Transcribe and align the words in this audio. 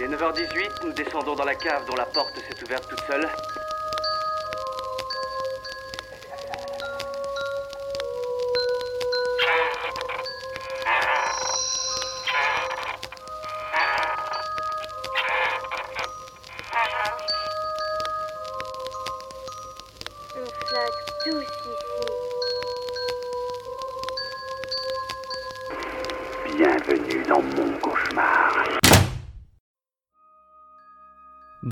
Il 0.00 0.06
est 0.06 0.16
9h18, 0.16 0.86
nous 0.86 0.92
descendons 0.92 1.34
dans 1.34 1.44
la 1.44 1.54
cave 1.54 1.84
dont 1.86 1.94
la 1.94 2.06
porte 2.06 2.34
s'est 2.38 2.64
ouverte 2.64 2.88
toute 2.88 3.02
seule. 3.06 3.28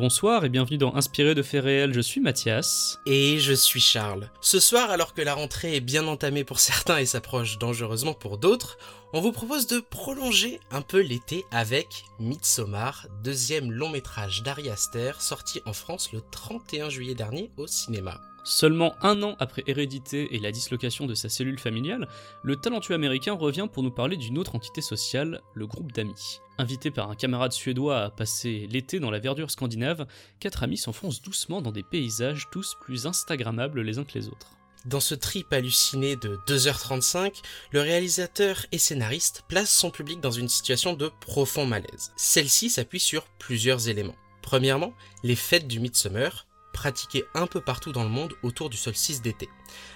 Bonsoir 0.09 0.47
et 0.47 0.49
bienvenue 0.49 0.79
dans 0.79 0.95
Inspiré 0.95 1.35
de 1.35 1.43
faits 1.43 1.63
réels, 1.63 1.93
je 1.93 2.01
suis 2.01 2.23
Mathias. 2.23 2.99
Et 3.05 3.39
je 3.41 3.53
suis 3.53 3.79
Charles. 3.79 4.31
Ce 4.41 4.59
soir, 4.59 4.89
alors 4.89 5.13
que 5.13 5.21
la 5.21 5.35
rentrée 5.35 5.77
est 5.77 5.83
bien 5.83 6.07
entamée 6.07 6.45
pour 6.45 6.61
certains 6.61 6.97
et 6.97 7.05
s'approche 7.05 7.59
dangereusement 7.59 8.15
pour 8.15 8.39
d'autres, 8.39 8.79
on 9.13 9.21
vous 9.21 9.33
propose 9.33 9.67
de 9.67 9.81
prolonger 9.81 10.61
un 10.71 10.81
peu 10.81 11.03
l'été 11.03 11.45
avec 11.51 12.07
Midsommar, 12.21 13.07
deuxième 13.23 13.71
long 13.71 13.91
métrage 13.91 14.43
d'Ari 14.43 14.71
Aster, 14.71 15.13
sorti 15.19 15.61
en 15.67 15.75
France 15.75 16.11
le 16.15 16.23
31 16.31 16.89
juillet 16.89 17.15
dernier 17.15 17.51
au 17.59 17.67
cinéma. 17.67 18.19
Seulement 18.45 18.95
un 19.03 19.23
an 19.23 19.37
après 19.39 19.63
Hérédité 19.67 20.35
et 20.35 20.39
la 20.39 20.53
dislocation 20.53 21.05
de 21.05 21.13
sa 21.13 21.29
cellule 21.29 21.59
familiale, 21.59 22.09
le 22.43 22.57
talentueux 22.57 22.95
américain 22.95 23.35
revient 23.35 23.69
pour 23.71 23.83
nous 23.83 23.91
parler 23.91 24.17
d'une 24.17 24.39
autre 24.39 24.55
entité 24.55 24.81
sociale, 24.81 25.43
le 25.53 25.67
groupe 25.67 25.93
d'amis. 25.93 26.41
Invité 26.61 26.91
par 26.91 27.09
un 27.09 27.15
camarade 27.15 27.53
suédois 27.53 28.01
à 28.01 28.11
passer 28.11 28.67
l'été 28.69 28.99
dans 28.99 29.13
la 29.13 29.21
verdure 29.21 29.49
scandinave, 29.49 30.09
quatre 30.41 30.65
amis 30.65 30.77
s'enfoncent 30.77 31.23
doucement 31.23 31.63
dans 31.63 31.71
des 31.71 31.85
paysages 31.85 32.49
tous 32.51 32.77
plus 32.81 33.07
instagrammables 33.07 33.81
les 33.81 33.99
uns 34.01 34.05
que 34.05 34.19
les 34.19 34.27
autres. 34.27 34.57
Dans 34.85 34.99
ce 34.99 35.15
trip 35.15 35.53
halluciné 35.53 36.17
de 36.17 36.37
2h35, 36.49 37.43
le 37.71 37.81
réalisateur 37.81 38.67
et 38.73 38.79
scénariste 38.79 39.45
place 39.47 39.71
son 39.71 39.93
public 39.93 40.21
dans 40.21 40.33
une 40.33 40.49
situation 40.49 40.95
de 40.95 41.13
profond 41.21 41.65
malaise. 41.65 42.13
Celle-ci 42.17 42.71
s'appuie 42.71 42.99
sur 42.99 43.27
plusieurs 43.39 43.89
éléments. 43.89 44.17
Premièrement, 44.43 44.95
les 45.23 45.37
fêtes 45.37 45.69
du 45.69 45.79
Midsummer, 45.79 46.47
pratiquées 46.73 47.25
un 47.35 47.47
peu 47.47 47.61
partout 47.61 47.93
dans 47.93 48.05
le 48.05 48.09
monde 48.09 48.35
autour 48.43 48.69
du 48.69 48.77
solstice 48.77 49.23
d'été. 49.23 49.49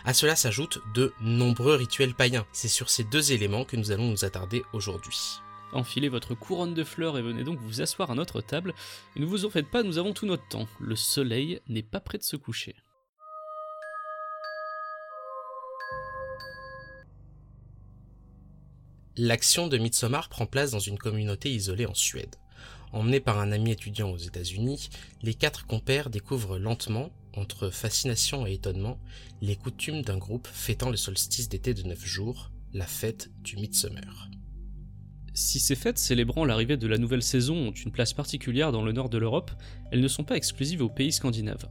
À 0.04 0.14
cela 0.14 0.36
s'ajoutent 0.36 0.80
de 0.94 1.12
nombreux 1.20 1.74
rituels 1.74 2.14
païens. 2.14 2.46
C'est 2.52 2.68
sur 2.68 2.88
ces 2.88 3.04
deux 3.04 3.32
éléments 3.32 3.64
que 3.64 3.76
nous 3.76 3.90
allons 3.90 4.10
nous 4.10 4.24
attarder 4.24 4.62
aujourd'hui. 4.72 5.40
Enfilez 5.72 6.08
votre 6.08 6.34
couronne 6.34 6.74
de 6.74 6.84
fleurs 6.84 7.16
et 7.16 7.22
venez 7.22 7.44
donc 7.44 7.58
vous 7.60 7.80
asseoir 7.80 8.10
à 8.10 8.14
notre 8.14 8.40
table. 8.40 8.74
Ne 9.16 9.24
vous 9.24 9.44
en 9.44 9.50
faites 9.50 9.70
pas, 9.70 9.82
nous 9.82 9.98
avons 9.98 10.12
tout 10.12 10.26
notre 10.26 10.46
temps. 10.48 10.68
Le 10.80 10.96
soleil 10.96 11.60
n'est 11.68 11.82
pas 11.82 12.00
prêt 12.00 12.18
de 12.18 12.22
se 12.22 12.36
coucher. 12.36 12.76
L'action 19.16 19.68
de 19.68 19.76
Midsommar 19.76 20.30
prend 20.30 20.46
place 20.46 20.70
dans 20.70 20.78
une 20.78 20.98
communauté 20.98 21.50
isolée 21.50 21.84
en 21.84 21.94
Suède. 21.94 22.36
Emmenés 22.92 23.20
par 23.20 23.38
un 23.38 23.52
ami 23.52 23.70
étudiant 23.70 24.10
aux 24.10 24.18
États-Unis, 24.18 24.88
les 25.22 25.34
quatre 25.34 25.66
compères 25.66 26.08
découvrent 26.08 26.58
lentement, 26.58 27.10
entre 27.34 27.70
fascination 27.70 28.46
et 28.46 28.54
étonnement, 28.54 28.98
les 29.40 29.56
coutumes 29.56 30.02
d'un 30.02 30.18
groupe 30.18 30.46
fêtant 30.46 30.90
le 30.90 30.96
solstice 30.96 31.48
d'été 31.48 31.74
de 31.74 31.82
9 31.82 32.04
jours, 32.04 32.50
la 32.72 32.86
fête 32.86 33.30
du 33.42 33.56
Midsummer. 33.56 34.30
Si 35.34 35.60
ces 35.60 35.76
fêtes 35.76 35.98
célébrant 35.98 36.44
l'arrivée 36.44 36.76
de 36.76 36.86
la 36.86 36.98
nouvelle 36.98 37.22
saison 37.22 37.68
ont 37.68 37.72
une 37.72 37.90
place 37.90 38.12
particulière 38.12 38.70
dans 38.70 38.84
le 38.84 38.92
nord 38.92 39.08
de 39.08 39.16
l'Europe, 39.16 39.50
elles 39.90 40.00
ne 40.00 40.08
sont 40.08 40.24
pas 40.24 40.36
exclusives 40.36 40.82
aux 40.82 40.90
pays 40.90 41.12
scandinaves. 41.12 41.70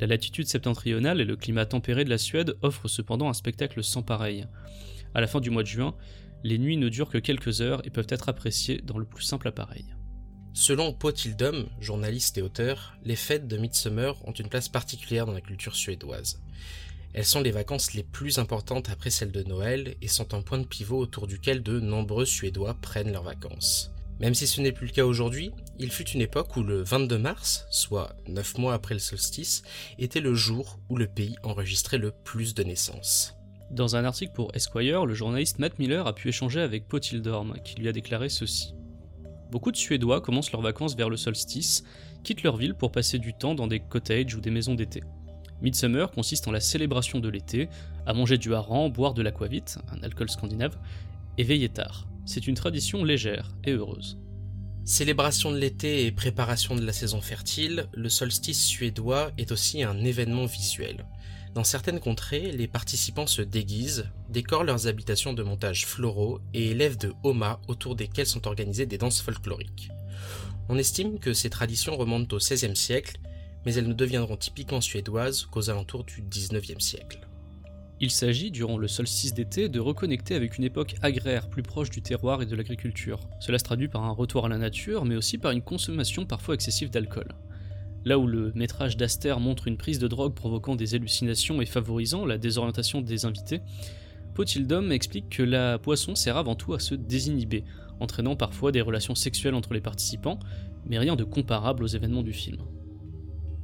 La 0.00 0.06
latitude 0.06 0.46
septentrionale 0.46 1.20
et 1.20 1.24
le 1.24 1.36
climat 1.36 1.66
tempéré 1.66 2.04
de 2.04 2.10
la 2.10 2.18
Suède 2.18 2.56
offrent 2.62 2.88
cependant 2.88 3.28
un 3.28 3.34
spectacle 3.34 3.82
sans 3.82 4.02
pareil. 4.02 4.46
À 5.14 5.20
la 5.20 5.26
fin 5.26 5.40
du 5.40 5.50
mois 5.50 5.62
de 5.62 5.68
juin, 5.68 5.96
les 6.44 6.58
nuits 6.58 6.76
ne 6.76 6.88
durent 6.88 7.10
que 7.10 7.18
quelques 7.18 7.60
heures 7.60 7.84
et 7.84 7.90
peuvent 7.90 8.06
être 8.08 8.28
appréciées 8.28 8.80
dans 8.82 8.98
le 8.98 9.04
plus 9.04 9.24
simple 9.24 9.48
appareil. 9.48 9.94
Selon 10.54 10.92
Potildum, 10.92 11.66
journaliste 11.80 12.38
et 12.38 12.42
auteur, 12.42 12.96
les 13.04 13.16
fêtes 13.16 13.48
de 13.48 13.56
Midsummer 13.56 14.12
ont 14.26 14.32
une 14.32 14.48
place 14.48 14.68
particulière 14.68 15.26
dans 15.26 15.32
la 15.32 15.40
culture 15.40 15.74
suédoise. 15.74 16.42
Elles 17.14 17.24
sont 17.26 17.42
les 17.42 17.50
vacances 17.50 17.92
les 17.92 18.04
plus 18.04 18.38
importantes 18.38 18.88
après 18.88 19.10
celles 19.10 19.32
de 19.32 19.42
Noël 19.42 19.96
et 20.00 20.08
sont 20.08 20.32
un 20.34 20.40
point 20.40 20.58
de 20.58 20.66
pivot 20.66 20.98
autour 20.98 21.26
duquel 21.26 21.62
de 21.62 21.78
nombreux 21.78 22.24
Suédois 22.24 22.74
prennent 22.80 23.12
leurs 23.12 23.22
vacances. 23.22 23.92
Même 24.18 24.34
si 24.34 24.46
ce 24.46 24.60
n'est 24.60 24.72
plus 24.72 24.86
le 24.86 24.92
cas 24.92 25.04
aujourd'hui, 25.04 25.50
il 25.78 25.90
fut 25.90 26.08
une 26.08 26.20
époque 26.20 26.56
où 26.56 26.62
le 26.62 26.82
22 26.82 27.18
mars, 27.18 27.66
soit 27.70 28.14
9 28.28 28.58
mois 28.58 28.74
après 28.74 28.94
le 28.94 29.00
solstice, 29.00 29.62
était 29.98 30.20
le 30.20 30.34
jour 30.34 30.78
où 30.88 30.96
le 30.96 31.06
pays 31.06 31.36
enregistrait 31.42 31.98
le 31.98 32.12
plus 32.24 32.54
de 32.54 32.62
naissances. 32.62 33.34
Dans 33.70 33.96
un 33.96 34.04
article 34.04 34.32
pour 34.32 34.54
Esquire, 34.54 35.06
le 35.06 35.14
journaliste 35.14 35.58
Matt 35.58 35.78
Miller 35.78 36.06
a 36.06 36.14
pu 36.14 36.28
échanger 36.28 36.60
avec 36.60 36.88
Potildorm, 36.88 37.56
qui 37.64 37.74
lui 37.74 37.88
a 37.88 37.92
déclaré 37.92 38.28
ceci. 38.28 38.74
Beaucoup 39.50 39.72
de 39.72 39.76
Suédois 39.76 40.20
commencent 40.20 40.52
leurs 40.52 40.62
vacances 40.62 40.96
vers 40.96 41.10
le 41.10 41.16
solstice, 41.16 41.82
quittent 42.22 42.42
leur 42.42 42.56
ville 42.56 42.74
pour 42.74 42.92
passer 42.92 43.18
du 43.18 43.34
temps 43.34 43.54
dans 43.54 43.66
des 43.66 43.80
cottages 43.80 44.34
ou 44.34 44.40
des 44.40 44.50
maisons 44.50 44.74
d'été. 44.74 45.02
Midsummer 45.62 46.10
consiste 46.10 46.48
en 46.48 46.52
la 46.52 46.60
célébration 46.60 47.20
de 47.20 47.28
l'été, 47.28 47.68
à 48.06 48.12
manger 48.12 48.36
du 48.36 48.54
hareng, 48.54 48.90
boire 48.90 49.14
de 49.14 49.22
l'aquavit, 49.22 49.64
un 49.92 50.02
alcool 50.02 50.28
scandinave, 50.28 50.76
et 51.38 51.44
veiller 51.44 51.68
tard. 51.68 52.06
C'est 52.26 52.46
une 52.46 52.54
tradition 52.54 53.04
légère 53.04 53.52
et 53.64 53.72
heureuse. 53.72 54.18
Célébration 54.84 55.52
de 55.52 55.58
l'été 55.58 56.06
et 56.06 56.12
préparation 56.12 56.74
de 56.74 56.84
la 56.84 56.92
saison 56.92 57.20
fertile, 57.20 57.86
le 57.94 58.08
solstice 58.08 58.64
suédois 58.64 59.30
est 59.38 59.52
aussi 59.52 59.84
un 59.84 59.98
événement 60.04 60.46
visuel. 60.46 61.06
Dans 61.54 61.64
certaines 61.64 62.00
contrées, 62.00 62.50
les 62.50 62.66
participants 62.66 63.28
se 63.28 63.42
déguisent, 63.42 64.08
décorent 64.30 64.64
leurs 64.64 64.88
habitations 64.88 65.34
de 65.34 65.42
montages 65.42 65.86
floraux 65.86 66.40
et 66.54 66.70
élèvent 66.70 66.98
de 66.98 67.12
homas 67.22 67.60
autour 67.68 67.94
desquels 67.94 68.26
sont 68.26 68.48
organisées 68.48 68.86
des 68.86 68.98
danses 68.98 69.20
folkloriques. 69.20 69.90
On 70.68 70.78
estime 70.78 71.18
que 71.18 71.32
ces 71.32 71.50
traditions 71.50 71.96
remontent 71.96 72.34
au 72.34 72.38
XVIe 72.38 72.74
siècle, 72.74 73.18
mais 73.64 73.74
elles 73.74 73.88
ne 73.88 73.92
deviendront 73.92 74.36
typiquement 74.36 74.80
suédoises 74.80 75.46
qu'aux 75.46 75.70
alentours 75.70 76.04
du 76.04 76.22
XIXe 76.22 76.84
siècle. 76.84 77.20
Il 78.00 78.10
s'agit, 78.10 78.50
durant 78.50 78.78
le 78.78 78.88
solstice 78.88 79.32
d'été, 79.32 79.68
de 79.68 79.78
reconnecter 79.78 80.34
avec 80.34 80.58
une 80.58 80.64
époque 80.64 80.96
agraire 81.02 81.48
plus 81.48 81.62
proche 81.62 81.88
du 81.88 82.02
terroir 82.02 82.42
et 82.42 82.46
de 82.46 82.56
l'agriculture. 82.56 83.20
Cela 83.38 83.58
se 83.58 83.64
traduit 83.64 83.86
par 83.86 84.04
un 84.04 84.10
retour 84.10 84.44
à 84.44 84.48
la 84.48 84.58
nature, 84.58 85.04
mais 85.04 85.14
aussi 85.14 85.38
par 85.38 85.52
une 85.52 85.62
consommation 85.62 86.26
parfois 86.26 86.54
excessive 86.54 86.90
d'alcool. 86.90 87.28
Là 88.04 88.18
où 88.18 88.26
le 88.26 88.50
métrage 88.56 88.96
d'Aster 88.96 89.36
montre 89.38 89.68
une 89.68 89.76
prise 89.76 90.00
de 90.00 90.08
drogue 90.08 90.34
provoquant 90.34 90.74
des 90.74 90.96
hallucinations 90.96 91.62
et 91.62 91.66
favorisant 91.66 92.26
la 92.26 92.38
désorientation 92.38 93.02
des 93.02 93.24
invités, 93.24 93.60
Potildom 94.34 94.90
explique 94.90 95.28
que 95.28 95.42
la 95.44 95.78
boisson 95.78 96.16
sert 96.16 96.36
avant 96.36 96.56
tout 96.56 96.74
à 96.74 96.80
se 96.80 96.96
désinhiber, 96.96 97.64
entraînant 98.00 98.34
parfois 98.34 98.72
des 98.72 98.80
relations 98.80 99.14
sexuelles 99.14 99.54
entre 99.54 99.74
les 99.74 99.80
participants, 99.80 100.40
mais 100.86 100.98
rien 100.98 101.14
de 101.14 101.22
comparable 101.22 101.84
aux 101.84 101.88
événements 101.88 102.22
du 102.24 102.32
film. 102.32 102.58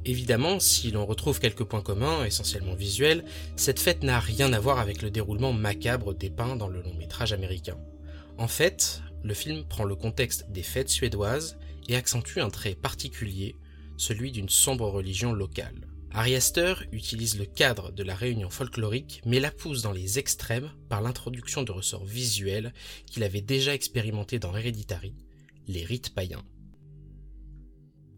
Évidemment, 0.05 0.59
si 0.59 0.91
l'on 0.91 1.05
retrouve 1.05 1.39
quelques 1.39 1.65
points 1.65 1.81
communs, 1.81 2.25
essentiellement 2.25 2.73
visuels, 2.73 3.25
cette 3.55 3.79
fête 3.79 4.03
n'a 4.03 4.19
rien 4.19 4.53
à 4.53 4.59
voir 4.59 4.79
avec 4.79 5.01
le 5.01 5.11
déroulement 5.11 5.53
macabre 5.53 6.13
dépeint 6.13 6.55
dans 6.55 6.69
le 6.69 6.81
long 6.81 6.93
métrage 6.93 7.33
américain. 7.33 7.77
En 8.37 8.47
fait, 8.47 9.01
le 9.23 9.33
film 9.33 9.65
prend 9.65 9.83
le 9.83 9.95
contexte 9.95 10.49
des 10.49 10.63
fêtes 10.63 10.89
suédoises 10.89 11.57
et 11.89 11.95
accentue 11.95 12.39
un 12.39 12.49
trait 12.49 12.75
particulier, 12.75 13.55
celui 13.97 14.31
d'une 14.31 14.49
sombre 14.49 14.87
religion 14.87 15.33
locale. 15.33 15.87
Ari 16.11 16.35
Aster 16.35 16.73
utilise 16.91 17.37
le 17.37 17.45
cadre 17.45 17.91
de 17.91 18.01
la 18.01 18.15
réunion 18.15 18.49
folklorique 18.49 19.21
mais 19.25 19.39
la 19.39 19.51
pousse 19.51 19.83
dans 19.83 19.91
les 19.91 20.17
extrêmes 20.17 20.71
par 20.87 21.01
l'introduction 21.01 21.61
de 21.61 21.71
ressorts 21.71 22.05
visuels 22.05 22.73
qu'il 23.05 23.23
avait 23.23 23.41
déjà 23.41 23.75
expérimentés 23.75 24.39
dans 24.39 24.55
Hereditary, 24.55 25.13
les 25.67 25.83
rites 25.83 26.15
païens. 26.15 26.43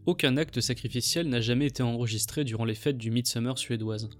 Aucun 0.04 0.36
acte 0.36 0.60
sacrificiel 0.60 1.28
n'a 1.28 1.40
jamais 1.40 1.66
été 1.66 1.82
enregistré 1.82 2.42
durant 2.42 2.64
les 2.64 2.74
fêtes 2.74 2.98
du 2.98 3.12
Midsummer 3.12 3.56
suédoise. 3.56 4.10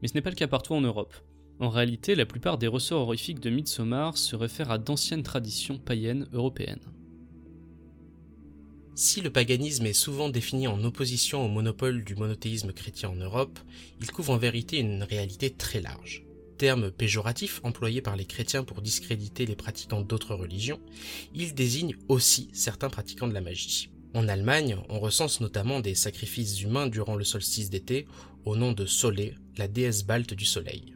Mais 0.00 0.08
ce 0.08 0.14
n'est 0.14 0.22
pas 0.22 0.30
le 0.30 0.36
cas 0.36 0.48
partout 0.48 0.72
en 0.72 0.80
Europe. 0.80 1.14
En 1.60 1.68
réalité, 1.68 2.14
la 2.14 2.24
plupart 2.24 2.56
des 2.56 2.66
ressorts 2.66 3.02
horrifiques 3.02 3.40
de 3.40 3.50
Midsommar 3.50 4.16
se 4.16 4.36
réfèrent 4.36 4.70
à 4.70 4.78
d'anciennes 4.78 5.22
traditions 5.22 5.78
païennes 5.78 6.28
européennes. 6.32 6.80
Si 8.94 9.20
le 9.20 9.30
paganisme 9.30 9.86
est 9.86 9.92
souvent 9.92 10.30
défini 10.30 10.66
en 10.66 10.82
opposition 10.82 11.44
au 11.44 11.48
monopole 11.48 12.04
du 12.04 12.16
monothéisme 12.16 12.72
chrétien 12.72 13.10
en 13.10 13.16
Europe, 13.16 13.58
il 14.00 14.10
couvre 14.10 14.32
en 14.32 14.38
vérité 14.38 14.78
une 14.78 15.02
réalité 15.02 15.50
très 15.50 15.80
large. 15.80 16.24
Terme 16.56 16.90
péjoratif 16.90 17.60
employé 17.64 18.00
par 18.00 18.16
les 18.16 18.24
chrétiens 18.24 18.64
pour 18.64 18.80
discréditer 18.80 19.46
les 19.46 19.56
pratiquants 19.56 20.00
d'autres 20.00 20.34
religions, 20.34 20.80
il 21.34 21.54
désigne 21.54 21.96
aussi 22.08 22.48
certains 22.52 22.90
pratiquants 22.90 23.28
de 23.28 23.34
la 23.34 23.40
magie. 23.40 23.90
En 24.14 24.26
Allemagne, 24.26 24.76
on 24.88 25.00
recense 25.00 25.40
notamment 25.40 25.80
des 25.80 25.94
sacrifices 25.94 26.62
humains 26.62 26.86
durant 26.86 27.14
le 27.14 27.24
solstice 27.24 27.70
d'été 27.70 28.06
au 28.44 28.56
nom 28.56 28.72
de 28.72 28.86
Solé, 28.86 29.34
la 29.58 29.68
déesse 29.68 30.04
balte 30.04 30.34
du 30.34 30.46
soleil. 30.46 30.94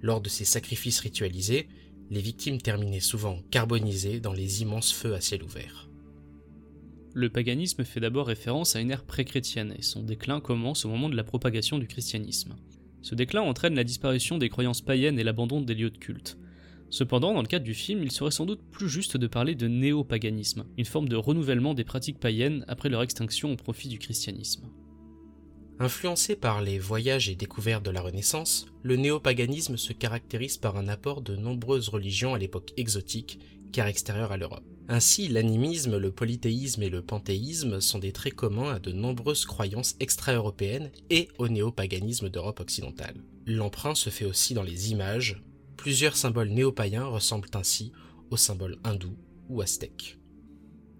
Lors 0.00 0.20
de 0.20 0.28
ces 0.28 0.44
sacrifices 0.44 0.98
ritualisés, 0.98 1.68
les 2.10 2.20
victimes 2.20 2.60
terminaient 2.60 3.00
souvent 3.00 3.38
carbonisées 3.50 4.20
dans 4.20 4.32
les 4.32 4.62
immenses 4.62 4.92
feux 4.92 5.14
à 5.14 5.20
ciel 5.20 5.42
ouvert. 5.42 5.88
le 7.14 7.28
paganisme 7.28 7.84
fait 7.84 8.00
d'abord 8.00 8.26
référence 8.26 8.74
à 8.74 8.80
une 8.80 8.90
ère 8.90 9.04
pré-chrétienne 9.04 9.74
et 9.78 9.82
son 9.82 10.02
déclin 10.02 10.40
commence 10.40 10.86
au 10.86 10.88
moment 10.88 11.10
de 11.10 11.16
la 11.16 11.24
propagation 11.24 11.78
du 11.78 11.86
christianisme. 11.86 12.56
Ce 13.02 13.14
déclin 13.14 13.42
entraîne 13.42 13.74
la 13.74 13.84
disparition 13.84 14.38
des 14.38 14.48
croyances 14.48 14.80
païennes 14.80 15.18
et 15.18 15.24
l'abandon 15.24 15.60
des 15.60 15.74
lieux 15.74 15.90
de 15.90 15.98
culte. 15.98 16.38
Cependant, 16.92 17.32
dans 17.32 17.40
le 17.40 17.48
cadre 17.48 17.64
du 17.64 17.72
film, 17.72 18.02
il 18.02 18.12
serait 18.12 18.30
sans 18.30 18.44
doute 18.44 18.60
plus 18.70 18.86
juste 18.86 19.16
de 19.16 19.26
parler 19.26 19.54
de 19.54 19.66
néo-paganisme, 19.66 20.66
une 20.76 20.84
forme 20.84 21.08
de 21.08 21.16
renouvellement 21.16 21.72
des 21.72 21.84
pratiques 21.84 22.20
païennes 22.20 22.66
après 22.68 22.90
leur 22.90 23.02
extinction 23.02 23.50
au 23.50 23.56
profit 23.56 23.88
du 23.88 23.98
christianisme. 23.98 24.68
Influencé 25.78 26.36
par 26.36 26.60
les 26.60 26.78
voyages 26.78 27.30
et 27.30 27.34
découvertes 27.34 27.82
de 27.82 27.90
la 27.90 28.02
Renaissance, 28.02 28.66
le 28.82 28.96
néopaganisme 28.96 29.78
se 29.78 29.94
caractérise 29.94 30.58
par 30.58 30.76
un 30.76 30.86
apport 30.86 31.22
de 31.22 31.34
nombreuses 31.34 31.88
religions 31.88 32.34
à 32.34 32.38
l'époque 32.38 32.74
exotique, 32.76 33.38
car 33.72 33.86
extérieures 33.86 34.32
à 34.32 34.36
l'Europe. 34.36 34.62
Ainsi, 34.88 35.28
l'animisme, 35.28 35.96
le 35.96 36.12
polythéisme 36.12 36.82
et 36.82 36.90
le 36.90 37.00
panthéisme 37.00 37.80
sont 37.80 38.00
des 38.00 38.12
traits 38.12 38.34
communs 38.34 38.74
à 38.74 38.78
de 38.78 38.92
nombreuses 38.92 39.46
croyances 39.46 39.96
extra-européennes 39.98 40.90
et 41.08 41.28
au 41.38 41.48
néopaganisme 41.48 42.28
d'Europe 42.28 42.60
occidentale. 42.60 43.14
L'emprunt 43.46 43.94
se 43.94 44.10
fait 44.10 44.26
aussi 44.26 44.52
dans 44.52 44.62
les 44.62 44.92
images. 44.92 45.42
Plusieurs 45.82 46.14
symboles 46.14 46.50
néo-païens 46.50 47.06
ressemblent 47.06 47.48
ainsi 47.54 47.90
aux 48.30 48.36
symboles 48.36 48.78
hindous 48.84 49.16
ou 49.48 49.62
aztèques. 49.62 50.16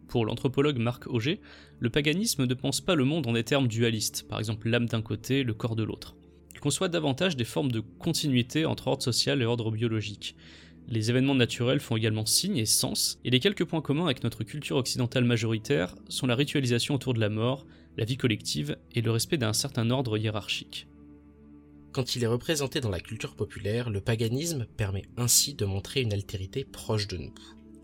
Pour 0.09 0.27
l'anthropologue 0.27 0.79
Marc 0.79 1.07
Auger, 1.07 1.41
le 1.79 1.89
paganisme 1.89 2.47
ne 2.47 2.55
pense 2.55 2.81
pas 2.81 2.97
le 2.97 3.05
monde 3.05 3.29
en 3.29 3.33
des 3.35 3.45
termes 3.45 3.69
dualistes, 3.69 4.27
par 4.29 4.41
exemple 4.41 4.69
l'âme 4.69 4.87
d'un 4.87 5.01
côté, 5.01 5.45
le 5.45 5.55
corps 5.55 5.77
de 5.77 5.85
l'autre. 5.85 6.17
Il 6.53 6.59
conçoit 6.59 6.89
davantage 6.89 7.37
des 7.37 7.45
formes 7.45 7.71
de 7.71 7.79
continuité 7.79 8.67
entre 8.67 8.89
ordre 8.89 9.05
social 9.05 9.41
et 9.41 9.45
ordre 9.45 9.71
biologique, 9.71 10.35
les 10.89 11.11
événements 11.11 11.37
naturels 11.37 11.79
font 11.79 11.97
également 11.97 12.27
signe 12.27 12.57
et 12.57 12.67
sens, 12.67 13.21
et 13.25 13.31
les 13.31 13.39
quelques 13.39 13.65
points 13.65 13.81
communs 13.81 14.07
avec 14.07 14.25
notre 14.25 14.43
culture 14.43 14.77
occidentale 14.77 15.25
majoritaire 15.25 15.95
sont 16.09 16.27
la 16.27 16.35
ritualisation 16.35 16.97
autour 16.97 17.15
de 17.15 17.21
la 17.21 17.29
mort, 17.29 17.67
la 17.97 18.05
vie 18.05 18.17
collective 18.17 18.77
et 18.93 19.01
le 19.01 19.13
respect 19.13 19.39
d'un 19.39 19.53
certain 19.53 19.91
ordre 19.91 20.19
hiérarchique. 20.19 20.89
Quand 21.93 22.17
il 22.17 22.25
est 22.25 22.29
représenté 22.29 22.81
dans 22.81 22.89
la 22.89 23.01
culture 23.01 23.37
populaire, 23.37 23.91
le 23.91 24.01
paganisme 24.01 24.67
permet 24.79 25.05
ainsi 25.19 25.53
de 25.53 25.67
montrer 25.67 26.01
une 26.01 26.15
altérité 26.15 26.65
proche 26.65 27.07
de 27.07 27.19
nous. 27.19 27.35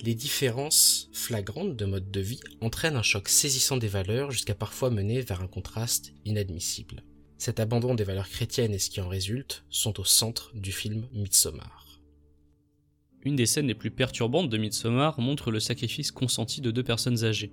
Les 0.00 0.14
différences 0.14 1.10
flagrantes 1.12 1.76
de 1.76 1.84
mode 1.84 2.10
de 2.10 2.20
vie 2.20 2.40
entraînent 2.62 2.96
un 2.96 3.02
choc 3.02 3.28
saisissant 3.28 3.76
des 3.76 3.88
valeurs 3.88 4.31
jusqu'à 4.31 4.55
parfois 4.55 4.88
mener 4.88 5.20
vers 5.20 5.43
un 5.43 5.46
contraste 5.46 6.14
inadmissible. 6.25 7.02
Cet 7.37 7.60
abandon 7.60 7.94
des 7.94 8.05
valeurs 8.05 8.31
chrétiennes 8.31 8.72
et 8.72 8.78
ce 8.78 8.88
qui 8.88 9.02
en 9.02 9.08
résulte 9.08 9.64
sont 9.69 10.00
au 10.00 10.05
centre 10.05 10.52
du 10.54 10.72
film 10.72 11.06
Midsommar. 11.12 12.00
Une 13.25 13.37
des 13.37 13.46
scènes 13.46 13.66
les 13.66 13.75
plus 13.75 13.90
perturbantes 13.90 14.49
de 14.49 14.56
Midsommar 14.56 15.20
montre 15.20 15.50
le 15.50 15.61
sacrifice 15.61 16.12
consenti 16.12 16.62
de 16.62 16.70
deux 16.70 16.84
personnes 16.84 17.25
âgées. 17.25 17.52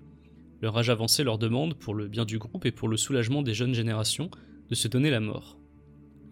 Leur 0.61 0.77
âge 0.77 0.89
avancé 0.89 1.25
leur 1.25 1.37
demande, 1.37 1.73
pour 1.73 1.95
le 1.95 2.07
bien 2.07 2.23
du 2.23 2.39
groupe 2.39 2.65
et 2.65 2.71
pour 2.71 2.87
le 2.87 2.95
soulagement 2.95 3.41
des 3.41 3.53
jeunes 3.53 3.75
générations, 3.75 4.31
de 4.69 4.75
se 4.75 4.87
donner 4.87 5.09
la 5.09 5.19
mort. 5.19 5.57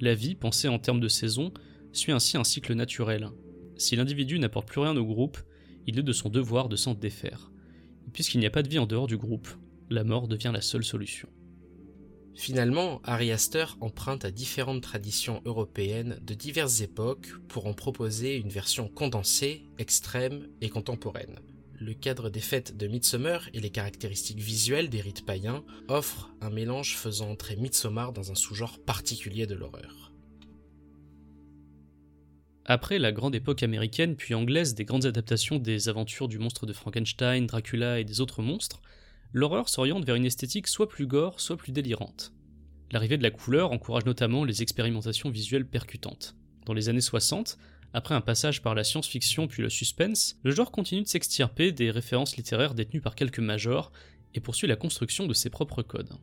La 0.04 0.16
vie, 0.16 0.36
pensée 0.36 0.68
en 0.68 0.80
termes 0.80 1.00
de 1.00 1.08
saison, 1.08 1.54
suit 1.94 2.12
ainsi 2.12 2.36
un 2.36 2.44
cycle 2.44 2.74
naturel. 2.74 3.30
Si 3.78 3.96
l'individu 3.96 4.38
n'apporte 4.38 4.68
plus 4.68 4.82
rien 4.82 4.98
au 4.98 5.06
groupe, 5.06 5.38
il 5.88 5.98
est 5.98 6.04
de 6.04 6.12
son 6.12 6.28
devoir 6.28 6.68
de 6.68 6.76
s'en 6.76 6.94
défaire. 6.94 7.54
puisqu'il 8.12 8.40
n'y 8.40 8.46
a 8.46 8.50
pas 8.50 8.64
de 8.64 8.68
vie 8.68 8.80
en 8.80 8.86
dehors 8.86 9.08
du 9.08 9.16
groupe, 9.16 9.48
la 9.90 10.04
mort 10.04 10.28
devient 10.28 10.52
la 10.54 10.60
seule 10.60 10.84
solution. 10.84 11.30
Finalement, 12.36 13.00
Ari 13.06 13.32
Aster 13.32 13.66
emprunte 13.80 14.26
à 14.26 14.32
différentes 14.32 14.84
traditions 14.84 15.42
européennes 15.46 16.20
de 16.22 16.34
diverses 16.34 16.82
époques 16.82 17.30
pour 17.48 17.66
en 17.66 17.74
proposer 17.74 18.36
une 18.36 18.50
version 18.50 18.90
condensée, 18.90 19.70
extrême 19.78 20.50
et 20.60 20.68
contemporaine. 20.68 21.40
Le 21.86 21.94
cadre 21.94 22.30
des 22.30 22.40
fêtes 22.40 22.78
de 22.78 22.88
Midsummer 22.88 23.50
et 23.54 23.60
les 23.60 23.70
caractéristiques 23.70 24.40
visuelles 24.40 24.90
des 24.90 25.02
rites 25.02 25.26
païens 25.26 25.66
offrent 25.90 26.34
un 26.40 26.50
mélange 26.50 26.96
faisant 26.96 27.30
entrer 27.30 27.58
Midsommar 27.58 28.14
dans 28.14 28.32
un 28.32 28.36
sous-genre 28.36 28.80
particulier 28.80 29.48
de 29.48 29.54
l'horreur. 29.54 30.14
Après 32.64 33.00
la 33.00 33.12
grande 33.12 33.36
époque 33.36 33.64
américaine 33.64 34.16
puis 34.16 34.34
anglaise 34.34 34.76
des 34.76 34.86
grandes 34.86 35.06
adaptations 35.06 35.60
des 35.60 35.90
aventures 35.90 36.30
du 36.30 36.40
monstre 36.40 36.66
de 36.66 36.72
Frankenstein, 36.72 37.48
Dracula 37.48 38.00
et 38.00 38.06
des 38.06 38.22
autres 38.22 38.42
monstres, 38.42 38.82
l'horreur 39.34 39.68
s'oriente 39.68 40.06
vers 40.06 40.16
une 40.16 40.26
esthétique 40.26 40.68
soit 40.70 40.88
plus 40.88 41.06
gore, 41.06 41.42
soit 41.42 41.58
plus 41.58 41.74
délirante. 41.74 42.32
L'arrivée 42.92 43.18
de 43.18 43.24
la 43.24 43.32
couleur 43.32 43.74
encourage 43.74 44.06
notamment 44.06 44.46
les 44.46 44.62
expérimentations 44.62 45.30
visuelles 45.30 45.68
percutantes. 45.68 46.38
Dans 46.66 46.74
les 46.74 46.88
années 46.88 47.02
60, 47.02 47.58
après 47.94 48.16
un 48.16 48.22
passage 48.22 48.62
par 48.62 48.76
la 48.76 48.84
science-fiction 48.84 49.48
puis 49.48 49.62
le 49.62 49.70
suspense, 49.70 50.38
le 50.44 50.52
genre 50.52 50.72
continue 50.72 51.04
de 51.04 51.08
s'extirper 51.08 51.72
des 51.72 51.92
références 51.92 52.36
littéraires 52.36 52.74
détenues 52.74 53.02
par 53.02 53.16
quelques 53.16 53.40
majors 53.40 53.92
et 54.34 54.40
poursuit 54.40 54.68
la 54.68 54.76
construction 54.76 55.28
de 55.28 55.34
ses 55.34 55.50
propres 55.50 55.84
codes. 55.84 56.18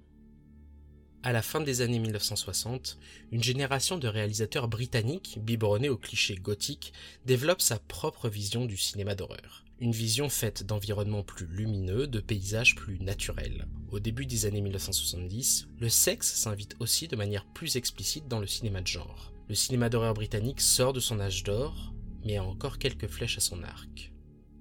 À 1.22 1.32
la 1.32 1.43
fin 1.43 1.61
des 1.61 1.82
années 1.82 1.99
1960, 1.99 2.99
une 3.31 3.43
génération 3.43 3.99
de 3.99 4.08
réalisateurs 4.08 4.69
britanniques, 4.69 5.38
biberonnés 5.43 5.90
aux 5.90 5.99
clichés 5.99 6.37
gothiques, 6.37 6.93
développe 7.26 7.61
sa 7.61 7.78
propre 7.78 8.28
vision 8.28 8.64
du 8.64 8.76
cinéma 8.76 9.14
d'horreur 9.14 9.64
une 9.81 9.93
vision 9.93 10.28
faite 10.28 10.64
d'environnements 10.64 11.22
plus 11.22 11.46
lumineux, 11.46 12.06
de 12.06 12.20
paysages 12.20 12.75
plus 12.75 13.00
naturels. 13.00 13.67
Au 13.90 13.99
début 13.99 14.26
des 14.26 14.44
années 14.44 14.61
1970, 14.61 15.69
le 15.78 15.88
sexe 15.88 16.34
s'invite 16.34 16.76
aussi 16.81 17.08
de 17.08 17.17
manière 17.17 17.46
plus 17.46 17.76
explicite 17.76 18.28
dans 18.28 18.40
le 18.40 18.46
cinéma 18.46 18.82
de 18.82 18.87
genre. 18.87 19.30
Le 19.50 19.56
cinéma 19.56 19.88
d'horreur 19.88 20.14
britannique 20.14 20.61
sort 20.61 20.93
de 20.93 21.00
son 21.00 21.19
âge 21.19 21.43
d'or, 21.43 21.93
mais 22.25 22.37
a 22.37 22.44
encore 22.44 22.79
quelques 22.79 23.08
flèches 23.08 23.38
à 23.38 23.41
son 23.41 23.64
arc. 23.64 24.12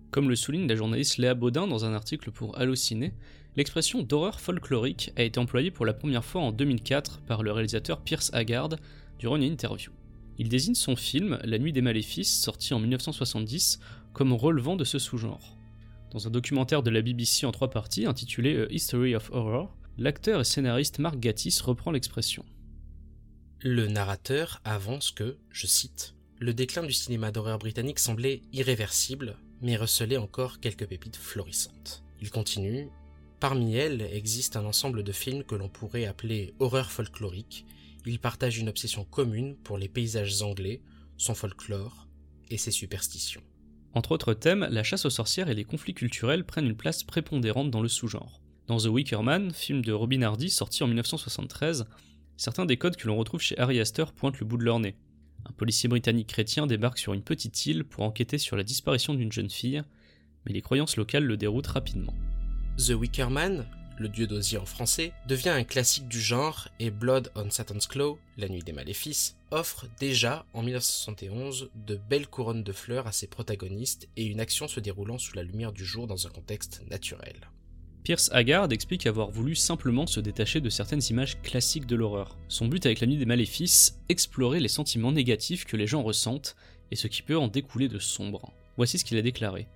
Comme 0.09 0.29
le 0.29 0.35
souligne 0.35 0.67
la 0.67 0.75
journaliste 0.75 1.19
Léa 1.19 1.35
Baudin 1.35 1.67
dans 1.67 1.85
un 1.85 1.93
article 1.93 2.31
pour 2.31 2.57
Allociné, 2.57 3.13
l'expression 3.55 4.01
d'horreur 4.01 4.39
folklorique 4.39 5.11
a 5.15 5.21
été 5.21 5.39
employée 5.39 5.69
pour 5.69 5.85
la 5.85 5.93
première 5.93 6.25
fois 6.25 6.41
en 6.41 6.51
2004 6.51 7.21
par 7.21 7.43
le 7.43 7.51
réalisateur 7.51 8.01
Pierce 8.01 8.31
Haggard 8.33 8.69
durant 9.19 9.35
une 9.35 9.43
interview. 9.43 9.91
Il 10.39 10.49
désigne 10.49 10.73
son 10.73 10.95
film 10.95 11.37
La 11.43 11.59
Nuit 11.59 11.71
des 11.71 11.83
Maléfices, 11.83 12.41
sorti 12.41 12.73
en 12.73 12.79
1970, 12.79 13.79
comme 14.11 14.33
relevant 14.33 14.75
de 14.75 14.85
ce 14.85 14.97
sous-genre. 14.97 15.55
Dans 16.09 16.25
un 16.25 16.31
documentaire 16.31 16.81
de 16.81 16.89
la 16.89 17.03
BBC 17.03 17.45
en 17.45 17.51
trois 17.51 17.69
parties 17.69 18.07
intitulé 18.07 18.65
History 18.71 19.13
of 19.13 19.29
Horror, 19.31 19.77
l'acteur 19.99 20.41
et 20.41 20.45
scénariste 20.45 20.97
Mark 20.97 21.19
Gatiss 21.19 21.61
reprend 21.61 21.91
l'expression. 21.91 22.43
Le 23.61 23.87
narrateur 23.87 24.61
avance 24.63 25.11
que, 25.11 25.35
je 25.51 25.67
cite, 25.67 26.15
le 26.39 26.53
déclin 26.53 26.81
du 26.81 26.93
cinéma 26.93 27.29
d'horreur 27.29 27.59
britannique 27.59 27.99
semblait 27.99 28.41
irréversible, 28.53 29.35
mais 29.61 29.75
recelait 29.75 30.15
encore 30.15 30.61
quelques 30.61 30.87
pépites 30.87 31.17
florissantes. 31.17 32.01
Il 32.21 32.31
continue 32.31 32.87
Parmi 33.41 33.75
elles 33.75 34.01
existe 34.13 34.55
un 34.55 34.63
ensemble 34.63 35.03
de 35.03 35.11
films 35.11 35.43
que 35.43 35.55
l'on 35.55 35.67
pourrait 35.67 36.05
appeler 36.05 36.53
horreur 36.59 36.89
folklorique. 36.89 37.65
Ils 38.05 38.19
partagent 38.19 38.59
une 38.59 38.69
obsession 38.69 39.03
commune 39.03 39.57
pour 39.57 39.77
les 39.77 39.89
paysages 39.89 40.41
anglais, 40.41 40.81
son 41.17 41.35
folklore 41.35 42.07
et 42.49 42.57
ses 42.57 42.71
superstitions. 42.71 43.43
Entre 43.93 44.13
autres 44.13 44.33
thèmes, 44.33 44.69
la 44.71 44.83
chasse 44.83 45.03
aux 45.03 45.09
sorcières 45.09 45.49
et 45.49 45.53
les 45.53 45.65
conflits 45.65 45.93
culturels 45.93 46.45
prennent 46.45 46.65
une 46.65 46.77
place 46.77 47.03
prépondérante 47.03 47.71
dans 47.71 47.81
le 47.81 47.89
sous-genre. 47.89 48.41
Dans 48.67 48.77
The 48.77 48.85
Wicker 48.85 49.21
Man, 49.21 49.51
film 49.51 49.83
de 49.83 49.91
Robin 49.91 50.21
Hardy 50.21 50.49
sorti 50.49 50.83
en 50.83 50.87
1973, 50.87 51.85
certains 52.39 52.65
des 52.65 52.77
codes 52.77 52.95
que 52.95 53.07
l'on 53.07 53.17
retrouve 53.17 53.41
chez 53.41 53.59
Harry 53.59 53.79
Astor 53.79 54.13
pointent 54.13 54.39
le 54.39 54.45
bout 54.45 54.57
de 54.57 54.63
leur 54.63 54.79
nez. 54.79 54.95
Un 55.45 55.51
policier 55.51 55.89
britannique 55.89 56.27
chrétien 56.27 56.67
débarque 56.67 56.97
sur 56.97 57.13
une 57.13 57.21
petite 57.21 57.65
île 57.65 57.83
pour 57.83 58.03
enquêter 58.03 58.37
sur 58.37 58.55
la 58.55 58.63
disparition 58.63 59.13
d'une 59.13 59.31
jeune 59.31 59.49
fille, 59.49 59.83
mais 60.45 60.53
les 60.53 60.61
croyances 60.61 60.95
locales 60.95 61.25
le 61.25 61.35
déroutent 61.35 61.67
rapidement. 61.67 62.13
The 62.77 62.91
Wicker 62.91 63.29
Man, 63.29 63.67
le 63.97 64.07
dieu 64.07 64.25
d'Osier 64.25 64.57
en 64.57 64.65
français, 64.65 65.11
devient 65.27 65.49
un 65.49 65.65
classique 65.65 66.07
du 66.07 66.21
genre 66.21 66.69
et 66.79 66.91
Blood 66.91 67.29
on 67.35 67.49
Satan's 67.49 67.87
Claw, 67.87 68.17
La 68.37 68.47
Nuit 68.47 68.63
des 68.63 68.71
Maléfices, 68.71 69.35
offre 69.51 69.87
déjà 69.99 70.45
en 70.53 70.63
1971 70.63 71.69
de 71.75 71.95
belles 72.09 72.27
couronnes 72.27 72.63
de 72.63 72.71
fleurs 72.71 73.07
à 73.07 73.11
ses 73.11 73.27
protagonistes 73.27 74.07
et 74.15 74.25
une 74.25 74.39
action 74.39 74.69
se 74.69 74.79
déroulant 74.79 75.17
sous 75.17 75.35
la 75.35 75.43
lumière 75.43 75.73
du 75.73 75.83
jour 75.83 76.07
dans 76.07 76.25
un 76.25 76.29
contexte 76.29 76.83
naturel. 76.89 77.49
Pierce 78.09 78.31
Haggard 78.33 78.71
explique 78.71 79.05
avoir 79.05 79.29
voulu 79.29 79.53
simplement 79.53 80.07
se 80.07 80.19
détacher 80.19 80.61
de 80.61 80.69
certaines 80.71 81.03
images 81.11 81.39
classiques 81.43 81.85
de 81.85 81.95
l'horreur. 81.95 82.39
Son 82.47 82.67
but 82.67 82.83
avec 82.87 83.01
La 83.01 83.05
Nuit 83.05 83.17
des 83.17 83.27
Maléfices, 83.27 83.99
explorer 84.09 84.59
les 84.59 84.67
sentiments 84.67 85.11
négatifs 85.11 85.63
que 85.63 85.77
les 85.77 85.85
gens 85.85 86.01
ressentent 86.01 86.55
et 86.89 86.95
ce 86.95 87.05
qui 87.05 87.21
peut 87.21 87.37
en 87.37 87.47
découler 87.47 87.87
de 87.87 87.99
sombre. 87.99 88.51
Voici 88.77 88.97
ce 88.97 89.05
qu'il 89.05 89.19
a 89.19 89.21
déclaré. 89.21 89.67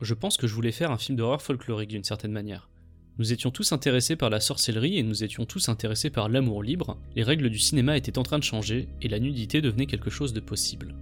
Je 0.00 0.14
pense 0.14 0.38
que 0.38 0.46
je 0.46 0.54
voulais 0.54 0.72
faire 0.72 0.92
un 0.92 0.96
film 0.96 1.18
d'horreur 1.18 1.42
folklorique 1.42 1.90
d'une 1.90 2.04
certaine 2.04 2.32
manière. 2.32 2.70
Nous 3.18 3.34
étions 3.34 3.50
tous 3.50 3.72
intéressés 3.72 4.16
par 4.16 4.30
la 4.30 4.40
sorcellerie 4.40 4.96
et 4.96 5.02
nous 5.02 5.22
étions 5.22 5.44
tous 5.44 5.68
intéressés 5.68 6.08
par 6.08 6.30
l'amour 6.30 6.62
libre, 6.62 6.96
les 7.16 7.22
règles 7.22 7.50
du 7.50 7.58
cinéma 7.58 7.98
étaient 7.98 8.16
en 8.16 8.22
train 8.22 8.38
de 8.38 8.44
changer 8.44 8.88
et 9.02 9.08
la 9.08 9.20
nudité 9.20 9.60
devenait 9.60 9.84
quelque 9.84 10.08
chose 10.08 10.32
de 10.32 10.40
possible. 10.40 10.94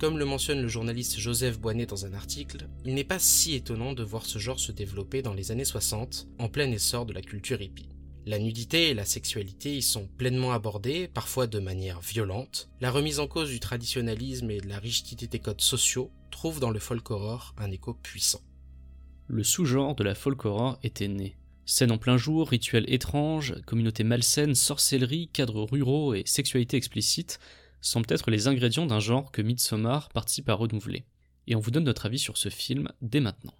Comme 0.00 0.18
le 0.18 0.24
mentionne 0.24 0.62
le 0.62 0.68
journaliste 0.68 1.18
Joseph 1.18 1.60
Boinet 1.60 1.84
dans 1.84 2.06
un 2.06 2.14
article, 2.14 2.68
il 2.86 2.94
n'est 2.94 3.04
pas 3.04 3.18
si 3.18 3.54
étonnant 3.54 3.92
de 3.92 4.02
voir 4.02 4.24
ce 4.24 4.38
genre 4.38 4.58
se 4.58 4.72
développer 4.72 5.20
dans 5.20 5.34
les 5.34 5.50
années 5.50 5.66
60, 5.66 6.26
en 6.38 6.48
plein 6.48 6.70
essor 6.70 7.04
de 7.04 7.12
la 7.12 7.20
culture 7.20 7.60
hippie. 7.60 7.90
La 8.24 8.38
nudité 8.38 8.88
et 8.88 8.94
la 8.94 9.04
sexualité 9.04 9.76
y 9.76 9.82
sont 9.82 10.08
pleinement 10.16 10.52
abordées, 10.52 11.06
parfois 11.06 11.46
de 11.46 11.58
manière 11.58 12.00
violente. 12.00 12.70
La 12.80 12.90
remise 12.90 13.20
en 13.20 13.26
cause 13.26 13.50
du 13.50 13.60
traditionnalisme 13.60 14.50
et 14.50 14.62
de 14.62 14.68
la 14.68 14.78
rigidité 14.78 15.26
des 15.26 15.38
codes 15.38 15.60
sociaux 15.60 16.10
trouve 16.30 16.60
dans 16.60 16.70
le 16.70 16.78
folk 16.78 17.10
horror 17.10 17.54
un 17.58 17.70
écho 17.70 17.92
puissant. 17.92 18.40
le 19.28 19.44
sous-genre 19.44 19.94
de 19.96 20.04
la 20.04 20.14
folk 20.14 20.46
horror 20.46 20.78
était 20.82 21.08
né. 21.08 21.36
Scène 21.66 21.92
en 21.92 21.98
plein 21.98 22.16
jour, 22.16 22.48
rituels 22.48 22.90
étranges, 22.90 23.54
communautés 23.66 24.02
malsaines, 24.02 24.54
sorcellerie, 24.54 25.28
cadres 25.30 25.68
ruraux 25.70 26.14
et 26.14 26.22
sexualité 26.24 26.78
explicite 26.78 27.38
semblent 27.80 28.12
être 28.12 28.30
les 28.30 28.48
ingrédients 28.48 28.86
d'un 28.86 29.00
genre 29.00 29.32
que 29.32 29.42
Midsommar 29.42 30.08
participe 30.10 30.48
à 30.48 30.54
renouveler. 30.54 31.04
Et 31.46 31.54
on 31.54 31.60
vous 31.60 31.70
donne 31.70 31.84
notre 31.84 32.06
avis 32.06 32.18
sur 32.18 32.36
ce 32.36 32.48
film 32.48 32.88
dès 33.00 33.20
maintenant. 33.20 33.54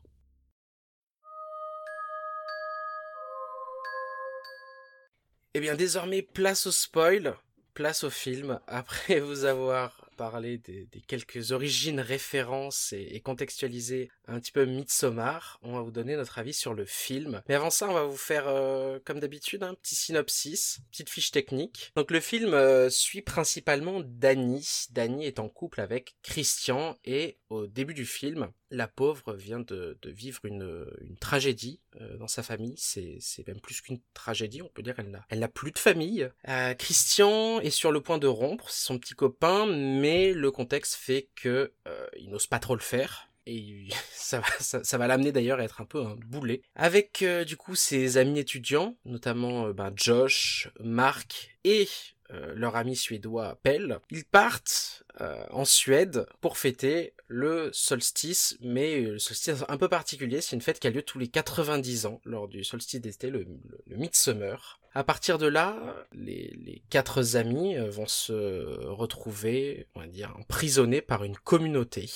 Eh 5.55 5.61
bien, 5.61 5.75
désormais, 5.75 6.23
place 6.23 6.67
au 6.67 6.71
spoil, 6.71 7.35
place 7.75 8.05
au 8.05 8.11
film. 8.11 8.61
Après 8.67 9.21
vous 9.21 9.45
avoir 9.45 10.00
parlé 10.21 10.59
des, 10.59 10.87
quelques 11.07 11.53
origines, 11.53 11.99
références 11.99 12.93
et, 12.93 13.23
contextualiser 13.23 14.11
un 14.27 14.39
petit 14.39 14.53
peu 14.53 14.67
Midsommar, 14.67 15.59
on 15.62 15.73
va 15.73 15.81
vous 15.81 15.91
donner 15.91 16.15
notre 16.15 16.39
avis 16.39 16.53
sur 16.53 16.75
le 16.75 16.85
film. 16.85 17.41
Mais 17.49 17.55
avant 17.55 17.71
ça, 17.71 17.89
on 17.89 17.95
va 17.95 18.05
vous 18.05 18.19
faire, 18.19 18.47
euh, 18.47 18.99
comme 19.07 19.19
d'habitude, 19.19 19.62
un 19.62 19.73
petit 19.73 19.95
synopsis, 19.95 20.81
petite 20.91 21.09
fiche 21.09 21.31
technique. 21.31 21.91
Donc 21.97 22.11
le 22.11 22.21
film 22.21 22.53
euh, 22.53 22.91
suit 22.91 23.23
principalement 23.23 24.03
Dany. 24.05 24.89
Dany 24.91 25.25
est 25.25 25.39
en 25.39 25.49
couple 25.49 25.81
avec 25.81 26.17
Christian 26.23 26.99
et 27.07 27.39
au 27.49 27.67
début 27.67 27.95
du 27.95 28.05
film, 28.05 28.53
la 28.71 28.89
pauvre 28.89 29.35
vient 29.35 29.61
de, 29.61 29.99
de 30.00 30.11
vivre 30.11 30.45
une, 30.45 30.87
une 31.00 31.17
tragédie 31.17 31.81
euh, 32.00 32.17
dans 32.17 32.29
sa 32.29 32.43
famille. 32.43 32.75
C'est, 32.77 33.19
même 33.47 33.61
plus 33.61 33.81
qu'une 33.81 34.00
tragédie, 34.15 34.62
on 34.62 34.69
peut 34.69 34.83
dire. 34.83 34.95
Elle 34.99 35.11
n'a, 35.11 35.25
elle 35.29 35.49
plus 35.53 35.73
de 35.73 35.79
famille. 35.79 36.31
Euh, 36.49 36.75
Christian 36.75 37.61
est 37.61 37.71
sur 37.71 37.93
le 37.93 38.00
point 38.00 38.19
de 38.19 38.27
rompre, 38.27 38.71
son 38.71 38.99
petit 38.99 39.15
copain, 39.15 39.67
mais 39.67 40.33
le 40.33 40.50
contexte 40.50 40.95
fait 40.95 41.29
que 41.35 41.73
euh, 41.89 42.07
n'ose 42.29 42.47
pas 42.47 42.59
trop 42.59 42.75
le 42.75 42.81
faire. 42.81 43.31
Et 43.47 43.89
ça 44.12 44.41
va, 44.41 44.47
ça, 44.61 44.85
ça 44.85 44.99
va 44.99 45.07
l'amener 45.07 45.33
d'ailleurs 45.33 45.59
à 45.59 45.65
être 45.65 45.81
un 45.81 45.85
peu 45.85 46.03
un 46.05 46.17
boulet. 46.17 46.62
Avec 46.75 47.23
euh, 47.23 47.45
du 47.45 47.57
coup 47.57 47.75
ses 47.75 48.17
amis 48.17 48.39
étudiants, 48.39 48.97
notamment 49.05 49.67
euh, 49.67 49.73
ben, 49.73 49.93
Josh, 49.95 50.71
Mark 50.81 51.57
et 51.65 51.89
euh, 52.33 52.53
leur 52.55 52.77
ami 52.77 52.97
suédois 52.97 53.59
Pell, 53.63 53.99
ils 54.11 54.25
partent 54.25 55.05
euh, 55.21 55.45
en 55.51 55.65
Suède 55.65 56.27
pour 56.41 56.59
fêter 56.59 57.15
le 57.29 57.71
solstice, 57.73 58.57
mais 58.61 59.01
le 59.01 59.19
solstice 59.19 59.65
un 59.69 59.77
peu 59.77 59.89
particulier, 59.89 60.41
c'est 60.41 60.57
une 60.57 60.63
fête 60.63 60.81
qui 60.81 60.87
a 60.87 60.91
lieu 60.91 61.03
tous 61.03 61.19
les 61.19 61.29
90 61.29 62.07
ans 62.07 62.21
lors 62.25 62.49
du 62.49 62.65
solstice 62.65 63.01
d'été, 63.01 63.31
le, 63.31 63.41
le, 63.41 63.79
le 63.87 63.97
Midsummer. 63.97 64.80
À 64.92 65.04
partir 65.04 65.38
de 65.38 65.47
là, 65.47 65.76
les, 66.12 66.82
quatre 66.90 67.37
amis 67.37 67.76
euh, 67.76 67.88
vont 67.90 68.06
se 68.06 68.87
retrouver, 68.87 69.87
on 69.94 70.00
va 70.00 70.06
dire, 70.06 70.35
emprisonnés 70.38 71.00
par 71.00 71.23
une 71.23 71.37
communauté, 71.37 72.11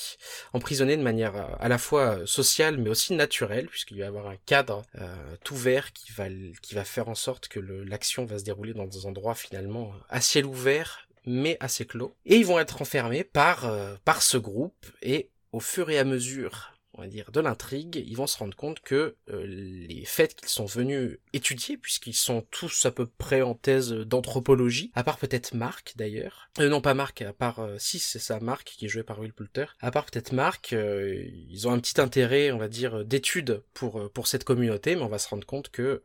emprisonnés 0.52 0.96
de 0.96 1.02
manière 1.02 1.36
à, 1.36 1.54
à 1.54 1.68
la 1.68 1.78
fois 1.78 2.26
sociale 2.26 2.78
mais 2.78 2.90
aussi 2.90 3.14
naturelle, 3.14 3.68
puisqu'il 3.68 3.98
va 3.98 4.04
y 4.04 4.08
avoir 4.08 4.26
un 4.26 4.36
cadre 4.46 4.82
euh, 5.00 5.36
tout 5.44 5.56
vert 5.56 5.92
qui 5.92 6.12
va, 6.12 6.84
faire 6.84 7.08
en 7.08 7.14
sorte 7.14 7.48
que 7.48 7.60
l'action 7.60 8.24
va 8.24 8.38
se 8.38 8.44
dérouler 8.44 8.74
dans 8.74 8.86
des 8.86 9.06
endroits 9.06 9.34
finalement 9.34 9.92
à 10.08 10.20
ciel 10.20 10.46
ouvert 10.46 11.08
mais 11.26 11.56
assez 11.60 11.86
clos. 11.86 12.14
Et 12.26 12.36
ils 12.36 12.46
vont 12.46 12.58
être 12.58 12.82
enfermés 12.82 13.26
euh, 13.36 13.96
par 14.04 14.22
ce 14.22 14.36
groupe 14.36 14.86
et 15.00 15.30
au 15.52 15.60
fur 15.60 15.88
et 15.90 15.98
à 15.98 16.04
mesure 16.04 16.73
on 16.94 17.02
va 17.02 17.08
dire, 17.08 17.30
de 17.32 17.40
l'intrigue, 17.40 18.02
ils 18.06 18.16
vont 18.16 18.26
se 18.26 18.38
rendre 18.38 18.56
compte 18.56 18.80
que 18.80 19.16
euh, 19.30 19.46
les 19.46 20.04
faits 20.04 20.34
qu'ils 20.34 20.48
sont 20.48 20.66
venus 20.66 21.18
étudier, 21.32 21.76
puisqu'ils 21.76 22.14
sont 22.14 22.46
tous 22.50 22.86
à 22.86 22.90
peu 22.90 23.06
près 23.06 23.42
en 23.42 23.54
thèse 23.54 23.92
d'anthropologie, 23.92 24.90
à 24.94 25.04
part 25.04 25.18
peut-être 25.18 25.54
Marc 25.54 25.94
d'ailleurs, 25.96 26.48
euh, 26.60 26.68
non 26.68 26.80
pas 26.80 26.94
Marc, 26.94 27.22
à 27.22 27.32
part, 27.32 27.58
euh, 27.58 27.76
si 27.78 27.98
c'est 27.98 28.20
ça, 28.20 28.38
Marc, 28.38 28.74
qui 28.76 28.84
est 28.84 28.88
joué 28.88 29.02
par 29.02 29.18
Will 29.18 29.32
Poulter, 29.32 29.66
à 29.80 29.90
part 29.90 30.06
peut-être 30.06 30.32
Marc, 30.32 30.72
euh, 30.72 31.24
ils 31.48 31.66
ont 31.66 31.72
un 31.72 31.80
petit 31.80 32.00
intérêt, 32.00 32.52
on 32.52 32.58
va 32.58 32.68
dire, 32.68 33.04
d'étude 33.04 33.62
pour, 33.74 34.00
euh, 34.00 34.08
pour 34.08 34.28
cette 34.28 34.44
communauté, 34.44 34.94
mais 34.94 35.02
on 35.02 35.08
va 35.08 35.18
se 35.18 35.28
rendre 35.28 35.46
compte 35.46 35.70
que 35.70 36.02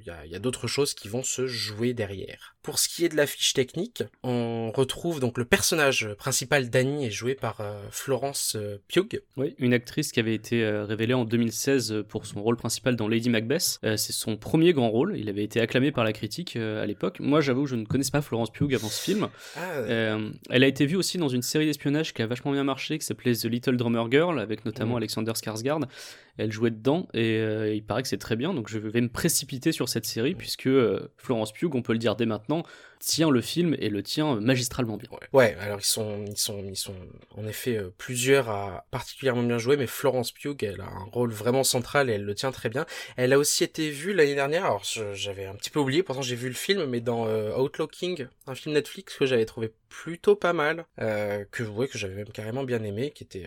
il 0.00 0.06
y 0.06 0.10
a, 0.10 0.26
y 0.26 0.34
a 0.34 0.38
d'autres 0.38 0.66
choses 0.66 0.94
qui 0.94 1.08
vont 1.08 1.22
se 1.22 1.46
jouer 1.46 1.92
derrière. 1.92 2.56
Pour 2.62 2.78
ce 2.78 2.88
qui 2.88 3.04
est 3.04 3.08
de 3.08 3.16
la 3.16 3.26
fiche 3.26 3.52
technique, 3.52 4.02
on 4.22 4.70
retrouve 4.70 5.20
donc 5.20 5.38
le 5.38 5.44
personnage 5.44 6.08
principal 6.14 6.70
d'Annie 6.70 7.06
est 7.06 7.10
joué 7.10 7.34
par 7.34 7.62
Florence 7.90 8.56
Pugh, 8.88 9.22
Oui, 9.36 9.54
une 9.58 9.74
actrice 9.74 10.12
qui 10.12 10.19
avait 10.20 10.34
été 10.34 10.62
euh, 10.64 10.84
révélée 10.84 11.14
en 11.14 11.24
2016 11.24 12.04
pour 12.08 12.26
son 12.26 12.42
rôle 12.42 12.56
principal 12.56 12.94
dans 12.96 13.08
Lady 13.08 13.28
Macbeth. 13.30 13.78
Euh, 13.84 13.96
c'est 13.96 14.12
son 14.12 14.36
premier 14.36 14.72
grand 14.72 14.90
rôle. 14.90 15.16
Il 15.18 15.28
avait 15.28 15.42
été 15.42 15.60
acclamé 15.60 15.90
par 15.92 16.04
la 16.04 16.12
critique 16.12 16.56
euh, 16.56 16.82
à 16.82 16.86
l'époque. 16.86 17.18
Moi, 17.20 17.40
j'avoue, 17.40 17.66
je 17.66 17.74
ne 17.76 17.84
connaissais 17.84 18.10
pas 18.12 18.22
Florence 18.22 18.50
Pugh 18.52 18.72
avant 18.74 18.88
ce 18.88 19.02
film. 19.02 19.28
Ah, 19.56 19.60
Euh, 19.76 20.30
elle 20.50 20.62
a 20.64 20.66
été 20.68 20.86
vue 20.86 20.96
aussi 20.96 21.18
dans 21.18 21.28
une 21.28 21.42
série 21.42 21.66
d'espionnage 21.66 22.14
qui 22.14 22.22
a 22.22 22.26
vachement 22.26 22.52
bien 22.52 22.64
marché, 22.64 22.98
qui 22.98 23.04
s'appelait 23.04 23.34
The 23.34 23.44
Little 23.46 23.76
Drummer 23.76 24.10
Girl, 24.10 24.38
avec 24.38 24.64
notamment 24.64 24.92
Mhm. 24.92 24.98
Alexander 24.98 25.32
Skarsgård. 25.32 25.84
Elle 26.38 26.52
jouait 26.52 26.70
dedans 26.70 27.08
et 27.12 27.36
euh, 27.38 27.74
il 27.74 27.84
paraît 27.84 28.02
que 28.02 28.08
c'est 28.08 28.18
très 28.18 28.36
bien. 28.36 28.54
Donc 28.54 28.68
je 28.68 28.78
vais 28.78 29.00
me 29.00 29.08
précipiter 29.08 29.72
sur 29.72 29.88
cette 29.88 30.06
série 30.06 30.34
puisque 30.34 30.66
euh, 30.66 31.12
Florence 31.16 31.52
Pugh, 31.52 31.74
on 31.74 31.82
peut 31.82 31.92
le 31.92 31.98
dire 31.98 32.16
dès 32.16 32.26
maintenant, 32.26 32.62
tient 32.98 33.30
le 33.30 33.40
film 33.40 33.74
et 33.78 33.88
le 33.88 34.02
tient 34.02 34.40
magistralement 34.40 34.96
bien. 34.96 35.08
Ouais. 35.32 35.56
alors 35.60 35.78
ils 35.80 35.84
sont, 35.84 36.24
ils 36.26 36.36
sont, 36.36 36.62
ils 36.64 36.76
sont 36.76 36.94
en 37.36 37.46
effet 37.46 37.76
euh, 37.76 37.90
plusieurs 37.96 38.48
à 38.48 38.86
particulièrement 38.90 39.42
bien 39.42 39.58
jouer, 39.58 39.76
mais 39.76 39.86
Florence 39.86 40.32
Pugh, 40.32 40.62
elle 40.62 40.80
a 40.80 40.84
un 40.84 41.04
rôle 41.12 41.30
vraiment 41.32 41.64
central 41.64 42.10
et 42.10 42.14
elle 42.14 42.24
le 42.24 42.34
tient 42.34 42.52
très 42.52 42.68
bien. 42.68 42.86
Elle 43.16 43.32
a 43.32 43.38
aussi 43.38 43.64
été 43.64 43.90
vue 43.90 44.12
l'année 44.12 44.34
dernière, 44.34 44.64
alors 44.64 44.84
j'avais 44.84 45.46
un 45.46 45.54
petit 45.54 45.70
peu 45.70 45.80
oublié, 45.80 46.02
pourtant 46.02 46.22
j'ai 46.22 46.36
vu 46.36 46.48
le 46.48 46.54
film, 46.54 46.84
mais 46.86 47.00
dans 47.00 47.26
Outlaw 47.58 47.86
King, 47.86 48.26
un 48.46 48.54
film 48.54 48.74
Netflix 48.74 49.16
que 49.16 49.26
j'avais 49.26 49.46
trouvé 49.46 49.72
plutôt 49.88 50.36
pas 50.36 50.52
mal, 50.52 50.84
que 50.98 51.86
que 51.86 51.98
j'avais 51.98 52.14
même 52.14 52.28
carrément 52.28 52.64
bien 52.64 52.82
aimé, 52.82 53.12
qui 53.14 53.24
était, 53.24 53.46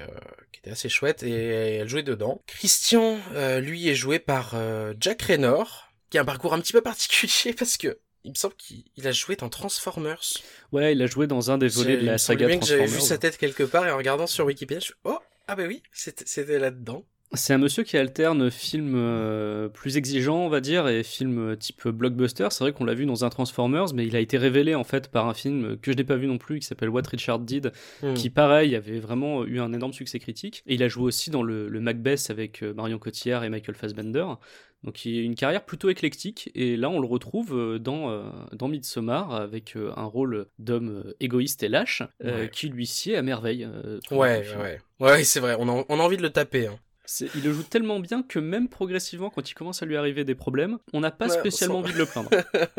qui 0.51 0.59
était 0.59 0.71
assez 0.71 0.89
chouette, 0.89 1.21
et 1.23 1.75
elle 1.75 1.87
jouait 1.87 2.03
dedans. 2.03 2.41
Christian, 2.73 3.19
euh, 3.35 3.59
lui, 3.59 3.87
est 3.87 3.93
joué 3.93 4.17
par 4.17 4.53
euh, 4.55 4.95
Jack 4.99 5.21
Raynor, 5.21 5.91
qui 6.09 6.17
a 6.17 6.21
un 6.21 6.25
parcours 6.25 6.55
un 6.55 6.59
petit 6.59 6.73
peu 6.73 6.81
particulier 6.81 7.53
parce 7.57 7.77
que 7.77 7.99
il 8.23 8.31
me 8.31 8.35
semble 8.35 8.55
qu'il 8.55 8.83
il 8.97 9.07
a 9.07 9.11
joué 9.11 9.35
dans 9.35 9.47
Transformers. 9.47 10.23
Ouais, 10.71 10.93
il 10.93 11.01
a 11.03 11.05
joué 11.05 11.27
dans 11.27 11.51
un 11.51 11.59
des 11.59 11.67
volets 11.67 11.97
de 11.97 12.05
la 12.07 12.17
saga 12.17 12.47
bien 12.47 12.57
que 12.57 12.65
j'avais 12.65 12.85
vu 12.85 12.93
Transformers. 12.93 13.07
sa 13.09 13.17
tête 13.19 13.37
quelque 13.37 13.61
part 13.61 13.85
et 13.85 13.91
en 13.91 13.97
regardant 13.97 14.25
sur 14.25 14.45
Wikipédia, 14.45 14.79
je 14.79 14.85
suis 14.85 14.93
oh 15.03 15.19
ah 15.47 15.55
bah 15.55 15.65
oui, 15.67 15.83
c'était 15.91 16.23
c'était 16.25 16.57
là-dedans. 16.57 17.05
C'est 17.35 17.53
un 17.53 17.57
monsieur 17.57 17.81
qui 17.83 17.97
alterne 17.97 18.51
films 18.51 18.93
euh, 18.95 19.67
plus 19.67 19.97
exigeants, 19.97 20.45
on 20.45 20.49
va 20.49 20.61
dire, 20.61 20.87
et 20.87 21.01
films 21.01 21.51
euh, 21.51 21.55
type 21.55 21.87
blockbuster. 21.87 22.47
C'est 22.51 22.63
vrai 22.63 22.73
qu'on 22.73 22.85
l'a 22.85 22.93
vu 22.93 23.05
dans 23.07 23.25
un 23.25 23.29
Transformers, 23.29 23.93
mais 23.95 24.05
il 24.05 24.15
a 24.15 24.19
été 24.19 24.37
révélé 24.37 24.75
en 24.75 24.83
fait 24.83 25.09
par 25.09 25.27
un 25.27 25.33
film 25.33 25.77
que 25.77 25.91
je 25.91 25.97
n'ai 25.97 26.03
pas 26.03 26.15
vu 26.15 26.27
non 26.27 26.37
plus, 26.37 26.59
qui 26.59 26.67
s'appelle 26.67 26.89
What 26.89 27.03
Richard 27.09 27.39
Did, 27.39 27.71
Hmm. 28.01 28.13
qui 28.13 28.29
pareil 28.29 28.75
avait 28.75 28.99
vraiment 28.99 29.45
eu 29.45 29.59
un 29.59 29.73
énorme 29.73 29.93
succès 29.93 30.19
critique. 30.19 30.61
Et 30.67 30.75
il 30.75 30.83
a 30.83 30.87
joué 30.87 31.05
aussi 31.05 31.31
dans 31.31 31.41
le, 31.43 31.69
le 31.69 31.79
Macbeth 31.79 32.27
avec 32.29 32.61
euh, 32.61 32.73
Marion 32.73 32.99
Cotillard 32.99 33.43
et 33.43 33.49
Michael 33.49 33.75
Fassbender. 33.75 34.25
Donc 34.83 35.05
il 35.05 35.17
a 35.17 35.21
une 35.23 35.35
carrière 35.35 35.63
plutôt 35.63 35.89
éclectique, 35.89 36.51
et 36.55 36.75
là 36.75 36.89
on 36.89 36.99
le 36.99 37.07
retrouve 37.07 37.57
euh, 37.57 37.79
dans, 37.79 38.09
euh, 38.11 38.23
dans 38.51 38.67
Midsommar 38.67 39.33
avec 39.33 39.77
euh, 39.77 39.91
un 39.95 40.03
rôle 40.03 40.47
d'homme 40.59 41.03
euh, 41.07 41.13
égoïste 41.21 41.63
et 41.63 41.69
lâche, 41.69 42.03
euh, 42.25 42.47
qui 42.47 42.67
lui 42.67 42.85
sied 42.85 43.15
à 43.15 43.21
merveille. 43.21 43.63
euh, 43.63 43.99
ouais, 44.11 44.45
ouais. 44.61 44.81
Ouais, 44.99 45.23
c'est 45.23 45.39
vrai, 45.39 45.55
on 45.57 45.69
a, 45.69 45.85
on 45.87 45.99
a 45.99 46.03
envie 46.03 46.17
de 46.17 46.21
le 46.21 46.29
taper. 46.31 46.67
Hein. 46.67 46.77
Il 47.35 47.43
le 47.43 47.53
joue 47.53 47.63
tellement 47.63 47.99
bien 47.99 48.23
que 48.23 48.39
même 48.39 48.69
progressivement, 48.69 49.29
quand 49.29 49.49
il 49.49 49.53
commence 49.53 49.83
à 49.83 49.85
lui 49.85 49.97
arriver 49.97 50.23
des 50.23 50.35
problèmes, 50.35 50.77
on 50.93 51.01
n'a 51.01 51.11
pas 51.11 51.27
Ouais, 51.27 51.39
spécialement 51.39 51.79
envie 51.79 51.93
de 51.93 51.97
le 51.97 52.05
plaindre. 52.05 52.29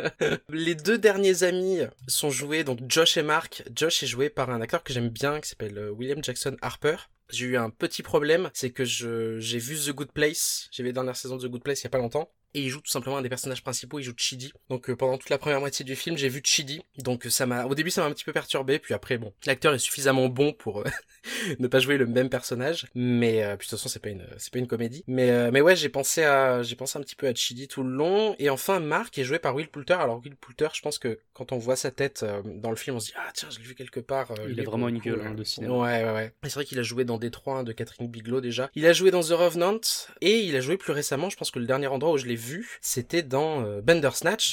Les 0.49 0.75
deux 0.75 0.99
derniers 0.99 1.43
amis 1.43 1.81
sont 2.09 2.31
joués, 2.31 2.65
donc 2.65 2.81
Josh 2.89 3.17
et 3.17 3.23
Mark. 3.23 3.63
Josh 3.75 4.03
est 4.03 4.07
joué 4.07 4.31
par 4.31 4.51
un 4.51 4.61
acteur 4.61 4.83
que 4.83 4.93
j'aime 4.93 5.09
bien, 5.11 5.41
qui 5.41 5.49
s'appelle 5.51 5.77
euh, 5.77 5.91
William 5.91 6.23
Jackson 6.23 6.57
Harper. 6.63 6.97
J'ai 7.31 7.47
eu 7.47 7.57
un 7.57 7.71
petit 7.71 8.03
problème, 8.03 8.51
c'est 8.53 8.71
que 8.71 8.85
j'ai 8.85 9.59
vu 9.59 9.77
The 9.77 9.91
Good 9.93 10.13
Place, 10.13 10.69
j'ai 10.71 10.83
vu 10.83 10.89
les 10.89 10.93
dernières 10.93 11.17
saisons 11.17 11.37
de 11.37 11.47
The 11.47 11.51
Good 11.51 11.63
Place 11.63 11.81
il 11.81 11.85
y 11.85 11.87
a 11.87 11.91
pas 11.91 11.99
longtemps, 11.99 12.31
et 12.55 12.61
il 12.61 12.69
joue 12.69 12.81
tout 12.81 12.91
simplement 12.91 13.19
un 13.19 13.23
des 13.23 13.29
personnages 13.29 13.63
principaux, 13.63 13.99
il 13.99 14.05
joue 14.05 14.15
Chidi. 14.17 14.53
Donc 14.69 14.89
euh, 14.89 14.97
pendant 14.97 15.19
toute 15.19 15.31
la 15.31 15.39
première 15.39 15.61
moitié 15.61 15.85
du 15.85 15.97
film, 15.97 16.17
j'ai 16.17 16.29
vu 16.29 16.41
Chidi, 16.45 16.83
donc 16.99 17.27
euh, 17.27 17.31
ça 17.31 17.47
m'a, 17.47 17.65
au 17.65 17.75
début 17.75 17.91
ça 17.91 18.03
m'a 18.03 18.09
un 18.09 18.13
petit 18.13 18.25
peu 18.25 18.33
perturbé, 18.33 18.79
puis 18.79 18.95
après 18.95 19.19
bon, 19.19 19.33
l'acteur 19.47 19.75
est 19.75 19.79
suffisamment 19.79 20.29
bon 20.29 20.53
pour 20.53 20.81
euh, 20.81 20.85
ne 21.59 21.67
pas 21.67 21.81
jouer 21.81 21.97
le 21.97 22.07
même 22.07 22.31
personnage, 22.31 22.87
mais 22.95 23.43
euh, 23.43 23.57
puis 23.57 23.67
de 23.67 23.71
toute 23.71 23.79
façon 23.79 23.89
c'est 23.89 24.01
pas 24.01 24.11
une, 24.11 24.27
c'est 24.39 24.53
pas 24.53 24.59
une 24.59 24.67
comédie, 24.67 25.05
mais 25.07 25.31
euh, 25.31 25.51
mais 25.53 25.61
ouais 25.61 25.77
j'ai 25.77 25.89
pensé 25.89 26.23
à, 26.23 26.63
j'ai 26.63 26.77
pensé 26.77 26.99
un 26.99 27.03
petit 27.03 27.17
peu 27.17 27.27
à 27.27 27.35
Chidi 27.35 27.69
tout 27.69 27.83
le 27.83 27.91
long, 27.91 28.37
et 28.39 28.51
enfin 28.51 28.81
Mark 28.81 29.19
est 29.19 29.25
joué 29.25 29.39
par 29.39 29.55
Will 29.55 29.69
Poulter. 29.69 29.95
Alors 29.95 30.21
Will 30.25 30.37
Poulter, 30.37 30.69
je 30.75 30.81
pense 30.81 30.99
que 30.99 31.19
quand 31.33 31.53
on 31.53 31.59
voit 31.59 31.77
sa 31.77 31.91
tête 31.91 32.25
dans 32.45 32.71
le 32.71 32.77
film, 32.77 32.97
on 32.97 33.01
se 33.01 33.07
dit 33.07 33.15
ah 33.17 33.31
tiens 33.35 33.49
je 33.51 33.59
l'ai 33.59 33.65
vu 33.65 33.75
quelque 33.75 34.01
part. 34.01 34.33
Il 34.49 34.59
a 34.59 34.63
est 34.63 34.67
vraiment 34.67 34.89
une 34.89 34.99
gueule, 34.99 35.23
hein, 35.25 35.35
de 35.35 35.45
cinéma. 35.45 35.75
Ouais 35.75 36.05
ouais 36.05 36.13
ouais. 36.13 36.33
C'est 36.45 36.55
vrai 36.55 36.65
qu'il 36.65 36.79
a 36.79 36.83
joué 36.83 37.05
dans 37.05 37.19
Détroit 37.19 37.59
hein, 37.59 37.63
de 37.65 37.73
Catherine 37.73 38.09
Bigelow 38.09 38.41
déjà. 38.41 38.71
Il 38.75 38.87
a 38.87 38.93
joué 38.93 39.11
dans 39.11 39.23
The 39.23 39.31
Revenant 39.31 39.81
et 40.21 40.41
il 40.41 40.57
a 40.57 40.61
joué 40.61 40.77
plus 40.77 40.93
récemment. 40.93 41.31
Je 41.31 41.37
pense 41.37 41.51
que 41.51 41.59
le 41.59 41.67
dernier 41.67 41.87
endroit 41.87 42.13
où 42.13 42.19
je 42.19 42.27
l'ai 42.27 42.37
c'était 42.81 43.23
dans 43.23 43.65
euh, 43.65 43.83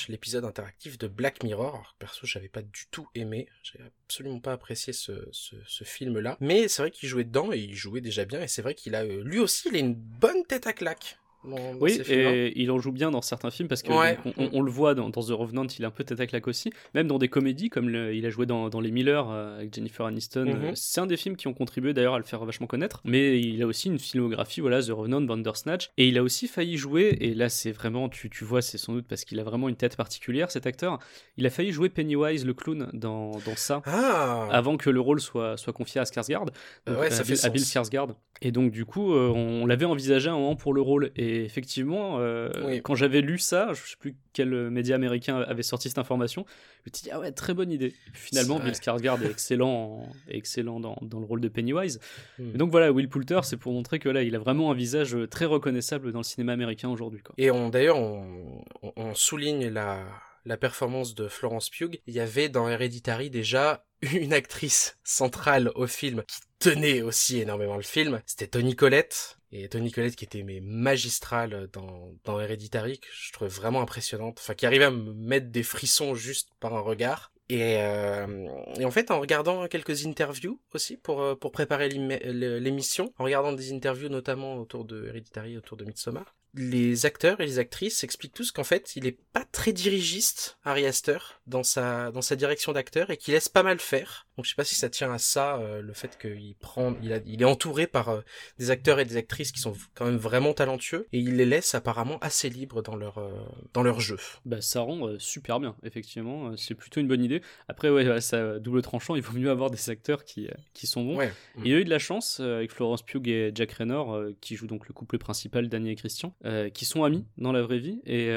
l'épisode 0.08 0.46
interactif 0.46 0.98
de 0.98 1.08
Black 1.08 1.44
Mirror. 1.44 1.74
Alors, 1.74 1.96
perso, 2.00 2.26
j'avais 2.26 2.50
pas 2.50 2.62
du 2.62 2.86
tout 2.92 3.08
aimé. 3.16 3.48
J'ai 3.64 3.80
absolument 4.06 4.40
pas 4.40 4.54
apprécié 4.54 4.94
ce 4.94 5.84
film-là. 5.84 6.38
Mais 6.40 6.68
c'est 6.68 6.82
vrai 6.82 6.92
qu'il 6.92 7.10
jouait 7.10 7.24
dedans 7.24 7.52
et 7.52 7.60
il 7.60 7.76
jouait 7.76 8.02
déjà 8.02 8.26
bien. 8.26 8.42
Et 8.42 8.48
c'est 8.48 8.62
vrai 8.62 8.76
qu'il 8.76 8.96
a, 8.96 9.04
euh, 9.04 9.24
lui 9.24 9.40
aussi, 9.40 9.70
il 9.70 9.76
a 9.76 9.80
une 9.80 9.96
bonne 9.96 10.46
tête 10.46 10.68
à 10.68 10.74
claque. 10.74 11.18
Dans, 11.44 11.58
Oui, 11.80 12.00
et 12.10 12.54
il 12.62 12.70
en 12.72 12.80
joue 12.80 12.92
bien 12.92 13.12
dans 13.12 13.22
certains 13.22 13.52
films 13.52 13.68
parce 13.68 13.84
que 13.84 13.92
Ouais. 13.92 14.18
on, 14.38 14.50
on 14.54 14.62
le 14.62 14.72
voit 14.72 14.94
dans, 14.96 15.10
dans 15.10 15.22
The 15.22 15.30
Revenant, 15.32 15.66
il 15.78 15.82
est 15.84 15.86
un 15.86 15.92
peu 15.92 16.04
tête 16.04 16.20
à 16.20 16.28
claque 16.28 16.48
aussi. 16.48 16.72
Même 16.94 17.08
dans 17.08 17.18
des 17.18 17.28
comédies, 17.30 17.70
comme 17.70 17.90
le- 17.90 18.14
il 18.14 18.26
a 18.26 18.30
joué 18.30 18.46
dans, 18.46 18.70
Les 18.80 18.92
Miller 18.92 19.30
euh, 19.30 19.58
avec 19.58 19.74
Jennifer 19.74 20.06
Aniston. 20.06 20.46
Mhm. 20.46 20.50
euh, 20.64 20.72
C'est 20.76 21.02
un 21.02 21.06
des 21.08 21.18
films 21.18 21.36
qui 21.36 21.48
ont 21.48 21.54
contribué 21.54 21.94
d'ailleurs 21.94 22.14
à 22.16 22.18
le 22.20 22.24
faire 22.26 22.44
vachement 22.46 22.68
connaître. 22.68 23.02
Mais 23.06 23.40
il 23.40 23.62
a 23.64 23.68
aussi 23.68 23.88
une 23.88 24.00
filmographie, 24.00 24.62
voilà, 24.62 24.82
The 24.82 24.90
Revenant, 24.90 25.22
Bandersnatch. 25.22 25.90
Et 25.98 26.08
il 26.08 26.18
a 26.18 26.24
aussi 26.24 26.48
failli 26.48 26.78
jouer, 26.78 27.18
et 27.22 27.34
là 27.34 27.50
c'est 27.50 27.72
vraiment, 27.72 28.10
tu, 28.10 28.30
tu 28.30 28.44
vois, 28.44 28.62
c'est 28.62 28.78
sans 28.78 28.94
doute 28.94 29.06
parce 29.08 29.26
qu'il 29.26 29.40
a 29.40 29.44
vraiment 29.44 29.70
une 29.70 29.76
tête 29.76 29.96
particulière, 29.96 30.52
cet 30.52 30.66
acteur. 30.68 31.00
Il 31.38 31.46
a 31.46 31.50
failli 31.50 31.72
jouer 31.72 31.90
Pennywise 31.90 32.46
le 32.46 32.54
clown 32.54 32.90
dans, 32.94 33.32
dans 33.32 33.56
ça. 33.56 33.82
Ah, 33.86 34.48
Avant 34.52 34.78
que 34.78 34.90
le 34.90 35.00
rôle 35.00 35.20
soit, 35.22 35.58
soit 35.58 35.74
confié 35.74 36.02
à 36.02 36.04
Skarsgård, 36.04 36.50
donc, 36.86 37.00
ouais, 37.00 37.08
à 37.08 37.12
ça 37.12 37.24
Bill- 37.24 37.36
fait 37.38 37.46
à 37.46 37.50
Bill 37.50 37.62
sens. 37.66 37.88
Skarsgård. 37.90 38.16
Et 38.44 38.52
donc 38.52 38.72
du 38.72 38.86
coup, 38.86 39.14
euh, 39.14 39.30
on 39.30 39.66
l'avait 39.68 39.86
envisagé 39.86 40.30
un 40.30 40.34
moment 40.34 40.56
pour 40.56 40.74
le 40.74 40.82
rôle. 40.82 41.12
Et 41.16 41.31
effectivement, 41.38 42.18
euh, 42.20 42.50
Oui. 42.66 42.82
quand 42.82 42.96
j'avais 42.96 43.22
lu 43.22 43.38
ça, 43.40 43.74
je 43.74 43.90
sais 43.92 43.96
plus 44.00 44.16
quel 44.34 44.70
média 44.70 44.96
américain 44.96 45.38
avait 45.42 45.64
sorti 45.64 45.90
cette 45.90 45.98
information, 45.98 46.46
je 46.86 46.90
me 46.90 46.96
suis 46.96 47.04
dit 47.04 47.10
ah 47.12 47.20
ouais, 47.20 47.32
très 47.32 47.54
bonne 47.54 47.72
idée. 47.72 47.88
Et 47.88 48.12
puis 48.14 48.22
finalement, 48.30 48.60
Bill. 48.60 48.72
Skarsgård 48.74 49.22
est 49.24 49.30
excellent, 49.32 49.70
en- 49.70 50.10
est 50.30 50.38
excellent 50.38 50.80
dans, 50.80 50.98
dans 51.02 51.20
le 51.20 51.26
rôle 51.26 51.42
de 51.42 51.48
Pennywise. 51.48 52.00
Hmm. 52.40 52.52
Et 52.56 52.58
donc 52.58 52.72
voilà, 52.72 52.92
Will 52.92 53.10
Poulter, 53.10 53.40
c'est 53.44 53.58
pour 53.58 53.74
montrer 53.74 54.00
que 54.00 54.10
là, 54.10 54.24
il 54.24 54.36
a 54.36 54.40
vraiment 54.40 54.72
un 54.72 54.76
visage 54.76 55.18
très 55.30 55.46
reconnaissable 55.46 56.12
dans 56.12 56.20
le 56.20 56.24
cinéma 56.24 56.54
américain 56.54 56.90
aujourd'hui. 56.90 57.22
Et 57.38 57.52
on, 57.52 57.70
d'ailleurs, 57.70 57.98
on 57.98 59.14
souligne 59.14 59.68
la, 59.70 60.00
la 60.46 60.58
performance 60.58 61.16
de 61.16 61.28
Florence 61.28 61.70
Pugh. 61.70 62.00
Il 62.08 62.14
y 62.14 62.20
avait 62.20 62.50
dans 62.50 62.68
Hereditary 62.68 63.30
déjà 63.30 63.86
une 64.14 64.34
actrice 64.34 64.98
centrale 65.04 65.72
au 65.76 65.88
film 65.88 66.24
qui 66.28 66.40
tenait 66.60 67.02
aussi 67.02 67.40
énormément 67.40 67.76
le 67.78 67.82
film. 67.84 68.22
C'était 68.26 68.48
Tony 68.48 68.76
Collette. 68.76 69.38
Et 69.54 69.68
Tony 69.68 69.92
Collette 69.92 70.16
qui 70.16 70.24
était 70.24 70.44
mais 70.44 70.62
magistrale 70.62 71.68
dans, 71.74 72.14
dans 72.24 72.40
Hereditary, 72.40 73.00
que 73.00 73.08
je 73.12 73.34
trouvais 73.34 73.50
vraiment 73.50 73.82
impressionnante. 73.82 74.38
Enfin, 74.40 74.54
qui 74.54 74.66
arrivait 74.66 74.86
à 74.86 74.92
me 74.92 75.14
mettre 75.14 75.48
des 75.52 75.64
frissons 75.64 76.16
juste 76.16 76.50
par 76.60 76.74
un 76.74 76.80
regard. 76.80 77.34
Et, 77.50 77.76
euh, 77.80 78.48
en 78.82 78.92
fait, 78.92 79.12
en 79.12 79.20
regardant 79.20 79.68
quelques 79.68 80.06
interviews 80.06 80.62
aussi 80.74 80.96
pour, 80.96 81.22
euh, 81.22 81.36
pour 81.36 81.52
préparer 81.52 81.90
l'ém- 81.90 82.18
l'émission, 82.60 83.14
en 83.18 83.26
regardant 83.26 83.52
des 83.52 83.74
interviews 83.74 84.08
notamment 84.08 84.56
autour 84.56 84.86
de 84.86 85.06
Hereditary, 85.08 85.58
autour 85.58 85.76
de 85.76 85.84
Midsommar, 85.84 86.34
les 86.54 87.06
acteurs 87.06 87.40
et 87.40 87.46
les 87.46 87.60
actrices 87.60 88.04
expliquent 88.04 88.34
tous 88.34 88.52
qu'en 88.52 88.64
fait, 88.64 88.96
il 88.96 89.08
est 89.08 89.18
pas 89.34 89.46
très 89.46 89.72
dirigiste, 89.72 90.58
Ari 90.64 90.86
Aster, 90.86 91.18
dans 91.48 91.64
sa, 91.64 92.12
dans 92.12 92.22
sa 92.22 92.36
direction 92.36 92.74
d'acteur 92.74 93.10
et 93.10 93.18
qu'il 93.18 93.34
laisse 93.34 93.50
pas 93.50 93.64
mal 93.64 93.80
faire. 93.80 94.28
Donc 94.42 94.46
je 94.46 94.50
sais 94.50 94.56
pas 94.56 94.64
si 94.64 94.74
ça 94.74 94.90
tient 94.90 95.14
à 95.14 95.20
ça, 95.20 95.58
euh, 95.58 95.84
le 95.84 95.94
fait 95.94 96.18
qu'il 96.20 96.56
prend, 96.56 96.96
il, 97.04 97.14
a, 97.14 97.20
il 97.28 97.44
est 97.44 97.46
entouré 97.46 97.86
par 97.86 98.10
euh, 98.10 98.22
des 98.58 98.72
acteurs 98.72 99.00
et 99.00 99.06
des 99.06 99.16
actrices 99.16 99.52
qui 99.52 99.60
sont 99.60 99.74
quand 99.94 100.06
même 100.06 100.18
vraiment 100.18 100.52
talentueux 100.56 101.06
et 101.14 101.20
il 101.20 101.36
les 101.36 101.46
laisse 101.46 101.76
apparemment 101.76 102.18
assez 102.22 102.50
libres 102.50 102.82
dans 102.82 102.96
leur, 102.96 103.20
euh, 103.20 103.30
dans 103.76 103.84
leur 103.84 104.00
jeu. 104.00 104.18
Bah, 104.46 104.60
ça 104.60 104.82
rend 104.82 105.10
super 105.20 105.60
bien, 105.60 105.76
effectivement. 105.84 106.58
c'est 106.58 106.74
plutôt 106.74 107.00
une 107.02 107.08
bonne 107.08 107.24
idée. 107.24 107.44
Après, 107.68 107.92
ouais, 107.92 108.20
ça 108.20 108.58
double 108.58 108.82
tranchant. 108.82 109.14
Il 109.14 109.22
vaut 109.22 109.38
mieux 109.38 109.52
avoir 109.52 109.70
des 109.70 109.92
acteurs 109.92 110.24
qui, 110.24 110.48
qui 110.74 110.88
sont 110.88 111.04
bons. 111.04 111.18
Ouais. 111.18 111.32
Et 111.58 111.66
il 111.66 111.72
y 111.72 111.76
a 111.76 111.78
eu 111.78 111.86
de 111.86 111.92
la 111.92 112.00
chance 112.00 112.40
avec 112.40 112.72
Florence 112.72 113.04
Pugh 113.04 113.28
et 113.28 113.52
Jack 113.54 113.74
Raynor, 113.74 114.24
qui 114.42 114.56
jouent 114.56 114.66
donc 114.66 114.88
le 114.88 114.94
couple 114.96 115.20
principal, 115.20 115.70
Danny 115.70 115.92
et 115.92 115.96
Christian, 115.96 116.34
qui 116.74 116.86
sont 116.86 117.04
amis 117.04 117.28
dans 117.38 117.52
la 117.52 117.62
vraie 117.62 117.78
vie. 117.78 118.02
Et 118.08 118.36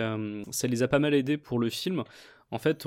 ça 0.50 0.68
les 0.68 0.82
a 0.82 0.88
pas 0.88 0.98
mal 0.98 1.14
aidés 1.14 1.38
pour 1.38 1.58
le 1.58 1.70
film. 1.70 2.04
En 2.54 2.58
fait, 2.58 2.86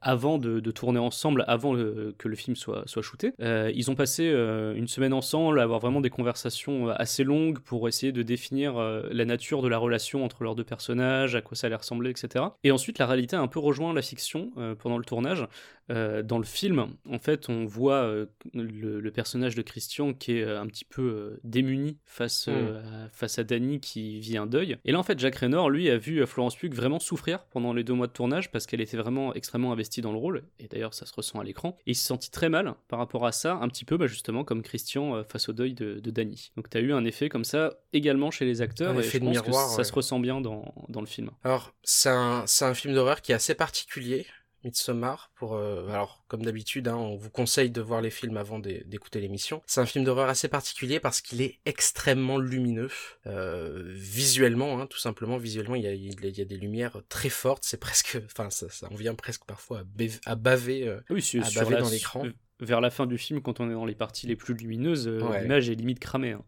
avant 0.00 0.38
de, 0.38 0.70
tourner 0.70 0.98
ensemble, 0.98 1.44
avant 1.48 1.74
que 1.74 2.28
le 2.28 2.34
film 2.34 2.56
soit, 2.56 2.86
shooté, 3.02 3.34
euh, 3.42 3.70
ils 3.74 3.90
ont 3.90 3.94
passé 3.94 4.30
euh, 4.32 4.74
une 4.74 4.88
semaine 4.88 5.12
ensemble 5.12 5.60
à 5.60 5.64
avoir 5.64 5.80
vraiment 5.80 6.00
des 6.00 6.08
conversations 6.08 6.88
euh, 6.88 6.94
assez 6.96 7.24
longues 7.24 7.58
pour 7.58 7.88
essayer 7.88 8.10
de 8.10 8.22
définir 8.22 8.78
la 8.78 9.24
nature 9.26 9.60
de 9.60 9.68
la 9.68 9.76
relation 9.76 10.24
entre 10.24 10.44
leurs 10.44 10.54
deux 10.54 10.64
personnages, 10.64 11.34
à 11.34 11.42
quoi 11.42 11.58
ça 11.58 11.66
allait 11.66 11.76
ressembler, 11.76 12.08
etc. 12.08 12.46
Et 12.64 12.70
ensuite, 12.70 12.98
la 12.98 13.06
réalité 13.06 13.36
a 13.36 13.40
un 13.40 13.48
peu 13.48 13.58
rejoint 13.58 13.92
la 13.92 14.00
fiction 14.00 14.50
pendant 14.78 14.96
le 14.96 15.04
tournage. 15.04 15.46
Euh, 15.90 16.22
dans 16.22 16.38
le 16.38 16.44
film, 16.44 16.86
en 17.08 17.18
fait, 17.18 17.48
on 17.48 17.64
voit 17.64 18.02
euh, 18.04 18.26
le, 18.54 19.00
le 19.00 19.10
personnage 19.10 19.54
de 19.54 19.62
Christian 19.62 20.14
qui 20.14 20.38
est 20.38 20.44
euh, 20.44 20.60
un 20.60 20.66
petit 20.66 20.84
peu 20.84 21.38
démuni 21.44 21.98
face, 22.04 22.46
euh, 22.48 22.80
à, 23.06 23.08
face 23.08 23.38
à 23.38 23.44
Danny 23.44 23.80
qui 23.80 24.20
vit 24.20 24.36
un 24.36 24.46
deuil. 24.46 24.78
Et 24.84 24.92
là, 24.92 24.98
en 24.98 25.02
fait, 25.02 25.18
Jack 25.18 25.34
Raynor, 25.36 25.68
lui, 25.68 25.90
a 25.90 25.98
vu 25.98 26.24
Florence 26.26 26.56
Pugh 26.56 26.72
vraiment 26.72 27.00
souffrir 27.00 27.44
pendant 27.46 27.72
les 27.72 27.84
deux 27.84 27.94
mois 27.94 28.06
de 28.06 28.12
tournage 28.12 28.50
parce 28.50 28.66
qu'elle 28.66 28.80
était 28.80 28.96
vraiment 28.96 29.34
extrêmement 29.34 29.72
investie 29.72 30.00
dans 30.00 30.12
le 30.12 30.18
rôle. 30.18 30.44
Et 30.58 30.68
d'ailleurs, 30.68 30.94
ça 30.94 31.06
se 31.06 31.14
ressent 31.14 31.40
à 31.40 31.44
l'écran. 31.44 31.76
Et 31.86 31.92
il 31.92 31.96
se 31.96 32.04
sentit 32.04 32.30
très 32.30 32.48
mal 32.48 32.74
par 32.88 32.98
rapport 32.98 33.26
à 33.26 33.32
ça, 33.32 33.54
un 33.54 33.68
petit 33.68 33.84
peu 33.84 33.96
bah, 33.96 34.06
justement 34.06 34.44
comme 34.44 34.62
Christian 34.62 35.24
face 35.24 35.48
au 35.48 35.52
deuil 35.52 35.74
de, 35.74 36.00
de 36.00 36.10
Danny. 36.10 36.52
Donc, 36.56 36.70
tu 36.70 36.78
as 36.78 36.80
eu 36.80 36.92
un 36.92 37.04
effet 37.04 37.28
comme 37.28 37.44
ça 37.44 37.74
également 37.92 38.30
chez 38.30 38.44
les 38.44 38.62
acteurs. 38.62 38.92
Un 38.92 38.96
et 38.96 39.00
effet 39.00 39.18
je 39.18 39.24
de 39.24 39.24
pense 39.24 39.46
miroir, 39.46 39.68
que 39.68 39.74
ça 39.74 39.84
se 39.84 39.92
ressent 39.92 40.20
bien 40.20 40.40
dans, 40.40 40.72
dans 40.88 41.00
le 41.00 41.06
film. 41.06 41.30
Alors, 41.42 41.72
c'est 41.82 42.10
un, 42.10 42.44
c'est 42.46 42.64
un 42.64 42.74
film 42.74 42.94
d'horreur 42.94 43.22
qui 43.22 43.32
est 43.32 43.34
assez 43.34 43.54
particulier, 43.54 44.26
Midsommar. 44.64 45.30
Pour, 45.36 45.54
euh, 45.54 45.88
alors, 45.88 46.24
comme 46.28 46.42
d'habitude, 46.42 46.88
hein, 46.88 46.96
on 46.96 47.16
vous 47.16 47.30
conseille 47.30 47.70
de 47.70 47.80
voir 47.80 48.00
les 48.00 48.10
films 48.10 48.36
avant 48.36 48.58
d'é- 48.58 48.82
d'écouter 48.86 49.20
l'émission. 49.20 49.62
C'est 49.66 49.80
un 49.80 49.86
film 49.86 50.04
d'horreur 50.04 50.28
assez 50.28 50.48
particulier 50.48 51.00
parce 51.00 51.20
qu'il 51.20 51.40
est 51.42 51.58
extrêmement 51.66 52.38
lumineux. 52.38 52.90
Euh, 53.26 53.82
visuellement, 53.86 54.80
hein, 54.80 54.86
tout 54.86 54.98
simplement, 54.98 55.36
visuellement, 55.38 55.74
il 55.76 55.82
y 55.82 55.86
a, 55.86 55.92
il 55.92 56.36
y 56.38 56.40
a 56.40 56.44
des 56.44 56.56
lumières 56.56 57.00
très 57.08 57.28
fortes. 57.30 57.64
C'est 57.64 57.80
presque, 57.80 58.18
enfin, 58.26 58.50
ça, 58.50 58.68
ça 58.70 58.88
en 58.90 58.94
vient 58.94 59.14
presque 59.14 59.44
parfois 59.44 59.80
à, 59.80 59.84
bave- 59.84 60.20
à 60.26 60.34
baver. 60.36 60.86
euh, 60.88 61.00
Oui, 61.10 61.24
à 61.42 61.50
baver 61.50 61.74
la- 61.74 61.80
dans 61.80 61.88
l'écran. 61.90 62.26
Vers 62.60 62.80
la 62.80 62.90
fin 62.90 63.06
du 63.06 63.16
film, 63.18 63.40
quand 63.40 63.60
on 63.60 63.70
est 63.70 63.74
dans 63.74 63.86
les 63.86 63.94
parties 63.94 64.26
les 64.26 64.36
plus 64.36 64.54
lumineuses, 64.54 65.08
euh, 65.08 65.20
Ouais. 65.20 65.42
l'image 65.42 65.68
est 65.70 65.74
limite 65.74 65.98
cramée. 65.98 66.32
hein. 66.32 66.44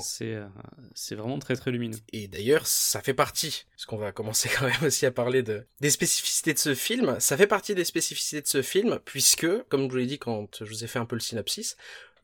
C'est 0.00 0.34
euh, 0.34 0.46
c'est 0.94 1.14
vraiment 1.14 1.38
très 1.38 1.56
très 1.56 1.70
lumineux. 1.70 1.98
Et 2.12 2.28
d'ailleurs, 2.28 2.66
ça 2.66 3.00
fait 3.00 3.14
partie, 3.14 3.64
parce 3.74 3.86
qu'on 3.86 3.96
va 3.96 4.12
commencer 4.12 4.48
quand 4.58 4.66
même 4.66 4.82
aussi 4.84 5.06
à 5.06 5.10
parler 5.10 5.42
de, 5.42 5.66
des 5.80 5.90
spécificités 5.90 6.52
de 6.52 6.58
ce 6.58 6.74
film, 6.74 7.16
ça 7.18 7.36
fait 7.36 7.46
partie 7.46 7.74
des 7.74 7.84
spécificités 7.84 8.42
de 8.42 8.46
ce 8.46 8.62
film, 8.62 8.98
puisque, 9.04 9.46
comme 9.68 9.84
je 9.84 9.88
vous 9.90 9.96
l'ai 9.96 10.06
dit 10.06 10.18
quand 10.18 10.48
je 10.60 10.64
vous 10.68 10.84
ai 10.84 10.86
fait 10.86 10.98
un 10.98 11.06
peu 11.06 11.16
le 11.16 11.20
synopsis, 11.20 11.76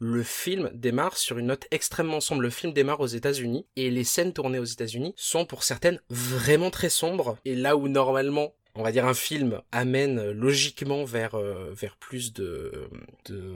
le 0.03 0.22
film 0.22 0.70
démarre 0.72 1.16
sur 1.18 1.37
une 1.38 1.46
note 1.48 1.66
extrêmement 1.70 2.20
sombre. 2.20 2.40
Le 2.40 2.48
film 2.50 2.72
démarre 2.72 3.00
aux 3.00 3.07
États-Unis, 3.07 3.66
et 3.76 3.90
les 3.90 4.05
scènes 4.05 4.33
tournées 4.33 4.59
aux 4.59 4.64
États-Unis 4.64 5.12
sont 5.16 5.44
pour 5.44 5.62
certaines 5.62 6.00
vraiment 6.09 6.70
très 6.70 6.88
sombres, 6.88 7.37
et 7.44 7.55
là 7.55 7.76
où 7.76 7.87
normalement 7.88 8.55
on 8.74 8.83
va 8.83 8.92
dire 8.92 9.06
un 9.06 9.14
film 9.14 9.61
amène 9.72 10.30
logiquement 10.30 11.04
vers 11.04 11.35
euh, 11.35 11.72
vers 11.72 11.96
plus 11.96 12.33
de, 12.33 12.88
de 13.26 13.54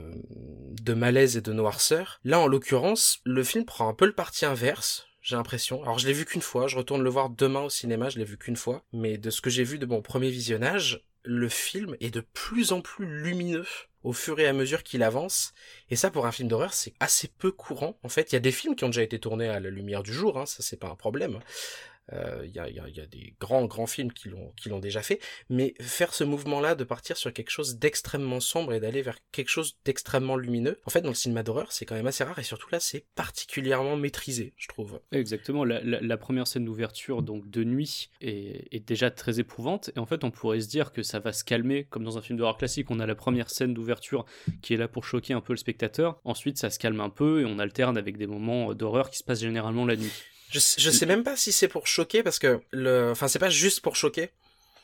de 0.81 0.93
malaise 0.93 1.37
et 1.37 1.41
de 1.41 1.53
noirceur. 1.53 2.19
Là 2.23 2.39
en 2.39 2.47
l'occurrence, 2.47 3.19
le 3.25 3.43
film 3.43 3.65
prend 3.65 3.89
un 3.89 3.93
peu 3.93 4.05
le 4.05 4.13
parti 4.13 4.45
inverse. 4.45 5.07
J'ai 5.21 5.35
l'impression. 5.35 5.81
Alors 5.83 5.97
je 5.97 6.05
l'ai 6.05 6.13
vu 6.13 6.25
qu'une 6.25 6.41
fois, 6.41 6.67
je 6.67 6.77
retourne 6.77 7.01
le 7.01 7.09
voir 7.09 7.29
demain 7.29 7.61
au 7.61 7.69
cinéma, 7.69 8.09
je 8.09 8.19
l'ai 8.19 8.25
vu 8.25 8.37
qu'une 8.37 8.55
fois, 8.55 8.83
mais 8.93 9.17
de 9.17 9.29
ce 9.31 9.41
que 9.41 9.49
j'ai 9.49 9.63
vu 9.63 9.79
de 9.79 9.87
mon 9.87 10.01
premier 10.01 10.29
visionnage, 10.29 11.03
le 11.23 11.49
film 11.49 11.95
est 11.99 12.13
de 12.13 12.21
plus 12.21 12.71
en 12.71 12.81
plus 12.81 13.05
lumineux 13.05 13.65
au 14.03 14.13
fur 14.13 14.39
et 14.39 14.45
à 14.45 14.53
mesure 14.53 14.83
qu'il 14.83 15.01
avance. 15.01 15.53
Et 15.89 15.95
ça, 15.95 16.11
pour 16.11 16.27
un 16.27 16.31
film 16.31 16.47
d'horreur, 16.47 16.73
c'est 16.73 16.93
assez 16.99 17.27
peu 17.27 17.51
courant. 17.51 17.97
En 18.03 18.09
fait, 18.09 18.31
il 18.31 18.35
y 18.35 18.37
a 18.37 18.39
des 18.39 18.51
films 18.51 18.75
qui 18.75 18.83
ont 18.83 18.89
déjà 18.89 19.01
été 19.01 19.19
tournés 19.19 19.49
à 19.49 19.59
la 19.59 19.71
lumière 19.71 20.03
du 20.03 20.13
jour, 20.13 20.37
hein, 20.37 20.45
ça 20.45 20.61
c'est 20.61 20.77
pas 20.77 20.89
un 20.89 20.95
problème. 20.95 21.39
Euh, 22.13 22.45
Il 22.45 22.53
y, 22.53 22.59
a, 22.59 23.05
des 23.07 23.35
grands 23.39 23.65
grands 23.65 23.87
films 23.87 24.11
qui 24.11 24.29
l'ont 24.29 24.79
déjà 24.79 25.01
fait, 25.01 25.19
mais 25.49 25.73
faire 25.79 26.13
ce 26.13 26.23
mouvement-là 26.23 26.75
de 26.75 26.83
partir 26.83 27.17
sur 27.17 27.33
quelque 27.33 27.49
chose 27.49 27.77
d'extrêmement 27.77 28.39
sombre 28.39 28.73
et 28.73 28.79
d'aller 28.79 29.01
vers 29.01 29.17
quelque 29.31 29.49
chose 29.49 29.77
d'extrêmement 29.85 30.35
lumineux, 30.35 30.79
en 30.85 30.89
fait 30.89 31.01
dans 31.01 31.09
le 31.09 31.15
cinéma 31.15 31.43
d'horreur 31.43 31.71
c'est 31.71 31.85
quand 31.85 31.95
même 31.95 32.07
assez 32.07 32.23
rare 32.23 32.37
et 32.39 32.43
surtout 32.43 32.67
là 32.71 32.79
c'est 32.79 33.05
particulièrement 33.15 33.97
maîtrisé, 33.97 34.53
je 34.57 34.67
trouve. 34.67 34.99
Exactement, 35.11 35.63
la, 35.63 36.17
première 36.17 36.47
scène 36.47 36.65
d'ouverture, 36.65 37.21
donc 37.21 37.49
de 37.49 37.63
nuit, 37.63 38.09
est, 38.21 38.67
est 38.71 38.87
déjà 38.87 39.11
très 39.11 39.39
éprouvante. 39.39 39.91
Et 39.95 39.99
en 39.99 40.05
fait, 40.05 40.23
on 40.23 40.31
pourrait 40.31 40.61
se 40.61 40.67
dire 40.67 40.91
que 40.91 41.03
ça 41.03 41.19
va 41.19 41.33
se 41.33 41.43
calmer, 41.43 41.85
comme 41.85 42.03
dans 42.03 42.17
un 42.17 42.21
film 42.21 42.37
d'horreur 42.39 42.57
classique, 42.57 42.89
on 42.89 42.99
a 42.99 43.05
la 43.05 43.15
première 43.15 43.49
scène 43.49 43.73
d'ouverture 43.73 44.25
qui 44.61 44.73
est 44.73 44.77
là 44.77 44.87
pour 44.87 45.03
choquer 45.03 45.33
un 45.33 45.41
peu 45.41 45.53
le 45.53 45.57
spectateur. 45.57 46.19
Ensuite, 46.23 46.57
ça 46.57 46.69
se 46.69 46.79
calme 46.79 47.01
un 47.01 47.09
peu 47.09 47.41
et 47.41 47.45
on 47.45 47.59
alterne 47.59 47.97
avec 47.97 48.17
des 48.17 48.27
moments 48.27 48.73
d'horreur 48.73 49.09
qui 49.09 49.17
se 49.17 49.23
passent 49.23 49.41
généralement 49.41 49.85
la 49.85 49.97
nuit. 49.97 50.11
Je, 50.59 50.81
je 50.81 50.89
sais 50.89 51.05
même 51.05 51.23
pas 51.23 51.35
si 51.35 51.51
c'est 51.51 51.67
pour 51.67 51.87
choquer 51.87 52.23
parce 52.23 52.39
que 52.39 52.59
le, 52.71 53.11
enfin 53.11 53.27
c'est 53.27 53.39
pas 53.39 53.49
juste 53.49 53.81
pour 53.81 53.95
choquer. 53.95 54.29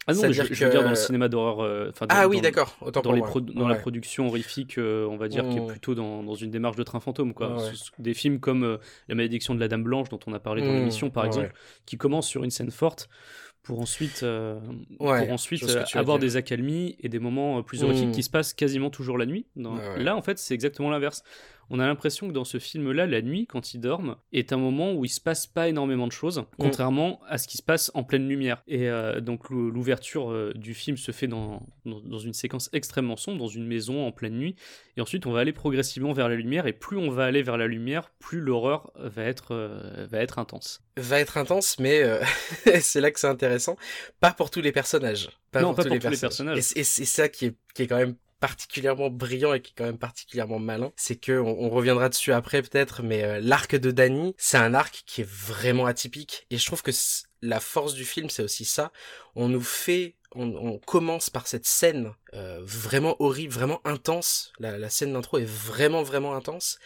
Ah 0.08 0.14
non, 0.16 0.24
mais 0.24 0.34
je, 0.34 0.42
je 0.42 0.66
veux 0.66 0.72
dire 0.72 0.80
que- 0.80 0.84
dans 0.84 0.90
le 0.90 0.96
cinéma 0.96 1.30
d'horreur. 1.30 1.60
euh, 1.64 1.92
dans- 2.02 2.08
Ah 2.10 2.28
oui 2.28 2.42
d'accord, 2.42 2.76
autant 2.82 3.02
dans, 3.02 3.12
pour 3.12 3.14
les 3.14 3.20
moi. 3.22 3.54
dans 3.54 3.68
la 3.68 3.76
production 3.76 4.28
horrifique, 4.28 4.80
euh, 4.80 5.06
on 5.08 5.16
va 5.16 5.28
dire, 5.28 5.48
qui 5.48 5.58
est 5.58 5.62
Mm. 5.62 5.68
plutôt 5.68 5.94
dans, 5.94 6.24
dans 6.24 6.34
une 6.34 6.50
démarche 6.50 6.76
de 6.76 6.82
train 6.84 7.00
fantôme. 7.00 7.36
Quoi. 7.36 7.56
Ouais, 7.56 7.72
Des 8.00 8.16
films 8.16 8.40
comme 8.40 8.64
euh, 8.64 8.78
La 9.10 9.14
malédiction 9.16 9.54
de 9.54 9.60
la 9.60 9.68
Dame 9.68 9.84
Blanche, 9.84 10.10
dont 10.10 10.20
on 10.26 10.34
a 10.34 10.40
parlé 10.40 10.64
dans 10.64 10.72
Mm, 10.72 10.76
l'émission, 10.78 11.10
par 11.12 11.24
ouais, 11.24 11.28
exemple, 11.30 11.54
qui 11.86 11.98
commence 11.98 12.28
sur 12.28 12.44
une 12.44 12.50
scène 12.50 12.72
forte 12.72 13.10
pour 13.62 13.80
ensuite, 13.80 14.26
pour 14.98 15.08
ensuite 15.32 15.62
que 15.68 15.98
avoir 16.00 16.18
des 16.18 16.36
accalmies 16.36 16.96
et 17.00 17.08
des 17.08 17.20
moments 17.20 17.62
plus 17.62 17.84
horrifiques 17.84 18.08
Mm. 18.10 18.12
qui 18.14 18.24
se 18.24 18.30
passent 18.32 18.54
quasiment 18.54 18.90
toujours 18.90 19.20
la 19.20 19.28
nuit. 19.28 19.46
Là, 19.98 20.16
en 20.16 20.22
fait, 20.24 20.40
c'est 20.40 20.56
exactement 20.56 20.90
l'inverse. 20.90 21.22
On 21.70 21.80
a 21.80 21.86
l'impression 21.86 22.28
que 22.28 22.34
dans 22.34 22.44
ce 22.44 22.60
film-là, 22.60 23.06
la 23.08 23.22
nuit, 23.22 23.48
quand 23.48 23.74
ils 23.74 23.80
dorment, 23.80 24.16
est 24.34 24.52
un 24.52 24.58
moment 24.58 24.94
où 24.94 25.06
il 25.06 25.10
se 25.10 25.22
passe 25.22 25.48
pas 25.48 25.70
énormément 25.70 26.08
de 26.08 26.12
choses, 26.12 26.44
contrairement 26.60 27.20
à 27.28 27.38
ce 27.38 27.48
qui 27.48 27.58
se 27.58 27.64
passe 27.64 27.92
en 27.94 28.04
pleine 28.04 28.28
lumière. 28.28 28.62
Et 28.68 28.90
euh, 28.90 29.22
donc 29.22 29.50
l'ou- 29.50 29.72
l'ouverture 29.72 30.32
euh, 30.32 30.52
du 30.56 30.74
film 30.74 30.98
se 30.98 31.12
fait 31.12 31.28
dans, 31.28 31.62
dans, 31.86 32.02
dans 32.02 32.20
une 32.20 32.34
séquence 32.34 32.70
extrêmement 32.74 33.16
sombre, 33.16 33.38
dans 33.40 33.48
une 33.48 33.66
maison 33.66 34.06
en 34.06 34.12
pleine 34.12 34.38
nuit, 34.38 34.56
et 34.98 35.02
ensuite 35.02 35.26
on 35.26 35.32
va 35.32 35.40
aller 35.40 35.54
progressivement 35.54 36.12
vers 36.14 36.28
la 36.28 36.36
lumière, 36.36 36.68
et 36.68 36.74
plus 36.74 36.98
on 36.98 37.10
va 37.10 37.26
aller 37.26 37.42
vers 37.44 37.58
la 37.58 37.68
lumière, 37.68 38.12
plus 38.20 38.40
l'horreur 38.42 38.92
va 38.96 39.24
être, 39.24 39.52
euh, 39.54 40.08
va 40.10 40.20
être 40.20 40.40
intense. 40.40 40.82
Va 40.98 41.20
être 41.22 41.38
intense, 41.38 41.80
mais 41.80 42.04
euh, 42.04 42.20
c'est 42.82 43.00
là 43.00 43.12
que 43.12 43.20
c'est 43.20 43.28
intéressant. 43.28 43.78
Pas 44.20 44.32
pour 44.32 44.52
tous 44.52 44.62
les 44.62 44.72
personnages. 44.74 45.30
Non, 45.62 45.74
pas 45.74 45.84
pour 45.84 45.94
tous 46.00 46.10
les 46.10 46.18
personnages. 46.28 46.58
Et 46.58 46.62
c'est 46.62 46.80
et 46.80 46.84
c'est 46.84 47.06
ça 47.06 47.30
qui 47.30 47.46
est, 47.46 47.56
qui 47.74 47.84
est 47.84 47.88
quand 47.88 47.98
même 47.98 48.16
particulièrement 48.42 49.10
brillant 49.10 49.54
et 49.54 49.62
qui 49.62 49.72
est 49.72 49.76
quand 49.78 49.86
même 49.86 50.00
particulièrement 50.00 50.60
malin, 50.60 50.92
c'est 50.98 51.16
que 51.16 51.40
on, 51.40 51.70
reviendra 51.70 52.10
dessus 52.10 52.34
après 52.34 52.62
peut-être, 52.62 53.04
mais 53.04 53.24
euh, 53.24 53.40
l'arc 53.40 53.76
de 53.76 53.92
Danny, 53.92 54.34
c'est 54.38 54.58
un 54.58 54.74
arc 54.74 55.04
qui 55.06 55.22
est 55.22 55.30
vraiment 55.30 55.86
atypique 55.86 56.48
et 56.50 56.58
je 56.58 56.66
trouve 56.66 56.82
que 56.82 56.92
la 57.42 57.60
force 57.60 57.94
du 57.94 58.04
film, 58.04 58.30
c'est 58.30 58.44
aussi 58.44 58.66
ça. 58.66 58.92
On 59.36 59.48
nous 59.48 59.62
fait, 59.62 60.18
on, 60.36 60.80
commence 60.80 61.30
par 61.30 61.48
cette 61.48 61.66
scène 61.66 62.14
euh, 62.34 62.60
vraiment 62.64 63.16
horrible, 63.20 63.54
vraiment 63.54 63.80
intense. 63.86 64.52
La, 64.60 64.78
la 64.78 64.90
scène 64.90 65.14
d'intro 65.14 65.38
est 65.38 65.46
vraiment 65.46 66.04
vraiment 66.04 66.36
intense 66.36 66.80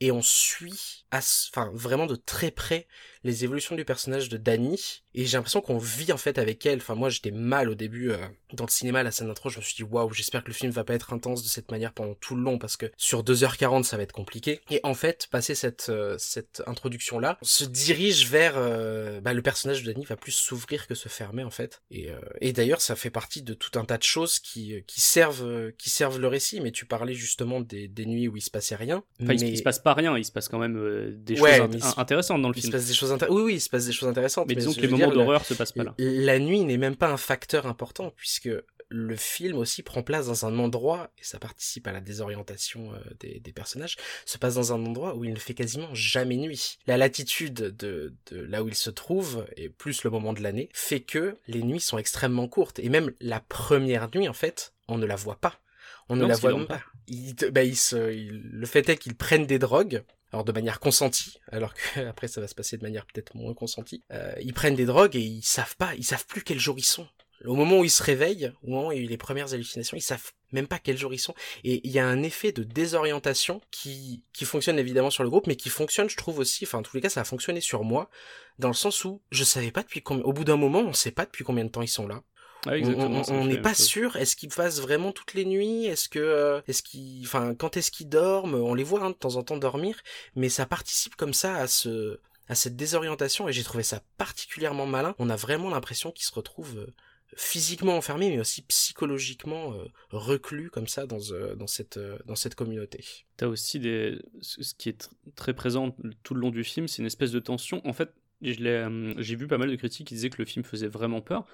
et 0.00 0.12
on 0.12 0.22
suit, 0.22 1.06
enfin 1.12 1.70
vraiment 1.74 2.06
de 2.06 2.16
très 2.16 2.50
près 2.50 2.86
les 3.24 3.44
évolutions 3.44 3.74
du 3.76 3.84
personnage 3.84 4.28
de 4.28 4.36
Danny 4.36 5.02
et 5.14 5.24
j'ai 5.26 5.36
l'impression 5.36 5.60
qu'on 5.60 5.78
vit 5.78 6.12
en 6.12 6.16
fait 6.16 6.38
avec 6.38 6.64
elle. 6.66 6.78
Enfin 6.78 6.94
moi 6.94 7.10
j'étais 7.10 7.30
mal 7.30 7.68
au 7.68 7.74
début 7.74 8.10
euh, 8.10 8.16
dans 8.52 8.64
le 8.64 8.70
cinéma 8.70 9.02
la 9.02 9.10
scène 9.10 9.26
d'intro, 9.28 9.48
je 9.50 9.58
me 9.58 9.62
suis 9.62 9.74
dit 9.74 9.82
waouh 9.82 10.12
j'espère 10.12 10.42
que 10.42 10.48
le 10.48 10.54
film 10.54 10.70
va 10.72 10.84
pas 10.84 10.94
être 10.94 11.12
intense 11.12 11.42
de 11.42 11.48
cette 11.48 11.70
manière 11.70 11.92
pendant 11.92 12.14
tout 12.14 12.34
le 12.36 12.42
long 12.42 12.58
parce 12.58 12.76
que 12.76 12.86
sur 12.96 13.22
2h40 13.24 13.82
ça 13.84 13.96
va 13.96 14.02
être 14.02 14.12
compliqué. 14.12 14.60
Et 14.70 14.80
en 14.84 14.94
fait 14.94 15.26
passer 15.30 15.54
cette 15.54 15.88
euh, 15.88 16.16
cette 16.18 16.62
introduction 16.66 17.18
là, 17.18 17.38
on 17.42 17.46
se 17.46 17.64
dirige 17.64 18.28
vers 18.28 18.54
euh, 18.56 19.20
bah, 19.20 19.32
le 19.34 19.42
personnage 19.42 19.82
de 19.82 19.92
Danny 19.92 20.04
va 20.04 20.16
plus 20.16 20.32
s'ouvrir 20.32 20.86
que 20.86 20.94
se 20.94 21.08
fermer 21.08 21.44
en 21.44 21.50
fait. 21.50 21.82
Et, 21.90 22.10
et 22.40 22.52
d'ailleurs 22.52 22.80
ça 22.80 22.96
fait 22.96 23.10
partie 23.10 23.42
de 23.42 23.54
tout 23.54 23.78
un 23.78 23.84
tas 23.84 23.98
de 23.98 24.02
choses 24.02 24.38
qui 24.38 24.82
qui 24.86 25.00
servent 25.00 25.72
qui 25.78 25.90
servent 25.90 26.18
le 26.20 26.28
récit. 26.28 26.60
Mais 26.60 26.70
tu 26.72 26.86
parlais 26.86 27.14
justement 27.14 27.60
des, 27.60 27.88
des 27.88 28.06
nuits 28.06 28.28
où 28.28 28.36
il 28.36 28.40
se 28.42 28.50
passait 28.50 28.76
rien. 28.76 29.02
Enfin, 29.22 29.32
il, 29.32 29.38
se- 29.40 29.44
mais... 29.44 29.50
il 29.52 29.58
se 29.58 29.62
passe 29.62 29.78
pas 29.78 29.94
rien, 29.94 30.16
il 30.16 30.24
se 30.24 30.32
passe 30.32 30.48
quand 30.48 30.58
même 30.58 31.14
des 31.22 31.40
Ouais, 31.40 31.58
choses 31.58 31.78
se- 31.94 32.00
intéressantes 32.00 32.42
dans 32.42 32.48
le 32.48 32.56
il 32.56 32.60
se 32.62 32.66
film. 32.66 32.72
passe 32.72 32.86
des 32.86 32.94
choses 32.94 33.07
intéressantes. 33.12 33.36
Oui, 33.36 33.44
oui, 33.44 33.54
il 33.54 33.60
se 33.60 33.68
passe 33.70 33.86
des 33.86 33.92
choses 33.92 34.08
intéressantes. 34.08 34.46
Mais 34.48 34.54
disons 34.54 34.72
je 34.72 34.76
que 34.76 34.82
les 34.82 34.88
moments 34.88 35.10
d'horreur 35.12 35.44
se 35.44 35.54
passent 35.54 35.72
pas 35.72 35.84
là. 35.84 35.94
La 35.98 36.38
nuit 36.38 36.60
n'est 36.64 36.78
même 36.78 36.96
pas 36.96 37.08
un 37.08 37.16
facteur 37.16 37.66
important 37.66 38.12
puisque 38.16 38.50
le 38.90 39.16
film 39.16 39.58
aussi 39.58 39.82
prend 39.82 40.02
place 40.02 40.28
dans 40.28 40.46
un 40.46 40.58
endroit, 40.58 41.10
et 41.18 41.22
ça 41.22 41.38
participe 41.38 41.86
à 41.86 41.92
la 41.92 42.00
désorientation 42.00 42.94
euh, 42.94 42.98
des, 43.20 43.38
des 43.38 43.52
personnages, 43.52 43.96
se 44.24 44.38
passe 44.38 44.54
dans 44.54 44.72
un 44.72 44.82
endroit 44.86 45.14
où 45.14 45.24
il 45.24 45.32
ne 45.34 45.38
fait 45.38 45.52
quasiment 45.52 45.94
jamais 45.94 46.38
nuit. 46.38 46.78
La 46.86 46.96
latitude 46.96 47.52
de, 47.76 48.14
de 48.30 48.40
là 48.40 48.62
où 48.62 48.68
il 48.68 48.74
se 48.74 48.88
trouve, 48.88 49.44
et 49.58 49.68
plus 49.68 50.04
le 50.04 50.10
moment 50.10 50.32
de 50.32 50.42
l'année, 50.42 50.70
fait 50.72 51.00
que 51.00 51.36
les 51.48 51.62
nuits 51.62 51.80
sont 51.80 51.98
extrêmement 51.98 52.48
courtes. 52.48 52.78
Et 52.78 52.88
même 52.88 53.12
la 53.20 53.40
première 53.40 54.08
nuit, 54.14 54.26
en 54.26 54.32
fait, 54.32 54.72
on 54.88 54.96
ne 54.96 55.04
la 55.04 55.16
voit 55.16 55.36
pas. 55.36 55.60
On 56.08 56.16
ne 56.16 56.24
la 56.24 56.36
voit 56.36 56.54
même 56.54 56.66
pas. 56.66 56.80
Il, 57.08 57.34
bah, 57.52 57.64
il 57.64 57.76
se, 57.76 58.10
il- 58.10 58.40
le 58.52 58.66
fait 58.66 58.88
est 58.88 58.96
qu'ils 58.96 59.16
prennent 59.16 59.44
des 59.46 59.58
drogues, 59.58 60.02
alors 60.32 60.44
de 60.44 60.52
manière 60.52 60.80
consentie, 60.80 61.38
alors 61.50 61.74
que 61.74 62.00
après 62.08 62.28
ça 62.28 62.40
va 62.40 62.48
se 62.48 62.54
passer 62.54 62.76
de 62.76 62.82
manière 62.82 63.06
peut-être 63.06 63.34
moins 63.34 63.54
consentie. 63.54 64.02
Euh, 64.12 64.32
ils 64.40 64.54
prennent 64.54 64.76
des 64.76 64.86
drogues 64.86 65.16
et 65.16 65.20
ils 65.20 65.42
savent 65.42 65.76
pas, 65.76 65.94
ils 65.96 66.04
savent 66.04 66.26
plus 66.26 66.42
quel 66.42 66.58
jour 66.58 66.78
ils 66.78 66.84
sont. 66.84 67.06
Au 67.44 67.54
moment 67.54 67.78
où 67.78 67.84
ils 67.84 67.90
se 67.90 68.02
réveillent, 68.02 68.52
au 68.64 68.70
moment 68.70 68.88
où 68.88 68.92
il 68.92 68.98
y 68.98 69.00
a 69.00 69.04
eu 69.04 69.08
les 69.08 69.16
premières 69.16 69.54
hallucinations, 69.54 69.96
ils 69.96 70.02
savent 70.02 70.32
même 70.50 70.66
pas 70.66 70.80
quel 70.80 70.98
jour 70.98 71.14
ils 71.14 71.20
sont. 71.20 71.34
Et 71.62 71.80
il 71.86 71.92
y 71.92 72.00
a 72.00 72.06
un 72.06 72.22
effet 72.24 72.50
de 72.50 72.64
désorientation 72.64 73.60
qui, 73.70 74.24
qui 74.32 74.44
fonctionne 74.44 74.78
évidemment 74.78 75.10
sur 75.10 75.22
le 75.22 75.30
groupe, 75.30 75.46
mais 75.46 75.54
qui 75.54 75.68
fonctionne, 75.68 76.10
je 76.10 76.16
trouve 76.16 76.40
aussi, 76.40 76.64
enfin 76.64 76.78
en 76.78 76.82
tous 76.82 76.96
les 76.96 77.02
cas 77.02 77.10
ça 77.10 77.20
a 77.20 77.24
fonctionné 77.24 77.60
sur 77.60 77.84
moi, 77.84 78.10
dans 78.58 78.68
le 78.68 78.74
sens 78.74 79.04
où 79.04 79.22
je 79.30 79.44
savais 79.44 79.70
pas 79.70 79.82
depuis 79.82 80.02
combien, 80.02 80.24
au 80.24 80.32
bout 80.32 80.44
d'un 80.44 80.56
moment 80.56 80.80
on 80.80 80.92
sait 80.92 81.12
pas 81.12 81.26
depuis 81.26 81.44
combien 81.44 81.64
de 81.64 81.70
temps 81.70 81.82
ils 81.82 81.88
sont 81.88 82.08
là. 82.08 82.22
Ouais, 82.66 82.82
On- 82.84 83.44
n'est 83.46 83.60
pas 83.60 83.74
chose. 83.74 83.86
sûr. 83.86 84.16
Est-ce 84.16 84.34
qu'ils 84.36 84.48
passent 84.50 84.80
vraiment 84.80 85.12
toutes 85.12 85.34
les 85.34 85.44
nuits? 85.44 85.86
Est-ce 85.86 86.08
que, 86.08 86.18
euh, 86.18 86.60
est-ce 86.66 86.82
qu'ils, 86.82 87.24
enfin, 87.24 87.54
quand 87.54 87.76
est-ce 87.76 87.90
qu'ils 87.90 88.08
dorment 88.08 88.54
On 88.56 88.74
les 88.74 88.84
voit 88.84 89.02
hein, 89.04 89.10
de 89.10 89.14
temps 89.14 89.36
en 89.36 89.42
temps 89.44 89.56
dormir, 89.56 89.96
mais 90.34 90.48
ça 90.48 90.66
participe 90.66 91.14
comme 91.16 91.32
ça 91.34 91.54
à 91.56 91.66
ce, 91.68 92.18
à 92.48 92.54
cette 92.54 92.74
désorientation 92.76 93.48
et 93.48 93.52
j'ai 93.52 93.62
trouvé 93.62 93.84
ça 93.84 94.02
particulièrement 94.16 94.86
malin. 94.86 95.14
On 95.18 95.30
a 95.30 95.36
vraiment 95.36 95.70
l'impression 95.70 96.10
qu'ils 96.10 96.24
se 96.26 96.34
retrouvent 96.34 96.78
euh, 96.78 96.92
physiquement 97.36 97.96
enfermés, 97.96 98.30
mais 98.30 98.40
aussi 98.40 98.62
psychologiquement 98.62 99.74
euh, 99.74 99.84
reclus 100.10 100.70
comme 100.70 100.88
ça 100.88 101.06
dans, 101.06 101.30
euh, 101.30 101.54
dans 101.54 101.66
cette, 101.68 102.00
dans 102.26 102.34
cette 102.36 102.54
communauté. 102.56 103.04
T'as 103.36 103.46
aussi 103.46 103.78
des... 103.78 104.18
ce 104.40 104.74
qui 104.74 104.88
est 104.88 105.04
tr- 105.04 105.10
très 105.36 105.54
présent 105.54 105.94
tout 106.24 106.34
le 106.34 106.40
long 106.40 106.50
du 106.50 106.64
film, 106.64 106.88
c'est 106.88 106.98
une 107.02 107.06
espèce 107.06 107.30
de 107.30 107.38
tension. 107.38 107.86
En 107.86 107.92
fait, 107.92 108.10
j'ai 108.40 109.36
vu 109.36 109.46
pas 109.46 109.58
mal 109.58 109.70
de 109.70 109.76
critiques 109.76 110.08
qui 110.08 110.14
disaient 110.14 110.30
que 110.30 110.38
le 110.40 110.46
film 110.46 110.64
faisait 110.64 110.86
vraiment 110.88 111.20
peur. 111.20 111.46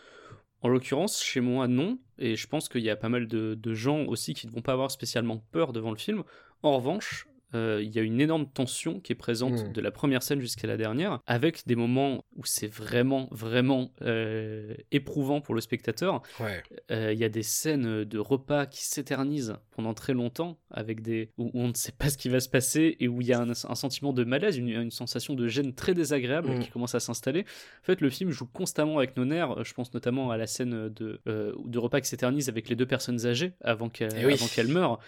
En 0.64 0.68
l'occurrence, 0.70 1.22
chez 1.22 1.40
moi, 1.40 1.68
non. 1.68 1.98
Et 2.18 2.36
je 2.36 2.48
pense 2.48 2.70
qu'il 2.70 2.80
y 2.80 2.88
a 2.88 2.96
pas 2.96 3.10
mal 3.10 3.28
de, 3.28 3.74
gens 3.74 4.06
aussi 4.06 4.32
qui 4.32 4.46
ne 4.46 4.52
vont 4.52 4.62
pas 4.62 4.72
avoir 4.72 4.90
spécialement 4.90 5.44
peur 5.52 5.74
devant 5.74 5.90
le 5.90 5.98
film. 5.98 6.24
En 6.62 6.74
revanche, 6.78 7.28
il 7.52 7.88
y 7.94 7.98
a 7.98 8.02
une 8.02 8.20
énorme 8.20 8.46
tension 8.46 8.98
qui 9.00 9.12
est 9.12 9.16
présente 9.16 9.52
Mm. 9.68 9.72
de 9.72 9.80
la 9.80 9.90
première 9.90 10.22
scène 10.22 10.40
jusqu'à 10.40 10.66
la 10.66 10.76
dernière, 10.76 11.20
avec 11.26 11.66
des 11.66 11.76
moments 11.76 12.24
où 12.36 12.44
c'est 12.44 12.66
vraiment, 12.72 13.28
vraiment 13.30 13.92
euh, 14.02 14.74
éprouvant 14.90 15.40
pour 15.40 15.54
le 15.54 15.60
spectateur. 15.60 16.22
Ouais. 16.40 16.62
Euh, 16.90 17.12
Il 17.12 17.18
y 17.18 17.24
a 17.24 17.28
des 17.28 17.42
scènes 17.44 18.04
de 18.04 18.18
repas 18.18 18.66
qui 18.66 18.84
s'éternisent 18.84 19.54
pendant 19.70 19.94
très 19.94 20.14
longtemps, 20.14 20.58
avec 20.70 21.00
des 21.02 21.30
où 21.38 21.50
on 21.54 21.68
ne 21.68 21.74
sait 21.74 21.92
pas 21.92 22.08
ce 22.10 22.18
qui 22.18 22.28
va 22.28 22.40
se 22.40 22.48
passer 22.48 22.96
et 23.00 23.06
où 23.08 23.20
il 23.20 23.26
y 23.28 23.32
a 23.32 23.40
un, 23.40 23.50
un 23.50 23.74
sentiment 23.74 24.12
de 24.12 24.24
malaise, 24.24 24.56
une, 24.56 24.68
une 24.68 24.90
sensation 24.90 25.34
de 25.34 25.46
gêne 25.48 25.74
très 25.74 25.94
désagréable 25.94 26.50
Mm. 26.50 26.60
qui 26.60 26.70
commence 26.70 26.94
à 26.94 27.00
s'installer. 27.00 27.42
En 27.82 27.84
fait, 27.84 28.00
le 28.00 28.10
film 28.10 28.30
joue 28.30 28.46
constamment 28.46 28.98
avec 28.98 29.16
nos 29.16 29.24
nerfs. 29.24 29.62
Je 29.64 29.72
pense 29.74 29.92
notamment 29.94 30.30
à 30.30 30.36
la 30.36 30.46
scène 30.46 30.88
de, 30.88 31.20
euh, 31.28 31.52
de 31.64 31.78
repas 31.78 32.00
qui 32.00 32.08
s'éternise 32.08 32.48
avec 32.48 32.68
les 32.68 32.76
deux 32.76 32.86
personnes 32.86 33.26
âgées 33.26 33.52
avant 33.62 33.88
qu'elles 33.88 34.10
Eh 34.18 34.26
oui. 34.26 34.34
avant 34.34 34.46
qu'elles 34.46 34.68
meurent. 34.68 34.98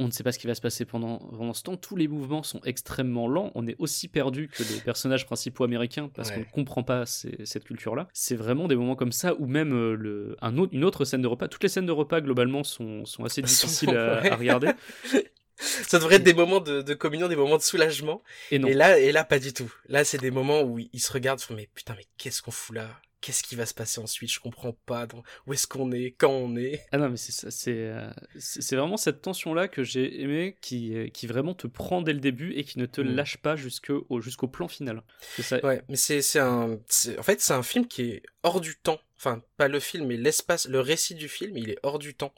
On 0.00 0.06
ne 0.06 0.10
sait 0.10 0.24
pas 0.24 0.32
ce 0.32 0.40
qui 0.40 0.48
va 0.48 0.56
se 0.56 0.60
passer 0.60 0.84
pendant, 0.84 1.18
pendant 1.18 1.54
ce 1.54 1.62
temps. 1.62 1.76
Tous 1.76 1.94
les 1.94 2.08
mouvements 2.08 2.42
sont 2.42 2.60
extrêmement 2.64 3.28
lents. 3.28 3.52
On 3.54 3.64
est 3.68 3.76
aussi 3.78 4.08
perdu 4.08 4.48
que 4.48 4.64
les 4.64 4.80
personnages 4.84 5.24
principaux 5.24 5.62
américains 5.62 6.08
parce 6.12 6.30
Ouais. 6.30 6.34
qu'on 6.34 6.40
ne 6.40 6.44
comprend 6.64 6.82
pas 6.82 7.06
ces- 7.06 7.44
cette 7.44 7.62
culture-là. 7.64 8.08
C'est 8.12 8.34
vraiment 8.34 8.66
des 8.66 8.74
moments 8.74 8.96
comme 8.96 9.12
ça 9.12 9.34
où 9.38 9.46
même 9.46 9.72
euh, 9.72 9.94
le, 9.94 10.36
un 10.42 10.58
autre, 10.58 10.74
une 10.74 10.84
autre 10.84 11.04
scène 11.04 11.22
de 11.22 11.28
repas. 11.28 11.46
Toutes 11.46 11.62
les 11.62 11.68
scènes 11.68 11.86
de 11.86 11.92
repas 11.92 12.20
globalement 12.20 12.64
sont, 12.64 13.04
sont 13.04 13.24
assez 13.24 13.40
Sont- 13.42 13.46
difficiles 13.66 13.96
à, 13.96 14.34
regarder. 14.36 14.70
Ça 15.56 16.00
devrait 16.00 16.16
être 16.16 16.24
des 16.24 16.34
moments 16.34 16.58
de, 16.60 16.82
de 16.82 16.94
communion, 16.94 17.28
des 17.28 17.36
moments 17.36 17.56
de 17.56 17.62
soulagement. 17.62 18.20
Et 18.50 18.58
non. 18.58 18.66
Et 18.66 18.74
là, 18.74 18.98
et 18.98 19.12
là, 19.12 19.22
pas 19.22 19.38
du 19.38 19.52
tout. 19.52 19.72
Là, 19.88 20.02
c'est 20.04 20.18
des 20.18 20.32
moments 20.32 20.62
où 20.62 20.80
ils 20.80 21.00
se 21.00 21.12
regardent, 21.12 21.40
mais 21.54 21.68
putain, 21.72 21.94
mais 21.96 22.04
qu'est-ce 22.18 22.42
qu'on 22.42 22.50
fout 22.50 22.74
là? 22.74 22.88
Qu'est-ce 23.24 23.42
qui 23.42 23.54
va 23.56 23.64
se 23.64 23.72
passer 23.72 24.00
ensuite? 24.02 24.30
Je 24.30 24.38
comprends 24.38 24.74
pas. 24.84 25.06
dans- 25.06 25.22
Où 25.46 25.54
est-ce 25.54 25.66
qu'on 25.66 25.92
est 25.92 26.10
Quand 26.18 26.30
on 26.30 26.56
est 26.56 26.84
Ah 26.92 26.98
non, 26.98 27.08
mais 27.08 27.16
c'est 27.16 27.32
ça, 27.32 27.50
c'est 27.50 27.72
euh, 27.78 28.10
c'est 28.38 28.76
vraiment 28.76 28.98
cette 28.98 29.22
tension-là 29.22 29.66
que 29.66 29.82
j'ai 29.82 30.20
aimé, 30.20 30.58
qui, 30.60 30.94
euh, 30.94 31.08
qui 31.08 31.26
vraiment 31.26 31.54
te 31.54 31.66
prend 31.66 32.02
dès 32.02 32.12
le 32.12 32.20
début 32.20 32.52
et 32.52 32.64
qui 32.64 32.78
ne 32.78 32.84
te 32.84 33.00
Mm. 33.00 33.14
lâche 33.14 33.38
pas 33.38 33.56
jusqu'au 33.56 34.06
jusqu'au 34.20 34.46
plan 34.48 34.68
final. 34.68 35.02
Ça. 35.40 35.64
Ouais, 35.64 35.80
mais 35.88 35.96
c'est 35.96 36.20
c'est 36.20 36.38
un, 36.38 36.72
en 37.18 37.22
fait, 37.22 37.40
c'est 37.40 37.54
un 37.54 37.62
film 37.62 37.86
qui 37.88 38.02
est 38.02 38.22
hors 38.42 38.60
du 38.60 38.76
temps. 38.76 39.00
Enfin, 39.16 39.42
pas 39.56 39.68
le 39.68 39.80
film, 39.80 40.06
mais 40.08 40.18
l'espace, 40.18 40.68
le 40.68 40.80
récit 40.80 41.14
du 41.14 41.30
film, 41.30 41.56
il 41.56 41.70
est 41.70 41.78
hors 41.82 41.98
du 41.98 42.14
temps. 42.14 42.34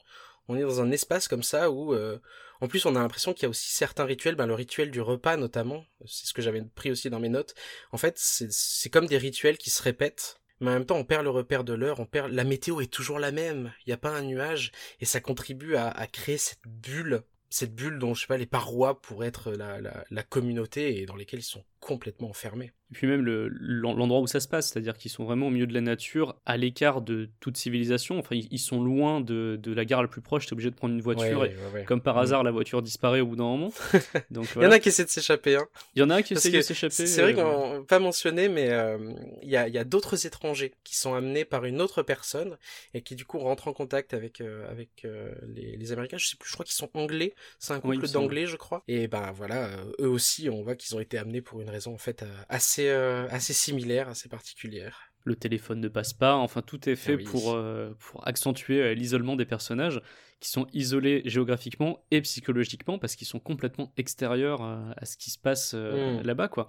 On 0.47 0.55
est 0.55 0.61
dans 0.61 0.79
un 0.79 0.91
espace 0.91 1.27
comme 1.27 1.43
ça 1.43 1.69
où, 1.69 1.93
euh, 1.93 2.17
en 2.61 2.69
plus, 2.69 2.85
on 2.85 2.95
a 2.95 2.99
l'impression 2.99 3.33
qu'il 3.33 3.43
y 3.43 3.45
a 3.47 3.49
aussi 3.49 3.69
certains 3.73 4.05
rituels, 4.05 4.35
ben 4.35 4.47
le 4.47 4.53
rituel 4.53 4.89
du 4.89 5.01
repas 5.01 5.35
notamment. 5.35 5.83
C'est 6.05 6.27
ce 6.27 6.33
que 6.33 6.41
j'avais 6.41 6.61
pris 6.63 6.91
aussi 6.91 7.09
dans 7.09 7.19
mes 7.19 7.27
notes. 7.27 7.55
En 7.91 7.97
fait, 7.97 8.15
c'est 8.17 8.89
comme 8.89 9.07
des 9.07 9.17
rituels 9.17 9.57
qui 9.57 9.69
se 9.69 9.83
répètent. 9.83 10.39
Mais 10.59 10.71
en 10.71 10.73
même 10.73 10.85
temps, 10.85 10.97
on 10.97 11.03
perd 11.03 11.23
le 11.23 11.29
repère 11.29 11.63
de 11.63 11.73
l'heure, 11.73 11.99
on 11.99 12.05
perd, 12.05 12.31
la 12.31 12.43
météo 12.43 12.81
est 12.81 12.91
toujours 12.91 13.19
la 13.19 13.31
même. 13.31 13.73
Il 13.85 13.89
n'y 13.89 13.93
a 13.93 13.97
pas 13.97 14.15
un 14.15 14.23
nuage. 14.23 14.71
Et 14.99 15.05
ça 15.05 15.21
contribue 15.21 15.75
à, 15.75 16.07
créer 16.07 16.37
cette 16.37 16.65
bulle, 16.65 17.23
cette 17.49 17.75
bulle 17.75 17.99
dont, 17.99 18.13
je 18.13 18.21
sais 18.21 18.27
pas, 18.27 18.37
les 18.37 18.45
parois 18.45 19.01
pourraient 19.01 19.27
être 19.27 19.51
la, 19.51 19.79
la, 19.79 20.03
la 20.09 20.23
communauté 20.23 20.99
et 20.99 21.05
dans 21.05 21.15
lesquelles 21.15 21.41
ils 21.41 21.43
sont 21.43 21.63
complètement 21.79 22.29
enfermés. 22.29 22.71
Et 22.89 22.93
puis 22.93 23.05
même 23.05 23.21
le- 23.21 23.49
l'en- 23.49 23.93
l'endroit 23.93 24.21
où 24.21 24.27
ça 24.27 24.39
se 24.39 24.47
passe, 24.47 24.69
c'est-à-dire 24.69 24.97
qu'ils 24.97 25.11
sont 25.11 25.25
vraiment 25.25 25.47
au 25.47 25.49
milieu 25.49 25.67
de 25.67 25.73
la 25.73 25.81
nature, 25.81 26.39
à 26.45 26.55
l'écart 26.55 27.01
de 27.01 27.29
toute 27.41 27.57
civilisation. 27.57 28.17
Enfin, 28.17 28.35
ils, 28.35 28.59
sont 28.59 28.81
loin 28.81 29.19
de, 29.19 29.59
de 29.61 29.73
la 29.73 29.83
gare 29.83 30.01
la 30.01 30.07
plus 30.07 30.21
proche, 30.21 30.45
t'es 30.47 30.53
obligé 30.53 30.69
de 30.71 30.75
prendre 30.75 30.93
une 30.93 31.01
voiture. 31.01 31.39
Ouais, 31.41 31.51
et 31.51 31.55
ouais, 31.55 31.79
ouais. 31.79 31.83
comme 31.83 32.01
par 32.01 32.15
Mm. 32.15 32.19
hasard, 32.19 32.43
la 32.43 32.51
voiture 32.51 32.81
disparaît 32.81 33.19
au 33.19 33.27
bout 33.27 33.35
d'un 33.35 33.43
moment. 33.43 33.73
Donc 34.31 34.47
Il 34.55 34.63
y 34.63 34.65
en 34.65 34.71
a 34.71 34.79
qui 34.79 34.87
essaient 34.87 35.03
de 35.03 35.09
s'échapper, 35.09 35.57
hein. 35.57 35.67
Il 35.95 35.99
y 35.99 36.03
en 36.03 36.09
a 36.09 36.21
qui 36.21 36.33
Parce 36.33 36.47
que 36.47 36.55
de 36.55 36.61
s'échapper. 36.61 36.93
C'est 37.07 37.21
vrai 37.21 37.35
euh, 37.37 37.79
qu'on 37.79 37.83
pas 37.83 37.99
mentionné, 37.99 38.47
mais 38.47 38.69
euh, 38.71 38.97
il 39.43 39.49
y 39.49 39.57
a, 39.57 39.83
d'autres 39.83 40.25
étrangers 40.25 40.73
qui 40.85 40.95
sont 40.95 41.13
amenés 41.13 41.43
par 41.43 41.65
une 41.65 41.81
autre 41.81 42.03
personne 42.03 42.57
et 42.93 43.01
qui 43.01 43.15
du 43.15 43.25
coup 43.25 43.39
rentrent 43.39 43.67
en 43.67 43.73
contact 43.73 44.13
avec 44.13 44.39
euh, 44.39 44.69
avec 44.71 45.03
euh, 45.03 45.33
les, 45.47 45.75
les 45.75 45.91
Américains. 45.91 46.17
Je 46.17 46.27
sais 46.27 46.37
plus, 46.37 46.47
je 46.49 46.53
crois 46.53 46.65
qu'ils 46.65 46.75
sont 46.75 46.89
anglais. 46.93 47.33
C'est 47.59 47.73
un 47.73 47.81
couple 47.81 48.07
d'anglais, 48.09 48.45
je 48.47 48.55
crois. 48.55 48.81
Et 48.87 49.07
ben 49.09 49.31
voilà, 49.35 49.69
eux 49.99 50.07
aussi, 50.09 50.49
on 50.49 50.63
voit 50.63 50.75
qu'ils 50.75 50.95
ont 50.95 50.99
été 51.01 51.17
amenés 51.17 51.41
pour 51.41 51.59
une 51.59 51.66
raison 51.69 51.93
en 51.93 51.97
fait 51.97 52.23
euh, 52.23 52.27
assez 52.49 52.89
euh, 52.89 53.27
assez 53.29 53.53
similaire, 53.53 54.09
assez 54.09 54.29
particulière. 54.29 55.11
le 55.23 55.35
téléphone 55.35 55.79
ne 55.81 55.89
passe 55.89 56.13
pas. 56.13 56.35
Enfin, 56.35 56.61
tout 56.61 56.87
est 56.89 56.95
fait 56.95 57.13
Ah 57.13 57.17
oui. 57.17 57.23
pour, 57.25 57.53
euh, 57.53 57.93
pour 57.99 58.25
accentuer 58.27 58.95
l'isolement 58.95 59.35
des 59.35 59.45
personnages 59.45 60.01
qui 60.39 60.49
sont 60.49 60.67
isolés 60.71 61.21
géographiquement 61.25 62.05
et 62.11 62.21
psychologiquement 62.21 62.97
parce 62.99 63.15
qu'ils 63.15 63.27
sont 63.27 63.39
complètement 63.39 63.91
extérieurs 63.97 64.61
à 64.61 65.05
ce 65.05 65.17
qui 65.17 65.31
se 65.31 65.37
passe 65.39 65.71
euh, 65.75 66.19
Mm. 66.21 66.25
là-bas. 66.27 66.47
quoi. 66.47 66.67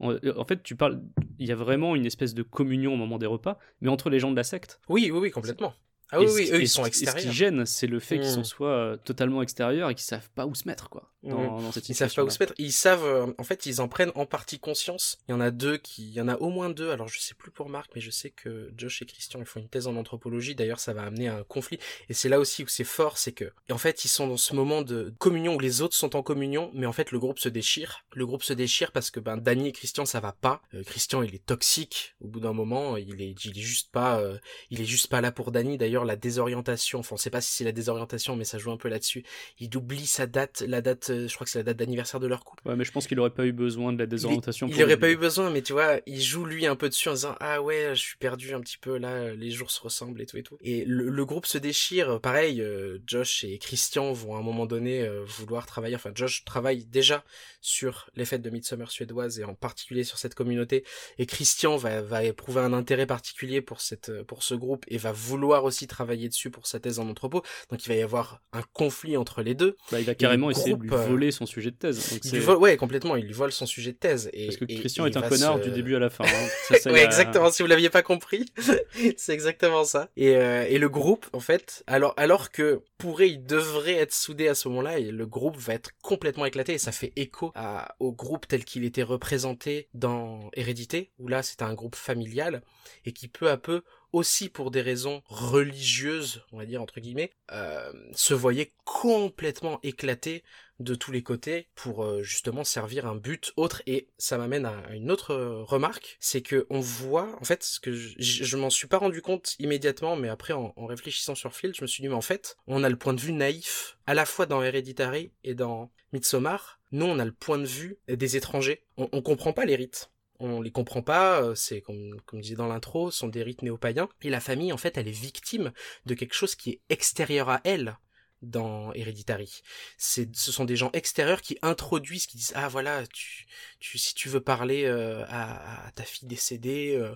En, 0.00 0.14
en 0.36 0.44
fait, 0.44 0.62
tu 0.62 0.74
parles, 0.74 1.00
il 1.38 1.46
y 1.46 1.52
a 1.52 1.54
vraiment 1.54 1.94
une 1.94 2.06
espèce 2.06 2.34
de 2.34 2.42
communion 2.42 2.94
au 2.94 2.96
moment 2.96 3.18
des 3.18 3.26
repas, 3.26 3.58
mais 3.80 3.88
entre 3.90 4.10
les 4.10 4.18
gens 4.18 4.30
de 4.30 4.36
la 4.36 4.42
secte. 4.44 4.80
Oui, 4.88 5.10
oui, 5.12 5.18
oui, 5.20 5.30
complètement. 5.30 5.72
Ah 6.12 6.20
oui, 6.20 6.26
oui, 6.34 6.44
qui- 6.46 6.52
eux, 6.52 6.60
ils 6.62 6.68
sont 6.68 6.82
et 6.82 6.92
Ce 6.92 7.02
extérieurs. 7.02 7.30
qui 7.32 7.36
gêne, 7.36 7.66
c'est 7.66 7.86
le 7.86 8.00
fait 8.00 8.18
qu'ils 8.18 8.28
Mm. 8.30 8.34
sont 8.34 8.44
soit 8.44 8.68
euh, 8.70 8.96
totalement 8.96 9.42
extérieurs 9.42 9.90
et 9.90 9.94
qu'ils 9.94 10.04
savent 10.04 10.30
pas 10.34 10.46
où 10.46 10.54
se 10.54 10.66
mettre, 10.66 10.88
quoi. 10.90 11.10
Dans, 11.22 11.60
dans 11.60 11.70
cette 11.72 11.86
Ils 11.90 11.94
savent 11.94 12.14
pas 12.14 12.24
où 12.24 12.30
se 12.30 12.38
mettre. 12.40 12.54
Ils 12.56 12.72
savent, 12.72 13.04
euh, 13.04 13.26
en 13.36 13.44
fait, 13.44 13.66
ils 13.66 13.82
en 13.82 13.88
prennent 13.88 14.10
en 14.14 14.24
partie 14.24 14.58
conscience. 14.58 15.18
Il 15.28 15.32
y 15.32 15.34
en 15.34 15.40
a 15.40 15.50
deux 15.50 15.76
qui, 15.76 16.04
il 16.08 16.14
y 16.14 16.20
en 16.22 16.28
a 16.28 16.36
au 16.36 16.48
moins 16.48 16.70
deux. 16.70 16.90
Alors, 16.90 17.08
je 17.08 17.20
sais 17.20 17.34
plus 17.34 17.50
pour 17.50 17.68
Marc, 17.68 17.90
mais 17.94 18.00
je 18.00 18.10
sais 18.10 18.30
que 18.30 18.72
Josh 18.76 19.02
et 19.02 19.06
Christian, 19.06 19.38
ils 19.40 19.44
font 19.46 19.60
une 19.60 19.68
thèse 19.68 19.86
en 19.86 19.96
anthropologie. 19.96 20.54
D'ailleurs, 20.54 20.80
ça 20.80 20.94
va 20.94 21.02
amener 21.02 21.28
à 21.28 21.36
un 21.36 21.42
conflit. 21.42 21.78
Et 22.08 22.14
c'est 22.14 22.30
là 22.30 22.40
aussi 22.40 22.64
où 22.64 22.68
c'est 22.68 22.84
fort, 22.84 23.18
c'est 23.18 23.32
que, 23.32 23.52
et 23.68 23.72
en 23.72 23.78
fait, 23.78 24.06
ils 24.06 24.08
sont 24.08 24.26
dans 24.28 24.38
ce 24.38 24.54
moment 24.54 24.80
de 24.80 25.12
communion 25.18 25.56
où 25.56 25.60
les 25.60 25.82
autres 25.82 25.94
sont 25.94 26.16
en 26.16 26.22
communion, 26.22 26.70
mais 26.72 26.86
en 26.86 26.92
fait, 26.92 27.10
le 27.12 27.18
groupe 27.18 27.38
se 27.38 27.50
déchire. 27.50 28.06
Le 28.14 28.24
groupe 28.24 28.42
se 28.42 28.54
déchire 28.54 28.90
parce 28.90 29.10
que, 29.10 29.20
ben, 29.20 29.36
Danny 29.36 29.68
et 29.68 29.72
Christian, 29.72 30.06
ça 30.06 30.20
va 30.20 30.32
pas. 30.32 30.62
Euh, 30.72 30.82
Christian, 30.84 31.22
il 31.22 31.34
est 31.34 31.44
toxique. 31.44 32.14
Au 32.22 32.28
bout 32.28 32.40
d'un 32.40 32.54
moment, 32.54 32.96
il 32.96 33.20
est, 33.20 33.44
il 33.44 33.58
est 33.58 33.62
juste 33.62 33.90
pas, 33.92 34.18
euh, 34.20 34.38
il 34.70 34.80
est 34.80 34.84
juste 34.86 35.08
pas 35.08 35.20
là 35.20 35.32
pour 35.32 35.52
Danny. 35.52 35.76
D'ailleurs, 35.76 35.99
la 36.04 36.16
désorientation, 36.16 37.00
enfin, 37.00 37.14
on 37.14 37.18
sait 37.18 37.30
pas 37.30 37.40
si 37.40 37.52
c'est 37.52 37.64
la 37.64 37.72
désorientation, 37.72 38.36
mais 38.36 38.44
ça 38.44 38.58
joue 38.58 38.70
un 38.70 38.76
peu 38.76 38.88
là-dessus. 38.88 39.24
Il 39.58 39.76
oublie 39.76 40.06
sa 40.06 40.26
date, 40.26 40.62
la 40.66 40.80
date, 40.80 41.10
euh, 41.10 41.28
je 41.28 41.34
crois 41.34 41.44
que 41.44 41.50
c'est 41.50 41.58
la 41.58 41.64
date 41.64 41.76
d'anniversaire 41.76 42.20
de 42.20 42.26
leur 42.26 42.44
couple. 42.44 42.68
Ouais, 42.68 42.76
mais 42.76 42.84
je 42.84 42.92
pense 42.92 43.06
qu'il 43.06 43.18
aurait 43.20 43.30
pas 43.30 43.46
eu 43.46 43.52
besoin 43.52 43.92
de 43.92 43.98
la 43.98 44.06
désorientation. 44.06 44.66
Il 44.66 44.74
pour 44.74 44.82
aurait 44.82 44.96
pas 44.96 45.10
eu 45.10 45.16
besoin, 45.16 45.50
mais 45.50 45.62
tu 45.62 45.72
vois, 45.72 46.00
il 46.06 46.20
joue 46.20 46.44
lui 46.44 46.66
un 46.66 46.76
peu 46.76 46.88
dessus 46.88 47.08
en 47.08 47.14
disant 47.14 47.36
ah 47.40 47.62
ouais, 47.62 47.90
je 47.94 48.00
suis 48.00 48.16
perdu 48.18 48.54
un 48.54 48.60
petit 48.60 48.78
peu 48.78 48.98
là, 48.98 49.34
les 49.34 49.50
jours 49.50 49.70
se 49.70 49.80
ressemblent 49.80 50.20
et 50.20 50.26
tout 50.26 50.36
et 50.36 50.42
tout. 50.42 50.58
Et 50.60 50.84
le, 50.84 51.08
le 51.08 51.24
groupe 51.24 51.46
se 51.46 51.58
déchire. 51.58 52.20
Pareil, 52.20 52.60
euh, 52.60 52.98
Josh 53.06 53.44
et 53.44 53.58
Christian 53.58 54.12
vont 54.12 54.36
à 54.36 54.38
un 54.38 54.42
moment 54.42 54.66
donné 54.66 55.02
euh, 55.02 55.24
vouloir 55.24 55.66
travailler. 55.66 55.96
Enfin, 55.96 56.12
Josh 56.14 56.44
travaille 56.44 56.84
déjà 56.84 57.24
sur 57.60 58.08
les 58.14 58.24
fêtes 58.24 58.42
de 58.42 58.50
Midsummer 58.50 58.90
suédoise 58.90 59.38
et 59.38 59.44
en 59.44 59.54
particulier 59.54 60.04
sur 60.04 60.18
cette 60.18 60.34
communauté. 60.34 60.84
Et 61.18 61.26
Christian 61.26 61.76
va, 61.76 62.02
va 62.02 62.24
éprouver 62.24 62.60
un 62.60 62.72
intérêt 62.72 63.06
particulier 63.06 63.60
pour 63.60 63.80
cette 63.80 64.22
pour 64.24 64.42
ce 64.42 64.54
groupe 64.54 64.84
et 64.88 64.98
va 64.98 65.12
vouloir 65.12 65.64
aussi 65.64 65.86
travailler 65.90 66.28
dessus 66.28 66.50
pour 66.50 66.66
sa 66.66 66.80
thèse 66.80 66.98
en 66.98 67.08
anthropo. 67.08 67.42
Donc 67.70 67.84
il 67.84 67.88
va 67.88 67.94
y 67.96 68.02
avoir 68.02 68.40
un 68.52 68.62
conflit 68.72 69.16
entre 69.16 69.42
les 69.42 69.54
deux. 69.54 69.76
Bah, 69.92 70.00
il 70.00 70.06
va 70.06 70.14
carrément 70.14 70.50
essayer 70.50 70.74
de 70.74 70.80
lui 70.82 70.90
euh, 70.92 70.96
voler 71.06 71.30
son 71.30 71.44
sujet 71.44 71.70
de 71.70 71.76
thèse. 71.76 72.10
Donc 72.10 72.20
Il 72.24 72.30
lui 72.32 72.38
vole, 72.40 72.56
ouais, 72.58 72.76
complètement. 72.76 73.16
Il 73.16 73.26
lui 73.26 73.32
vole 73.34 73.52
son 73.52 73.66
sujet 73.66 73.92
de 73.92 73.98
thèse. 73.98 74.30
Et, 74.32 74.46
Parce 74.46 74.56
que 74.56 74.64
Christian 74.64 75.06
et 75.06 75.10
est 75.10 75.16
un 75.16 75.22
connard 75.28 75.58
se- 75.58 75.64
du 75.64 75.70
début 75.70 75.96
à 75.96 75.98
la 75.98 76.08
fin. 76.10 76.24
hein. 76.24 76.76
Ça, 76.80 76.90
ouais, 76.92 77.04
exactement. 77.04 77.50
Si 77.50 77.62
vous 77.62 77.68
l'aviez 77.68 77.90
pas 77.90 78.02
compris, 78.02 78.46
c'est 79.16 79.32
exactement 79.34 79.84
ça. 79.84 80.08
Et, 80.16 80.36
euh, 80.36 80.64
et 80.68 80.78
le 80.78 80.88
groupe, 80.88 81.26
en 81.32 81.40
fait, 81.40 81.82
alors 81.86 82.14
alors 82.16 82.50
que 82.50 82.82
pourrait, 82.98 83.30
il 83.30 83.44
devrait 83.44 83.94
être 83.96 84.12
soudé 84.14 84.48
à 84.48 84.54
ce 84.54 84.68
moment-là, 84.68 84.98
et 84.98 85.10
le 85.10 85.26
groupe 85.26 85.56
va 85.56 85.74
être 85.74 85.90
complètement 86.02 86.44
éclaté. 86.46 86.74
Et 86.74 86.78
ça 86.78 86.92
fait 86.92 87.12
écho 87.16 87.52
à, 87.54 87.94
au 87.98 88.12
groupe 88.12 88.46
tel 88.46 88.64
qu'il 88.64 88.84
était 88.84 89.02
représenté 89.02 89.88
dans 89.94 90.50
Hérédité, 90.54 91.10
où 91.18 91.28
là 91.28 91.42
c'était 91.42 91.64
un 91.64 91.74
groupe 91.74 91.96
familial 91.96 92.62
et 93.04 93.12
qui 93.12 93.28
peu 93.28 93.50
à 93.50 93.56
peu 93.56 93.82
aussi 94.12 94.48
pour 94.48 94.70
des 94.70 94.82
raisons 94.82 95.22
religieuses, 95.26 96.42
on 96.52 96.58
va 96.58 96.66
dire 96.66 96.82
entre 96.82 97.00
guillemets, 97.00 97.32
euh, 97.52 97.92
se 98.14 98.34
voyait 98.34 98.72
complètement 98.84 99.80
éclaté 99.82 100.42
de 100.78 100.94
tous 100.94 101.12
les 101.12 101.22
côtés 101.22 101.68
pour 101.74 102.04
euh, 102.04 102.22
justement 102.22 102.64
servir 102.64 103.06
un 103.06 103.14
but 103.14 103.52
autre. 103.56 103.82
Et 103.86 104.08
ça 104.18 104.38
m'amène 104.38 104.64
à 104.64 104.82
une 104.92 105.10
autre 105.10 105.32
euh, 105.32 105.62
remarque 105.62 106.16
c'est 106.20 106.40
que 106.40 106.66
on 106.70 106.80
voit 106.80 107.36
en 107.40 107.44
fait 107.44 107.62
ce 107.62 107.78
que 107.80 107.92
je, 107.92 108.14
je, 108.18 108.44
je 108.44 108.56
m'en 108.56 108.70
suis 108.70 108.86
pas 108.88 108.98
rendu 108.98 109.20
compte 109.22 109.56
immédiatement 109.58 110.16
mais 110.16 110.28
après 110.28 110.54
en, 110.54 110.72
en 110.76 110.86
réfléchissant 110.86 111.34
sur 111.34 111.54
Field 111.54 111.76
je 111.76 111.82
me 111.82 111.86
suis 111.86 112.02
dit 112.02 112.08
mais 112.08 112.14
en 112.14 112.20
fait 112.22 112.56
on 112.66 112.82
a 112.82 112.88
le 112.88 112.96
point 112.96 113.12
de 113.12 113.20
vue 113.20 113.32
naïf 113.32 113.98
à 114.06 114.14
la 114.14 114.24
fois 114.24 114.46
dans 114.46 114.62
Hereditary 114.62 115.32
et 115.44 115.54
dans 115.54 115.90
Midsommar. 116.12 116.80
Nous 116.92 117.06
on 117.06 117.18
a 117.18 117.24
le 117.24 117.32
point 117.32 117.58
de 117.58 117.66
vue 117.66 117.98
des 118.08 118.36
étrangers. 118.36 118.82
On, 118.96 119.08
on 119.12 119.22
comprend 119.22 119.52
pas 119.52 119.66
les 119.66 119.76
rites 119.76 120.10
on 120.40 120.60
les 120.60 120.70
comprend 120.70 121.02
pas, 121.02 121.42
euh, 121.42 121.54
c'est 121.54 121.80
comme, 121.80 122.20
comme 122.26 122.40
disait 122.40 122.56
dans 122.56 122.66
l'intro, 122.66 123.10
sont 123.10 123.28
des 123.28 123.42
rites 123.42 123.62
néo-païens, 123.62 124.08
et 124.22 124.30
la 124.30 124.40
famille, 124.40 124.72
en 124.72 124.76
fait, 124.76 124.96
elle 124.98 125.08
est 125.08 125.12
victime 125.12 125.72
de 126.06 126.14
quelque 126.14 126.34
chose 126.34 126.54
qui 126.54 126.70
est 126.70 126.80
extérieur 126.88 127.48
à 127.48 127.60
elle 127.64 127.98
dans 128.42 128.92
Hereditary. 128.94 129.62
C'est, 129.98 130.34
ce 130.34 130.50
sont 130.50 130.64
des 130.64 130.76
gens 130.76 130.90
extérieurs 130.94 131.42
qui 131.42 131.58
introduisent, 131.60 132.26
qui 132.26 132.38
disent, 132.38 132.52
ah 132.54 132.68
voilà, 132.68 133.06
tu, 133.08 133.46
tu, 133.80 133.98
si 133.98 134.14
tu 134.14 134.28
veux 134.30 134.40
parler 134.40 134.84
euh, 134.84 135.24
à, 135.28 135.90
ta 135.94 136.04
fille 136.04 136.28
décédée, 136.28 136.94
euh, 136.96 137.14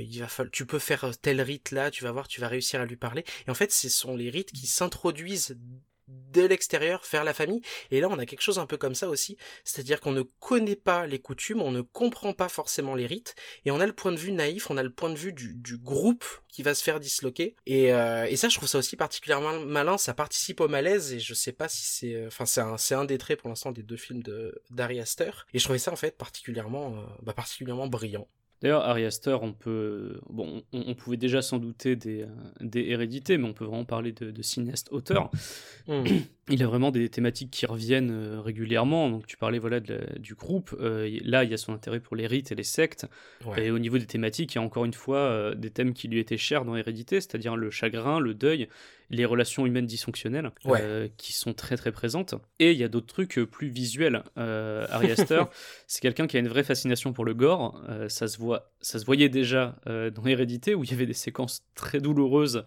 il 0.00 0.18
va 0.20 0.28
falloir, 0.28 0.50
tu 0.50 0.64
peux 0.64 0.78
faire 0.78 1.12
tel 1.18 1.42
rite 1.42 1.72
là, 1.72 1.90
tu 1.90 2.04
vas 2.04 2.12
voir, 2.12 2.26
tu 2.26 2.40
vas 2.40 2.48
réussir 2.48 2.80
à 2.80 2.86
lui 2.86 2.96
parler. 2.96 3.24
Et 3.46 3.50
en 3.50 3.54
fait, 3.54 3.70
ce 3.70 3.90
sont 3.90 4.16
les 4.16 4.30
rites 4.30 4.52
qui 4.52 4.66
s'introduisent 4.66 5.58
de 6.32 6.42
l'extérieur 6.42 7.02
vers 7.10 7.24
la 7.24 7.34
famille. 7.34 7.62
Et 7.90 8.00
là, 8.00 8.08
on 8.10 8.18
a 8.18 8.26
quelque 8.26 8.42
chose 8.42 8.58
un 8.58 8.66
peu 8.66 8.76
comme 8.76 8.94
ça 8.94 9.08
aussi. 9.08 9.36
C'est-à-dire 9.64 10.00
qu'on 10.00 10.12
ne 10.12 10.22
connaît 10.22 10.76
pas 10.76 11.06
les 11.06 11.18
coutumes, 11.20 11.62
on 11.62 11.70
ne 11.70 11.82
comprend 11.82 12.32
pas 12.32 12.48
forcément 12.48 12.94
les 12.94 13.06
rites, 13.06 13.34
et 13.64 13.70
on 13.70 13.80
a 13.80 13.86
le 13.86 13.92
point 13.92 14.12
de 14.12 14.16
vue 14.16 14.32
naïf, 14.32 14.70
on 14.70 14.76
a 14.76 14.82
le 14.82 14.92
point 14.92 15.10
de 15.10 15.16
vue 15.16 15.32
du, 15.32 15.54
du 15.54 15.76
groupe 15.76 16.24
qui 16.48 16.62
va 16.62 16.74
se 16.74 16.82
faire 16.82 17.00
disloquer. 17.00 17.56
Et, 17.66 17.92
euh, 17.92 18.26
et 18.26 18.36
ça, 18.36 18.48
je 18.48 18.56
trouve 18.56 18.68
ça 18.68 18.78
aussi 18.78 18.96
particulièrement 18.96 19.60
malin. 19.60 19.98
Ça 19.98 20.14
participe 20.14 20.60
au 20.60 20.68
malaise, 20.68 21.12
et 21.12 21.20
je 21.20 21.34
sais 21.34 21.52
pas 21.52 21.68
si 21.68 21.84
c'est, 21.84 22.26
enfin, 22.26 22.46
c'est 22.46 22.60
un, 22.94 23.00
un 23.00 23.04
des 23.04 23.18
traits 23.18 23.38
pour 23.38 23.48
l'instant 23.48 23.72
des 23.72 23.82
deux 23.82 23.96
films 23.96 24.22
de 24.22 24.62
d'Ari 24.70 25.00
Aster. 25.00 25.30
Et 25.54 25.58
je 25.58 25.64
trouvais 25.64 25.78
ça 25.78 25.92
en 25.92 25.96
fait 25.96 26.16
particulièrement, 26.16 26.96
euh, 26.96 27.04
bah, 27.22 27.32
particulièrement 27.32 27.86
brillant. 27.86 28.28
D'ailleurs, 28.62 28.82
Ari 28.84 29.04
Aster, 29.04 29.36
on 29.42 29.52
peut, 29.52 30.20
bon, 30.30 30.62
on, 30.72 30.84
on 30.86 30.94
pouvait 30.94 31.16
déjà 31.16 31.42
s'en 31.42 31.58
douter 31.58 31.96
des, 31.96 32.22
euh, 32.22 32.26
des 32.60 32.82
hérédités, 32.90 33.36
mais 33.36 33.48
on 33.48 33.52
peut 33.52 33.64
vraiment 33.64 33.84
parler 33.84 34.12
de, 34.12 34.30
de 34.30 34.42
cinéaste 34.42 34.88
auteur. 34.92 35.30
Mm. 35.88 36.04
Il 36.48 36.62
a 36.62 36.66
vraiment 36.66 36.90
des 36.92 37.08
thématiques 37.08 37.50
qui 37.50 37.66
reviennent 37.66 38.10
euh, 38.12 38.40
régulièrement. 38.40 39.10
Donc, 39.10 39.26
tu 39.26 39.36
parlais 39.36 39.58
voilà 39.58 39.80
de 39.80 39.94
la- 39.94 40.18
du 40.18 40.34
groupe. 40.34 40.76
Euh, 40.80 41.10
là, 41.24 41.42
il 41.44 41.50
y 41.50 41.54
a 41.54 41.56
son 41.56 41.72
intérêt 41.72 41.98
pour 42.00 42.14
les 42.16 42.26
rites 42.28 42.52
et 42.52 42.54
les 42.54 42.62
sectes. 42.62 43.06
Ouais. 43.44 43.66
Et 43.66 43.70
au 43.72 43.78
niveau 43.80 43.98
des 43.98 44.06
thématiques, 44.06 44.54
il 44.54 44.58
y 44.58 44.60
a 44.60 44.62
encore 44.62 44.84
une 44.84 44.94
fois 44.94 45.18
euh, 45.18 45.54
des 45.54 45.70
thèmes 45.70 45.92
qui 45.92 46.06
lui 46.08 46.20
étaient 46.20 46.36
chers 46.38 46.64
dans 46.64 46.76
Hérédité, 46.76 47.20
c'est-à-dire 47.20 47.56
le 47.56 47.70
chagrin, 47.70 48.20
le 48.20 48.34
deuil, 48.34 48.68
les 49.12 49.24
relations 49.24 49.64
humaines 49.66 49.86
dysfonctionnelles, 49.86 50.50
Ouais. 50.64 50.80
euh, 50.82 51.08
qui 51.16 51.32
sont 51.32 51.52
très 51.54 51.76
très 51.76 51.92
présentes. 51.92 52.34
Et 52.58 52.72
il 52.72 52.78
y 52.78 52.82
a 52.84 52.88
d'autres 52.88 53.06
trucs 53.06 53.38
euh, 53.38 53.46
plus 53.46 53.68
visuels. 53.68 54.24
Euh, 54.38 54.86
Ari 54.90 55.12
Aster, 55.12 55.44
c'est 55.86 56.00
quelqu'un 56.00 56.26
qui 56.26 56.36
a 56.36 56.40
une 56.40 56.48
vraie 56.48 56.64
fascination 56.64 57.12
pour 57.12 57.24
le 57.24 57.34
gore. 57.34 57.80
Euh, 57.88 58.08
ça, 58.08 58.26
se 58.26 58.38
voit, 58.38 58.72
ça 58.80 58.98
se 58.98 59.04
voyait 59.04 59.28
déjà 59.28 59.76
dans 59.86 60.26
Hérédité, 60.26 60.74
où 60.74 60.82
il 60.82 60.90
y 60.90 60.94
avait 60.94 61.06
des 61.06 61.12
séquences 61.12 61.62
très 61.74 62.00
douloureuses 62.00 62.64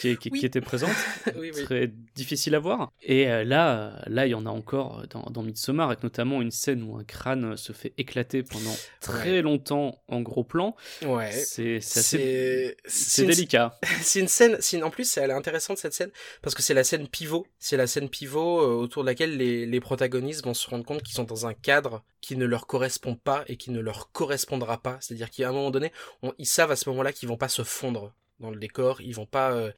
qui, 0.00 0.16
qui- 0.16 0.30
Oui. 0.32 0.40
qui 0.40 0.46
étaient 0.46 0.60
présentes, 0.60 0.90
oui, 1.36 1.50
oui. 1.54 1.62
très 1.64 1.92
difficiles 2.16 2.54
à 2.54 2.58
voir. 2.58 2.90
Et 3.02 3.26
là, 3.44 4.02
là, 4.08 4.26
il 4.26 4.30
y 4.30 4.34
en 4.34 4.46
a 4.46 4.50
encore 4.50 5.04
dans, 5.10 5.22
dans 5.30 5.42
Midsommar, 5.42 5.86
avec 5.88 6.02
notamment 6.02 6.42
une 6.42 6.50
scène 6.50 6.82
où 6.82 6.96
un 6.96 7.04
crâne 7.04 7.56
se 7.56 7.72
fait 7.72 7.92
éclater 7.96 8.42
pendant 8.42 8.74
très 9.00 9.40
longtemps 9.40 10.02
en 10.08 10.20
gros 10.20 10.42
plan. 10.44 10.74
Ouais. 11.06 11.30
C'est 11.30 11.76
assez 11.76 12.76
délicat. 13.24 13.78
c'est 14.02 14.18
une 14.20 14.28
scène, 14.28 14.58
une- 14.72 14.84
en 14.84 14.90
plus, 14.90 15.16
elle 15.16 15.30
est 15.30 15.34
intéressante 15.34 15.59
cette 15.60 15.94
scène 15.94 16.10
parce 16.42 16.54
que 16.54 16.62
c'est 16.62 16.74
la 16.74 16.84
scène 16.84 17.08
pivot. 17.08 17.46
C'est 17.58 17.76
la 17.76 17.86
scène 17.86 18.08
pivot 18.08 18.60
euh, 18.60 18.74
autour 18.74 19.02
de 19.02 19.08
laquelle 19.08 19.36
les, 19.36 19.80
protagonistes 19.80 20.44
vont 20.44 20.54
se 20.54 20.68
rendre 20.68 20.84
compte 20.84 21.02
qu'ils 21.02 21.14
sont 21.14 21.24
dans 21.24 21.46
un 21.46 21.54
cadre 21.54 22.02
qui 22.20 22.36
ne 22.36 22.44
leur 22.44 22.66
correspond 22.66 23.14
pas 23.14 23.44
et 23.46 23.56
qui 23.56 23.70
ne 23.70 23.80
leur 23.80 24.12
correspondra 24.12 24.82
pas. 24.82 24.98
C'est-à-dire 25.00 25.30
qu'à 25.30 25.48
un 25.48 25.52
moment 25.52 25.70
donné, 25.70 25.92
on- 26.22 26.34
ils 26.38 26.46
savent 26.46 26.70
à 26.70 26.76
ce 26.76 26.88
moment-là 26.90 27.12
qu'ils 27.12 27.28
vont 27.28 27.38
pas 27.38 27.48
se 27.48 27.62
fondre 27.62 28.12
dans 28.40 28.50
le 28.50 28.56
décor, 28.56 29.00
ils 29.02 29.14
vont 29.14 29.26
pas, 29.26 29.52
euh, 29.52 29.70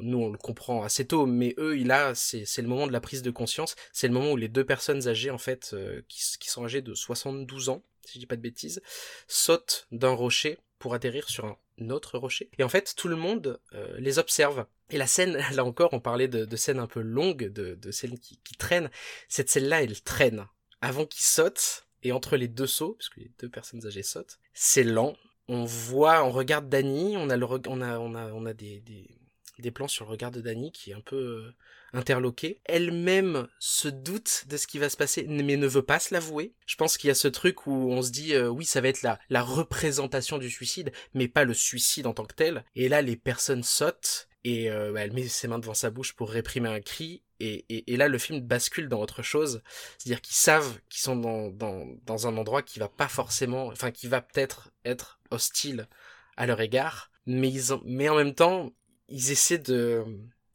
nous 0.00 0.18
on 0.18 0.30
le 0.30 0.38
comprend 0.38 0.84
assez 0.84 1.06
tôt, 1.06 1.26
mais 1.26 1.54
eux, 1.58 1.76
il 1.76 1.90
a, 1.90 2.14
c'est, 2.14 2.46
le 2.58 2.68
moment 2.68 2.86
de 2.86 2.92
la 2.92 3.00
prise 3.00 3.22
de 3.22 3.30
conscience, 3.30 3.74
c'est 3.92 4.06
le 4.06 4.14
moment 4.14 4.32
où 4.32 4.36
les 4.36 4.48
deux 4.48 4.64
personnes 4.64 5.08
âgées 5.08 5.30
en 5.30 5.38
fait, 5.38 5.70
euh, 5.74 6.00
qui, 6.08 6.48
sont 6.48 6.64
âgées 6.64 6.82
de 6.82 6.94
72 6.94 7.68
ans, 7.68 7.82
si 8.04 8.14
je 8.14 8.18
dis 8.20 8.26
pas 8.26 8.36
de 8.36 8.40
bêtises, 8.40 8.80
sautent 9.26 9.88
d'un 9.90 10.10
rocher 10.10 10.58
pour 10.78 10.94
atterrir 10.94 11.28
sur 11.28 11.46
un 11.46 11.90
autre 11.90 12.18
rocher. 12.18 12.48
Et 12.58 12.62
en 12.62 12.68
fait, 12.68 12.94
tout 12.96 13.08
le 13.08 13.16
monde 13.16 13.60
les 13.98 14.18
observe. 14.18 14.66
Et 14.90 14.98
la 14.98 15.06
scène, 15.06 15.36
là 15.52 15.64
encore, 15.64 15.92
on 15.92 16.00
parlait 16.00 16.28
de, 16.28 16.56
scènes 16.56 16.78
un 16.78 16.86
peu 16.86 17.00
longues, 17.00 17.48
de, 17.48 17.90
scènes 17.90 18.18
qui, 18.18 18.38
traînent. 18.58 18.90
Cette 19.28 19.50
scène-là, 19.50 19.82
elle 19.82 20.00
traîne. 20.02 20.46
Avant 20.80 21.06
qu'ils 21.06 21.24
sautent, 21.24 21.86
et 22.02 22.12
entre 22.12 22.36
les 22.36 22.48
deux 22.48 22.66
sauts, 22.66 22.92
parce 22.92 23.08
que 23.08 23.20
les 23.20 23.32
deux 23.40 23.48
personnes 23.48 23.84
âgées 23.86 24.02
sautent, 24.02 24.38
c'est 24.54 24.84
lent. 24.84 25.16
On 25.48 25.64
voit, 25.64 26.24
on 26.24 26.30
regarde 26.30 26.68
Dany, 26.68 27.16
on 27.16 27.30
a 27.30 28.54
des, 28.54 29.70
plans 29.72 29.88
sur 29.88 30.04
le 30.04 30.10
regard 30.10 30.30
de 30.30 30.40
Dany 30.40 30.70
qui 30.72 30.90
est 30.90 30.94
un 30.94 31.00
peu 31.00 31.16
euh, 31.16 31.54
interloqué. 31.92 32.60
Elle-même 32.64 33.48
se 33.58 33.88
doute 33.88 34.44
de 34.48 34.56
ce 34.56 34.66
qui 34.66 34.78
va 34.78 34.88
se 34.88 34.96
passer, 34.96 35.24
mais 35.28 35.56
ne 35.56 35.66
veut 35.66 35.82
pas 35.82 35.98
se 35.98 36.14
l'avouer. 36.14 36.54
Je 36.66 36.76
pense 36.76 36.96
qu'il 36.96 37.08
y 37.08 37.10
a 37.10 37.14
ce 37.14 37.28
truc 37.28 37.66
où 37.66 37.90
on 37.90 38.02
se 38.02 38.10
dit, 38.10 38.34
euh, 38.34 38.48
oui, 38.48 38.64
ça 38.64 38.80
va 38.80 38.88
être 38.88 39.02
la 39.02 39.42
représentation 39.42 40.38
du 40.38 40.50
suicide, 40.50 40.92
mais 41.14 41.28
pas 41.28 41.44
le 41.44 41.54
suicide 41.54 42.06
en 42.06 42.14
tant 42.14 42.24
que 42.24 42.34
tel. 42.34 42.64
Et 42.74 42.88
là, 42.88 43.02
les 43.02 43.16
personnes 43.16 43.62
sautent, 43.62 44.28
et 44.46 44.70
euh, 44.70 44.92
bah, 44.92 45.00
elle 45.00 45.12
met 45.12 45.26
ses 45.26 45.48
mains 45.48 45.58
devant 45.58 45.74
sa 45.74 45.90
bouche 45.90 46.12
pour 46.12 46.30
réprimer 46.30 46.68
un 46.68 46.80
cri, 46.80 47.24
et, 47.40 47.64
et, 47.68 47.92
et 47.92 47.96
là, 47.96 48.06
le 48.06 48.16
film 48.16 48.40
bascule 48.40 48.88
dans 48.88 49.00
autre 49.00 49.22
chose. 49.22 49.60
C'est-à-dire 49.98 50.20
qu'ils 50.20 50.36
savent 50.36 50.78
qu'ils 50.88 51.00
sont 51.00 51.16
dans, 51.16 51.48
dans, 51.48 51.84
dans 52.04 52.28
un 52.28 52.36
endroit 52.36 52.62
qui 52.62 52.78
va 52.78 52.88
pas 52.88 53.08
forcément, 53.08 53.66
enfin, 53.66 53.90
qui 53.90 54.06
va 54.06 54.20
peut-être 54.20 54.70
être 54.84 55.18
hostile 55.32 55.88
à 56.36 56.46
leur 56.46 56.60
égard, 56.60 57.10
mais 57.26 57.50
ils 57.50 57.74
ont, 57.74 57.82
mais 57.84 58.08
en 58.08 58.14
même 58.14 58.34
temps, 58.34 58.72
ils 59.08 59.32
essaient 59.32 59.58
de 59.58 60.04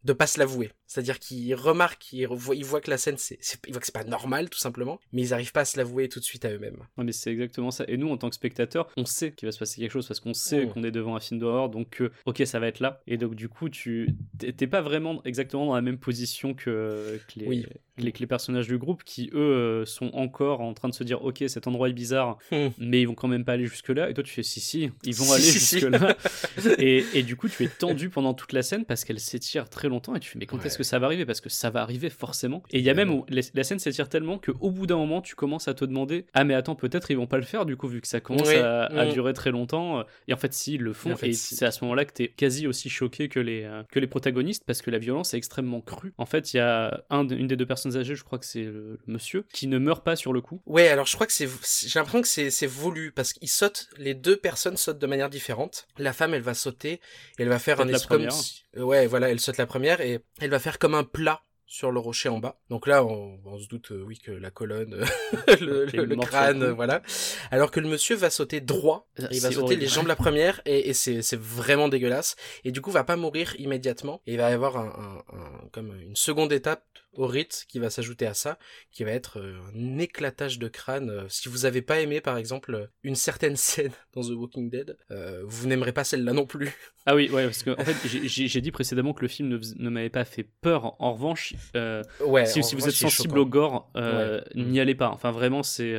de 0.04 0.14
pas 0.14 0.26
se 0.26 0.40
l'avouer. 0.40 0.72
C'est-à-dire 0.94 1.20
qu'ils 1.20 1.56
remarquent, 1.56 2.12
ils, 2.12 2.28
voient 2.28 2.82
que 2.82 2.90
la 2.90 2.98
scène, 2.98 3.16
c'est, 3.18 3.40
ils 3.66 3.72
voient 3.72 3.80
que 3.80 3.86
c'est 3.86 3.94
pas 3.96 4.04
normal, 4.04 4.50
tout 4.50 4.60
simplement, 4.60 5.00
mais 5.14 5.22
ils 5.22 5.34
arrivent 5.34 5.54
pas 5.54 5.62
à 5.62 5.66
se 5.66 5.78
l'avouer 5.78 6.10
tout 6.10 6.20
de 6.20 6.26
suite 6.26 6.44
à 6.44 6.52
eux-mêmes. 6.52 6.76
Non, 6.98 7.06
mais 7.06 7.14
c'est 7.14 7.32
exactement 7.32 7.72
ça. 7.72 7.86
Et 7.88 7.96
nous, 7.96 8.10
en 8.10 8.18
tant 8.18 8.28
que 8.30 8.36
spectateurs, 8.36 8.90
on 8.98 9.06
sait 9.06 9.32
qu'il 9.32 9.48
va 9.48 9.54
se 9.54 9.60
passer 9.60 9.80
quelque 9.80 9.92
chose 9.94 10.06
parce 10.06 10.20
qu'on 10.20 10.34
sait 10.34 10.66
Mm. 10.66 10.70
qu'on 10.74 10.84
est 10.84 10.92
devant 10.92 11.16
un 11.16 11.22
film 11.22 11.40
d'horreur, 11.40 11.70
donc 11.70 12.02
euh, 12.02 12.12
ok, 12.26 12.42
ça 12.46 12.60
va 12.60 12.68
être 12.68 12.82
là. 12.82 13.02
Et 13.08 13.16
donc, 13.18 13.36
du 13.36 13.48
coup, 13.48 13.70
tu 13.70 14.10
t'es 14.38 14.68
pas 14.68 14.82
vraiment 14.82 15.24
exactement 15.24 15.66
dans 15.66 15.76
la 15.76 15.82
même 15.82 15.98
position 15.98 16.54
que, 16.54 17.22
que 17.34 17.40
les, 17.40 17.48
Oui. 17.48 17.66
que 17.98 18.02
les, 18.04 18.12
que 18.12 18.20
les 18.20 18.28
personnages 18.28 18.68
du 18.68 18.78
groupe 18.78 19.04
qui, 19.06 19.30
eux, 19.34 19.38
euh, 19.40 19.86
sont 19.86 20.10
encore 20.14 20.60
en 20.60 20.74
train 20.74 20.90
de 20.90 20.94
se 20.94 21.06
dire 21.06 21.24
ok, 21.24 21.44
cet 21.48 21.68
endroit 21.68 21.88
est 21.88 21.94
bizarre, 21.94 22.38
Hmm. 22.52 22.68
mais 22.80 23.00
ils 23.02 23.06
vont 23.08 23.16
quand 23.16 23.30
même 23.30 23.46
pas 23.46 23.54
aller 23.54 23.66
jusque-là. 23.66 24.10
Et 24.10 24.14
toi, 24.14 24.26
tu 24.26 24.34
fais 24.34 24.44
si, 24.44 24.60
si, 24.60 24.92
ils 25.06 25.16
vont 25.16 25.24
Si, 25.24 25.32
aller 25.34 25.42
si, 25.44 25.60
si. 25.60 25.80
jusque-là. 25.80 26.18
et, 26.80 27.06
et 27.14 27.24
du 27.24 27.38
coup, 27.38 27.48
tu 27.48 27.64
es 27.64 27.68
tendu 27.70 28.10
pendant 28.10 28.34
toute 28.34 28.52
la 28.52 28.62
scène 28.62 28.84
parce 28.84 29.06
qu'elle 29.06 29.20
s'étire 29.22 29.70
très 29.70 29.88
longtemps 29.88 30.16
et 30.16 30.20
tu 30.20 30.30
fais 30.30 30.40
mais 30.40 30.46
quand 30.46 30.58
Ouais. 30.58 30.68
est-ce 30.68 30.78
que 30.82 30.88
ça 30.88 31.00
va 31.00 31.06
arriver 31.08 31.26
Parce 31.26 31.42
que 31.42 31.50
ça 31.50 31.70
va 31.70 31.82
arriver 31.82 32.10
forcément. 32.10 32.64
Et 32.72 32.80
il 32.80 32.84
y 32.86 32.90
a 32.90 32.94
même 32.94 33.12
où 33.12 33.26
la, 33.30 33.42
la 33.54 33.64
scène 33.64 33.80
s'étire 33.80 34.10
tellement 34.10 34.38
qu'au 34.38 34.70
bout 34.72 34.88
d'un 34.88 34.98
moment, 34.98 35.22
tu 35.22 35.36
commences 35.36 35.68
à 35.68 35.74
te 35.74 35.86
demander 35.86 36.26
ah 36.34 36.44
mais 36.44 36.54
attends, 36.54 36.76
peut-être 36.76 37.12
ils 37.12 37.18
vont 37.18 37.28
pas 37.28 37.38
le 37.38 37.44
faire 37.44 37.66
du 37.66 37.78
coup 37.78 37.88
vu 37.88 38.02
que 38.02 38.08
ça 38.08 38.20
commence 38.20 38.48
Oui. 38.48 38.56
à, 38.56 38.84
à 38.86 39.06
Mm. 39.06 39.12
durer 39.14 39.34
très 39.34 39.52
longtemps. 39.52 40.04
Et 40.28 40.34
en 40.34 40.38
fait, 40.38 40.54
si 40.54 40.74
ils 40.76 40.82
le 40.82 40.94
font, 40.94 41.10
Et 41.10 41.14
en 41.14 41.16
fait, 41.18 41.30
et 41.30 41.34
si. 41.34 41.56
c'est 41.56 41.66
à 41.66 41.72
ce 41.72 41.84
moment-là 41.84 42.06
que 42.06 42.14
t'es 42.14 42.28
quasi 42.30 42.68
aussi 42.68 42.90
choqué 42.90 43.30
que 43.30 43.40
les 43.40 43.64
euh, 43.64 43.84
que 43.92 44.00
les 44.00 44.08
protagonistes 44.08 44.64
parce 44.66 44.82
que 44.82 44.92
la 44.92 44.98
violence 45.00 45.34
est 45.34 45.38
extrêmement 45.38 45.82
crue. 45.82 46.14
En 46.18 46.26
fait, 46.26 46.54
il 46.54 46.58
y 46.58 46.60
a 46.60 47.04
un, 47.10 47.28
une 47.28 47.48
des 47.48 47.56
deux 47.56 47.66
personnes 47.66 47.96
âgées, 47.98 48.16
je 48.16 48.24
crois 48.24 48.40
que 48.40 48.46
c'est 48.46 48.64
le, 48.64 49.00
monsieur, 49.08 49.46
qui 49.54 49.68
ne 49.68 49.78
meurt 49.78 50.04
pas 50.04 50.16
sur 50.16 50.34
le 50.34 50.42
coup. 50.42 50.62
Ouais, 50.66 50.88
alors 50.88 51.06
je 51.06 51.16
crois 51.16 51.28
que 51.28 51.34
c'est, 51.34 51.48
j'ai 51.88 52.00
l'impression 52.00 52.22
que 52.22 52.28
c'est, 52.28 52.50
c'est 52.50 52.68
voulu 52.68 53.12
parce 53.12 53.34
qu'ils 53.34 53.50
sautent, 53.50 53.90
les 53.98 54.14
deux 54.14 54.38
personnes 54.38 54.78
sautent 54.78 55.00
de 55.00 55.08
manière 55.08 55.30
différente. 55.30 55.88
La 55.98 56.14
femme, 56.14 56.34
elle 56.34 56.42
va 56.42 56.54
sauter 56.54 56.94
et 56.94 57.00
elle 57.40 57.50
va 57.50 57.60
faire 57.60 57.80
un 57.82 57.86
la 57.86 58.00
première. 58.00 58.34
ouais, 58.78 59.06
voilà, 59.08 59.30
elle 59.30 59.40
saute 59.40 59.58
la 59.58 59.66
première 59.66 60.02
et 60.02 60.20
elle 60.40 60.50
va 60.50 60.60
faire 60.60 60.71
comme 60.80 60.96
un 60.96 61.04
plat 61.04 61.42
sur 61.66 61.90
le 61.92 62.00
rocher 62.02 62.28
en 62.28 62.40
bas. 62.40 62.60
Donc 62.70 62.86
là, 62.86 63.06
on, 63.06 63.40
on 63.46 63.58
se 63.58 63.68
doute, 63.70 63.92
euh, 63.94 64.04
oui, 64.06 64.20
que 64.20 64.32
la 64.32 64.52
colonne, 64.52 65.06
le, 65.62 65.88
est 65.88 65.94
le- 65.98 66.16
crâne, 66.18 66.64
euh, 66.64 66.74
voilà. 66.74 67.02
Alors 67.50 67.72
que 67.72 67.80
le 67.80 67.88
monsieur 67.88 68.16
va 68.18 68.30
sauter 68.30 68.60
droit. 68.60 69.08
Ah, 69.18 69.28
Il 69.32 69.40
va 69.40 69.50
sauter 69.52 69.64
horrible. 69.64 69.82
les 69.82 69.88
jambes 69.88 70.08
la 70.08 70.18
première 70.18 70.62
et, 70.66 70.90
et 70.90 70.94
c'est, 70.94 71.22
c'est 71.22 71.40
vraiment 71.40 71.88
dégueulasse. 71.88 72.36
Et 72.66 72.72
du 72.74 72.82
coup, 72.82 72.92
va 72.92 73.06
pas 73.06 73.16
mourir 73.16 73.56
immédiatement. 73.58 74.22
Et 74.28 74.34
il 74.34 74.38
va 74.38 74.50
y 74.50 74.54
avoir 74.54 74.76
un, 74.76 75.24
un- 75.32 75.38
un- 75.38 75.68
comme 75.72 75.98
une 76.02 76.16
seconde 76.18 76.52
étape 76.52 76.84
au 77.14 77.28
rite 77.28 77.66
qui 77.68 77.80
va 77.80 77.90
s'ajouter 77.90 78.26
à 78.26 78.34
ça, 78.34 78.58
qui 78.92 79.04
va 79.04 79.12
être 79.12 79.40
euh, 79.40 79.58
un 79.76 79.98
éclatage 80.00 80.60
de 80.60 80.68
crâne. 80.68 81.10
Euh, 81.10 81.24
Si 81.30 81.50
vous 81.50 81.66
avez 81.66 81.82
pas 81.82 82.00
aimé, 82.00 82.22
par 82.22 82.38
exemple, 82.38 82.74
euh, 82.74 82.86
une 83.04 83.16
certaine 83.16 83.56
scène 83.58 83.92
dans 84.14 84.22
The 84.22 84.30
Walking 84.32 84.70
Dead, 84.70 84.98
euh, 85.12 85.42
vous 85.46 85.68
n'aimerez 85.68 85.92
pas 85.92 86.04
celle-là 86.04 86.34
non 86.34 86.46
plus. 86.46 86.72
Ah 87.08 87.16
oui, 87.16 87.30
ouais, 87.32 87.46
parce 87.46 87.64
que 87.64 87.72
en 87.72 87.84
fait, 87.84 87.96
j'ai- 88.08 88.62
dit 88.62 88.70
précédemment 88.70 89.14
que 89.14 89.24
le 89.24 89.28
film 89.28 89.60
ne, 89.78 89.90
m'avait 89.90 90.12
pas 90.12 90.24
fait 90.24 90.44
peur. 90.62 90.96
En 91.02 91.14
revanche, 91.14 91.56
euh, 91.76 92.04
Ouais. 92.24 92.46
si, 92.46 92.60
en 92.60 92.62
si 92.62 92.76
vous 92.76 92.88
êtes 92.88 92.94
sensible 92.94 93.40
au 93.40 93.46
gore, 93.48 93.90
euh, 93.96 94.40
Ouais. 94.56 94.64
n'y 94.64 94.80
allez 94.80 94.94
pas. 94.94 95.10
Enfin, 95.10 95.32
vraiment, 95.32 95.64
c'est 95.64 95.96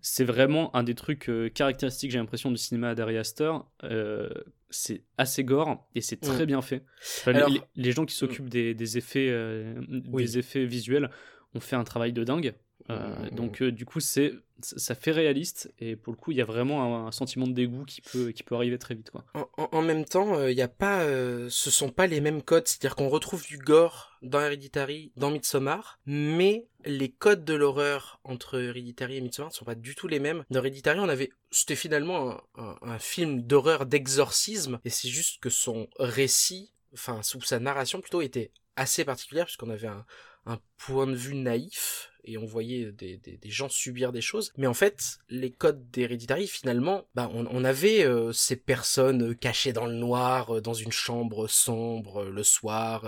c'est 0.00 0.24
vraiment 0.24 0.74
un 0.76 0.82
des 0.82 0.94
trucs 0.94 1.28
euh, 1.28 1.48
caractéristiques, 1.48 2.10
j'ai 2.10 2.18
l'impression, 2.18 2.50
du 2.50 2.56
cinéma 2.56 2.94
d'Ari 2.94 3.16
Aster. 3.18 3.52
Euh, 3.84 4.28
c'est 4.70 5.02
assez 5.16 5.44
gore 5.44 5.88
et 5.94 6.00
c'est 6.00 6.20
très 6.20 6.42
Mm. 6.42 6.46
bien 6.46 6.62
fait. 6.62 6.84
Enfin, 7.20 7.32
les- 7.32 7.38
Alors- 7.38 7.50
les, 7.50 7.60
les 7.76 7.92
gens 7.92 8.04
qui 8.04 8.14
s'occupent 8.14 8.48
des, 8.50 8.74
des 8.74 8.98
effets, 8.98 9.28
euh, 9.30 9.74
Oui. 10.08 10.24
des 10.24 10.38
effets 10.38 10.64
visuels 10.64 11.10
ont 11.54 11.60
fait 11.60 11.76
un 11.76 11.84
travail 11.84 12.12
de 12.12 12.24
dingue. 12.24 12.54
Euh, 12.90 13.30
donc 13.30 13.62
euh, 13.62 13.72
du 13.72 13.84
coup 13.84 13.98
c'est 14.00 14.32
ça 14.60 14.94
fait 14.94 15.10
réaliste 15.10 15.72
et 15.80 15.96
pour 15.96 16.12
le 16.12 16.16
coup 16.16 16.30
il 16.30 16.36
y 16.36 16.40
a 16.40 16.44
vraiment 16.44 17.04
un, 17.04 17.08
un 17.08 17.10
sentiment 17.10 17.46
de 17.48 17.52
dégoût 17.52 17.84
qui 17.84 18.00
peut 18.00 18.30
qui 18.30 18.42
peut 18.44 18.54
arriver 18.54 18.78
très 18.78 18.94
vite 18.94 19.10
quoi. 19.10 19.24
En, 19.34 19.48
en- 19.56 19.68
en 19.72 19.82
même 19.82 20.04
temps, 20.04 20.46
il 20.46 20.56
y 20.56 20.62
a 20.62 20.68
pas, 20.68 21.00
euh, 21.02 21.48
ce 21.50 21.70
sont 21.70 21.90
pas 21.90 22.06
les 22.06 22.20
mêmes 22.20 22.42
codes. 22.42 22.66
C'est-à-dire 22.68 22.94
qu'on 22.94 23.08
retrouve 23.08 23.44
du 23.44 23.58
gore 23.58 24.12
dans 24.22 24.40
Hereditary, 24.40 25.10
dans 25.16 25.30
Midsommar, 25.30 25.98
mais 26.06 26.68
les 26.84 27.10
codes 27.10 27.44
de 27.44 27.54
l'horreur 27.54 28.20
entre 28.24 28.58
Hereditary 28.60 29.16
et 29.16 29.20
Midsommar 29.20 29.50
ne 29.50 29.54
sont 29.54 29.64
pas 29.64 29.74
du 29.74 29.94
tout 29.94 30.06
les 30.06 30.20
mêmes. 30.20 30.44
Dans 30.50 30.60
Hereditary, 30.60 31.00
on 31.00 31.08
avait, 31.08 31.30
c'était 31.50 31.76
finalement 31.76 32.30
un, 32.30 32.40
un- 32.62 32.76
un 32.82 32.98
film 32.98 33.42
d'horreur 33.42 33.84
d'exorcisme, 33.86 34.78
et 34.84 34.90
c'est 34.90 35.08
juste 35.08 35.40
que 35.42 35.50
son 35.50 35.88
récit, 35.98 36.70
enfin, 36.94 37.20
sa 37.22 37.58
narration 37.58 38.00
plutôt, 38.00 38.22
était 38.22 38.50
assez 38.76 39.04
particulière 39.04 39.46
puisqu'on 39.46 39.70
avait 39.70 39.88
un 39.88 40.58
point 40.78 41.06
de 41.08 41.14
vue 41.16 41.34
naïf 41.34 42.10
et 42.26 42.38
on 42.38 42.44
voyait 42.46 42.92
des, 42.92 43.16
des, 43.16 43.36
des 43.36 43.50
gens 43.50 43.68
subir 43.68 44.12
des 44.12 44.20
choses. 44.20 44.52
Mais 44.56 44.66
en 44.66 44.74
fait, 44.74 45.18
les 45.28 45.50
codes 45.50 45.90
d'Hereditary, 45.90 46.46
finalement, 46.46 47.06
bah, 47.14 47.30
on, 47.32 47.46
on 47.50 47.64
avait 47.64 48.04
euh, 48.04 48.32
ces 48.32 48.56
personnes 48.56 49.30
euh, 49.30 49.34
cachées 49.34 49.72
dans 49.72 49.86
le 49.86 49.94
noir, 49.94 50.56
euh, 50.56 50.60
dans 50.60 50.74
une 50.74 50.92
chambre 50.92 51.46
sombre 51.48 52.24
le 52.24 52.42
soir. 52.42 53.04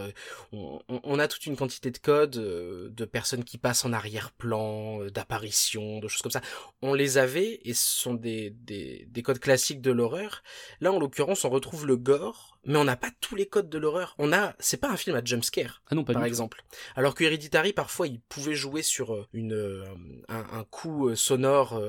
on, 0.52 0.80
on- 0.88 1.00
on 1.04 1.18
a 1.18 1.28
toute 1.28 1.46
une 1.46 1.56
quantité 1.56 1.90
de 1.90 1.98
codes, 1.98 2.36
euh, 2.38 2.88
de 2.90 3.04
personnes 3.04 3.44
qui 3.44 3.58
passent 3.58 3.84
en 3.84 3.92
arrière-plan, 3.92 5.04
d'apparitions, 5.06 5.98
de 6.00 6.08
choses 6.08 6.22
comme 6.22 6.32
ça. 6.32 6.40
On 6.82 6.94
les 6.94 7.18
avait 7.18 7.60
et 7.64 7.74
ce 7.74 7.84
sont 8.02 8.14
des, 8.14 8.50
des, 8.50 9.06
des 9.10 9.22
codes 9.22 9.38
classiques 9.38 9.80
de 9.80 9.90
l'horreur. 9.90 10.42
Là, 10.80 10.92
en 10.92 10.98
l'occurrence, 10.98 11.44
on 11.44 11.50
retrouve 11.50 11.86
le 11.86 11.96
gore, 11.96 12.58
mais 12.64 12.76
on 12.78 12.84
n'a 12.84 12.96
pas 12.96 13.10
tous 13.20 13.34
les 13.36 13.46
codes 13.46 13.68
de 13.68 13.78
l'horreur. 13.78 14.14
On 14.18 14.32
a, 14.32 14.54
c'est 14.58 14.76
pas 14.80 14.90
un 14.90 14.96
film 14.96 15.16
à 15.16 15.24
jumpscare 15.24 15.82
Ah 15.90 15.94
non 15.94 16.04
pas 16.04 16.12
par 16.12 16.22
tout. 16.22 16.28
exemple. 16.28 16.62
Alors 16.96 17.14
que 17.14 17.24
Hereditary, 17.24 17.72
parfois, 17.72 18.06
il 18.06 18.20
pouvait 18.20 18.54
jouer 18.54 18.82
sur 18.82 19.07
euh, 19.14 19.26
euh, 19.34 19.84
un, 20.28 20.58
un 20.58 20.64
coup 20.64 21.08
euh, 21.08 21.16
sonore, 21.16 21.80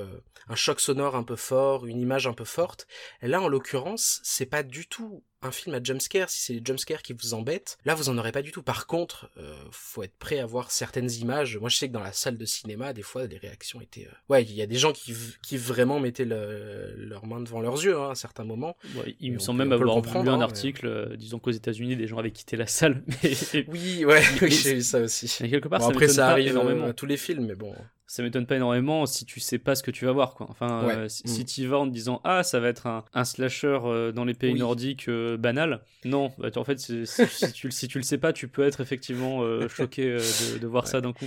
un 0.48 0.54
choc 0.54 0.80
sonore 0.80 1.16
un 1.16 1.22
peu 1.22 1.36
fort, 1.36 1.86
une 1.86 2.00
image 2.00 2.26
un 2.26 2.32
peu 2.32 2.44
forte. 2.44 2.86
Là, 3.22 3.40
en 3.40 3.48
l'occurrence, 3.48 4.20
c'est 4.22 4.46
pas 4.46 4.62
du 4.62 4.86
tout 4.86 5.22
un 5.42 5.50
film 5.50 5.74
à 5.74 5.82
jumpscare. 5.82 6.28
Si 6.30 6.42
c'est 6.42 6.52
les 6.54 6.62
jumpscares 6.64 7.02
qui 7.02 7.12
vous 7.12 7.34
embêtent, 7.34 7.78
là, 7.84 7.94
vous 7.94 8.08
en 8.08 8.18
aurez 8.18 8.32
pas 8.32 8.42
du 8.42 8.52
tout. 8.52 8.62
Par 8.62 8.86
contre, 8.86 9.30
euh, 9.38 9.54
faut 9.70 10.02
être 10.02 10.16
prêt 10.18 10.38
à 10.38 10.46
voir 10.46 10.70
certaines 10.70 11.10
images. 11.10 11.56
Moi, 11.58 11.68
je 11.68 11.76
sais 11.76 11.88
que 11.88 11.92
dans 11.92 12.00
la 12.00 12.12
salle 12.12 12.36
de 12.36 12.44
cinéma, 12.44 12.92
des 12.92 13.02
fois, 13.02 13.26
les 13.26 13.38
réactions 13.38 13.80
étaient... 13.80 14.06
euh, 14.06 14.14
Ouais, 14.28 14.42
il 14.42 14.52
y 14.52 14.62
a 14.62 14.66
des 14.66 14.76
gens 14.76 14.92
qui, 14.92 15.14
qui 15.42 15.56
vraiment 15.56 15.98
mettaient 16.00 16.24
le- 16.24 16.94
leurs 16.96 17.26
mains 17.26 17.40
devant 17.40 17.60
leurs 17.60 17.82
yeux 17.82 17.96
hein, 17.98 18.08
à 18.08 18.10
un 18.10 18.14
certain 18.14 18.44
moment. 18.44 18.76
Ouais, 18.96 19.16
il 19.20 19.32
me 19.32 19.38
semble 19.38 19.58
même 19.60 19.72
avoir 19.72 19.98
lu 20.00 20.08
un 20.08 20.26
hein, 20.28 20.36
mais- 20.38 20.42
article 20.44 20.86
euh, 20.86 21.16
disant 21.16 21.38
qu'aux 21.38 21.50
États-Unis 21.50 21.96
des 21.96 22.06
gens 22.06 22.18
avaient 22.18 22.30
quitté 22.32 22.56
la 22.56 22.66
salle 22.66 23.02
mais, 23.22 23.64
Oui, 23.68 24.04
ouais, 24.04 24.22
j'ai 24.48 24.74
vu 24.74 24.82
ça 24.82 25.00
aussi. 25.00 25.34
mais 25.40 25.48
quelque 25.50 25.68
part 25.68 25.80
Bon, 25.80 25.86
ça 25.86 25.90
après, 25.90 26.00
m'étonne 26.06 26.16
ça 26.16 26.26
pas 26.26 26.30
arrive 26.32 26.48
énormément. 26.48 26.86
euh, 26.86 26.90
à 26.90 26.92
tous 26.92 27.06
les 27.06 27.16
films, 27.16 27.46
mais 27.46 27.54
bon... 27.54 27.74
ça 28.12 28.24
m'étonne 28.24 28.44
pas 28.46 28.56
énormément 28.56 29.06
si 29.06 29.24
tu 29.24 29.38
sais 29.38 29.58
pas 29.58 29.76
ce 29.76 29.84
que 29.84 29.92
tu 29.92 30.04
vas 30.04 30.10
voir 30.12 30.34
quoi. 30.34 30.46
Enfin 30.50 30.84
Ouais. 30.84 30.94
euh, 30.94 31.08
si, 31.08 31.22
Mm. 31.24 31.28
si 31.28 31.44
tu 31.44 31.66
vas 31.68 31.78
en 31.78 31.86
te 31.86 31.92
disant 31.92 32.20
ah 32.24 32.42
ça 32.42 32.58
va 32.58 32.66
être 32.68 32.88
un, 32.88 33.04
un 33.14 33.24
slasher 33.24 33.78
euh, 33.84 34.10
dans 34.10 34.24
les 34.24 34.34
pays 34.34 34.52
Oui. 34.54 34.58
nordiques 34.58 35.08
euh, 35.08 35.36
banal. 35.36 35.82
Non, 36.04 36.32
bah, 36.38 36.48
en 36.56 36.64
fait 36.64 36.80
si, 36.80 37.06
si 37.06 37.52
tu, 37.52 37.66
le- 37.68 37.70
si 37.72 37.86
tu 37.86 37.98
le 37.98 38.02
sais 38.04 38.18
pas, 38.18 38.32
tu 38.32 38.48
peux 38.48 38.62
être 38.64 38.80
effectivement 38.80 39.42
choqué 39.68 40.06
de, 40.06 40.58
de 40.58 40.66
voir 40.66 40.88
ça 40.88 41.00
d'un 41.00 41.12
coup. 41.12 41.26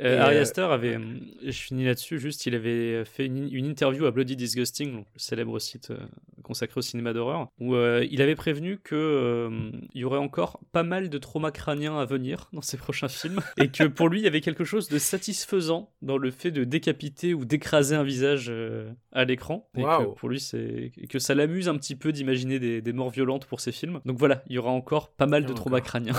Euh, 0.00 0.20
Ari 0.20 0.36
euh, 0.36 0.42
Aster 0.42 0.62
avait, 0.62 0.96
hum, 0.96 1.20
je 1.42 1.50
finis 1.50 1.84
là-dessus, 1.84 2.18
juste 2.18 2.46
il 2.46 2.54
avait 2.54 3.04
fait 3.04 3.26
une, 3.26 3.52
une 3.52 3.66
interview 3.66 4.06
à 4.06 4.10
Bloody 4.10 4.36
Disgusting, 4.36 4.92
donc 4.92 5.06
le 5.12 5.18
célèbre 5.18 5.58
site 5.58 5.90
euh, 5.90 5.98
consacré 6.42 6.78
au 6.78 6.82
cinéma 6.82 7.12
d'horreur, 7.12 7.48
où 7.58 7.74
euh, 7.74 8.06
il 8.10 8.22
avait 8.22 8.36
prévenu 8.36 8.78
que 8.78 8.94
euh, 8.94 9.70
il 9.94 10.00
y 10.00 10.04
aurait 10.04 10.18
encore 10.18 10.60
pas 10.72 10.84
mal 10.84 11.10
de 11.10 11.18
traumas 11.18 11.50
crâniens 11.50 11.98
à 11.98 12.04
venir 12.04 12.48
dans 12.52 12.62
ses 12.62 12.76
prochains 12.78 13.08
films, 13.08 13.40
et 13.56 13.68
que 13.68 13.84
pour 13.84 14.08
lui 14.08 14.20
il 14.20 14.24
y 14.24 14.28
avait 14.28 14.40
quelque 14.40 14.64
chose 14.64 14.88
de 14.88 14.98
satisfaisant 14.98 15.90
dans 16.00 16.16
le 16.16 16.30
fait 16.30 16.52
de 16.52 16.62
décapiter 16.64 17.34
ou 17.34 17.44
d'écraser 17.44 17.96
un 17.96 18.04
visage 18.04 18.52
à 19.18 19.24
l'écran, 19.24 19.68
et 19.76 19.82
que 19.82 20.14
pour 20.14 20.28
lui 20.28 20.38
c'est 20.38 20.92
que 21.10 21.18
ça 21.18 21.34
l'amuse 21.34 21.68
un 21.68 21.76
petit 21.76 21.96
peu 21.96 22.12
d'imaginer 22.12 22.60
des, 22.60 22.80
des 22.80 22.92
morts 22.92 23.10
violentes 23.10 23.46
pour 23.46 23.60
ses 23.60 23.72
films. 23.72 24.00
Donc 24.04 24.16
voilà, 24.16 24.44
il 24.46 24.54
y 24.54 24.58
aura 24.58 24.70
encore 24.70 25.10
pas 25.10 25.26
mal 25.26 25.44
de 25.44 25.52
traumas 25.52 25.80
crâniens. 25.80 26.14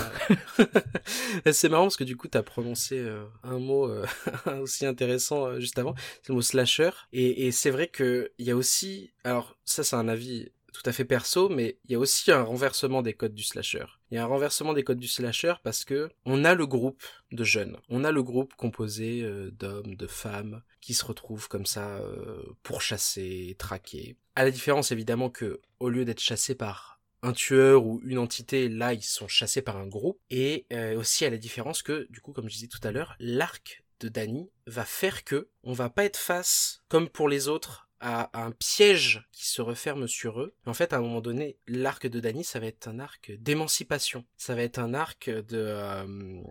c'est 1.50 1.70
marrant 1.70 1.84
parce 1.84 1.96
que 1.96 2.04
du 2.04 2.18
coup, 2.18 2.28
t'as 2.28 2.42
prononcé 2.42 2.98
euh, 2.98 3.24
un 3.42 3.58
mot 3.58 3.88
euh, 3.88 4.04
aussi 4.60 4.84
intéressant 4.84 5.46
euh, 5.46 5.60
juste 5.60 5.78
avant, 5.78 5.94
c'est 6.22 6.28
le 6.28 6.34
mot 6.34 6.42
slasher. 6.42 6.90
Et, 7.14 7.46
et 7.46 7.52
c'est 7.52 7.70
vrai 7.70 7.86
que 7.86 8.32
il 8.36 8.44
y 8.44 8.50
a 8.50 8.56
aussi, 8.56 9.12
alors 9.24 9.56
ça 9.64 9.82
c'est 9.82 9.96
un 9.96 10.06
avis 10.06 10.50
tout 10.72 10.82
à 10.88 10.92
fait 10.92 11.04
perso, 11.04 11.48
mais 11.48 11.78
il 11.84 11.92
y 11.92 11.94
a 11.94 11.98
aussi 11.98 12.30
un 12.32 12.42
renversement 12.42 13.02
des 13.02 13.14
codes 13.14 13.34
du 13.34 13.42
slasher. 13.42 13.84
Il 14.10 14.16
y 14.16 14.18
a 14.18 14.24
un 14.24 14.26
renversement 14.26 14.72
des 14.72 14.82
codes 14.82 14.98
du 14.98 15.08
slasher 15.08 15.54
parce 15.62 15.84
que 15.84 16.10
on 16.24 16.44
a 16.44 16.54
le 16.54 16.66
groupe 16.66 17.02
de 17.32 17.44
jeunes, 17.44 17.76
on 17.88 18.04
a 18.04 18.12
le 18.12 18.22
groupe 18.22 18.54
composé 18.54 19.22
euh, 19.22 19.50
d'hommes, 19.50 19.94
de 19.94 20.06
femmes 20.06 20.62
qui 20.80 20.94
se 20.94 21.04
retrouvent 21.04 21.48
comme 21.48 21.66
ça 21.66 21.98
euh, 21.98 22.42
pour 22.62 22.82
chasser, 22.82 23.56
traquer. 23.58 24.16
À 24.34 24.44
la 24.44 24.50
différence 24.50 24.92
évidemment 24.92 25.30
que 25.30 25.60
au 25.78 25.88
lieu 25.88 26.04
d'être 26.04 26.20
chassés 26.20 26.54
par 26.54 27.00
un 27.22 27.32
tueur 27.32 27.84
ou 27.84 28.00
une 28.04 28.18
entité, 28.18 28.68
là 28.68 28.94
ils 28.94 29.02
sont 29.02 29.28
chassés 29.28 29.62
par 29.62 29.76
un 29.76 29.86
groupe. 29.86 30.18
Et 30.30 30.66
euh, 30.72 30.98
aussi 30.98 31.24
à 31.24 31.30
la 31.30 31.38
différence 31.38 31.82
que, 31.82 32.06
du 32.10 32.20
coup, 32.20 32.32
comme 32.32 32.48
je 32.48 32.54
disais 32.54 32.68
tout 32.68 32.80
à 32.82 32.92
l'heure, 32.92 33.14
l'arc 33.18 33.84
de 34.00 34.08
Danny 34.08 34.50
va 34.66 34.84
faire 34.84 35.24
que 35.24 35.50
on 35.62 35.72
va 35.72 35.90
pas 35.90 36.04
être 36.04 36.16
face, 36.16 36.82
comme 36.88 37.08
pour 37.08 37.28
les 37.28 37.48
autres, 37.48 37.90
à, 38.00 38.30
un 38.32 38.50
piège 38.50 39.22
qui 39.30 39.46
se 39.46 39.60
referme 39.62 40.08
sur 40.08 40.40
eux. 40.40 40.54
En 40.66 40.74
fait, 40.74 40.92
à 40.92 40.96
un 40.96 41.00
moment 41.00 41.20
donné, 41.20 41.58
l'arc 41.66 42.06
de 42.06 42.18
Danny, 42.18 42.44
ça 42.44 42.58
va 42.58 42.66
être 42.66 42.88
un 42.88 42.98
arc 42.98 43.32
d'émancipation. 43.38 44.24
Ça 44.36 44.54
va 44.54 44.62
être 44.62 44.78
un 44.78 44.94
arc 44.94 45.28
de, 45.28 45.44
euh, 45.52 46.42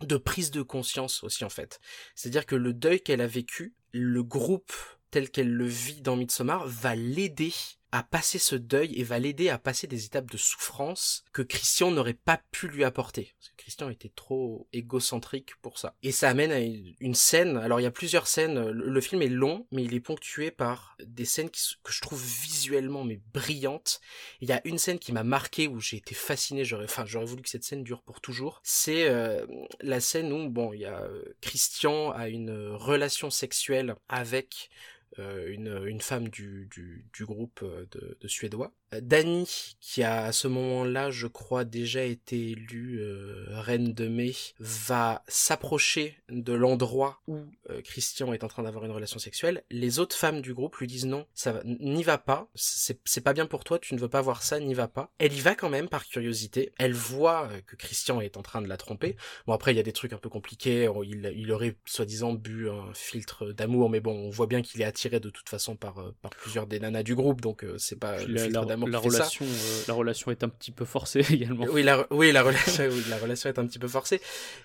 de 0.00 0.16
prise 0.16 0.50
de 0.50 0.62
conscience 0.62 1.24
aussi, 1.24 1.44
en 1.44 1.48
fait. 1.48 1.80
C'est-à-dire 2.14 2.46
que 2.46 2.56
le 2.56 2.74
deuil 2.74 3.00
qu'elle 3.00 3.22
a 3.22 3.26
vécu, 3.26 3.74
le 3.92 4.22
groupe 4.22 4.72
tel 5.10 5.30
qu'elle 5.30 5.52
le 5.52 5.66
vit 5.66 6.00
dans 6.02 6.16
Midsommar 6.16 6.66
va 6.66 6.94
l'aider 6.94 7.52
à 7.92 8.02
passer 8.02 8.38
ce 8.38 8.54
deuil 8.54 8.94
et 8.98 9.04
va 9.04 9.18
l'aider 9.18 9.48
à 9.48 9.58
passer 9.58 9.86
des 9.86 10.04
étapes 10.04 10.30
de 10.30 10.36
souffrance 10.36 11.24
que 11.32 11.42
Christian 11.42 11.90
n'aurait 11.90 12.12
pas 12.12 12.40
pu 12.50 12.68
lui 12.68 12.84
apporter. 12.84 13.34
Christian 13.68 13.90
était 13.90 14.12
trop 14.16 14.66
égocentrique 14.72 15.54
pour 15.60 15.78
ça. 15.78 15.94
Et 16.02 16.10
ça 16.10 16.30
amène 16.30 16.52
à 16.52 16.58
une 16.58 17.14
scène, 17.14 17.58
alors 17.58 17.80
il 17.80 17.82
y 17.82 17.86
a 17.86 17.90
plusieurs 17.90 18.26
scènes, 18.26 18.70
le, 18.70 18.88
le 18.88 19.00
film 19.02 19.20
est 19.20 19.28
long, 19.28 19.66
mais 19.72 19.84
il 19.84 19.92
est 19.92 20.00
ponctué 20.00 20.50
par 20.50 20.96
des 21.04 21.26
scènes 21.26 21.50
qui, 21.50 21.60
que 21.82 21.92
je 21.92 22.00
trouve 22.00 22.18
visuellement 22.18 23.04
mais 23.04 23.20
brillantes. 23.34 24.00
Il 24.40 24.48
y 24.48 24.52
a 24.52 24.62
une 24.64 24.78
scène 24.78 24.98
qui 24.98 25.12
m'a 25.12 25.22
marqué 25.22 25.68
où 25.68 25.80
j'ai 25.80 25.98
été 25.98 26.14
fasciné, 26.14 26.64
j'aurais, 26.64 26.86
enfin 26.86 27.04
j'aurais 27.04 27.26
voulu 27.26 27.42
que 27.42 27.50
cette 27.50 27.62
scène 27.62 27.84
dure 27.84 28.00
pour 28.00 28.22
toujours. 28.22 28.62
C'est 28.64 29.06
euh, 29.10 29.44
la 29.82 30.00
scène 30.00 30.32
où, 30.32 30.48
bon, 30.48 30.72
il 30.72 30.80
y 30.80 30.86
a 30.86 31.02
euh, 31.02 31.22
Christian 31.42 32.12
a 32.12 32.30
une 32.30 32.48
euh, 32.48 32.74
relation 32.74 33.28
sexuelle 33.28 33.96
avec 34.08 34.70
euh, 35.18 35.52
une, 35.52 35.84
une 35.86 36.00
femme 36.00 36.30
du, 36.30 36.68
du, 36.70 37.04
du 37.12 37.26
groupe 37.26 37.60
euh, 37.62 37.86
de 38.18 38.28
Suédois. 38.28 38.72
Euh, 38.94 39.00
Dany, 39.02 39.76
qui 39.80 40.02
a 40.02 40.24
à 40.24 40.32
ce 40.32 40.48
moment-là, 40.48 41.10
je 41.10 41.26
crois, 41.26 41.64
déjà 41.64 42.02
été 42.04 42.50
élue 42.52 43.00
euh, 43.00 43.44
reine 43.50 43.92
de 43.92 44.08
mai, 44.08 44.32
va 44.58 45.22
s'approcher 45.28 46.16
de 46.30 46.52
l'endroit 46.52 47.20
où 47.26 47.38
euh, 47.70 47.80
Christian 47.82 48.32
est 48.32 48.44
en 48.44 48.48
train 48.48 48.62
d'avoir 48.62 48.84
une 48.84 48.90
relation 48.90 49.18
sexuelle. 49.18 49.62
Les 49.70 49.98
autres 49.98 50.16
femmes 50.16 50.40
du 50.40 50.54
groupe 50.54 50.76
lui 50.76 50.86
disent 50.86 51.06
non, 51.06 51.26
ça 51.34 51.52
va, 51.52 51.62
n'y 51.64 52.02
va 52.02 52.18
pas, 52.18 52.48
c'est 52.54 52.98
c'est 53.04 53.20
pas 53.20 53.32
bien 53.32 53.46
pour 53.46 53.64
toi, 53.64 53.78
tu 53.78 53.94
ne 53.94 53.98
veux 54.00 54.08
pas 54.08 54.20
voir 54.22 54.42
ça, 54.42 54.60
n'y 54.60 54.74
va 54.74 54.88
pas. 54.88 55.12
Elle 55.18 55.32
y 55.32 55.40
va 55.40 55.54
quand 55.54 55.70
même 55.70 55.88
par 55.88 56.06
curiosité. 56.06 56.72
Elle 56.78 56.92
voit 56.94 57.48
euh, 57.50 57.60
que 57.66 57.76
Christian 57.76 58.20
est 58.20 58.36
en 58.36 58.42
train 58.42 58.62
de 58.62 58.68
la 58.68 58.76
tromper. 58.76 59.16
Bon 59.46 59.52
après 59.52 59.72
il 59.72 59.76
y 59.76 59.80
a 59.80 59.84
des 59.84 59.92
trucs 59.92 60.12
un 60.12 60.18
peu 60.18 60.28
compliqués. 60.28 60.88
Il, 61.04 61.32
il 61.36 61.52
aurait 61.52 61.76
soi-disant 61.86 62.32
bu 62.32 62.68
un 62.70 62.92
filtre 62.94 63.52
d'amour, 63.52 63.90
mais 63.90 64.00
bon 64.00 64.12
on 64.14 64.30
voit 64.30 64.46
bien 64.46 64.62
qu'il 64.62 64.80
est 64.80 64.84
attiré 64.84 65.20
de 65.20 65.30
toute 65.30 65.48
façon 65.48 65.76
par 65.76 65.98
euh, 65.98 66.14
par 66.22 66.30
plusieurs 66.30 66.66
des 66.66 66.80
nanas 66.80 67.02
du 67.02 67.14
groupe, 67.14 67.40
donc 67.40 67.64
euh, 67.64 67.76
c'est 67.78 67.98
pas 67.98 68.18
le 68.24 68.38
filtre 68.38 68.60
la- 68.68 68.77
la 68.86 68.98
ça. 68.98 69.04
relation, 69.06 69.44
euh, 69.44 69.82
la 69.88 69.94
relation 69.94 70.30
est 70.30 70.44
un 70.44 70.48
petit 70.48 70.70
peu 70.70 70.84
forcée 70.84 71.20
également. 71.30 71.66
Oui, 71.70 71.82
la, 71.82 72.06
oui, 72.10 72.32
la 72.32 72.42
relation, 72.42 72.84
oui, 72.90 73.04
la 73.08 73.18
relation 73.18 73.48
est 73.48 73.58
un 73.58 73.66
petit 73.66 73.78
peu 73.78 73.88
forcée. 73.88 74.20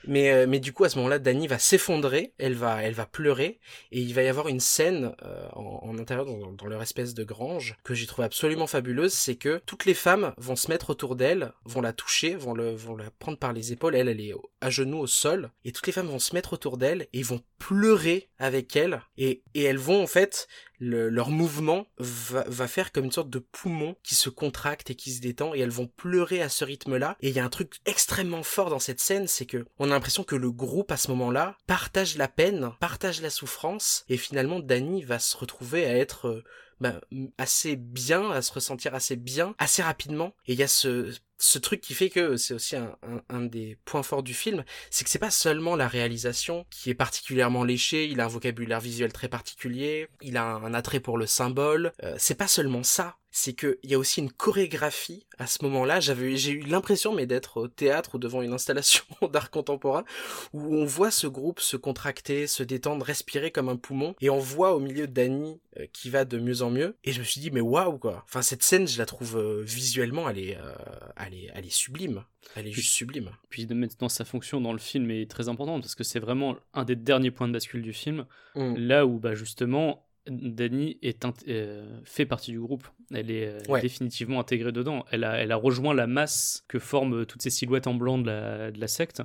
Mais, 0.07 0.31
euh, 0.31 0.45
mais 0.47 0.59
du 0.59 0.73
coup, 0.73 0.83
à 0.83 0.89
ce 0.89 0.97
moment-là, 0.97 1.19
Dany 1.19 1.47
va 1.47 1.59
s'effondrer, 1.59 2.33
elle 2.37 2.55
va, 2.55 2.83
elle 2.83 2.93
va 2.93 3.05
pleurer, 3.05 3.59
et 3.91 3.99
il 3.99 4.13
va 4.13 4.23
y 4.23 4.27
avoir 4.27 4.47
une 4.47 4.59
scène 4.59 5.15
euh, 5.23 5.47
en, 5.53 5.81
en 5.83 5.97
intérieur 5.97 6.25
dans, 6.25 6.51
dans 6.51 6.67
leur 6.67 6.81
espèce 6.81 7.13
de 7.13 7.23
grange 7.23 7.75
que 7.83 7.93
j'ai 7.93 8.05
trouvé 8.05 8.25
absolument 8.25 8.67
fabuleuse, 8.67 9.13
c'est 9.13 9.35
que 9.35 9.61
toutes 9.65 9.85
les 9.85 9.93
femmes 9.93 10.33
vont 10.37 10.55
se 10.55 10.69
mettre 10.69 10.89
autour 10.89 11.15
d'elle, 11.15 11.53
vont 11.65 11.81
la 11.81 11.93
toucher, 11.93 12.35
vont 12.35 12.53
le, 12.53 12.73
vont 12.73 12.95
la 12.95 13.09
prendre 13.19 13.37
par 13.37 13.53
les 13.53 13.71
épaules, 13.71 13.95
elle, 13.95 14.09
elle 14.09 14.21
est 14.21 14.33
à 14.63 14.69
genoux 14.69 14.99
au 14.99 15.07
sol, 15.07 15.51
et 15.65 15.71
toutes 15.71 15.87
les 15.87 15.93
femmes 15.93 16.07
vont 16.07 16.19
se 16.19 16.33
mettre 16.33 16.53
autour 16.53 16.77
d'elle 16.77 17.07
et 17.13 17.21
vont 17.21 17.41
pleurer 17.59 18.29
avec 18.39 18.75
elle, 18.75 19.01
et, 19.17 19.43
et 19.53 19.63
elles 19.63 19.77
vont 19.77 20.03
en 20.03 20.07
fait 20.07 20.47
le- 20.79 21.09
leur 21.09 21.29
mouvement 21.29 21.87
va, 21.97 22.67
faire 22.67 22.91
comme 22.91 23.05
une 23.05 23.11
sorte 23.11 23.29
de 23.29 23.39
poumon 23.39 23.95
qui 24.03 24.15
se 24.15 24.29
contracte 24.29 24.89
et 24.89 24.95
qui 24.95 25.11
se 25.11 25.21
détend 25.21 25.53
et 25.53 25.59
elles 25.59 25.69
vont 25.69 25.87
pleurer 25.87 26.41
à 26.41 26.49
ce 26.49 26.65
rythme-là. 26.65 27.15
Et 27.21 27.29
il 27.29 27.35
y 27.35 27.39
a 27.39 27.45
un 27.45 27.49
truc 27.49 27.75
extrêmement 27.85 28.43
fort 28.43 28.69
dans 28.69 28.79
cette 28.79 28.99
scène, 28.99 29.27
c'est 29.27 29.45
que 29.45 29.65
on 29.79 29.91
a 29.91 29.93
l'impression 29.93 30.23
que 30.23 30.35
le 30.35 30.51
groupe 30.51 30.91
à 30.91 30.97
ce 30.97 31.09
moment-là 31.11 31.57
partage 31.67 32.17
la 32.17 32.27
peine, 32.27 32.71
partage 32.79 33.21
la 33.21 33.29
souffrance 33.29 34.03
et 34.09 34.17
finalement 34.17 34.59
Dany 34.59 35.03
va 35.03 35.19
se 35.19 35.37
retrouver 35.37 35.85
à 35.85 35.95
être 35.95 36.27
euh, 36.27 36.43
ben, 36.81 36.99
assez 37.37 37.77
bien, 37.77 38.31
à 38.31 38.41
se 38.41 38.51
ressentir 38.51 38.93
assez 38.93 39.15
bien, 39.15 39.55
assez 39.57 39.81
rapidement. 39.81 40.33
Et 40.47 40.53
il 40.53 40.59
y 40.59 40.63
a 40.63 40.67
ce, 40.67 41.13
ce 41.43 41.59
truc 41.59 41.81
qui 41.81 41.93
fait 41.93 42.09
que 42.09 42.37
c'est 42.37 42.53
aussi 42.53 42.77
un, 42.77 42.95
un, 43.03 43.21
un 43.27 43.41
des 43.41 43.77
points 43.83 44.01
forts 44.01 44.23
du 44.23 44.33
film, 44.33 44.63
c'est 44.89 45.03
que 45.03 45.09
c'est 45.09 45.19
pas 45.19 45.29
seulement 45.29 45.75
la 45.75 45.89
réalisation 45.89 46.65
qui 46.69 46.89
est 46.89 46.95
particulièrement 46.95 47.65
léchée, 47.65 48.07
il 48.07 48.21
a 48.21 48.25
un 48.25 48.29
vocabulaire 48.29 48.79
visuel 48.79 49.11
très 49.11 49.27
particulier, 49.27 50.07
il 50.21 50.37
a 50.37 50.45
un, 50.45 50.73
attrait 50.73 51.01
pour 51.01 51.17
le 51.17 51.27
symbole, 51.27 51.91
euh, 52.03 52.15
c'est 52.17 52.35
pas 52.35 52.47
seulement 52.47 52.83
ça. 52.83 53.17
C'est 53.35 53.53
que 53.53 53.79
il 53.81 53.89
y 53.89 53.95
a 53.95 53.97
aussi 53.97 54.19
une 54.19 54.31
chorégraphie 54.31 55.25
à 55.39 55.47
ce 55.47 55.63
moment-là. 55.63 55.99
J'avais, 55.99 56.37
j'ai 56.37 56.51
eu 56.51 56.61
l'impression, 56.61 57.15
mais 57.15 57.25
d'être 57.25 57.57
au 57.57 57.67
théâtre 57.67 58.13
ou 58.13 58.19
devant 58.19 58.43
une 58.43 58.53
installation 58.53 59.03
d'art 59.33 59.49
contemporain, 59.49 60.05
où 60.53 60.75
on 60.75 60.85
voit 60.85 61.09
ce 61.09 61.25
groupe 61.25 61.59
se 61.59 61.75
contracter, 61.75 62.45
se 62.45 62.61
détendre, 62.61 63.03
respirer 63.03 63.49
comme 63.49 63.69
un 63.69 63.75
poumon, 63.75 64.15
et 64.21 64.29
on 64.29 64.37
voit 64.37 64.75
au 64.75 64.79
milieu 64.79 65.07
Dany 65.07 65.59
euh, 65.79 65.87
qui 65.91 66.11
va 66.11 66.25
de 66.25 66.37
mieux 66.37 66.61
en 66.61 66.69
mieux. 66.69 66.95
Et 67.03 67.11
je 67.11 67.19
me 67.19 67.25
suis 67.25 67.41
dit, 67.41 67.49
mais 67.49 67.59
waouh 67.59 67.97
quoi. 67.97 68.23
Enfin, 68.25 68.43
cette 68.43 68.61
scène, 68.61 68.87
je 68.87 68.99
la 68.99 69.07
trouve 69.07 69.37
euh, 69.37 69.63
visuellement, 69.63 70.29
elle 70.29 70.37
est, 70.37 70.57
euh, 70.57 70.73
elle 71.17 71.32
est, 71.33 71.49
elle 71.53 71.65
est 71.65 71.73
sublime. 71.73 72.23
Elle 72.55 72.67
est 72.67 72.71
juste 72.71 72.91
sublime. 72.93 73.31
Puis 73.49 73.65
de 73.65 73.73
maintenant 73.73 74.09
sa 74.09 74.25
fonction 74.25 74.61
dans 74.61 74.71
le 74.73 74.79
film 74.79 75.09
est 75.11 75.29
très 75.29 75.49
importante 75.49 75.81
parce 75.81 75.95
que 75.95 76.03
c'est 76.03 76.19
vraiment 76.19 76.55
un 76.73 76.85
des 76.85 76.95
derniers 76.95 77.31
points 77.31 77.47
de 77.47 77.53
bascule 77.53 77.81
du 77.81 77.93
film, 77.93 78.25
Mm. 78.55 78.75
là 78.77 79.05
où 79.05 79.19
bah 79.19 79.33
justement 79.35 80.05
Dani 80.25 80.97
est 81.01 81.25
euh, 81.49 81.99
fait 82.05 82.25
partie 82.25 82.51
du 82.51 82.59
groupe. 82.61 82.87
Elle 83.13 83.29
est 83.29 83.45
euh, 83.47 83.59
Ouais. 83.67 83.81
définitivement 83.81 84.39
intégrée 84.39 84.71
dedans. 84.71 85.03
Elle 85.11 85.25
a, 85.25 85.35
elle 85.35 85.51
a 85.51 85.57
rejoint 85.57 85.93
la 85.93 86.07
masse 86.07 86.63
que 86.69 86.79
forment 86.79 87.25
toutes 87.25 87.41
ces 87.41 87.49
silhouettes 87.49 87.87
en 87.87 87.93
blanc 87.93 88.17
de 88.17 88.27
la, 88.27 88.71
de 88.71 88.79
la 88.79 88.87
secte. 88.87 89.21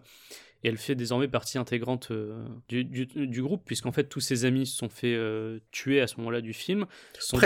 Et 0.65 0.69
elle 0.69 0.77
fait 0.77 0.97
désormais 0.97 1.29
partie 1.29 1.57
intégrante 1.57 2.11
euh, 2.11 2.45
du, 2.69 2.83
du, 2.85 3.07
du 3.07 3.43
groupe, 3.43 3.63
puisqu'en 3.65 3.93
fait 3.93 4.09
tous 4.09 4.19
ses 4.19 4.45
amis 4.45 4.67
se 4.67 4.77
sont 4.77 4.89
fait 4.89 5.15
euh, 5.15 5.61
tuer 5.71 6.01
à 6.01 6.09
ce 6.09 6.17
moment-là 6.17 6.41
du 6.41 6.53
film. 6.53 6.85
Son 7.21 7.37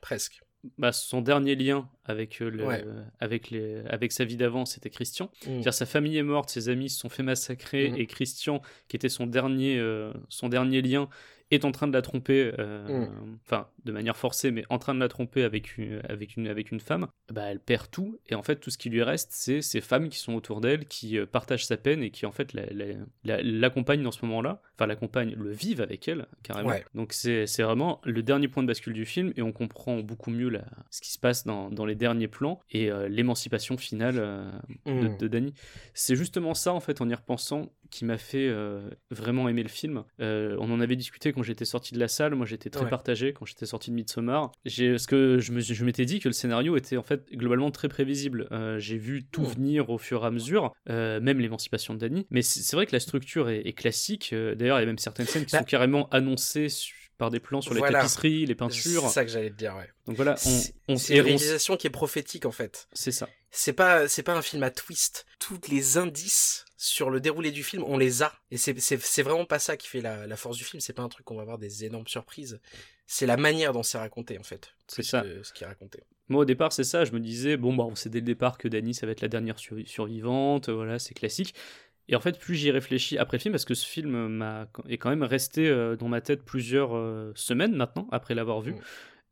Presque. 0.00 0.40
Bah, 0.78 0.92
son 0.92 1.20
dernier 1.20 1.54
lien 1.56 1.88
avec, 2.04 2.40
euh, 2.42 2.50
le, 2.50 2.64
Ouais. 2.66 2.84
avec, 3.20 3.50
les, 3.50 3.78
avec 3.88 4.12
sa 4.12 4.24
vie 4.24 4.36
d'avant, 4.36 4.64
c'était 4.66 4.90
Christian. 4.90 5.26
Mm. 5.26 5.30
C'est-à-dire 5.46 5.74
sa 5.74 5.86
famille 5.86 6.16
est 6.16 6.22
morte, 6.22 6.50
ses 6.50 6.68
amis 6.68 6.88
se 6.90 6.98
sont 7.00 7.08
fait 7.08 7.22
massacrer, 7.22 7.90
Mhm. 7.90 7.96
et 7.96 8.06
Christian, 8.06 8.60
qui 8.88 8.96
était 8.96 9.08
son 9.08 9.26
dernier, 9.26 9.78
euh, 9.78 10.12
son 10.28 10.48
dernier 10.48 10.82
lien, 10.82 11.08
est 11.50 11.64
en 11.64 11.72
train 11.72 11.86
de 11.86 11.92
la 11.92 12.02
tromper, 12.02 12.52
euh, 12.58 13.06
Mhm. 13.06 13.38
enfin 13.44 13.68
de 13.84 13.92
manière 13.92 14.16
forcée, 14.16 14.50
mais 14.50 14.64
en 14.70 14.78
train 14.78 14.94
de 14.94 15.00
la 15.00 15.08
tromper 15.08 15.44
avec 15.44 15.76
une, 15.76 16.00
avec 16.08 16.36
une, 16.36 16.48
avec 16.48 16.72
une 16.72 16.80
femme. 16.80 17.06
Bah, 17.32 17.42
elle 17.50 17.60
perd 17.60 17.90
tout, 17.90 18.18
et 18.28 18.34
en 18.34 18.42
fait 18.42 18.56
tout 18.56 18.70
ce 18.70 18.78
qui 18.78 18.90
lui 18.90 19.02
reste, 19.02 19.28
c'est 19.32 19.60
ces 19.62 19.80
femmes 19.80 20.08
qui 20.08 20.18
sont 20.18 20.34
autour 20.34 20.60
d'elle, 20.60 20.86
qui 20.86 21.18
euh, 21.18 21.26
partagent 21.26 21.66
sa 21.66 21.76
peine 21.76 22.02
et 22.02 22.10
qui 22.10 22.26
en 22.26 22.32
fait 22.32 22.52
la- 22.54 22.66
la- 22.72 22.94
la- 23.24 23.42
l'accompagnent 23.42 24.02
dans 24.02 24.10
ce 24.10 24.24
moment-là, 24.26 24.60
enfin 24.74 24.86
l'accompagnent, 24.86 25.34
le 25.34 25.50
vivent 25.50 25.80
avec 25.82 26.08
elle 26.08 26.26
carrément. 26.42 26.70
Ouais. 26.70 26.84
Donc 26.94 27.12
c'est 27.12 27.44
vraiment 27.62 28.00
le 28.04 28.22
dernier 28.22 28.48
point 28.48 28.62
de 28.62 28.68
bascule 28.68 28.94
du 28.94 29.04
film, 29.04 29.32
et 29.36 29.42
on 29.42 29.52
comprend 29.52 29.98
beaucoup 30.00 30.30
mieux 30.30 30.48
la- 30.48 30.64
ce 30.90 31.00
qui 31.00 31.12
se 31.12 31.18
passe 31.18 31.44
dans, 31.44 31.70
dans 31.70 31.84
les 31.86 31.94
derniers 31.94 32.28
plans 32.28 32.60
et 32.70 32.90
euh, 32.90 33.08
l'émancipation 33.08 33.76
finale 33.76 34.16
euh, 34.18 34.50
de, 34.86 34.92
Mm. 35.08 35.18
de 35.18 35.28
Danny. 35.28 35.54
C'est 35.92 36.16
justement 36.16 36.54
ça, 36.54 36.72
en 36.72 36.80
fait, 36.80 37.00
en 37.00 37.08
y 37.08 37.14
repensant, 37.14 37.70
qui 37.90 38.04
m'a 38.04 38.18
fait 38.18 38.52
vraiment 39.10 39.48
aimer 39.48 39.62
le 39.62 39.68
film. 39.68 40.04
On 40.18 40.70
en 40.70 40.80
avait 40.80 40.96
discuté 40.96 41.32
quand 41.32 41.42
j'étais 41.44 41.64
sorti 41.64 41.94
de 41.94 42.00
la 42.00 42.08
salle. 42.08 42.34
Moi, 42.34 42.46
j'étais 42.46 42.70
très 42.70 42.84
Ouais. 42.84 42.90
partagé 42.90 43.32
quand 43.32 43.44
j'étais 43.44 43.66
sorti 43.66 43.90
de 43.90 43.94
Midsommar. 43.96 44.50
Parce 44.64 45.06
que 45.06 45.38
je, 45.38 45.52
me, 45.52 45.60
je 45.60 45.84
m'étais 45.84 46.04
dit 46.04 46.18
que 46.20 46.28
le 46.28 46.32
scénario 46.34 46.76
était 46.76 46.96
en 46.96 47.02
fait 47.02 47.30
globalement 47.32 47.70
très 47.70 47.88
prévisible. 47.88 48.48
Euh, 48.52 48.78
j'ai 48.78 48.96
vu 48.98 49.24
tout 49.24 49.42
Mm. 49.42 49.54
venir 49.54 49.90
au 49.90 49.98
fur 49.98 50.24
et 50.24 50.26
à 50.26 50.30
mesure, 50.30 50.72
euh, 50.90 51.20
même 51.20 51.38
l'émancipation 51.40 51.94
de 51.94 51.98
Danny. 52.00 52.26
Mais 52.30 52.42
c'est, 52.42 52.60
c'est 52.60 52.74
vrai 52.76 52.86
que 52.86 52.92
la 52.92 53.00
structure 53.00 53.48
est, 53.50 53.60
est 53.66 53.72
classique. 53.74 54.30
Euh, 54.32 54.54
D'ailleurs, 54.54 54.78
il 54.78 54.82
y 54.82 54.84
a 54.84 54.86
même 54.86 54.98
certaines 54.98 55.26
scènes 55.26 55.44
qui 55.46 55.52
Bah- 55.52 55.58
sont 55.58 55.64
carrément 55.64 56.08
annoncées 56.10 56.68
par 57.18 57.30
des 57.30 57.38
plans 57.38 57.60
sur 57.60 57.74
les 57.74 57.78
Voilà. 57.78 57.98
tapisseries, 58.00 58.40
les 58.40 58.46
C'est 58.48 58.54
peintures. 58.56 59.08
ça 59.08 59.24
que 59.24 59.30
j'allais 59.30 59.50
te 59.50 59.54
dire, 59.56 59.76
ouais. 59.76 59.88
Donc 60.06 60.16
voilà, 60.16 60.32
on, 60.32 60.36
C'est 60.36 60.74
on, 60.88 60.96
c'est 60.96 61.14
une 61.14 61.20
on- 61.20 61.24
réalisation 61.24 61.76
qui 61.76 61.86
est 61.86 61.90
prophétique 61.90 62.44
en 62.44 62.50
fait. 62.50 62.88
c'est 62.92 63.12
ça. 63.12 63.28
C'est 63.56 63.72
pas 63.72 64.08
c'est 64.08 64.24
pas 64.24 64.34
un 64.34 64.42
film 64.42 64.62
à 64.64 64.70
twist. 64.70 65.26
Tous 65.38 65.60
les 65.68 65.96
indices 65.96 66.64
sur 66.76 67.08
le 67.08 67.20
déroulé 67.20 67.52
du 67.52 67.62
film, 67.62 67.84
on 67.86 67.96
les 67.96 68.22
a. 68.22 68.32
Et 68.50 68.56
c'est 68.58 69.22
vraiment 69.22 69.44
pas 69.46 69.58
ça 69.60 69.76
qui 69.76 69.88
fait 69.88 70.00
la, 70.00 70.26
la 70.26 70.36
force 70.36 70.56
du 70.56 70.64
film. 70.64 70.80
C'est 70.80 70.92
pas 70.92 71.02
un 71.02 71.08
truc 71.08 71.24
qu'on 71.24 71.36
va 71.36 71.42
avoir 71.42 71.58
des 71.58 71.84
énormes 71.84 72.06
surprises. 72.08 72.60
C'est 73.06 73.26
la 73.26 73.36
manière 73.36 73.72
dont 73.72 73.82
c'est 73.82 73.96
raconté 73.98 74.38
en 74.38 74.42
fait. 74.42 74.74
C'est 74.88 75.02
ça. 75.04 75.22
que 75.22 75.42
ce 75.42 75.52
qui 75.52 75.62
est 75.64 75.66
raconté. 75.66 76.02
Moi 76.28 76.42
au 76.42 76.44
départ 76.44 76.72
c'est 76.72 76.84
ça, 76.84 77.04
je 77.04 77.12
me 77.12 77.20
disais 77.20 77.56
bon 77.56 77.74
bah 77.74 77.84
on 77.84 77.94
sait 77.94 78.08
dès 78.08 78.20
le 78.20 78.24
départ 78.26 78.58
que 78.58 78.66
Dany 78.66 78.92
ça 78.94 79.06
va 79.06 79.12
être 79.12 79.20
la 79.20 79.28
dernière 79.28 79.56
survi- 79.56 79.86
survivante, 79.86 80.68
voilà 80.68 80.98
c'est 80.98 81.14
classique. 81.14 81.54
Et 82.08 82.16
en 82.16 82.20
fait 82.20 82.38
plus 82.38 82.54
j'y 82.56 82.70
réfléchis 82.70 83.18
après 83.18 83.36
le 83.36 83.42
film 83.42 83.52
parce 83.52 83.64
que 83.66 83.74
ce 83.74 83.86
film 83.86 84.28
m'a 84.28 84.66
est 84.88 84.98
quand 84.98 85.10
même 85.10 85.22
resté 85.22 85.68
euh, 85.68 85.96
dans 85.96 86.08
ma 86.08 86.20
tête 86.22 86.42
plusieurs 86.42 86.96
euh, 86.96 87.32
semaines 87.34 87.74
maintenant 87.76 88.08
après 88.10 88.34
l'avoir 88.34 88.60
vu. 88.62 88.72
Mm. 88.72 88.80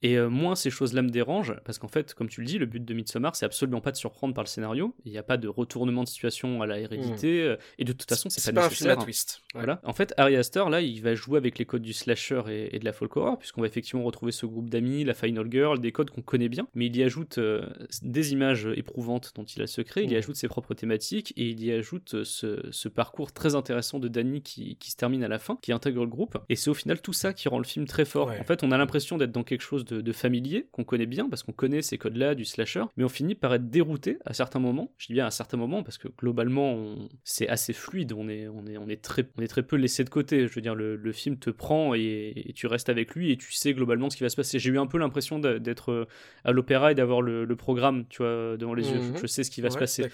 Et 0.02 0.18
euh, 0.18 0.28
moins 0.28 0.54
ces 0.54 0.70
choses-là 0.70 1.02
me 1.02 1.10
dérangent, 1.10 1.54
parce 1.64 1.78
qu'en 1.78 1.88
fait, 1.88 2.14
comme 2.14 2.28
tu 2.28 2.40
le 2.40 2.46
dis, 2.46 2.58
le 2.58 2.66
but 2.66 2.84
de 2.84 2.94
Midsommar, 2.94 3.36
c'est 3.36 3.46
absolument 3.46 3.80
pas 3.80 3.92
de 3.92 3.96
surprendre 3.96 4.34
par 4.34 4.42
le 4.44 4.48
scénario. 4.48 4.94
Il 5.04 5.12
n'y 5.12 5.18
a 5.18 5.22
pas 5.22 5.36
de 5.36 5.48
retournement 5.48 6.02
de 6.04 6.08
situation 6.08 6.60
à 6.62 6.66
la 6.66 6.78
hérédité, 6.80 7.42
euh, 7.42 7.56
et 7.78 7.84
de 7.84 7.92
toute 7.92 8.08
façon, 8.08 8.28
c'est 8.30 8.40
C'est 8.40 8.52
pas, 8.52 8.62
pas 8.62 8.66
un 8.66 8.70
film 8.70 8.88
nécessaire. 8.88 9.00
à 9.00 9.04
twist. 9.04 9.42
Ouais. 9.54 9.60
Voilà. 9.60 9.80
En 9.84 9.92
fait, 9.92 10.12
Ari 10.16 10.36
Aster, 10.36 10.64
là, 10.70 10.80
il 10.80 11.00
va 11.02 11.14
jouer 11.14 11.36
avec 11.38 11.58
les 11.58 11.64
codes 11.64 11.82
du 11.82 11.92
slasher 11.92 12.42
et, 12.48 12.74
et 12.74 12.78
de 12.78 12.84
la 12.84 12.92
folk 12.92 13.16
horror, 13.16 13.38
puisqu'on 13.38 13.60
va 13.60 13.66
effectivement 13.66 14.02
retrouver 14.04 14.32
ce 14.32 14.46
groupe 14.46 14.70
d'amis, 14.70 15.04
la 15.04 15.14
Final 15.14 15.46
Girl, 15.50 15.78
des 15.80 15.92
codes 15.92 16.10
qu'on 16.10 16.22
connaît 16.22 16.48
bien, 16.48 16.66
mais 16.74 16.86
il 16.86 16.96
y 16.96 17.02
ajoute 17.02 17.38
euh, 17.38 17.66
des 18.02 18.32
images 18.32 18.68
éprouvantes 18.76 19.32
dont 19.36 19.44
il 19.44 19.60
a 19.60 19.64
le 19.64 19.66
secret, 19.68 20.02
il 20.04 20.10
y 20.10 20.14
Mhm. 20.14 20.18
ajoute 20.18 20.36
ses 20.36 20.48
propres 20.48 20.74
thématiques, 20.74 21.32
et 21.36 21.48
il 21.50 21.62
y 21.64 21.70
ajoute 21.72 22.14
euh, 22.14 22.24
ce, 22.24 22.60
ce 22.70 22.88
parcours 22.88 23.32
très 23.32 23.54
intéressant 23.54 23.98
de 23.98 24.08
Danny 24.08 24.42
qui, 24.42 24.76
qui 24.76 24.90
se 24.90 24.96
termine 24.96 25.22
à 25.24 25.28
la 25.28 25.38
fin, 25.38 25.58
qui 25.62 25.72
intègre 25.72 26.00
le 26.02 26.10
groupe, 26.10 26.38
et 26.48 26.56
c'est 26.56 26.70
au 26.70 26.74
final 26.74 27.00
tout 27.00 27.12
ça 27.12 27.32
qui 27.32 27.48
rend 27.48 27.58
le 27.58 27.64
film 27.64 27.86
très 27.86 28.04
fort. 28.04 28.28
Ouais. 28.28 28.40
En 28.40 28.44
fait, 28.44 28.62
on 28.64 28.72
a 28.72 28.78
l'impression 28.78 29.16
d'être 29.18 29.32
dans 29.32 29.44
quelque 29.44 29.60
chose 29.62 29.84
de, 29.84 29.91
de 30.00 30.12
familier 30.12 30.66
qu'on 30.72 30.84
connaît 30.84 31.06
bien 31.06 31.28
parce 31.28 31.42
qu'on 31.42 31.52
connaît 31.52 31.82
ces 31.82 31.98
codes-là 31.98 32.34
du 32.34 32.44
slasher, 32.44 32.84
mais 32.96 33.04
on 33.04 33.08
finit 33.08 33.34
par 33.34 33.52
être 33.54 33.68
dérouté 33.68 34.18
à 34.24 34.32
certains 34.32 34.58
moments. 34.60 34.92
Je 34.98 35.08
dis 35.08 35.12
bien 35.14 35.26
à 35.26 35.30
certains 35.30 35.56
moments 35.56 35.82
parce 35.82 35.98
que 35.98 36.08
globalement 36.08 36.72
on- 36.74 37.08
c'est 37.24 37.48
assez 37.48 37.72
fluide, 37.72 38.12
on 38.12 38.28
est, 38.28 38.48
on, 38.48 38.66
est, 38.66 38.78
on, 38.78 38.88
est 38.88 39.02
très, 39.02 39.28
on 39.36 39.42
est 39.42 39.48
très 39.48 39.62
peu 39.62 39.76
laissé 39.76 40.04
de 40.04 40.10
côté. 40.10 40.46
Je 40.48 40.54
veux 40.54 40.60
dire, 40.60 40.74
le, 40.74 40.96
le 40.96 41.12
film 41.12 41.36
te 41.38 41.50
prend 41.50 41.94
et, 41.94 42.32
et 42.36 42.52
tu 42.52 42.66
restes 42.66 42.88
avec 42.88 43.14
lui 43.14 43.30
et 43.32 43.36
tu 43.36 43.52
sais 43.52 43.74
globalement 43.74 44.08
ce 44.10 44.16
qui 44.16 44.22
va 44.22 44.28
se 44.28 44.36
passer. 44.36 44.58
J'ai 44.58 44.70
eu 44.70 44.78
un 44.78 44.86
peu 44.86 44.98
l'impression 44.98 45.38
d'être 45.38 45.90
euh, 45.92 46.06
à 46.44 46.52
l'opéra 46.52 46.92
et 46.92 46.94
d'avoir 46.94 47.20
le, 47.22 47.44
le 47.44 47.56
programme, 47.56 48.04
tu 48.08 48.18
vois, 48.22 48.56
devant 48.56 48.74
les 48.74 48.88
yeux. 48.90 48.98
Mhm. 49.00 49.16
Je 49.20 49.26
sais 49.26 49.44
ce 49.44 49.50
qui 49.50 49.60
va 49.60 49.70
se 49.70 49.78
passer. 49.78 50.02
Ouais. 50.04 50.10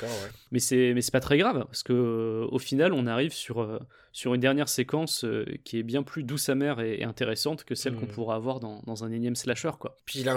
Mais 0.50 0.58
c'est 0.58 0.92
mais 0.94 1.00
c'est 1.02 1.12
pas 1.12 1.20
très 1.20 1.38
grave 1.38 1.64
parce 1.66 1.82
que 1.82 1.92
euh, 1.92 2.46
au 2.50 2.58
final 2.58 2.92
on 2.92 3.06
arrive 3.06 3.32
sur 3.32 3.60
euh, 3.60 3.78
sur 4.12 4.34
une 4.34 4.40
dernière 4.40 4.68
séquence 4.68 5.24
euh, 5.24 5.44
qui 5.64 5.78
est 5.78 5.82
bien 5.82 6.02
plus 6.02 6.22
douce 6.22 6.48
amère 6.48 6.80
et, 6.80 7.00
et 7.00 7.04
intéressante 7.04 7.64
que 7.64 7.74
celle 7.74 7.94
qu'on 7.94 8.06
Mhm. 8.06 8.12
pourra 8.12 8.34
avoir 8.36 8.60
dans, 8.60 8.82
dans 8.86 9.04
un 9.04 9.12
énième 9.12 9.36
slasher 9.36 9.72
quoi. 9.78 9.96
Puis 10.06 10.20
il 10.20 10.28
a 10.28 10.36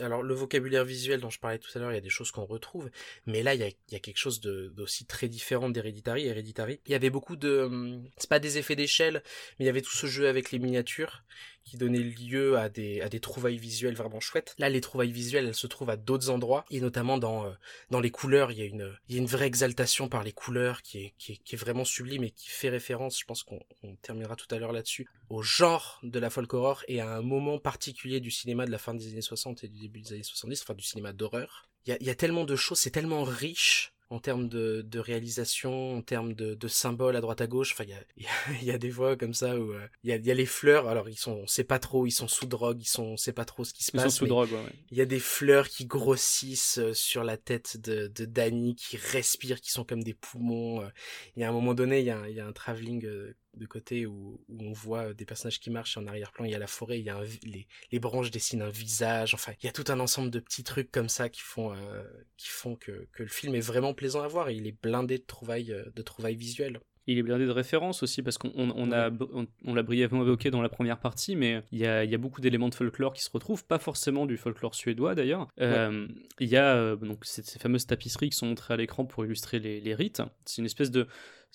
alors 0.00 0.22
le 0.22 0.34
vocabulaire 0.34 0.84
visuel 0.84 1.20
dont 1.20 1.30
je 1.30 1.38
parlais 1.38 1.58
tout 1.58 1.70
à 1.74 1.78
l'heure, 1.78 1.92
il 1.92 1.94
y 1.94 1.98
a 1.98 2.02
des 2.02 2.10
choses 2.10 2.30
qu'on 2.30 2.44
retrouve, 2.44 2.90
mais 3.26 3.42
là 3.42 3.54
il 3.54 3.60
y 3.60 3.64
a, 3.64 3.68
il 3.68 3.92
y 3.92 3.96
a 3.96 4.00
quelque 4.00 4.18
chose 4.18 4.40
d'aussi 4.40 5.06
très 5.06 5.28
différent 5.28 5.68
d'Hereditary. 5.70 6.26
Hereditary, 6.26 6.80
il 6.86 6.92
y 6.92 6.94
avait 6.94 7.10
beaucoup 7.10 7.36
de, 7.36 7.60
hum, 7.60 8.04
c'est 8.16 8.30
pas 8.30 8.38
des 8.40 8.58
effets 8.58 8.76
d'échelle, 8.76 9.22
mais 9.58 9.64
il 9.64 9.66
y 9.66 9.70
avait 9.70 9.82
tout 9.82 9.94
ce 9.94 10.06
jeu 10.06 10.28
avec 10.28 10.50
les 10.50 10.58
miniatures 10.58 11.22
qui 11.66 11.76
donnait 11.76 11.98
lieu 11.98 12.56
à 12.56 12.68
des 12.68 13.00
à 13.00 13.08
des 13.08 13.20
trouvailles 13.20 13.58
visuelles 13.58 13.96
vraiment 13.96 14.20
chouettes. 14.20 14.54
Là 14.58 14.68
les 14.68 14.80
trouvailles 14.80 15.12
visuelles, 15.12 15.46
elles 15.46 15.54
se 15.54 15.66
trouvent 15.66 15.90
à 15.90 15.96
d'autres 15.96 16.30
endroits 16.30 16.64
et 16.70 16.80
notamment 16.80 17.18
dans 17.18 17.46
euh, 17.46 17.50
dans 17.90 18.00
les 18.00 18.10
couleurs, 18.10 18.52
il 18.52 18.58
y 18.58 18.62
a 18.62 18.64
une 18.64 18.96
il 19.08 19.16
y 19.16 19.18
a 19.18 19.20
une 19.20 19.28
vraie 19.28 19.46
exaltation 19.46 20.08
par 20.08 20.22
les 20.22 20.32
couleurs 20.32 20.82
qui 20.82 20.98
est 20.98 21.14
qui 21.18 21.32
est, 21.32 21.36
qui 21.36 21.56
est 21.56 21.58
vraiment 21.58 21.84
sublime 21.84 22.24
et 22.24 22.30
qui 22.30 22.48
fait 22.48 22.68
référence, 22.68 23.18
je 23.18 23.24
pense 23.24 23.42
qu'on 23.42 23.60
on 23.82 23.96
terminera 23.96 24.36
tout 24.36 24.52
à 24.54 24.58
l'heure 24.58 24.72
là-dessus, 24.72 25.08
au 25.28 25.42
genre 25.42 26.00
de 26.02 26.18
la 26.18 26.30
folk 26.30 26.54
horror 26.54 26.84
et 26.88 27.00
à 27.00 27.10
un 27.16 27.22
moment 27.22 27.58
particulier 27.58 28.20
du 28.20 28.30
cinéma 28.30 28.64
de 28.64 28.70
la 28.70 28.78
fin 28.78 28.94
des 28.94 29.08
années 29.08 29.20
60 29.20 29.64
et 29.64 29.68
du 29.68 29.80
début 29.80 30.00
des 30.00 30.12
années 30.12 30.22
70, 30.22 30.62
enfin 30.62 30.74
du 30.74 30.84
cinéma 30.84 31.12
d'horreur. 31.12 31.68
Il 31.86 31.96
y 32.00 32.10
a 32.10 32.16
tellement 32.16 32.44
de 32.44 32.56
choses, 32.56 32.80
c'est 32.80 32.90
tellement 32.90 33.22
riche 33.22 33.95
en 34.10 34.20
termes 34.20 34.48
de, 34.48 34.82
de 34.82 34.98
réalisation, 34.98 35.96
en 35.96 36.02
termes 36.02 36.34
de, 36.34 36.54
de 36.54 36.68
symboles 36.68 37.16
à 37.16 37.20
droite 37.20 37.40
à 37.40 37.46
gauche. 37.46 37.72
Enfin, 37.72 37.84
il 37.84 37.90
y 37.90 37.94
a, 37.94 38.00
il 38.60 38.64
y 38.64 38.70
a, 38.70 38.76
y 38.76 38.78
des 38.78 38.90
voix 38.90 39.16
comme 39.16 39.34
ça 39.34 39.58
où 39.58 39.72
euh, 39.72 39.86
il, 40.04 40.10
y 40.10 40.12
a, 40.12 40.16
il 40.16 40.26
y 40.26 40.30
a 40.30 40.34
les 40.34 40.46
fleurs. 40.46 40.88
Alors, 40.88 41.08
ils 41.08 41.16
sont, 41.16 41.32
on 41.32 41.46
sait 41.46 41.64
pas 41.64 41.78
trop, 41.78 42.06
ils 42.06 42.12
sont 42.12 42.28
sous 42.28 42.46
drogue, 42.46 42.80
ils 42.80 42.88
sont, 42.88 43.04
on 43.04 43.16
sait 43.16 43.32
pas 43.32 43.44
trop 43.44 43.64
ce 43.64 43.72
qui 43.74 43.84
se 43.84 43.92
Ils 43.92 43.98
sont 44.00 44.10
passe. 44.10 44.12
sous 44.12 44.26
drogue 44.28 44.52
ouais, 44.52 44.72
il 44.90 44.96
y 44.98 45.00
a 45.00 45.06
des 45.06 45.18
fleurs 45.20 45.68
qui 45.68 45.86
grossissent 45.86 46.78
euh, 46.78 46.94
sur 46.94 47.24
la 47.24 47.36
tête 47.36 47.76
de, 47.78 48.06
de 48.08 48.24
Danny, 48.24 48.74
qui 48.76 48.96
respirent, 48.96 49.60
qui 49.60 49.70
sont 49.72 49.84
comme 49.84 50.02
des 50.02 50.14
poumons. 50.14 50.82
euh. 50.82 50.88
Il 51.36 51.40
y 51.40 51.44
a 51.44 51.48
un 51.48 51.52
moment 51.52 51.74
donné, 51.74 52.00
il 52.00 52.06
y 52.06 52.10
a, 52.10 52.18
un- 52.18 52.28
y 52.28 52.40
a 52.40 52.46
un 52.46 52.52
travelling 52.52 53.04
euh, 53.06 53.34
de 53.56 53.66
côté 53.66 54.06
où, 54.06 54.40
où 54.48 54.62
on 54.62 54.72
voit 54.72 55.14
des 55.14 55.24
personnages 55.24 55.58
qui 55.60 55.70
marchent 55.70 55.96
en 55.96 56.06
arrière-plan, 56.06 56.44
il 56.44 56.50
y 56.50 56.54
a 56.54 56.58
la 56.58 56.66
forêt, 56.66 56.98
il 56.98 57.04
y 57.04 57.10
a 57.10 57.16
un 57.16 57.24
les, 57.42 57.66
les 57.90 57.98
branches 57.98 58.30
dessinent 58.30 58.62
un 58.62 58.70
visage. 58.70 59.34
Enfin, 59.34 59.52
il 59.62 59.66
y 59.66 59.68
a 59.68 59.72
tout 59.72 59.84
un 59.88 60.00
ensemble 60.00 60.30
de 60.30 60.40
petits 60.40 60.64
trucs 60.64 60.90
comme 60.90 61.08
ça 61.08 61.28
qui 61.28 61.42
font, 61.42 61.72
euh, 61.72 62.02
qui 62.36 62.48
font 62.48 62.76
que, 62.76 63.06
que 63.12 63.22
le 63.22 63.28
film 63.28 63.54
est 63.54 63.60
vraiment 63.60 63.94
plaisant 63.94 64.22
à 64.22 64.28
voir 64.28 64.48
et 64.48 64.54
il 64.54 64.66
est 64.66 64.76
blindé 64.82 65.18
de 65.18 65.24
trouvailles, 65.24 65.72
euh, 65.72 65.84
de 65.94 66.02
trouvailles 66.02 66.36
visuelles. 66.36 66.80
Il 67.08 67.18
est 67.18 67.22
blindé 67.22 67.46
de 67.46 67.52
références 67.52 68.02
aussi 68.02 68.20
parce 68.20 68.36
qu'on 68.36 68.50
on, 68.56 68.72
on 68.74 68.90
a 68.90 69.12
on, 69.32 69.46
on 69.64 69.74
l'a 69.74 69.84
brièvement 69.84 70.22
évoqué 70.22 70.50
dans 70.50 70.60
la 70.60 70.68
première 70.68 70.98
partie, 70.98 71.36
mais 71.36 71.62
il 71.70 71.78
y 71.78 71.86
a, 71.86 72.02
il 72.02 72.10
y 72.10 72.16
a 72.16 72.18
beaucoup 72.18 72.40
d'éléments 72.40 72.68
de 72.68 72.74
folklore 72.74 73.12
qui 73.12 73.22
se 73.22 73.30
retrouvent, 73.30 73.64
pas 73.64 73.78
forcément 73.78 74.26
du 74.26 74.36
folklore 74.36 74.74
suédois 74.74 75.14
d'ailleurs. 75.14 75.46
Euh, 75.60 76.08
Il 76.40 76.48
y 76.48 76.56
a 76.56 76.96
donc 76.96 77.24
ces, 77.24 77.44
ces 77.44 77.60
fameuses 77.60 77.86
tapisseries 77.86 78.30
qui 78.30 78.36
sont 78.36 78.46
montrées 78.46 78.74
à 78.74 78.76
l'écran 78.76 79.04
pour 79.04 79.24
illustrer 79.24 79.60
les, 79.60 79.80
les 79.80 79.94
rites. 79.94 80.20
C'est 80.46 80.58
une 80.58 80.66
espèce 80.66 80.90
de 80.90 81.06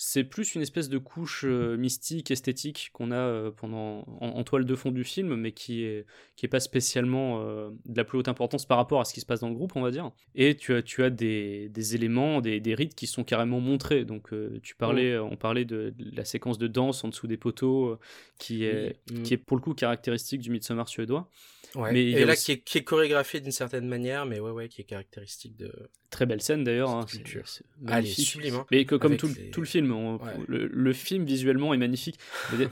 c'est 0.04 0.24
plus 0.24 0.56
une 0.56 0.64
espèce 0.64 0.90
de 0.90 0.98
couche 0.98 1.46
euh, 1.46 1.78
mystique, 1.78 2.32
esthétique 2.32 2.90
qu'on 2.92 3.12
a 3.12 3.16
euh, 3.16 3.52
pendant 3.52 4.00
en, 4.20 4.30
en 4.30 4.44
toile 4.44 4.66
de 4.66 4.74
fond 4.76 4.90
du 4.92 5.04
film, 5.04 5.36
mais 5.36 5.52
qui 5.52 5.84
est 5.84 6.08
qui 6.36 6.48
est 6.48 6.50
pas 6.50 6.60
spécialement 6.60 7.40
euh, 7.42 7.70
de 7.86 7.98
la 7.98 8.04
plus 8.04 8.18
haute 8.18 8.28
importance 8.28 8.66
par 8.66 8.78
rapport 8.80 9.00
à 9.00 9.06
ce 9.06 9.14
qui 9.14 9.20
se 9.22 9.28
passe 9.28 9.42
dans 9.42 9.50
le 9.50 9.54
groupe, 9.54 9.76
on 9.76 9.82
va 9.82 9.92
dire. 9.92 10.10
Et 10.34 10.56
tu 10.56 10.74
as 10.74 10.82
tu 10.82 11.04
as 11.04 11.12
des, 11.12 11.70
des 11.70 11.94
éléments, 11.94 12.42
des, 12.42 12.60
des 12.60 12.74
rites 12.74 12.96
qui 12.96 13.06
sont 13.06 13.24
carrément 13.24 13.60
montrés. 13.60 14.04
Donc 14.04 14.34
euh, 14.34 14.60
tu 14.64 14.74
parlais, 14.76 15.20
on 15.20 15.36
parlait 15.36 15.66
de, 15.66 15.94
de 15.96 16.16
la 16.16 16.26
séquence 16.26 16.58
de 16.58 16.66
danse 16.66 17.04
en 17.04 17.10
dessous 17.10 17.28
des 17.28 17.38
poteaux, 17.38 17.90
euh, 17.90 18.00
qui 18.40 18.64
est 18.64 18.98
Oui. 19.12 19.22
qui 19.22 19.36
est 19.36 19.38
pour 19.38 19.56
le 19.56 19.62
coup 19.62 19.76
caractéristique 19.76 20.42
du 20.42 20.50
Midsommar 20.50 20.88
suédois. 20.90 21.30
Ouais. 21.76 21.94
Mais 21.94 22.10
et 22.12 22.24
a 22.24 22.26
là, 22.26 22.34
aussi- 22.34 22.46
qui, 22.46 22.52
est, 22.52 22.60
qui 22.60 22.78
est 22.80 22.84
chorégraphié 22.84 23.40
d'une 23.40 23.52
certaine 23.52 23.88
manière, 23.88 24.26
mais 24.26 24.40
ouais, 24.40 24.52
ouais, 24.52 24.68
qui 24.68 24.82
est 24.82 24.86
caractéristique 24.86 25.56
de. 25.56 25.72
Très 26.10 26.26
belle 26.26 26.42
scène 26.42 26.66
d'ailleurs. 26.66 26.90
hein, 26.90 27.06
culture. 27.06 27.48
c'est 27.48 27.64
Ah, 27.64 27.76
elle 27.78 27.88
est 27.90 27.92
magnifique. 28.02 28.28
sublime, 28.28 28.56
hein. 28.56 28.66
Mais 28.72 28.84
que, 28.84 28.96
comme 28.96 29.16
tout, 29.16 29.30
les- 29.34 29.50
tout 29.52 29.62
le 29.62 29.66
film, 29.68 29.94
on- 29.94 30.18
Ouais. 30.18 30.34
le, 30.48 30.68
le 30.68 30.94
film 30.94 31.24
visuellement 31.24 31.74
est 31.74 31.78
magnifique. 31.78 32.20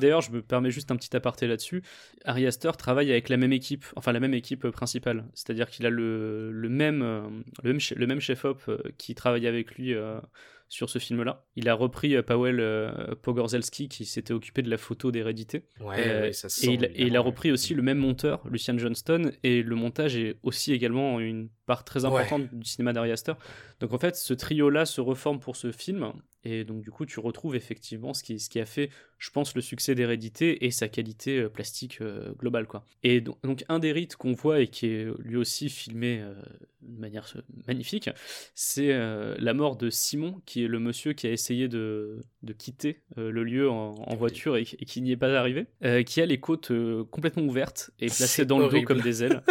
D'ailleurs, 0.01 0.19
je 0.21 0.31
me 0.31 0.41
permets 0.41 0.71
juste 0.71 0.91
un 0.91 0.97
petit 0.97 1.15
aparté 1.15 1.47
là-dessus. 1.47 1.81
Ari 2.25 2.45
Aster 2.45 2.71
travaille 2.77 3.09
avec 3.11 3.29
la 3.29 3.37
même 3.37 3.53
équipe, 3.53 3.85
enfin 3.95 4.11
la 4.11 4.19
même 4.19 4.33
équipe 4.33 4.65
euh, 4.65 4.71
principale. 4.71 5.25
C'est-à-dire 5.33 5.69
qu'il 5.69 5.85
a 5.85 5.89
le, 5.89 6.51
le 6.51 6.67
même, 6.69 7.01
euh, 7.01 7.21
le 7.63 7.69
même, 7.71 7.79
che- 7.79 7.95
le 7.95 8.05
même 8.07 8.19
chef-op 8.19 8.61
euh, 8.67 8.79
qui 8.97 9.15
travaille 9.15 9.47
avec 9.47 9.75
lui 9.75 9.93
euh, 9.93 10.19
sur 10.69 10.89
ce 10.89 10.99
film-là. 10.99 11.43
Il 11.55 11.67
a 11.67 11.73
repris 11.73 12.15
euh, 12.15 12.21
Powell 12.21 12.59
euh, 12.59 13.15
Pogorzelski 13.21 13.89
qui 13.89 14.05
s'était 14.05 14.33
occupé 14.33 14.61
de 14.61 14.69
la 14.69 14.77
photo 14.77 15.11
d'hérédité. 15.11 15.65
Ouais, 15.81 15.95
Euh, 16.07 16.21
ouais, 16.21 16.33
ça 16.33 16.47
et, 16.65 16.73
il, 16.73 16.85
et 16.85 17.07
il 17.07 17.17
a 17.17 17.21
repris 17.21 17.51
aussi 17.51 17.73
le 17.73 17.81
même 17.81 17.97
monteur, 17.97 18.41
Lucian 18.49 18.77
Johnston, 18.77 19.31
et 19.43 19.63
le 19.63 19.75
montage 19.75 20.15
est 20.15 20.37
aussi 20.43 20.71
également 20.71 21.19
une 21.19 21.49
part 21.65 21.83
très 21.83 22.05
importante 22.05 22.53
du 22.53 22.69
cinéma 22.69 22.93
d'Ari 22.93 23.11
Aster. 23.11 23.33
Donc 23.79 23.93
en 23.93 23.97
fait, 23.97 24.15
ce 24.15 24.33
trio-là 24.33 24.85
se 24.85 25.01
reforme 25.01 25.39
pour 25.39 25.55
ce 25.55 25.71
film, 25.71 26.13
et 26.43 26.63
donc 26.63 26.81
du 26.81 26.91
coup, 26.91 27.05
tu 27.05 27.19
retrouves 27.19 27.55
effectivement 27.55 28.13
ce 28.13 28.23
qui, 28.23 28.39
ce 28.39 28.49
qui 28.49 28.59
a 28.59 28.65
fait, 28.65 28.89
je 29.17 29.29
pense, 29.29 29.55
le 29.55 29.61
succès 29.61 29.95
d'Hérédité 29.95 30.65
et 30.65 30.71
sa 30.71 30.87
qualité 30.87 31.39
euh, 31.39 31.49
plastique 31.49 31.99
euh, 32.01 32.33
globale. 32.35 32.67
quoi. 32.67 32.85
Et 33.03 33.21
donc, 33.21 33.41
donc, 33.43 33.63
un 33.67 33.79
des 33.79 33.91
rites 33.91 34.15
qu'on 34.15 34.33
voit 34.33 34.61
et 34.61 34.67
qui 34.67 34.87
est 34.87 35.07
lui 35.19 35.35
aussi 35.35 35.69
filmé 35.69 36.19
euh, 36.21 36.33
de 36.81 36.99
manière 36.99 37.31
euh, 37.35 37.41
magnifique, 37.67 38.09
c'est 38.55 38.93
euh, 38.93 39.35
la 39.39 39.53
mort 39.53 39.75
de 39.75 39.89
Simon, 39.89 40.41
qui 40.45 40.63
est 40.63 40.67
le 40.67 40.79
monsieur 40.79 41.13
qui 41.13 41.27
a 41.27 41.31
essayé 41.31 41.67
de, 41.67 42.21
de 42.41 42.53
quitter 42.53 43.01
euh, 43.17 43.31
le 43.31 43.43
lieu 43.43 43.69
en, 43.69 43.95
en 43.95 44.15
voiture 44.15 44.55
et, 44.55 44.61
et 44.61 44.85
qui 44.85 45.01
n'y 45.01 45.11
est 45.11 45.17
pas 45.17 45.37
arrivé, 45.37 45.67
euh, 45.83 46.03
qui 46.03 46.21
a 46.21 46.25
les 46.25 46.39
côtes 46.39 46.71
euh, 46.71 47.03
complètement 47.03 47.43
ouvertes 47.43 47.91
et 47.99 48.07
placées 48.07 48.45
dans 48.45 48.59
le 48.59 48.69
dos 48.69 48.81
comme 48.83 49.01
des 49.01 49.23
ailes. 49.23 49.43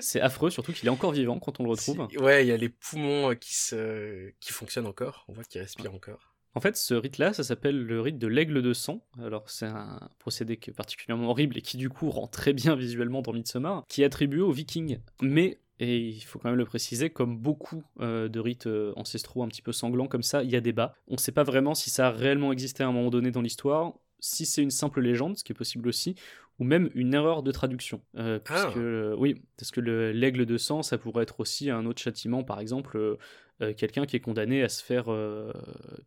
c'est 0.00 0.20
affreux, 0.20 0.50
surtout 0.50 0.72
qu'il 0.72 0.86
est 0.86 0.90
encore 0.90 1.12
vivant 1.12 1.38
quand 1.38 1.60
on 1.60 1.64
le 1.64 1.70
retrouve. 1.70 2.06
Ouais, 2.18 2.44
il 2.44 2.48
y 2.48 2.52
a 2.52 2.56
les 2.56 2.68
poumons 2.68 3.30
euh, 3.30 3.34
qui 3.34 3.54
se, 3.54 4.30
qui 4.40 4.52
fonctionnent 4.52 4.86
encore. 4.86 5.24
On 5.28 5.32
voit 5.32 5.44
qu'ils 5.44 5.60
respirent 5.62 5.94
encore. 5.94 6.33
En 6.56 6.60
fait, 6.60 6.76
ce 6.76 6.94
rite-là, 6.94 7.32
ça 7.32 7.42
s'appelle 7.42 7.84
le 7.84 8.00
rite 8.00 8.18
de 8.18 8.28
l'aigle 8.28 8.62
de 8.62 8.72
sang. 8.72 9.04
Alors, 9.20 9.50
c'est 9.50 9.66
un 9.66 10.08
procédé 10.20 10.56
qui 10.56 10.70
est 10.70 10.74
particulièrement 10.74 11.30
horrible 11.30 11.58
et 11.58 11.62
qui, 11.62 11.76
du 11.76 11.88
coup, 11.88 12.10
rend 12.10 12.28
très 12.28 12.52
bien 12.52 12.76
visuellement 12.76 13.22
dans 13.22 13.32
Midsommar, 13.32 13.84
qui 13.88 14.02
est 14.02 14.04
attribué 14.04 14.40
aux 14.40 14.52
vikings. 14.52 14.98
Mais, 15.20 15.58
et 15.80 15.98
il 15.98 16.20
faut 16.20 16.38
quand 16.38 16.50
même 16.50 16.58
le 16.58 16.64
préciser, 16.64 17.10
comme 17.10 17.36
beaucoup 17.36 17.82
euh, 18.00 18.28
de 18.28 18.38
rites 18.38 18.68
euh, 18.68 18.92
ancestraux 18.94 19.42
un 19.42 19.48
petit 19.48 19.62
peu 19.62 19.72
sanglants 19.72 20.06
comme 20.06 20.22
ça, 20.22 20.44
il 20.44 20.50
y 20.50 20.56
a 20.56 20.60
débat. 20.60 20.94
On 21.08 21.14
ne 21.14 21.18
sait 21.18 21.32
pas 21.32 21.42
vraiment 21.42 21.74
si 21.74 21.90
ça 21.90 22.08
a 22.08 22.10
réellement 22.10 22.52
existé 22.52 22.84
à 22.84 22.86
un 22.86 22.92
moment 22.92 23.10
donné 23.10 23.32
dans 23.32 23.42
l'histoire, 23.42 23.94
si 24.24 24.46
c'est 24.46 24.62
une 24.62 24.70
simple 24.70 25.00
légende, 25.00 25.36
ce 25.36 25.44
qui 25.44 25.52
est 25.52 25.54
possible 25.54 25.88
aussi, 25.88 26.14
ou 26.58 26.64
même 26.64 26.88
une 26.94 27.14
erreur 27.14 27.42
de 27.42 27.50
traduction. 27.52 28.00
Euh, 28.16 28.38
Ah. 28.48 28.62
puisque, 28.64 28.76
euh, 28.78 29.14
oui, 29.18 29.42
parce 29.58 29.70
que 29.70 29.80
le- 29.80 30.12
l'aigle 30.12 30.46
de 30.46 30.56
sang, 30.56 30.82
ça 30.82 30.98
pourrait 30.98 31.24
être 31.24 31.40
aussi 31.40 31.68
un 31.70 31.84
autre 31.86 32.00
châtiment, 32.00 32.42
par 32.44 32.60
exemple, 32.60 32.96
euh, 32.96 33.16
euh, 33.62 33.72
quelqu'un 33.74 34.06
qui 34.06 34.16
est 34.16 34.20
condamné 34.20 34.62
à 34.62 34.68
se 34.68 34.82
faire 34.82 35.06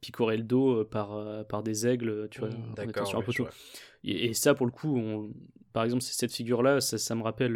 picorer 0.01 0.38
le 0.38 0.43
dos 0.43 0.84
par, 0.86 1.45
par 1.47 1.63
des 1.63 1.88
aigles, 1.88 2.28
tu 2.30 2.39
vois, 2.39 2.49
Mmh, 2.49 3.05
sur 3.05 3.20
un 3.20 3.22
poteau. 3.22 3.47
Et, 4.03 4.26
et 4.28 4.34
ça, 4.34 4.53
pour 4.53 4.65
le 4.65 4.72
coup, 4.72 4.97
on- 4.97 5.32
par 5.74 5.84
exemple, 5.84 6.01
cette 6.01 6.34
figure-là, 6.34 6.82
ça, 6.82 6.97
ça 6.97 7.15
me 7.15 7.24
rappelle 7.24 7.55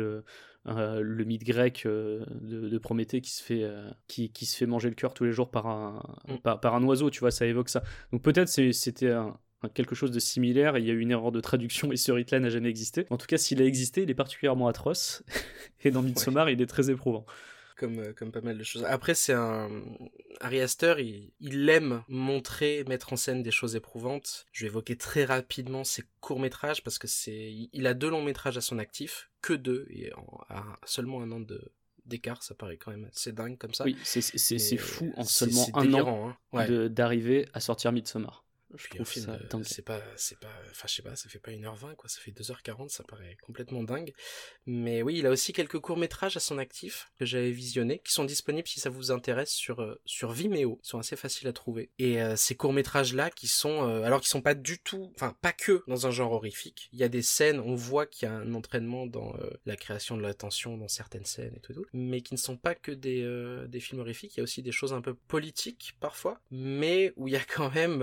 euh, 0.67 1.01
le 1.01 1.23
mythe 1.23 1.43
grec 1.43 1.83
euh, 1.87 2.23
de, 2.39 2.69
de 2.69 2.77
Prométhée 2.77 3.19
qui 3.21 3.31
se, 3.31 3.41
fait, 3.41 3.63
euh, 3.63 3.89
qui, 4.07 4.31
qui 4.31 4.45
se 4.45 4.55
fait 4.55 4.67
manger 4.67 4.89
le 4.89 4.95
cœur 4.95 5.13
tous 5.15 5.23
les 5.23 5.31
jours 5.31 5.49
par 5.49 5.65
un, 5.65 6.03
Mm. 6.27 6.37
par, 6.43 6.59
par 6.59 6.75
un 6.75 6.83
oiseau, 6.83 7.09
tu 7.09 7.19
vois, 7.21 7.31
ça 7.31 7.47
évoque 7.47 7.69
ça. 7.69 7.81
Donc 8.11 8.21
peut-être 8.21 8.47
c'était 8.47 9.09
un- 9.11 9.35
quelque 9.69 9.95
chose 9.95 10.11
de 10.11 10.19
similaire 10.19 10.77
il 10.77 10.85
y 10.85 10.89
a 10.89 10.93
eu 10.93 10.99
une 10.99 11.11
erreur 11.11 11.31
de 11.31 11.39
traduction 11.41 11.91
et 11.91 11.97
ce 11.97 12.11
rite-là 12.11 12.39
n'a 12.39 12.49
jamais 12.49 12.69
existé. 12.69 13.05
En 13.09 13.17
tout 13.17 13.27
cas, 13.27 13.37
s'il 13.37 13.61
a 13.61 13.65
existé, 13.65 14.03
il 14.03 14.09
est 14.09 14.15
particulièrement 14.15 14.67
atroce 14.67 15.23
et 15.83 15.91
dans 15.91 16.01
Midsommar, 16.01 16.49
il 16.49 16.61
est 16.61 16.65
très 16.67 16.89
éprouvant. 16.89 17.25
Comme, 17.77 17.97
euh, 17.99 18.13
comme 18.13 18.31
pas 18.31 18.41
mal 18.41 18.59
de 18.59 18.63
choses. 18.63 18.83
Après, 18.85 19.15
c'est 19.15 19.33
un. 19.33 19.69
Ari 20.39 20.61
Aster, 20.61 20.95
il, 20.99 21.31
il 21.39 21.67
aime 21.67 22.03
montrer, 22.09 22.83
mettre 22.87 23.11
en 23.11 23.15
scène 23.15 23.41
des 23.41 23.49
choses 23.49 23.75
éprouvantes. 23.75 24.45
Je 24.51 24.61
vais 24.65 24.67
évoquer 24.67 24.95
très 24.97 25.25
rapidement 25.25 25.83
ses 25.83 26.03
courts-métrages 26.19 26.83
parce 26.83 26.99
que 26.99 27.07
c'est. 27.07 27.51
Il 27.73 27.87
a 27.87 27.95
deux 27.95 28.09
longs-métrages 28.11 28.55
à 28.57 28.61
son 28.61 28.77
actif, 28.77 29.31
que 29.41 29.53
deux, 29.53 29.87
et 29.89 30.13
en- 30.13 30.41
à 30.49 30.63
seulement 30.85 31.23
un 31.23 31.31
an 31.31 31.39
de 31.39 31.71
d'écart, 32.05 32.43
ça 32.43 32.53
paraît 32.53 32.77
quand 32.77 32.91
même 32.91 33.07
assez 33.11 33.31
dingue 33.31 33.57
comme 33.57 33.73
ça. 33.73 33.83
Oui, 33.85 33.95
c'est- 34.03 34.77
fou 34.77 35.11
en 35.17 35.23
seulement 35.23 35.65
un 35.73 35.93
an 35.93 36.29
hein. 36.29 36.37
Ouais. 36.51 36.89
d'arriver 36.89 37.47
à 37.53 37.59
sortir 37.61 37.91
Midsommar. 37.91 38.43
Je 38.75 38.87
Puis 38.87 38.99
un 38.99 39.03
trouve 39.03 39.13
film, 39.13 39.25
ça 39.25 39.37
dingue. 39.49 39.63
c'est 39.65 39.81
pas, 39.81 40.01
c'est 40.15 40.39
pas, 40.39 40.51
enfin 40.69 40.87
je 40.87 40.95
sais 40.95 41.01
pas, 41.01 41.15
ça 41.15 41.29
fait 41.29 41.39
pas 41.39 41.51
1h20 41.51 41.95
quoi, 41.95 42.09
ça 42.09 42.19
fait 42.19 42.31
2h40, 42.31 42.89
ça 42.89 43.03
paraît 43.03 43.37
complètement 43.41 43.83
dingue. 43.83 44.13
Mais 44.65 45.01
oui, 45.01 45.17
il 45.17 45.25
a 45.25 45.29
aussi 45.29 45.53
quelques 45.53 45.79
courts 45.79 45.97
métrages 45.97 46.37
à 46.37 46.39
son 46.39 46.57
actif 46.57 47.11
que 47.19 47.25
j'avais 47.25 47.51
visionnés, 47.51 47.99
qui 47.99 48.13
sont 48.13 48.25
disponibles 48.25 48.67
si 48.67 48.79
ça 48.79 48.89
vous 48.89 49.11
intéresse 49.11 49.51
sur 49.51 49.81
euh, 49.81 49.99
sur 50.05 50.31
Vimeo, 50.31 50.79
ils 50.83 50.87
sont 50.87 50.99
assez 50.99 51.15
faciles 51.15 51.47
à 51.47 51.53
trouver. 51.53 51.89
Et 51.99 52.21
euh, 52.21 52.35
ces 52.35 52.55
courts 52.55 52.73
métrages 52.73 53.13
là, 53.13 53.29
qui 53.29 53.47
sont, 53.47 53.87
euh, 53.87 54.03
alors 54.03 54.19
qu'ils 54.21 54.29
sont 54.29 54.41
pas 54.41 54.55
du 54.55 54.79
tout, 54.79 55.11
enfin 55.15 55.35
pas 55.41 55.53
que 55.53 55.83
dans 55.87 56.07
un 56.07 56.11
genre 56.11 56.31
horrifique. 56.31 56.89
Il 56.93 56.99
y 56.99 57.03
a 57.03 57.09
des 57.09 57.21
scènes, 57.21 57.59
on 57.59 57.75
voit 57.75 58.05
qu'il 58.05 58.27
y 58.27 58.31
a 58.31 58.35
un 58.35 58.53
entraînement 58.53 59.05
dans 59.05 59.35
euh, 59.35 59.49
la 59.65 59.75
création 59.75 60.17
de 60.17 60.21
la 60.21 60.33
tension 60.33 60.77
dans 60.77 60.87
certaines 60.87 61.25
scènes 61.25 61.53
et 61.55 61.59
tout, 61.59 61.73
tout 61.73 61.85
mais 61.93 62.21
qui 62.21 62.33
ne 62.33 62.39
sont 62.39 62.57
pas 62.57 62.75
que 62.75 62.91
des 62.91 63.21
des 63.67 63.79
films 63.79 64.01
horrifiques. 64.01 64.35
Il 64.35 64.39
y 64.39 64.41
a 64.41 64.43
aussi 64.43 64.61
des 64.61 64.71
choses 64.71 64.93
un 64.93 65.01
peu 65.01 65.13
politiques 65.13 65.95
parfois, 65.99 66.41
mais 66.49 67.13
où 67.15 67.27
il 67.27 67.33
y 67.33 67.37
a 67.37 67.43
quand 67.43 67.73
même 67.73 68.01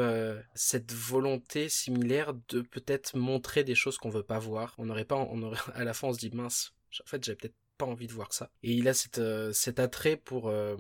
cette 0.59 0.93
volonté 0.93 1.69
similaire 1.69 2.35
de 2.49 2.61
peut-être 2.61 3.17
montrer 3.17 3.65
des 3.65 3.75
choses 3.75 3.97
qu'on 3.97 4.11
veut 4.11 4.23
pas 4.23 4.39
voir. 4.39 4.75
On 4.79 4.87
n'aurait 4.87 5.05
pas, 5.05 5.17
on 5.17 5.43
aurait, 5.43 5.59
à 5.75 5.85
la 5.85 5.95
fin 5.95 6.09
on 6.09 6.13
se 6.13 6.19
dit 6.19 6.31
mince, 6.31 6.75
en 7.01 7.07
fait 7.07 7.25
j'avais 7.25 7.37
peut-être 7.37 7.55
pas 7.79 7.87
envie 7.87 8.09
de 8.09 8.13
voir 8.13 8.33
ça. 8.33 8.51
Et 8.63 8.73
il 8.73 8.89
a 8.89 8.95
cette, 8.95 9.19
euh, 9.19 9.53
cet 9.53 9.79
attrait 9.79 10.17
pour, 10.17 10.49
euh, 10.49 10.77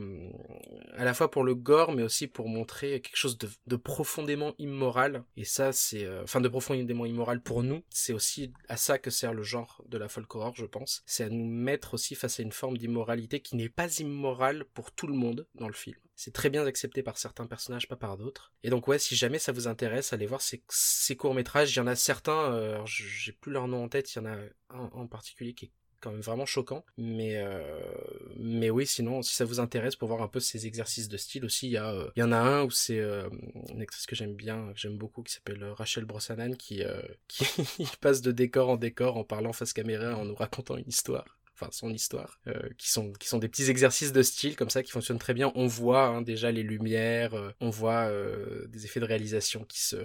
à 0.96 1.04
la 1.04 1.14
fois 1.14 1.30
pour 1.30 1.44
le 1.44 1.54
gore, 1.54 1.92
mais 1.92 2.02
aussi 2.02 2.26
pour 2.26 2.48
montrer 2.48 3.00
quelque 3.00 3.16
chose 3.16 3.38
de, 3.38 3.76
profondément 3.76 4.54
immoral. 4.58 5.24
Et 5.36 5.44
ça, 5.44 5.72
c'est, 5.72 6.04
euh, 6.04 6.24
enfin, 6.24 6.40
de 6.40 6.48
profondément 6.48 7.06
immoral 7.06 7.40
pour 7.40 7.62
nous. 7.62 7.82
C'est 7.88 8.12
aussi 8.12 8.52
à 8.68 8.76
ça 8.76 8.98
que 8.98 9.10
sert 9.10 9.32
le 9.32 9.44
genre 9.44 9.82
de 9.88 9.96
la 9.96 10.08
folk 10.08 10.34
horror, 10.34 10.54
je 10.56 10.66
pense. 10.66 11.02
C'est 11.06 11.24
à 11.24 11.28
nous 11.28 11.46
mettre 11.46 11.94
aussi 11.94 12.16
face 12.16 12.40
à 12.40 12.42
une 12.42 12.52
forme 12.52 12.76
d'immoralité 12.76 13.40
qui 13.40 13.56
n'est 13.56 13.68
pas 13.68 13.98
immorale 13.98 14.64
pour 14.74 14.90
tout 14.90 15.06
le 15.06 15.14
monde 15.14 15.46
dans 15.54 15.68
le 15.68 15.74
film. 15.74 15.96
C'est 16.16 16.32
très 16.32 16.50
bien 16.50 16.66
accepté 16.66 17.04
par 17.04 17.16
certains 17.16 17.46
personnages, 17.46 17.86
pas 17.86 17.94
par 17.94 18.16
d'autres. 18.16 18.52
Et 18.64 18.70
donc 18.70 18.88
ouais, 18.88 18.98
si 18.98 19.14
jamais 19.14 19.38
ça 19.38 19.52
vous 19.52 19.68
intéresse, 19.68 20.12
allez 20.12 20.26
voir 20.26 20.40
ces, 20.40 20.64
ces 20.68 21.14
courts 21.14 21.34
métrages. 21.34 21.72
Il 21.72 21.76
y 21.76 21.80
en 21.80 21.86
a 21.86 21.94
certains, 21.94 22.84
j'ai 22.84 23.30
plus 23.30 23.52
leur 23.52 23.68
nom 23.68 23.84
en 23.84 23.88
tête. 23.88 24.12
Il 24.12 24.18
y 24.18 24.20
en 24.22 24.26
a 24.26 24.36
un 24.70 24.90
en 24.92 25.06
particulier 25.06 25.54
qui 25.54 25.66
est 25.66 25.72
quand 26.00 26.10
même 26.10 26.20
vraiment 26.20 26.46
choquant. 26.46 26.84
Mais 26.96 27.36
euh, 27.36 27.60
mais 28.36 28.70
oui, 28.70 28.86
sinon, 28.86 29.22
si 29.22 29.34
ça 29.34 29.44
vous 29.44 29.60
intéresse 29.60 29.96
pour 29.96 30.08
voir 30.08 30.22
un 30.22 30.28
peu 30.28 30.40
ces 30.40 30.66
exercices 30.66 31.08
de 31.08 31.16
style 31.16 31.44
aussi, 31.44 31.68
il 31.68 31.72
y 31.72 31.78
euh, 31.78 32.08
en 32.18 32.32
a 32.32 32.38
un 32.38 32.64
où 32.64 32.70
c'est 32.70 33.00
euh, 33.00 33.28
une 33.70 33.82
actrice 33.82 34.06
que 34.06 34.16
j'aime 34.16 34.34
bien, 34.34 34.72
que 34.72 34.78
j'aime 34.78 34.96
beaucoup, 34.96 35.22
qui 35.22 35.32
s'appelle 35.32 35.62
euh, 35.62 35.74
Rachel 35.74 36.04
Brosnahan, 36.04 36.52
qui 36.52 36.82
qui 37.28 37.44
passe 38.00 38.22
de 38.22 38.32
décor 38.32 38.70
en 38.70 38.76
décor 38.76 39.16
en 39.16 39.24
parlant 39.24 39.52
face 39.52 39.72
caméra, 39.72 40.16
en 40.16 40.24
nous 40.24 40.34
racontant 40.34 40.76
une 40.76 40.88
histoire 40.88 41.24
enfin 41.60 41.70
son 41.72 41.92
histoire, 41.92 42.38
qui 42.76 42.88
sont 42.88 43.12
qui 43.14 43.26
sont 43.26 43.38
des 43.38 43.48
petits 43.48 43.68
exercices 43.68 44.12
de 44.12 44.22
style 44.22 44.54
comme 44.54 44.70
ça 44.70 44.84
qui 44.84 44.92
fonctionnent 44.92 45.18
très 45.18 45.34
bien. 45.34 45.50
On 45.56 45.66
voit 45.66 46.06
hein, 46.06 46.22
déjà 46.22 46.52
les 46.52 46.62
lumières, 46.62 47.34
on 47.58 47.68
voit 47.68 48.08
des 48.68 48.84
effets 48.84 49.00
de 49.00 49.04
réalisation 49.04 49.64
qui 49.64 49.82
se 49.82 49.96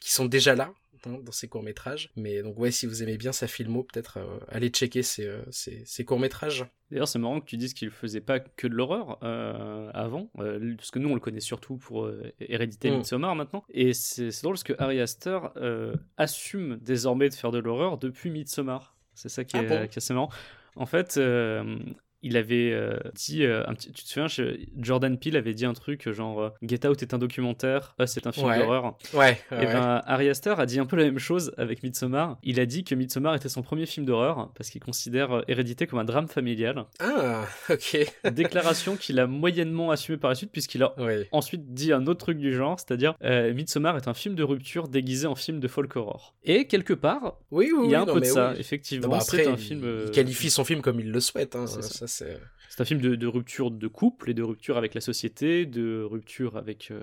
qui 0.00 0.10
sont 0.10 0.24
déjà 0.24 0.56
là 0.56 0.74
dans 1.08 1.32
ces 1.32 1.48
courts 1.48 1.62
métrages. 1.62 2.10
Mais 2.16 2.42
donc 2.42 2.58
ouais, 2.58 2.70
si 2.70 2.86
vous 2.86 3.02
aimez 3.02 3.16
bien 3.16 3.32
sa 3.32 3.46
filmo, 3.46 3.82
peut-être 3.84 4.18
euh, 4.18 4.38
allez 4.48 4.68
checker 4.68 5.02
euh, 5.20 5.42
ces, 5.50 5.82
ces 5.84 6.04
courts 6.04 6.18
métrages. 6.20 6.64
D'ailleurs, 6.90 7.06
c'est 7.08 7.18
marrant 7.20 7.40
que 7.40 7.46
tu 7.46 7.56
dises 7.56 7.72
qu'il 7.72 7.90
faisait 7.90 8.20
pas 8.20 8.40
que 8.40 8.66
de 8.66 8.74
l'horreur 8.74 9.18
euh, 9.22 9.90
avant, 9.94 10.28
euh, 10.40 10.74
parce 10.76 10.90
que 10.90 10.98
nous 10.98 11.08
on 11.08 11.14
le 11.14 11.20
connaît 11.20 11.38
surtout 11.40 11.76
pour 11.76 12.04
euh, 12.06 12.32
Hérédité 12.40 12.88
et 12.88 12.90
Mm. 12.90 12.96
Midsommar 12.98 13.36
maintenant. 13.36 13.62
Et 13.70 13.92
c'est 13.92 14.30
drôle 14.42 14.54
parce 14.54 14.64
que 14.64 14.72
Harry 14.78 15.00
Astor 15.00 15.52
euh, 15.56 15.94
assume 16.16 16.78
désormais 16.82 17.28
de 17.28 17.34
faire 17.34 17.52
de 17.52 17.58
l'horreur 17.58 17.96
depuis 17.98 18.30
Midsommar. 18.30 18.96
C'est 19.14 19.28
ça 19.28 19.44
qui 19.44 19.56
Ah 19.56 19.62
est, 19.62 19.66
bon? 19.68 19.76
qui 19.86 19.94
est 19.94 19.98
assez 19.98 20.14
marrant. 20.14 20.30
En 20.76 20.86
fait, 20.86 21.16
euh, 21.16 21.78
il 22.22 22.36
avait 22.36 22.70
euh, 22.72 22.98
dit, 23.14 23.44
euh, 23.44 23.62
un 23.66 23.74
petit, 23.74 23.92
tu 23.92 24.02
te 24.04 24.08
souviens, 24.08 24.28
je- 24.28 24.58
Jordan 24.78 25.18
Peele 25.18 25.36
avait 25.36 25.54
dit 25.54 25.64
un 25.64 25.72
truc 25.72 26.06
euh, 26.08 26.12
genre 26.12 26.52
Get 26.62 26.86
Out 26.86 27.02
est 27.02 27.14
un 27.14 27.18
documentaire, 27.18 27.94
Us 28.00 28.10
c'est 28.10 28.26
un 28.26 28.32
film 28.32 28.46
Ouais. 28.46 28.58
d'horreur. 28.58 28.96
Ouais. 29.14 29.38
Et 29.52 29.66
ben, 29.66 30.02
Ari 30.06 30.28
Aster 30.28 30.54
a 30.58 30.66
dit 30.66 30.78
un 30.80 30.86
peu 30.86 30.96
la 30.96 31.04
même 31.04 31.18
chose 31.18 31.52
avec 31.56 31.82
Midsommar. 31.82 32.38
Il 32.42 32.60
a 32.60 32.66
dit 32.66 32.84
que 32.84 32.94
Midsommar 32.94 33.34
était 33.34 33.48
son 33.48 33.62
premier 33.62 33.86
film 33.86 34.04
d'horreur 34.06 34.50
parce 34.56 34.70
qu'il 34.70 34.80
considère 34.82 35.42
Hérédité 35.48 35.86
comme 35.86 35.98
un 35.98 36.04
drame 36.04 36.28
familial. 36.28 36.84
Ah, 37.00 37.44
ok. 37.70 37.98
Déclaration 38.32 38.96
qu'il 38.96 39.18
a 39.18 39.26
moyennement 39.26 39.90
assumée 39.90 40.18
par 40.18 40.30
la 40.30 40.34
suite 40.34 40.50
puisqu'il 40.52 40.82
a 40.82 40.98
ouais. 41.00 41.28
ensuite 41.32 41.72
dit 41.72 41.92
un 41.92 42.06
autre 42.06 42.20
truc 42.20 42.38
du 42.38 42.52
genre, 42.54 42.78
c'est-à-dire 42.78 43.14
euh, 43.24 43.52
Midsommar 43.54 43.96
est 43.96 44.08
un 44.08 44.14
film 44.14 44.34
de 44.34 44.42
rupture 44.42 44.88
déguisé 44.88 45.26
en 45.26 45.34
film 45.34 45.60
de 45.60 45.68
folk 45.68 45.94
horror. 45.96 46.34
Et 46.44 46.66
quelque 46.66 46.92
part, 46.94 47.38
Oui, 47.50 47.70
oui, 47.74 47.86
il 47.86 47.90
y 47.90 47.94
a 47.94 48.02
un 48.02 48.06
non, 48.06 48.14
peu 48.14 48.20
de 48.20 48.24
ça, 48.26 48.50
oui. 48.52 48.60
effectivement. 48.60 49.08
Bah, 49.08 49.18
après, 49.22 49.44
c'est 49.44 49.46
un 49.48 49.52
il- 49.52 49.58
film. 49.58 50.02
il, 50.06 50.10
qualifie 50.10 50.50
son 50.50 50.64
film 50.64 50.80
comme 50.82 51.00
il 51.00 51.10
le 51.10 51.20
souhaite. 51.20 51.56
Hein. 51.56 51.66
Ça. 51.66 52.06
C'est. 52.10 52.38
C'est 52.68 52.80
un 52.82 52.84
film 52.84 53.00
de, 53.00 53.16
de 53.16 53.26
rupture 53.26 53.70
de 53.70 53.88
couple 53.88 54.30
et 54.30 54.34
de 54.34 54.42
rupture 54.42 54.76
avec 54.76 54.94
la 54.94 55.00
société, 55.00 55.66
de 55.66 56.02
rupture 56.02 56.56
avec, 56.56 56.90
euh, 56.92 57.02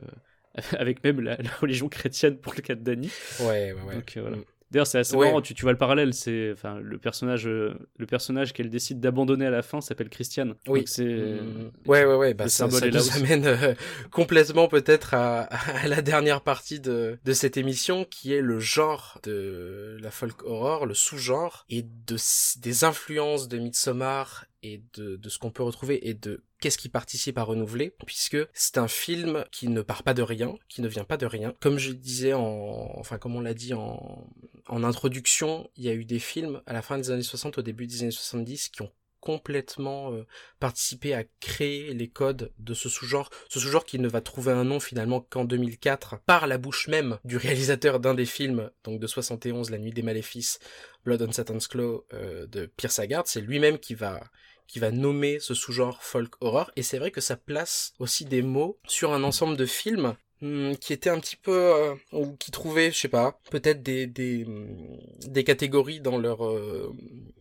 avec 0.78 1.04
même 1.04 1.20
la, 1.22 1.36
la 1.38 1.50
religion 1.60 1.90
chrétienne 1.90 2.38
pour 2.38 2.54
le 2.56 2.62
cas 2.62 2.76
de 2.76 2.82
Danny. 2.82 3.12
Ouais, 3.42 3.74
ouais, 3.74 3.82
ouais. 3.88 3.96
Donc, 3.96 4.16
euh, 4.18 4.22
voilà. 4.22 4.38
Mm. 4.38 4.44
D'ailleurs, 4.70 4.88
c'est 4.88 5.00
assez 5.00 5.16
Ouais. 5.16 5.28
marrant, 5.28 5.42
tu, 5.42 5.54
tu 5.54 5.62
vois 5.62 5.72
le 5.72 5.78
parallèle, 5.78 6.14
c'est 6.14 6.52
enfin 6.52 6.78
le 6.82 6.98
personnage 6.98 7.48
euh, 7.48 7.74
le 7.96 8.06
personnage 8.06 8.52
qu'elle 8.52 8.70
décide 8.70 9.00
d'abandonner 9.00 9.46
à 9.46 9.50
la 9.50 9.62
fin 9.62 9.80
s'appelle 9.80 10.10
Christiane. 10.10 10.56
Oui. 10.68 10.80
Donc 10.82 10.90
c'est 10.90 11.06
Mm. 11.06 11.72
Ouais, 11.86 12.04
ouais, 12.04 12.16
ouais. 12.16 12.34
Bah, 12.34 12.50
ça, 12.50 12.70
ça 12.70 12.88
nous 12.90 12.98
aussi. 12.98 13.18
amène 13.18 13.46
euh, 13.46 13.76
complètement 14.12 14.68
peut-être 14.68 15.14
à, 15.14 15.44
à 15.44 15.88
la 15.88 16.02
dernière 16.02 16.42
partie 16.42 16.82
de, 16.82 17.18
de 17.24 17.34
cette 17.34 17.56
émission, 17.56 18.04
qui 18.04 18.34
est 18.34 18.42
le 18.42 18.60
genre 18.60 19.20
de 19.24 19.98
la 20.02 20.12
folk 20.12 20.44
horror, 20.44 20.86
le 20.86 20.94
sous-genre, 20.94 21.66
et 21.70 21.84
de, 21.84 22.18
des 22.60 22.84
influences 22.84 23.48
de 23.48 23.58
Midsommar 23.60 24.46
et 24.64 24.84
de, 24.96 25.16
de 25.16 25.30
ce 25.30 25.40
qu'on 25.40 25.52
peut 25.52 25.64
retrouver 25.64 26.08
et 26.08 26.14
de 26.14 26.44
qu'est-ce 26.60 26.78
qui 26.78 26.90
participe 26.90 27.38
à 27.38 27.44
renouveler, 27.44 27.94
puisque 28.06 28.38
c'est 28.54 28.78
un 28.78 28.88
film 28.88 29.46
qui 29.52 29.68
ne 29.68 29.82
part 29.82 30.04
pas 30.04 30.14
de 30.14 30.22
rien, 30.22 30.56
qui 30.68 30.82
ne 30.82 30.88
vient 30.88 31.04
pas 31.04 31.18
de 31.18 31.26
rien. 31.26 31.54
Comme 31.60 31.78
je 31.78 31.92
disais 31.92 32.34
en, 32.34 32.92
enfin 32.98 33.18
comme 33.18 33.36
on 33.36 33.42
l'a 33.42 33.54
dit 33.54 33.74
en, 33.74 34.28
introduction, 34.70 35.70
il 35.76 35.86
y 35.86 35.90
a 35.90 35.94
eu 35.94 36.06
des 36.06 36.20
films 36.20 36.62
à 36.66 36.74
la 36.74 36.82
fin 36.82 36.98
des 36.98 37.12
années 37.12 37.24
60, 37.24 37.58
au 37.60 37.62
début 37.62 37.88
des 37.88 38.04
années 38.04 38.12
70, 38.12 38.70
qui 38.70 38.82
ont 38.82 38.92
complètement 39.20 40.14
euh, 40.14 40.26
participé 40.60 41.14
à 41.14 41.24
créer 41.40 41.94
les 41.94 42.08
codes 42.08 42.54
de 42.60 42.74
ce 42.74 42.88
sous-genre, 42.88 43.30
ce 43.50 43.60
sous-genre 43.60 43.84
qui 43.84 44.00
ne 44.00 44.08
va 44.08 44.22
trouver 44.22 44.52
un 44.52 44.64
nom 44.64 44.80
finalement 44.80 45.22
qu'en 45.22 45.44
2004 45.44 46.20
par 46.26 46.48
la 46.48 46.58
bouche 46.58 46.88
même 46.88 47.18
du 47.26 47.36
réalisateur 47.36 48.00
d'un 48.00 48.14
des 48.14 48.26
films, 48.26 48.70
donc 48.84 49.00
de 49.00 49.08
71, 49.08 49.70
La 49.70 49.80
Nuit 49.80 49.92
des 49.92 50.04
Maléfices, 50.04 50.60
Blood 51.08 51.22
on 51.22 51.32
Satan's 51.32 51.70
Claw 51.70 52.06
euh, 52.14 52.48
de 52.48 52.66
Pierre 52.66 52.92
Sagard, 52.92 53.24
c'est 53.28 53.40
lui-même 53.40 53.80
qui 53.80 53.96
va 53.96 54.22
qui 54.68 54.80
va 54.80 54.92
nommer 54.92 55.40
ce 55.40 55.54
sous-genre 55.54 56.04
folk 56.04 56.34
horror. 56.42 56.70
Et 56.76 56.84
c'est 56.84 57.00
vrai 57.00 57.12
que 57.12 57.22
ça 57.22 57.38
place 57.38 57.94
aussi 58.00 58.26
des 58.26 58.42
mots 58.42 58.78
sur 58.86 59.14
un 59.14 59.24
ensemble 59.24 59.56
de 59.56 59.66
films 59.66 60.18
qui 60.40 60.94
étaient 60.94 61.10
un 61.10 61.20
petit 61.20 61.36
peu 61.36 61.52
euh, 61.52 61.96
ou 62.12 62.36
qui 62.38 62.52
trouvaient 62.52 62.92
je 62.92 62.98
sais 62.98 63.08
pas 63.08 63.40
peut-être 63.50 63.82
des 63.82 64.06
des 64.08 64.46
hmm, 64.46 65.00
des 65.28 65.44
catégories 65.44 66.00
dans 66.00 66.18
leur 66.18 66.46
euh, 66.46 66.94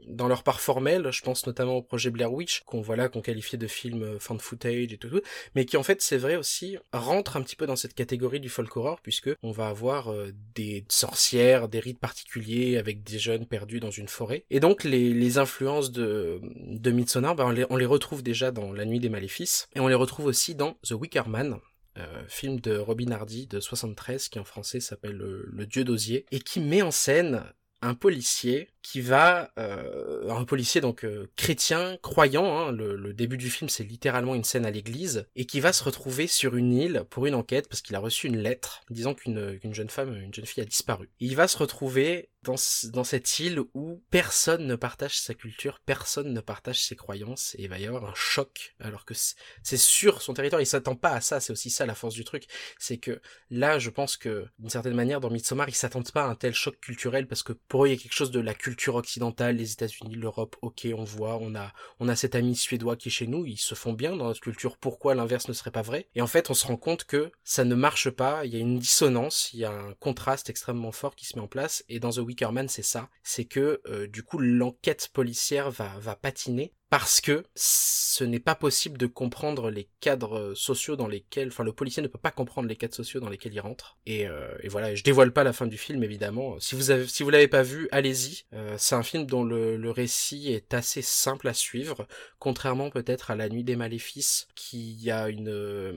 dans 0.07 0.29
leur 0.29 0.43
part 0.43 0.61
formelle. 0.61 1.11
Je 1.11 1.23
pense 1.23 1.47
notamment 1.47 1.77
au 1.77 1.83
projet 1.83 2.11
Blair 2.11 2.33
Witch 2.33 2.61
qu'on 2.61 2.81
voilà 2.81 3.09
qu'on 3.09 3.21
qualifiait 3.21 3.59
de 3.59 3.67
film 3.67 4.03
euh, 4.03 4.19
fan 4.19 4.39
footage 4.39 4.93
et 4.93 4.99
tout, 4.99 5.09
tout. 5.09 5.21
Mais 5.55 5.65
qui 5.65 5.77
en 5.77 5.83
fait 5.83 6.01
c'est 6.01 6.17
vrai 6.17 6.37
aussi 6.37 6.79
rentre 6.93 7.37
un 7.37 7.43
petit 7.43 7.57
peu 7.57 7.67
dans 7.67 7.77
cette 7.77 7.95
catégorie 7.95 8.41
du 8.41 8.49
folk 8.49 8.75
horror 8.77 9.01
puisque 9.03 9.31
on 9.43 9.51
va 9.51 9.69
avoir 9.69 10.13
euh, 10.13 10.33
des 10.55 10.85
sorcières 10.89 11.69
des 11.69 11.81
rites 11.81 11.99
particuliers 11.99 12.77
avec 12.79 13.03
des 13.03 13.19
jeunes 13.19 13.47
perdus 13.47 13.81
dans 13.81 13.91
une 13.91 14.09
forêt. 14.09 14.45
Et 14.51 14.61
donc 14.61 14.85
les, 14.85 15.13
les 15.13 15.39
influences 15.39 15.91
de 15.93 16.41
de 16.43 16.91
Midsommar 16.91 17.35
ben, 17.35 17.47
on, 17.47 17.51
les, 17.51 17.67
on 17.71 17.77
les 17.77 17.87
retrouve 17.87 18.23
déjà 18.23 18.51
dans 18.51 18.73
La 18.73 18.85
Nuit 18.85 19.01
des 19.01 19.09
Maléfices 19.09 19.69
et 19.75 19.81
on 19.81 19.89
les 19.89 19.95
retrouve 19.95 20.27
aussi 20.27 20.55
dans 20.55 20.77
The 20.83 20.93
Wicker 20.93 21.29
Man 21.29 21.59
euh, 21.99 22.23
film 22.29 22.61
de 22.61 22.77
Robin 22.77 23.11
Hardy 23.11 23.47
de 23.47 23.61
73 23.61 24.29
qui 24.29 24.39
en 24.39 24.45
français 24.45 24.81
s'appelle 24.81 25.21
euh, 25.21 25.49
Le 25.51 25.67
Dieu 25.67 25.85
d'osier 25.85 26.27
et 26.31 26.41
qui 26.41 26.61
met 26.61 26.83
en 26.83 26.91
scène 26.91 27.43
un 27.83 27.95
policier 27.95 28.71
qui 28.83 29.01
va 29.01 29.53
euh, 29.59 30.29
un 30.31 30.45
policier 30.45 30.81
donc 30.81 31.07
chrétien 31.37 31.99
croyant 32.03 32.59
hein, 32.59 32.73
le, 32.73 33.13
début 33.13 33.37
du 33.37 33.51
film 33.51 33.69
c'est 33.69 33.85
littéralement 33.85 34.35
une 34.35 34.45
scène 34.45 34.67
à 34.67 34.71
l'église 34.71 35.27
et 35.37 35.47
qui 35.47 35.61
va 35.61 35.73
se 35.73 35.85
retrouver 35.85 36.27
sur 36.27 36.57
une 36.57 36.73
île 36.73 37.05
pour 37.09 37.27
une 37.27 37.35
enquête 37.35 37.69
parce 37.69 37.83
qu'il 37.83 37.95
a 37.95 38.01
reçu 38.01 38.27
une 38.27 38.39
lettre 38.39 38.83
disant 38.91 39.15
qu'une 39.15 39.59
qu'une 39.59 39.75
jeune 39.75 39.91
femme 39.91 40.15
une 40.17 40.35
jeune 40.35 40.47
fille 40.47 40.63
a 40.63 40.67
disparu. 40.67 41.11
Et 41.21 41.27
il 41.27 41.37
va 41.37 41.49
se 41.49 41.59
retrouver 41.59 42.31
dans, 42.47 42.57
ce- 42.57 42.87
dans 42.87 43.05
cette 43.05 43.39
île 43.41 43.61
où 43.75 44.03
personne 44.11 44.67
ne 44.67 44.77
partage 44.77 45.19
sa 45.19 45.35
culture 45.35 45.81
personne 45.85 46.33
ne 46.33 46.41
partage 46.41 46.83
ses 46.83 46.97
croyances 46.97 47.55
et 47.59 47.65
il 47.65 47.69
va 47.69 47.79
y 47.79 47.87
avoir 47.87 48.05
un 48.07 48.15
choc. 48.15 48.75
Alors 48.81 49.05
que 49.05 49.15
c'est 49.63 49.77
sur 49.77 50.23
son 50.23 50.35
territoire 50.35 50.63
il 50.63 50.67
s'attend 50.67 50.95
pas 50.97 51.11
à 51.11 51.21
ça 51.21 51.41
c'est 51.41 51.53
aussi 51.53 51.71
ça 51.71 51.87
la 51.87 51.95
force 51.95 52.15
du 52.15 52.25
truc. 52.25 52.45
C'est 52.79 52.99
que 52.99 53.21
là 53.51 53.79
je 53.79 53.91
pense 53.91 54.17
que 54.17 54.47
d'une 54.59 54.71
certaine 54.71 54.95
manière 54.95 55.21
dans 55.21 55.31
Midsommar 55.31 55.69
ils 55.69 55.75
s'attendent 55.75 56.11
pas 56.13 56.25
à 56.25 56.29
un 56.29 56.35
tel 56.35 56.55
choc 56.55 56.79
culturel 56.81 57.27
parce 57.27 57.43
que 57.43 57.53
pour 57.53 57.85
eux 57.85 57.89
il 57.89 57.93
y 57.93 57.97
a 57.97 58.01
quelque 58.01 58.15
chose 58.15 58.31
de 58.31 58.41
la 58.41 58.55
culture 58.55 58.95
occidentale 58.95 59.57
les 59.57 59.73
États-Unis 59.73 60.15
l'Europe 60.15 60.57
ok 60.63 60.87
on 60.97 61.05
voit 61.05 61.39
on 61.41 61.55
a 61.55 61.73
on 61.99 62.09
a 62.09 62.17
cet 62.17 62.35
ami 62.35 62.55
suédois 62.57 62.97
qui 62.97 63.09
est 63.09 63.13
chez 63.13 63.27
nous 63.27 63.45
ils 63.47 63.59
se 63.59 63.75
font 63.75 63.93
bien 63.93 64.17
dans 64.17 64.27
notre 64.27 64.41
culture 64.41 64.77
pourquoi 64.79 65.15
l'inverse 65.15 65.49
ne 65.49 65.53
serait 65.53 65.71
pas 65.71 65.83
vrai? 65.83 66.09
Et 66.15 66.23
en 66.23 66.27
fait 66.27 66.51
on 66.51 66.55
se 66.55 66.67
rend 66.67 66.77
compte 66.77 67.05
que 67.05 67.31
ça 67.45 67.65
ne 67.65 67.75
marche 67.75 68.11
pas 68.11 68.45
il 68.45 68.53
y 68.55 68.57
a 68.57 68.61
une 68.61 68.79
dissonance 68.79 69.51
il 69.53 69.61
y 69.61 69.65
a 69.65 69.71
un 69.73 69.95
contraste 69.95 70.51
extrêmement 70.51 70.93
fort 70.93 71.15
qui 71.17 71.27
se 71.27 71.37
met 71.37 71.43
en 71.43 71.49
place 71.49 71.85
et 71.89 71.99
dans 72.01 72.11
The 72.11 72.19
Wicker 72.19 72.36
C'est 72.69 72.83
ça 72.83 73.09
c'est 73.23 73.45
que 73.45 73.81
euh, 73.87 74.07
du 74.07 74.23
coup 74.23 74.39
l'enquête 74.39 75.09
policière 75.13 75.71
va 75.71 76.17
patiner 76.17 76.73
parce 76.89 77.21
que 77.21 77.45
ce 77.55 78.23
n'est 78.23 78.41
pas 78.41 78.55
possible 78.55 78.97
de 78.97 79.07
comprendre 79.07 79.71
les 79.71 79.89
cadres 80.01 80.55
sociaux 80.55 80.95
dans 80.95 81.09
lesquels, 81.09 81.49
enfin 81.49 81.65
le 81.65 81.73
policier 81.73 82.03
ne 82.03 82.09
peut 82.09 82.19
pas 82.19 82.31
comprendre 82.31 82.69
les 82.69 82.77
cadres 82.77 82.95
sociaux 82.95 83.19
dans 83.21 83.29
lesquels 83.29 83.55
il 83.55 83.61
rentre. 83.61 83.99
Et, 84.07 84.27
euh, 84.29 84.57
voilà, 84.67 84.95
je 84.95 85.03
dévoile 85.03 85.33
pas 85.33 85.43
la 85.43 85.53
fin 85.53 85.67
du 85.67 85.77
film 85.77 86.05
évidemment. 86.05 86.59
Si 86.61 86.75
vous 86.75 87.31
l'avez 87.31 87.49
pas 87.49 87.63
vu, 87.63 87.89
allez-y. 87.91 88.45
Euh, 88.53 88.77
c'est 88.79 88.95
un 88.95 89.03
film 89.03 89.27
dont 89.27 89.45
le, 89.45 89.91
récit 89.91 90.53
est 90.53 90.75
assez 90.75 91.03
simple 91.03 91.49
à 91.49 91.55
suivre, 91.55 92.07
contrairement 92.39 92.91
peut-être 92.91 93.31
à 93.31 93.37
La 93.37 93.49
Nuit 93.49 93.65
des 93.65 93.77
Maléfices, 93.77 94.49
qui 94.55 95.11
a 95.11 95.27
euh, 95.27 95.93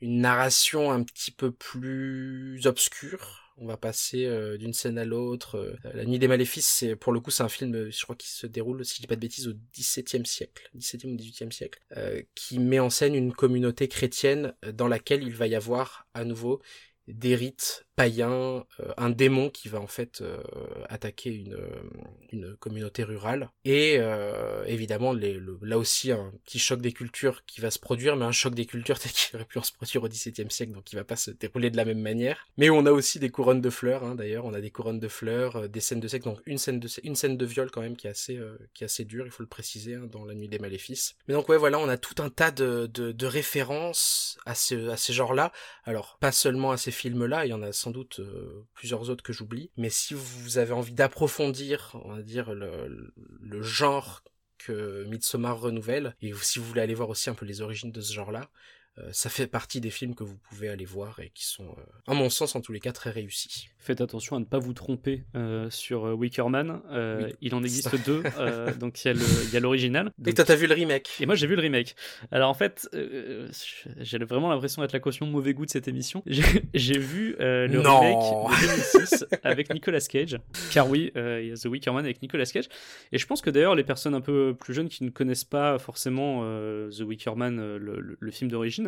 une 0.00 0.20
narration 0.20 0.90
un 0.90 1.02
petit 1.02 1.30
peu 1.30 1.50
plus 1.50 2.66
obscure 2.66 3.47
on 3.60 3.66
va 3.66 3.76
passer 3.76 4.24
euh, 4.26 4.56
d'une 4.56 4.72
scène 4.72 4.98
à 4.98 5.04
l'autre. 5.04 5.56
Euh, 5.56 5.76
la 5.94 6.04
Nuit 6.04 6.18
des 6.18 6.28
Maléfices, 6.28 6.66
c'est 6.66 6.96
pour 6.96 7.12
le 7.12 7.20
coup, 7.20 7.30
c'est 7.30 7.42
un 7.42 7.48
film, 7.48 7.74
euh, 7.74 7.90
je 7.90 8.02
crois, 8.02 8.16
qui 8.16 8.28
se 8.28 8.46
déroule, 8.46 8.84
si 8.84 8.96
je 8.96 9.00
dis 9.00 9.06
pas 9.06 9.16
de 9.16 9.20
bêtises, 9.20 9.48
au 9.48 9.54
XVIIe 9.76 10.26
siècle, 10.26 10.70
XVIIe 10.76 11.12
ou 11.12 11.16
XVIIIe 11.16 11.52
siècle, 11.52 11.80
qui 12.34 12.58
met 12.58 12.78
en 12.78 12.90
scène 12.90 13.14
une 13.14 13.32
communauté 13.32 13.88
chrétienne 13.88 14.54
dans 14.72 14.88
laquelle 14.88 15.22
il 15.22 15.34
va 15.34 15.46
y 15.46 15.54
avoir 15.54 16.06
à 16.14 16.24
nouveau 16.24 16.60
des 17.06 17.34
rites 17.34 17.87
païens, 17.98 18.64
euh, 18.78 18.92
un 18.96 19.10
démon 19.10 19.50
qui 19.50 19.68
va 19.68 19.80
en 19.80 19.88
fait 19.88 20.20
euh, 20.20 20.38
attaquer 20.88 21.30
une, 21.30 21.54
euh, 21.54 21.68
une 22.30 22.56
communauté 22.56 23.02
rurale, 23.02 23.50
et 23.64 23.98
évidemment 24.66 25.12
les, 25.12 25.40
là 25.62 25.78
aussi 25.78 26.12
un 26.12 26.32
petit 26.44 26.60
choc 26.60 26.80
des 26.80 26.92
cultures 26.92 27.44
qui 27.44 27.60
va 27.60 27.72
se 27.72 27.80
produire, 27.80 28.14
mais 28.14 28.24
un 28.24 28.32
choc 28.32 28.54
des 28.54 28.66
cultures 28.66 28.98
qui 29.00 29.34
aurait 29.34 29.44
pu 29.44 29.58
se 29.62 29.72
produire 29.72 30.04
au 30.04 30.08
XVIIe 30.08 30.48
siècle, 30.48 30.72
donc 30.72 30.84
qui 30.84 30.94
va 30.94 31.02
pas 31.02 31.16
se 31.16 31.32
dérouler 31.32 31.70
de 31.70 31.76
la 31.76 31.84
même 31.84 32.00
manière. 32.00 32.46
Mais 32.56 32.70
on 32.70 32.86
a 32.86 32.92
aussi 32.92 33.18
des 33.18 33.30
couronnes 33.30 33.60
de 33.60 33.70
fleurs, 33.70 34.04
hein, 34.04 34.14
d'ailleurs, 34.14 34.44
on 34.44 34.54
a 34.54 34.60
des 34.60 34.70
couronnes 34.70 35.00
de 35.00 35.08
fleurs, 35.08 35.68
des 35.68 35.80
scènes 35.80 35.98
de 35.98 36.06
sexe, 36.06 36.24
donc 36.24 36.38
une 36.46 36.58
scène 36.58 36.78
de 36.78 36.88
une 37.02 37.16
scène 37.16 37.36
de 37.36 37.46
viol 37.46 37.68
quand 37.72 37.82
même 37.82 37.96
qui 37.96 38.06
est 38.06 38.10
assez 38.10 38.38
qui 38.74 38.84
est 38.84 38.86
assez 38.86 39.04
dure, 39.04 39.26
il 39.26 39.32
faut 39.32 39.42
le 39.42 39.48
préciser, 39.48 39.96
hein, 39.96 40.06
dans 40.08 40.24
la 40.24 40.34
nuit 40.34 40.48
des 40.48 40.60
maléfices. 40.60 41.16
Mais 41.26 41.34
donc 41.34 41.48
ouais 41.48 41.58
voilà, 41.58 41.80
on 41.80 41.88
a 41.88 41.96
tout 41.96 42.22
un 42.22 42.30
tas 42.30 42.52
de, 42.52 42.86
de, 42.86 43.10
de 43.10 43.26
références 43.26 44.38
à 44.46 44.54
ce 44.54 44.88
à 44.90 44.96
ces 44.96 45.12
genres-là. 45.12 45.50
Alors 45.82 46.16
pas 46.20 46.30
seulement 46.30 46.70
à 46.70 46.76
ces 46.76 46.92
films-là, 46.92 47.44
il 47.44 47.48
y 47.48 47.54
en 47.54 47.62
a 47.62 47.72
sans 47.72 47.87
doute 47.90 48.20
euh, 48.20 48.66
plusieurs 48.74 49.10
autres 49.10 49.22
que 49.22 49.32
j'oublie. 49.32 49.70
Mais 49.76 49.90
si 49.90 50.14
vous 50.14 50.58
avez 50.58 50.72
envie 50.72 50.92
d'approfondir, 50.92 51.96
on 52.04 52.14
va 52.14 52.22
dire, 52.22 52.52
le, 52.52 53.62
genre 53.62 54.22
que 54.58 55.04
Midsommar 55.04 55.60
renouvelle, 55.60 56.16
et 56.20 56.32
si 56.34 56.58
vous 56.58 56.64
voulez 56.64 56.80
aller 56.80 56.94
voir 56.94 57.08
aussi 57.08 57.30
un 57.30 57.34
peu 57.34 57.46
les 57.46 57.60
origines 57.60 57.92
de 57.92 58.00
ce 58.00 58.12
genre-là, 58.12 58.50
ça 59.12 59.30
fait 59.30 59.46
partie 59.46 59.80
des 59.80 59.90
films 59.90 60.14
que 60.14 60.24
vous 60.24 60.36
pouvez 60.36 60.68
aller 60.68 60.84
voir 60.84 61.20
et 61.20 61.30
qui 61.34 61.44
sont, 61.44 61.64
euh, 61.64 61.82
à 62.06 62.14
mon 62.14 62.30
sens, 62.30 62.54
en 62.56 62.60
tous 62.60 62.72
les 62.72 62.80
cas, 62.80 62.92
très 62.92 63.10
réussis. 63.10 63.68
Faites 63.78 64.00
attention 64.00 64.36
à 64.36 64.40
ne 64.40 64.44
pas 64.44 64.58
vous 64.58 64.72
tromper 64.72 65.24
euh, 65.34 65.70
sur 65.70 66.02
Wickerman. 66.02 66.80
Il 67.40 67.54
en 67.54 67.62
existe 67.62 67.94
deux. 68.04 68.22
donc 68.78 69.04
il 69.04 69.16
y 69.52 69.56
a 69.56 69.60
l'original. 69.60 70.12
Et 70.26 70.34
toi, 70.34 70.44
t'as 70.44 70.56
vu 70.56 70.66
le 70.66 70.74
remake? 70.74 71.08
Et 71.20 71.26
moi, 71.26 71.34
j'ai 71.34 71.46
vu 71.46 71.54
le 71.54 71.62
remake. 71.62 71.94
Alors 72.30 72.50
en 72.50 72.54
fait, 72.54 72.88
j'ai 73.98 74.18
vraiment 74.18 74.50
l'impression 74.50 74.82
d'être 74.82 74.92
la 74.92 75.00
caution 75.00 75.26
mauvais 75.26 75.54
goût 75.54 75.64
de 75.64 75.70
cette 75.70 75.88
émission. 75.88 76.22
J'ai 76.26 76.98
vu 76.98 77.36
le 77.38 77.80
remake 77.80 78.60
de 78.60 78.66
2006 78.66 79.26
avec 79.42 79.72
Nicolas 79.72 80.00
Cage. 80.00 80.38
Car 80.70 80.88
oui, 80.88 81.12
il 81.14 81.46
y 81.46 81.52
a 81.52 81.56
The 81.56 81.66
Wickerman 81.66 82.04
avec 82.04 82.20
Nicolas 82.20 82.46
Cage. 82.46 82.68
Et 83.12 83.18
je 83.18 83.26
pense 83.26 83.40
que 83.40 83.50
d'ailleurs, 83.50 83.74
les 83.74 83.84
personnes 83.84 84.14
un 84.14 84.20
peu 84.20 84.54
plus 84.58 84.74
jeunes 84.74 84.88
qui 84.88 85.04
ne 85.04 85.10
connaissent 85.10 85.44
pas 85.44 85.78
forcément 85.78 86.42
The 86.90 87.00
Wickerman, 87.00 87.76
le, 87.76 88.18
le 88.18 88.30
film 88.30 88.50
d'origine, 88.50 88.87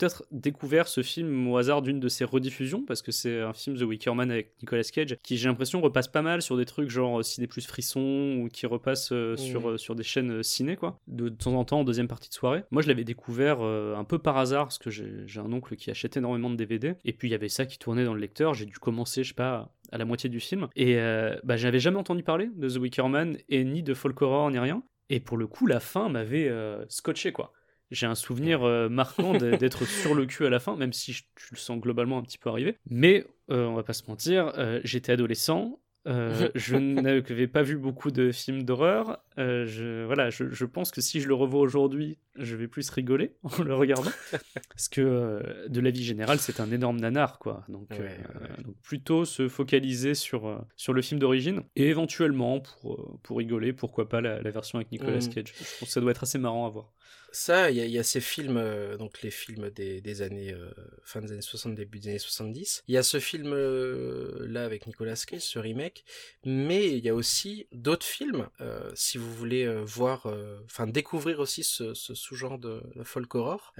peut-être 0.00 0.24
découvert 0.30 0.88
ce 0.88 1.02
film 1.02 1.46
au 1.48 1.58
hasard 1.58 1.82
d'une 1.82 2.00
de 2.00 2.08
ses 2.08 2.24
rediffusions, 2.24 2.84
parce 2.86 3.02
que 3.02 3.12
c'est 3.12 3.40
un 3.40 3.52
film 3.52 3.76
The 3.76 3.82
Wicker 3.82 4.14
Man 4.14 4.30
avec 4.30 4.52
Nicolas 4.62 4.82
Cage, 4.82 5.16
qui 5.22 5.36
j'ai 5.36 5.48
l'impression 5.48 5.80
repasse 5.80 6.08
pas 6.08 6.22
mal 6.22 6.40
sur 6.40 6.56
des 6.56 6.64
trucs 6.64 6.88
genre 6.88 7.22
ciné 7.22 7.46
plus 7.46 7.66
frisson, 7.66 8.38
ou 8.40 8.48
qui 8.48 8.66
repasse 8.66 9.12
euh, 9.12 9.36
sur, 9.36 9.70
euh, 9.70 9.76
sur 9.76 9.94
des 9.94 10.02
chaînes 10.02 10.38
euh, 10.38 10.42
ciné, 10.42 10.76
quoi, 10.76 10.98
de, 11.06 11.28
temps 11.28 11.54
en 11.54 11.64
temps 11.64 11.80
en 11.80 11.84
deuxième 11.84 12.08
partie 12.08 12.30
de 12.30 12.34
soirée. 12.34 12.64
Moi, 12.70 12.80
je 12.80 12.88
l'avais 12.88 13.04
découvert 13.04 13.60
un 13.60 14.04
peu 14.04 14.18
par 14.18 14.38
hasard, 14.38 14.64
parce 14.66 14.78
que 14.78 14.90
j'ai 14.90 15.40
un 15.40 15.52
oncle 15.52 15.76
qui 15.76 15.90
achète 15.90 16.16
énormément 16.16 16.48
de 16.48 16.56
DVD, 16.56 16.94
et 17.04 17.12
puis 17.12 17.28
il 17.28 17.32
y 17.32 17.34
avait 17.34 17.48
ça 17.48 17.66
qui 17.66 17.78
tournait 17.78 18.04
dans 18.04 18.14
le 18.14 18.20
lecteur, 18.20 18.54
j'ai 18.54 18.66
dû 18.66 18.78
commencer, 18.78 19.22
je 19.22 19.28
sais 19.28 19.34
pas, 19.34 19.70
à 19.92 19.98
la 19.98 20.04
moitié 20.04 20.30
du 20.30 20.40
film, 20.40 20.68
et 20.76 20.96
bah, 21.44 21.56
j'avais 21.56 21.80
jamais 21.80 21.98
entendu 21.98 22.22
parler 22.22 22.50
de 22.56 22.68
The 22.68 22.76
Wicker 22.76 23.08
Man, 23.08 23.36
et 23.48 23.64
ni 23.64 23.82
de 23.82 23.94
folk 23.94 24.20
horror, 24.22 24.50
ni 24.50 24.58
rien. 24.58 24.82
Et 25.10 25.20
pour 25.20 25.36
le 25.36 25.46
coup, 25.46 25.66
la 25.66 25.80
fin 25.80 26.08
m'avait 26.08 26.50
scotché, 26.88 27.32
quoi 27.32 27.52
j'ai 27.90 28.06
un 28.06 28.14
souvenir 28.14 28.62
euh, 28.62 28.88
marquant 28.88 29.32
d'être 29.38 29.84
sur 29.84 30.14
le 30.14 30.26
cul 30.26 30.46
à 30.46 30.50
la 30.50 30.60
fin, 30.60 30.76
même 30.76 30.92
si 30.92 31.12
je, 31.12 31.22
le 31.50 31.56
sens 31.56 31.80
globalement 31.80 32.18
un 32.18 32.22
petit 32.22 32.38
peu 32.38 32.50
arrivé. 32.50 32.76
Mais 32.88 33.24
euh, 33.50 33.66
on 33.66 33.74
va 33.74 33.82
pas 33.82 33.92
se 33.92 34.04
mentir, 34.08 34.52
euh, 34.56 34.80
j'étais 34.84 35.12
adolescent. 35.12 35.78
je 36.06 36.76
n'avais 36.76 37.46
pas 37.46 37.62
vu 37.62 37.76
beaucoup 37.76 38.10
de 38.10 38.32
films 38.32 38.62
d'horreur. 38.62 39.22
je, 39.36 40.04
voilà, 40.06 40.30
je, 40.30 40.64
pense 40.64 40.90
que 40.90 41.02
si 41.02 41.20
je 41.20 41.28
le 41.28 41.34
revois 41.34 41.60
aujourd'hui, 41.60 42.16
je 42.40 42.56
vais 42.56 42.68
plus 42.68 42.88
rigoler 42.90 43.36
en 43.42 43.62
le 43.62 43.74
regardant. 43.74 44.10
parce 44.68 44.88
que 44.88 45.68
de 45.68 45.80
la 45.80 45.90
vie 45.90 46.04
générale, 46.04 46.38
c'est 46.38 46.60
un 46.60 46.70
énorme 46.70 47.00
nanar, 47.00 47.38
quoi. 47.38 47.64
Donc, 47.68 47.88
donc 48.64 48.76
plutôt 48.82 49.24
se 49.24 49.48
focaliser 49.48 50.14
sur, 50.14 50.64
sur 50.76 50.92
le 50.92 51.02
film 51.02 51.20
d'origine. 51.20 51.62
Et 51.76 51.88
éventuellement, 51.88 52.60
pour, 52.60 53.20
pour 53.22 53.38
rigoler, 53.38 53.72
pourquoi 53.72 54.08
pas 54.08 54.20
la, 54.20 54.50
version 54.50 54.78
avec 54.78 54.90
Nicolas 54.90 55.18
mm. 55.18 55.28
Cage. 55.28 55.52
Je 55.56 55.78
pense 55.78 55.88
que 55.88 55.92
ça 55.92 56.00
doit 56.00 56.10
être 56.10 56.22
assez 56.22 56.38
marrant 56.38 56.66
à 56.66 56.70
voir. 56.70 56.92
Ça, 57.32 57.70
il 57.70 57.76
y, 57.78 57.90
y, 57.90 57.98
a 57.98 58.02
ces 58.02 58.20
films, 58.20 58.56
euh, 58.56 58.96
donc 58.96 59.22
les 59.22 59.30
films 59.30 59.70
des, 59.70 60.00
des 60.00 60.22
années, 60.22 60.52
euh, 60.52 60.70
fin 61.04 61.20
des 61.20 61.30
années 61.30 61.42
60, 61.42 61.74
début 61.76 62.00
des 62.00 62.08
années 62.08 62.18
70. 62.18 62.82
Il 62.88 62.94
y 62.94 62.98
a 62.98 63.04
ce 63.04 63.20
film 63.20 63.52
euh, 63.52 64.46
là 64.48 64.64
avec 64.64 64.86
Nicolas 64.86 65.14
Cage, 65.14 65.42
ce 65.42 65.58
remake, 65.58 66.04
mais 66.44 66.88
il 66.88 67.04
y 67.04 67.08
a 67.08 67.14
aussi 67.14 67.68
d'autres 67.72 68.06
films, 68.06 68.48
si 68.94 69.18
vous 69.18 69.32
voulez 69.32 69.66
voir, 69.84 70.26
enfin 70.64 70.86
découvrir 70.86 71.40
aussi 71.40 71.62
ce, 71.62 71.94
ce 71.94 72.14
sous-genre 72.30 72.58
de, 72.58 72.82
folk 73.04 73.34
horror. 73.34 73.72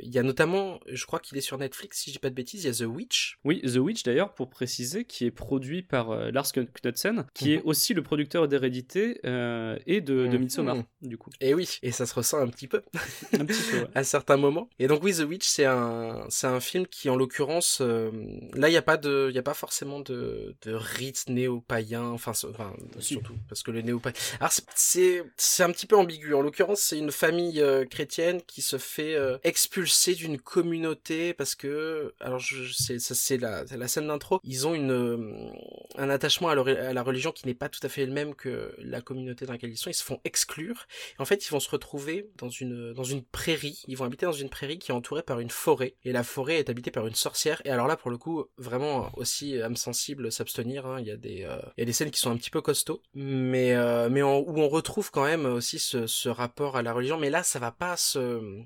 il 0.00 0.10
y 0.10 0.18
a 0.18 0.22
notamment, 0.22 0.80
je 0.86 1.04
crois 1.06 1.20
qu'il 1.20 1.38
est 1.38 1.42
sur 1.42 1.58
Netflix, 1.58 2.00
si 2.00 2.10
je 2.10 2.14
dis 2.14 2.18
pas 2.18 2.30
de 2.30 2.34
bêtises, 2.34 2.64
il 2.64 2.66
y 2.66 2.70
a 2.70 2.74
The 2.74 2.88
Witch. 2.88 3.38
Oui, 3.44 3.62
The 3.62 3.76
Witch 3.76 4.02
d'ailleurs, 4.02 4.34
pour 4.34 4.50
préciser, 4.50 5.04
qui 5.04 5.26
est 5.26 5.30
produit 5.30 5.82
par 5.82 6.14
Lars 6.32 6.52
Knudsen, 6.52 7.26
qui 7.34 7.54
est 7.54 7.58
mhm. 7.58 7.62
aussi 7.66 7.94
le 7.94 8.02
producteur 8.02 8.48
d'Hérédité 8.48 9.18
et 9.22 10.00
de, 10.00 10.26
de 10.26 10.28
mhm. 10.28 10.38
Midsommar, 10.38 10.76
du 11.00 11.16
coup. 11.16 11.30
Et 11.40 11.54
oui, 11.54 11.78
et 11.82 11.92
ça 11.92 12.06
se 12.06 12.14
ressent 12.14 12.38
un 12.38 12.48
petit 12.48 12.68
peu. 12.68 12.82
à 13.94 14.04
certains 14.04 14.36
moments. 14.36 14.68
Et 14.78 14.86
donc 14.86 15.02
oui, 15.02 15.14
The 15.14 15.20
Witch, 15.20 15.46
c'est 15.46 15.64
un, 15.64 16.26
c'est 16.28 16.46
un 16.46 16.60
film 16.60 16.86
qui, 16.86 17.08
en 17.10 17.16
l'occurrence, 17.16 17.78
euh, 17.80 18.10
là, 18.54 18.68
il 18.68 18.72
n'y 18.72 18.76
a 18.76 18.82
pas 18.82 18.96
de, 18.96 19.28
il 19.30 19.34
y 19.34 19.38
a 19.38 19.42
pas 19.42 19.54
forcément 19.54 20.00
de, 20.00 20.54
de 20.62 20.72
rite 20.72 21.24
néo-païen, 21.28 22.04
enfin, 22.04 22.32
enfin 22.48 22.72
surtout, 22.98 23.34
parce 23.48 23.62
que 23.62 23.70
le 23.70 23.82
néo-païen... 23.82 24.14
Alors, 24.40 24.52
c'est, 24.74 25.24
c'est 25.36 25.62
un 25.62 25.70
petit 25.70 25.86
peu 25.86 25.96
ambigu. 25.96 26.34
En 26.34 26.42
l'occurrence, 26.42 26.80
c'est 26.80 26.98
une 26.98 27.12
famille 27.12 27.62
euh, 27.82 27.86
chrétienne 27.86 28.40
qui 28.46 28.62
se 28.62 28.78
fait 28.78 29.14
euh, 29.14 29.38
expulser 29.44 30.14
d'une 30.14 30.38
communauté 30.38 31.34
parce 31.34 31.54
que, 31.54 32.14
alors, 32.20 32.38
je, 32.38 32.72
c'est, 32.72 32.98
ça, 32.98 33.14
c'est 33.14 33.38
la, 33.38 33.64
la 33.64 33.88
scène 33.88 34.08
d'intro. 34.08 34.40
Ils 34.44 34.66
ont 34.66 34.74
une, 34.74 35.52
un 35.96 36.10
attachement 36.10 36.48
à, 36.48 36.54
la 36.54 37.02
religion 37.02 37.32
qui 37.32 37.46
n'est 37.46 37.54
pas 37.54 37.68
tout 37.68 37.80
à 37.82 37.88
fait 37.88 38.06
le 38.06 38.12
même 38.12 38.34
que 38.34 38.74
la 38.78 39.00
communauté 39.00 39.46
dans 39.46 39.52
laquelle 39.52 39.70
ils 39.70 39.76
sont. 39.76 39.90
Ils 39.90 39.94
se 39.94 40.04
font 40.04 40.20
exclure. 40.24 40.86
Et 41.18 41.22
en 41.22 41.24
fait, 41.24 41.46
ils 41.46 41.50
vont 41.50 41.60
se 41.60 41.70
retrouver 41.70 42.30
dans 42.36 42.48
une 42.48 42.92
dans 42.92 43.04
une 43.04 43.22
prairie. 43.22 43.82
Ils 43.86 43.96
vont 43.96 44.04
habiter 44.04 44.26
dans 44.26 44.32
une 44.32 44.48
prairie 44.48 44.78
qui 44.78 44.90
est 44.90 44.94
entourée 44.94 45.22
par 45.22 45.40
une 45.40 45.50
forêt. 45.50 45.94
Et 46.04 46.12
la 46.12 46.24
forêt 46.24 46.56
est 46.56 46.70
habitée 46.70 46.90
par 46.90 47.06
une 47.06 47.14
sorcière. 47.14 47.62
Et 47.64 47.70
alors 47.70 47.86
là, 47.86 47.96
pour 47.96 48.10
le 48.10 48.18
coup, 48.18 48.44
vraiment 48.56 49.10
aussi 49.16 49.60
âme 49.60 49.76
sensible, 49.76 50.30
s'abstenir. 50.32 50.86
Hein. 50.86 51.00
Il 51.00 51.06
y 51.06 51.10
a 51.10 51.16
des, 51.16 51.44
euh, 51.44 51.58
il 51.76 51.80
y 51.80 51.82
a 51.82 51.86
des 51.86 51.92
scènes 51.92 52.10
qui 52.10 52.20
sont 52.20 52.30
un 52.30 52.36
petit 52.36 52.50
peu 52.50 52.60
costauds, 52.60 53.02
mais 53.14 53.74
euh, 53.74 54.08
mais 54.10 54.22
où 54.22 54.58
on 54.58 54.68
retrouve 54.68 55.10
quand 55.10 55.24
même 55.24 55.46
aussi 55.46 55.78
ce, 55.78 56.06
ce 56.06 56.28
rapport 56.28 56.76
à 56.76 56.82
la 56.82 56.92
religion. 56.92 57.18
Mais 57.18 57.30
là, 57.30 57.42
ça 57.42 57.58
va 57.58 57.71
pas 57.72 57.96
se, 57.96 58.62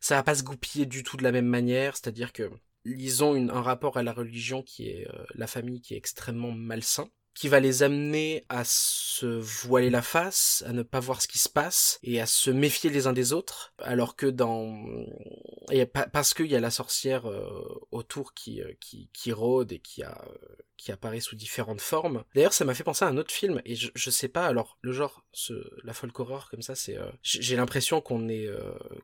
ça 0.00 0.16
va 0.16 0.22
pas 0.22 0.34
se 0.34 0.42
goupiller 0.42 0.86
du 0.86 1.02
tout 1.02 1.16
de 1.16 1.22
la 1.22 1.32
même 1.32 1.46
manière. 1.46 1.96
C'est-à-dire 1.96 2.32
que 2.32 2.50
ils 2.84 3.24
ont 3.24 3.34
un 3.34 3.62
rapport 3.62 3.96
à 3.96 4.02
la 4.02 4.12
religion 4.12 4.62
qui 4.62 4.88
est 4.88 5.08
euh, 5.08 5.24
la 5.34 5.46
famille 5.46 5.80
qui 5.80 5.94
est 5.94 5.98
extrêmement 5.98 6.52
malsain 6.52 7.08
qui 7.38 7.46
va 7.46 7.60
les 7.60 7.84
amener 7.84 8.44
à 8.48 8.64
se 8.64 9.24
voiler 9.24 9.90
la 9.90 10.02
face, 10.02 10.64
à 10.66 10.72
ne 10.72 10.82
pas 10.82 10.98
voir 10.98 11.22
ce 11.22 11.28
qui 11.28 11.38
se 11.38 11.48
passe 11.48 12.00
et 12.02 12.20
à 12.20 12.26
se 12.26 12.50
méfier 12.50 12.90
les 12.90 13.06
uns 13.06 13.12
des 13.12 13.32
autres, 13.32 13.72
alors 13.78 14.16
que 14.16 14.26
dans 14.26 14.84
et 15.70 15.86
parce 15.86 16.34
qu'il 16.34 16.46
y 16.46 16.56
a 16.56 16.60
la 16.60 16.72
sorcière 16.72 17.30
euh, 17.30 17.48
autour 17.92 18.34
qui, 18.34 18.60
euh, 18.60 18.72
qui 18.80 19.08
qui 19.12 19.30
rôde 19.30 19.70
et 19.70 19.78
qui 19.78 20.02
a 20.02 20.20
qui 20.76 20.90
apparaît 20.90 21.20
sous 21.20 21.36
différentes 21.36 21.80
formes. 21.80 22.24
D'ailleurs, 22.34 22.52
ça 22.52 22.64
m'a 22.64 22.74
fait 22.74 22.84
penser 22.84 23.04
à 23.04 23.08
un 23.08 23.16
autre 23.16 23.32
film 23.32 23.62
et 23.64 23.76
je, 23.76 24.10
sais 24.10 24.28
pas. 24.28 24.46
Alors 24.46 24.78
le 24.80 24.90
genre, 24.90 25.24
la 25.84 25.92
folk 25.92 26.18
horror 26.18 26.50
comme 26.50 26.62
ça, 26.62 26.74
c'est 26.74 26.98
euh, 26.98 27.08
j'ai 27.22 27.54
l'impression 27.54 28.00
qu'on 28.00 28.28
est 28.28 28.48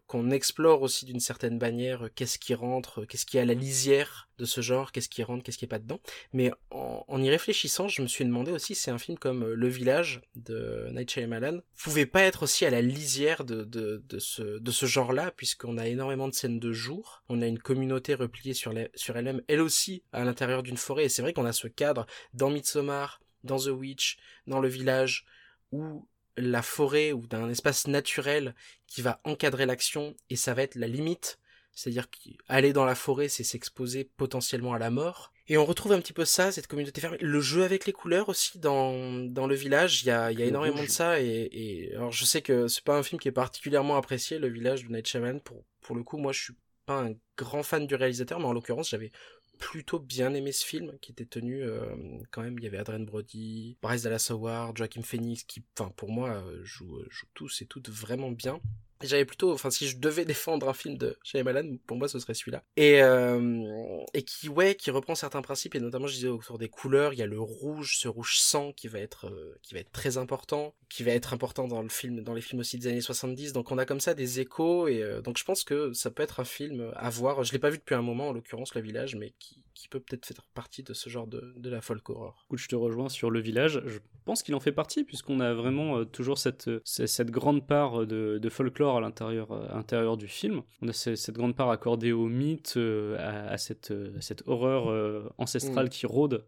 qu'on 0.08 0.32
explore 0.32 0.82
aussi 0.82 1.04
d'une 1.04 1.20
certaine 1.20 1.58
manière 1.58 2.08
qu'est-ce 2.16 2.40
qui 2.40 2.54
rentre, 2.54 3.04
qu'est-ce 3.04 3.26
qui 3.26 3.36
est 3.36 3.42
à 3.42 3.44
la 3.44 3.54
lisière 3.54 4.28
de 4.38 4.44
ce 4.44 4.60
genre, 4.60 4.92
qu'est-ce 4.92 5.08
qui 5.08 5.22
rentre, 5.22 5.42
qu'est-ce 5.42 5.58
qui 5.58 5.64
est 5.64 5.68
pas 5.68 5.78
dedans. 5.78 6.00
Mais 6.32 6.50
en, 6.70 7.22
y 7.22 7.30
réfléchissant, 7.30 7.88
je 7.88 8.02
me 8.02 8.06
suis 8.06 8.24
demandé 8.24 8.50
aussi 8.52 8.74
si 8.74 8.90
un 8.90 8.98
film 8.98 9.18
comme 9.18 9.44
Le 9.44 9.68
Village 9.68 10.20
de 10.36 10.88
Night 10.92 11.10
Shyamalan 11.10 11.60
pouvait 11.76 12.06
pas 12.06 12.22
être 12.22 12.44
aussi 12.44 12.64
à 12.64 12.70
la 12.70 12.82
lisière 12.82 13.44
de, 13.44 13.64
de, 13.64 14.02
de 14.08 14.18
ce, 14.18 14.58
de 14.58 14.70
ce 14.70 14.86
genre-là, 14.86 15.30
puisqu'on 15.30 15.78
a 15.78 15.86
énormément 15.86 16.28
de 16.28 16.34
scènes 16.34 16.58
de 16.58 16.72
jour, 16.72 17.22
on 17.28 17.42
a 17.42 17.46
une 17.46 17.58
communauté 17.58 18.14
repliée 18.14 18.54
sur, 18.54 18.72
sur 18.94 19.16
elle-même, 19.16 19.42
elle 19.48 19.60
aussi 19.60 20.02
à 20.12 20.24
l'intérieur 20.24 20.62
d'une 20.62 20.76
forêt, 20.76 21.04
et 21.04 21.08
c'est 21.08 21.22
vrai 21.22 21.32
qu'on 21.32 21.44
a 21.44 21.52
ce 21.52 21.68
cadre 21.68 22.06
dans 22.32 22.50
Midsommar, 22.50 23.20
dans 23.44 23.58
The 23.58 23.68
Witch, 23.68 24.18
dans 24.46 24.60
Le 24.60 24.68
Village, 24.68 25.26
où 25.72 26.06
la 26.36 26.62
forêt 26.62 27.12
ou 27.12 27.26
d'un 27.26 27.48
espace 27.48 27.86
naturel 27.86 28.54
qui 28.86 29.02
va 29.02 29.20
encadrer 29.24 29.66
l'action 29.66 30.16
et 30.30 30.36
ça 30.36 30.54
va 30.54 30.62
être 30.62 30.74
la 30.74 30.88
limite. 30.88 31.38
C'est-à-dire 31.74 32.08
qu'aller 32.10 32.72
dans 32.72 32.84
la 32.84 32.94
forêt, 32.94 33.28
c'est 33.28 33.44
s'exposer 33.44 34.10
potentiellement 34.16 34.74
à 34.74 34.78
la 34.78 34.90
mort. 34.90 35.32
Et 35.46 35.58
on 35.58 35.64
retrouve 35.64 35.92
un 35.92 36.00
petit 36.00 36.12
peu 36.12 36.24
ça, 36.24 36.52
cette 36.52 36.66
communauté 36.66 37.00
fermée. 37.00 37.18
Le 37.20 37.40
jeu 37.40 37.64
avec 37.64 37.84
les 37.84 37.92
couleurs 37.92 38.28
aussi 38.28 38.58
dans, 38.58 39.12
dans 39.28 39.46
le 39.46 39.54
village, 39.54 40.02
il 40.02 40.06
y 40.06 40.10
a, 40.10 40.32
il 40.32 40.38
y 40.38 40.42
a 40.42 40.46
énormément 40.46 40.82
de 40.82 40.88
ça. 40.88 41.20
Et, 41.20 41.48
et 41.52 41.94
alors 41.94 42.12
je 42.12 42.24
sais 42.24 42.40
que 42.40 42.68
c'est 42.68 42.84
pas 42.84 42.96
un 42.96 43.02
film 43.02 43.20
qui 43.20 43.28
est 43.28 43.32
particulièrement 43.32 43.96
apprécié, 43.96 44.38
le 44.38 44.48
village 44.48 44.84
de 44.84 44.92
Night 44.92 45.06
Shyamalan. 45.06 45.40
Pour, 45.40 45.64
pour 45.82 45.96
le 45.96 46.02
coup, 46.02 46.16
moi 46.16 46.32
je 46.32 46.44
suis 46.44 46.54
pas 46.86 47.02
un 47.02 47.14
grand 47.36 47.62
fan 47.62 47.86
du 47.86 47.94
réalisateur, 47.94 48.38
mais 48.38 48.46
en 48.46 48.52
l'occurrence 48.52 48.90
j'avais 48.90 49.10
plutôt 49.58 49.98
bien 49.98 50.34
aimé 50.34 50.52
ce 50.52 50.64
film 50.64 50.98
qui 51.00 51.12
était 51.12 51.26
tenu 51.26 51.62
euh, 51.62 51.94
quand 52.30 52.42
même 52.42 52.58
il 52.58 52.64
y 52.64 52.66
avait 52.66 52.78
Adrien 52.78 53.00
Brody 53.00 53.76
Bryce 53.80 54.02
Dallas 54.02 54.26
Howard 54.30 54.76
Joaquin 54.76 55.02
Phoenix 55.02 55.44
qui 55.44 55.62
enfin 55.78 55.92
pour 55.96 56.10
moi 56.10 56.30
euh, 56.30 56.60
joue, 56.64 56.98
joue 57.08 57.26
tous 57.34 57.62
et 57.62 57.66
toutes 57.66 57.88
vraiment 57.88 58.30
bien 58.30 58.60
j'avais 59.06 59.24
plutôt, 59.24 59.52
enfin, 59.52 59.70
si 59.70 59.88
je 59.88 59.98
devais 59.98 60.24
défendre 60.34 60.68
un 60.68 60.74
film 60.74 60.96
de 60.96 61.16
Shyamalan, 61.22 61.76
pour 61.86 61.96
moi, 61.96 62.08
ce 62.08 62.18
serait 62.18 62.34
celui-là. 62.34 62.62
Et 62.76 63.02
euh, 63.02 64.04
et 64.12 64.22
qui, 64.22 64.48
ouais, 64.48 64.74
qui 64.74 64.90
reprend 64.90 65.14
certains 65.14 65.42
principes 65.42 65.74
et 65.74 65.80
notamment, 65.80 66.06
je 66.06 66.14
disais 66.14 66.28
autour 66.28 66.58
des 66.58 66.68
couleurs, 66.68 67.12
il 67.12 67.18
y 67.18 67.22
a 67.22 67.26
le 67.26 67.40
rouge, 67.40 67.98
ce 67.98 68.08
rouge 68.08 68.38
sang 68.38 68.72
qui 68.72 68.88
va 68.88 68.98
être, 68.98 69.26
euh, 69.26 69.58
qui 69.62 69.74
va 69.74 69.80
être 69.80 69.92
très 69.92 70.18
important, 70.18 70.74
qui 70.88 71.02
va 71.02 71.12
être 71.12 71.32
important 71.32 71.68
dans 71.68 71.82
le 71.82 71.88
film, 71.88 72.22
dans 72.22 72.34
les 72.34 72.40
films 72.40 72.60
aussi 72.60 72.78
des 72.78 72.88
années 72.88 73.00
70. 73.00 73.52
Donc, 73.52 73.70
on 73.70 73.78
a 73.78 73.84
comme 73.84 74.00
ça 74.00 74.14
des 74.14 74.40
échos 74.40 74.88
et 74.88 75.02
euh, 75.02 75.20
donc 75.20 75.38
je 75.38 75.44
pense 75.44 75.64
que 75.64 75.92
ça 75.92 76.10
peut 76.10 76.22
être 76.22 76.40
un 76.40 76.44
film 76.44 76.92
à 76.96 77.10
voir. 77.10 77.44
Je 77.44 77.52
l'ai 77.52 77.58
pas 77.58 77.70
vu 77.70 77.78
depuis 77.78 77.94
un 77.94 78.02
moment, 78.02 78.28
en 78.28 78.32
l'occurrence, 78.32 78.74
Le 78.74 78.80
Village, 78.80 79.16
mais 79.16 79.32
qui, 79.38 79.62
qui 79.74 79.88
peut 79.88 80.00
peut-être 80.00 80.24
faire 80.26 80.42
partie 80.54 80.82
de 80.82 80.94
ce 80.94 81.08
genre 81.10 81.26
de, 81.26 81.52
de 81.56 81.70
la 81.70 81.80
folk 81.80 82.08
horror. 82.10 82.44
Écoute, 82.46 82.58
je 82.60 82.68
te 82.68 82.76
rejoins 82.76 83.08
sur 83.08 83.30
Le 83.30 83.40
Village. 83.40 83.82
Je 83.86 83.98
pense 84.24 84.42
qu'il 84.42 84.54
en 84.54 84.60
fait 84.60 84.72
partie 84.72 85.04
puisqu'on 85.04 85.40
a 85.40 85.52
vraiment 85.52 86.04
toujours 86.04 86.38
cette, 86.38 86.70
cette 86.84 87.30
grande 87.30 87.66
part 87.66 88.06
de, 88.06 88.38
de 88.38 88.48
folklore 88.48 88.96
à 88.96 89.00
l'intérieur, 89.00 89.52
à 89.52 89.74
l'intérieur 89.74 90.16
du 90.16 90.28
film. 90.28 90.62
On 90.80 90.88
a 90.88 90.92
cette 90.92 91.32
grande 91.34 91.56
part 91.56 91.70
accordée 91.70 92.12
au 92.12 92.26
mythe, 92.28 92.78
à, 93.18 93.48
à 93.50 93.58
cette, 93.58 93.92
cette 94.20 94.42
horreur 94.46 95.32
ancestrale 95.38 95.86
Mm. 95.86 95.90
qui 95.90 96.06
rôde 96.06 96.44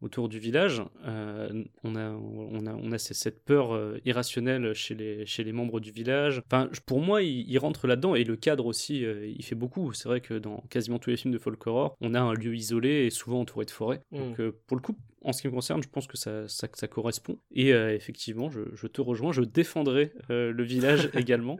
autour 0.00 0.28
du 0.28 0.38
village. 0.38 0.82
Euh, 1.04 1.64
on, 1.84 1.96
a, 1.96 2.10
on, 2.10 2.66
a, 2.66 2.74
on 2.74 2.92
a 2.92 2.98
cette 2.98 3.44
peur 3.44 3.72
euh, 3.74 3.98
irrationnelle 4.04 4.72
chez 4.74 4.94
les, 4.94 5.26
chez 5.26 5.44
les 5.44 5.52
membres 5.52 5.80
du 5.80 5.90
village. 5.90 6.42
Enfin, 6.46 6.68
pour 6.86 7.00
moi, 7.00 7.22
il, 7.22 7.48
il 7.48 7.58
rentre 7.58 7.86
là-dedans 7.86 8.14
et 8.14 8.24
le 8.24 8.36
cadre 8.36 8.66
aussi, 8.66 9.04
euh, 9.04 9.26
il 9.26 9.44
fait 9.44 9.54
beaucoup. 9.54 9.92
C'est 9.92 10.08
vrai 10.08 10.20
que 10.20 10.34
dans 10.34 10.64
quasiment 10.70 10.98
tous 10.98 11.10
les 11.10 11.16
films 11.16 11.34
de 11.34 11.38
folk 11.38 11.66
horror, 11.66 11.96
on 12.00 12.14
a 12.14 12.20
un 12.20 12.34
lieu 12.34 12.54
isolé 12.54 13.06
et 13.06 13.10
souvent 13.10 13.40
entouré 13.40 13.64
de 13.64 13.70
forêt. 13.70 14.02
Mm. 14.10 14.18
Donc, 14.18 14.50
pour 14.66 14.76
le 14.76 14.82
coup, 14.82 14.96
en 15.22 15.32
ce 15.32 15.42
qui 15.42 15.48
me 15.48 15.52
concerne, 15.52 15.82
je 15.82 15.88
pense 15.88 16.06
que 16.06 16.16
ça, 16.16 16.48
ça, 16.48 16.68
ça 16.72 16.88
correspond. 16.88 17.38
Et 17.52 17.72
euh, 17.72 17.94
effectivement, 17.94 18.50
je, 18.50 18.60
je, 18.74 18.86
te 18.86 19.00
rejoins, 19.00 19.32
je 19.32 19.42
défendrai 19.42 20.12
euh, 20.30 20.52
le 20.52 20.62
village 20.64 21.10
également, 21.14 21.58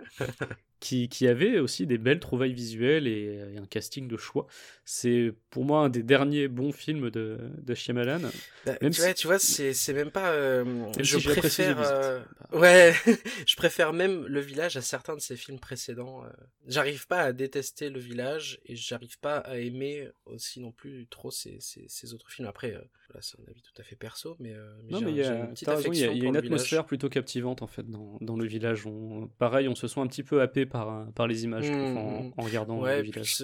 qui, 0.80 1.08
qui, 1.10 1.28
avait 1.28 1.58
aussi 1.58 1.86
des 1.86 1.98
belles 1.98 2.20
trouvailles 2.20 2.54
visuelles 2.54 3.06
et, 3.06 3.38
et, 3.54 3.58
un 3.58 3.66
casting 3.66 4.08
de 4.08 4.16
choix. 4.16 4.46
C'est 4.84 5.32
pour 5.50 5.64
moi 5.64 5.80
un 5.80 5.88
des 5.90 6.02
derniers 6.02 6.48
bons 6.48 6.72
films 6.72 7.10
de, 7.10 7.38
de 7.58 7.74
Shyamalan. 7.74 8.30
Bah, 8.64 8.76
même 8.80 8.92
tu, 8.92 9.00
si... 9.00 9.06
vois, 9.06 9.14
tu 9.14 9.26
vois, 9.26 9.38
c'est 9.38 9.92
même 9.92 10.10
pas. 10.10 10.32
Euh, 10.32 10.90
je 10.98 11.18
si 11.18 11.26
préfère. 11.26 11.78
Euh... 11.82 12.20
Ouais, 12.52 12.94
je 13.46 13.56
préfère 13.56 13.92
même 13.92 14.26
le 14.26 14.40
village 14.40 14.78
à 14.78 14.82
certains 14.82 15.14
de 15.14 15.20
ses 15.20 15.36
films 15.36 15.60
précédents. 15.60 16.24
euh. 16.24 16.30
J'arrive 16.66 17.06
pas 17.06 17.20
à 17.20 17.32
détester 17.32 17.90
le 17.90 18.00
village 18.00 18.60
et 18.64 18.74
j'arrive 18.74 19.18
pas 19.18 19.36
à 19.38 19.58
aimer 19.58 20.08
aussi 20.24 20.60
non 20.60 20.72
plus 20.72 21.06
trop 21.08 21.30
ces, 21.30 21.58
ces, 21.60 21.84
ces 21.88 22.14
autres 22.14 22.30
films. 22.30 22.48
Après, 22.48 22.74
euh, 22.74 22.80
voilà, 23.08 23.22
c'est 23.22 23.38
un 23.38 23.49
avis 23.50 23.62
tout 23.62 23.72
à 23.78 23.82
fait 23.82 23.96
perso, 23.96 24.36
mais, 24.38 24.54
euh, 24.54 24.72
mais 24.84 24.92
non, 24.92 25.00
mais 25.02 25.10
il 25.10 25.16
y 25.16 25.22
a, 25.22 25.34
une, 25.34 25.54
raison, 25.66 25.92
y 25.92 26.04
a, 26.04 26.12
y 26.12 26.22
a 26.22 26.28
une 26.28 26.36
atmosphère 26.36 26.80
village. 26.80 26.86
plutôt 26.86 27.08
captivante 27.08 27.62
en 27.62 27.66
fait 27.66 27.88
dans, 27.88 28.16
dans 28.20 28.36
le 28.36 28.46
village. 28.46 28.86
On, 28.86 29.28
pareil, 29.38 29.68
on 29.68 29.74
se 29.74 29.88
sent 29.88 30.00
un 30.00 30.06
petit 30.06 30.22
peu 30.22 30.40
happé 30.40 30.66
par, 30.66 31.12
par 31.12 31.26
les 31.26 31.44
images 31.44 31.70
mmh, 31.70 31.96
en, 31.96 32.32
en, 32.36 32.42
regardant 32.42 32.80
ouais, 32.80 32.98
le 32.98 33.02
village. 33.02 33.42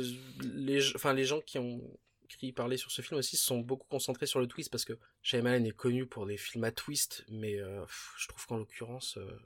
Les, 0.55 0.95
enfin, 0.95 1.13
les 1.13 1.25
gens 1.25 1.41
qui 1.41 1.59
ont 1.59 1.81
qui 2.37 2.53
parlaient 2.53 2.77
sur 2.77 2.91
ce 2.91 3.03
film 3.03 3.19
aussi 3.19 3.37
se 3.37 3.45
sont 3.45 3.61
beaucoup 3.61 3.87
concentrés 3.89 4.27
sur 4.27 4.41
le 4.41 4.47
twist 4.47 4.71
parce 4.71 4.85
que 4.85 4.95
Shyamalan 5.23 5.65
est 5.65 5.77
connu 5.77 6.07
pour 6.07 6.27
des 6.27 6.37
films 6.37 6.65
à 6.65 6.71
twist, 6.71 7.25
mais 7.29 7.59
euh, 7.59 7.85
je 8.19 8.29
trouve 8.29 8.47
qu'en 8.47 8.57
l'occurrence, 8.57 9.17
euh, 9.17 9.39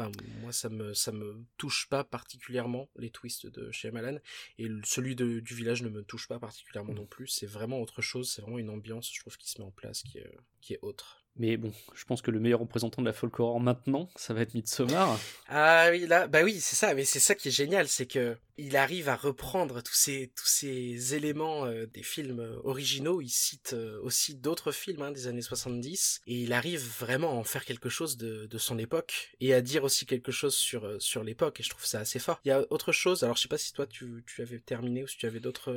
enfin 0.00 0.10
moi 0.40 0.52
ça 0.52 0.68
me 0.68 0.94
ça 0.94 1.12
me 1.12 1.44
touche 1.58 1.88
pas 1.88 2.04
particulièrement 2.04 2.88
les 2.96 3.10
twists 3.10 3.46
de 3.46 3.70
Shyamalan 3.70 4.18
et 4.58 4.68
celui 4.84 5.16
de, 5.16 5.40
du 5.40 5.54
village 5.54 5.82
ne 5.82 5.88
me 5.88 6.02
touche 6.02 6.28
pas 6.28 6.38
particulièrement 6.38 6.94
non 6.94 7.06
plus. 7.06 7.28
C'est 7.28 7.46
vraiment 7.46 7.80
autre 7.80 8.02
chose, 8.02 8.30
c'est 8.30 8.42
vraiment 8.42 8.58
une 8.58 8.70
ambiance, 8.70 9.10
je 9.12 9.20
trouve, 9.20 9.36
qui 9.36 9.50
se 9.50 9.60
met 9.60 9.66
en 9.66 9.70
place, 9.70 10.02
qui 10.02 10.18
est, 10.18 10.36
qui 10.60 10.74
est 10.74 10.78
autre. 10.82 11.24
Mais 11.40 11.56
bon, 11.56 11.72
je 11.94 12.04
pense 12.04 12.20
que 12.20 12.30
le 12.30 12.38
meilleur 12.38 12.60
représentant 12.60 13.00
de 13.00 13.06
la 13.06 13.14
folk 13.14 13.40
horror 13.40 13.60
maintenant, 13.60 14.10
ça 14.14 14.34
va 14.34 14.42
être 14.42 14.52
Midsommar. 14.52 15.18
Ah 15.52 15.88
oui, 15.90 16.06
là, 16.06 16.28
bah 16.28 16.42
oui, 16.44 16.58
c'est 16.60 16.76
ça, 16.76 16.94
mais 16.94 17.04
c'est 17.04 17.18
ça 17.18 17.34
qui 17.34 17.48
est 17.48 17.50
génial, 17.50 17.88
c'est 17.88 18.06
que 18.06 18.36
il 18.56 18.76
arrive 18.76 19.08
à 19.08 19.16
reprendre 19.16 19.82
tous 19.82 19.94
ces 19.94 20.30
tous 20.36 20.46
ces 20.46 21.14
éléments 21.14 21.64
euh, 21.64 21.86
des 21.86 22.02
films 22.02 22.46
originaux, 22.62 23.20
il 23.20 23.30
cite 23.30 23.72
euh, 23.72 23.98
aussi 24.02 24.34
d'autres 24.34 24.70
films 24.70 25.02
hein, 25.02 25.10
des 25.10 25.26
années 25.26 25.42
70 25.42 26.20
et 26.26 26.42
il 26.42 26.52
arrive 26.52 26.82
vraiment 27.00 27.30
à 27.30 27.34
en 27.34 27.42
faire 27.42 27.64
quelque 27.64 27.88
chose 27.88 28.16
de, 28.16 28.46
de 28.46 28.58
son 28.58 28.78
époque 28.78 29.32
et 29.40 29.54
à 29.54 29.62
dire 29.62 29.82
aussi 29.82 30.06
quelque 30.06 30.30
chose 30.30 30.54
sur 30.54 30.84
euh, 30.84 30.98
sur 30.98 31.24
l'époque 31.24 31.58
et 31.60 31.62
je 31.62 31.70
trouve 31.70 31.86
ça 31.86 32.00
assez 32.00 32.18
fort. 32.18 32.40
Il 32.44 32.48
y 32.48 32.52
a 32.52 32.64
autre 32.70 32.92
chose, 32.92 33.22
alors 33.22 33.36
je 33.36 33.42
sais 33.42 33.48
pas 33.48 33.58
si 33.58 33.72
toi 33.72 33.86
tu, 33.86 34.22
tu 34.26 34.42
avais 34.42 34.58
terminé 34.58 35.02
ou 35.02 35.06
si 35.06 35.16
tu 35.16 35.26
avais 35.26 35.40
d'autres 35.40 35.72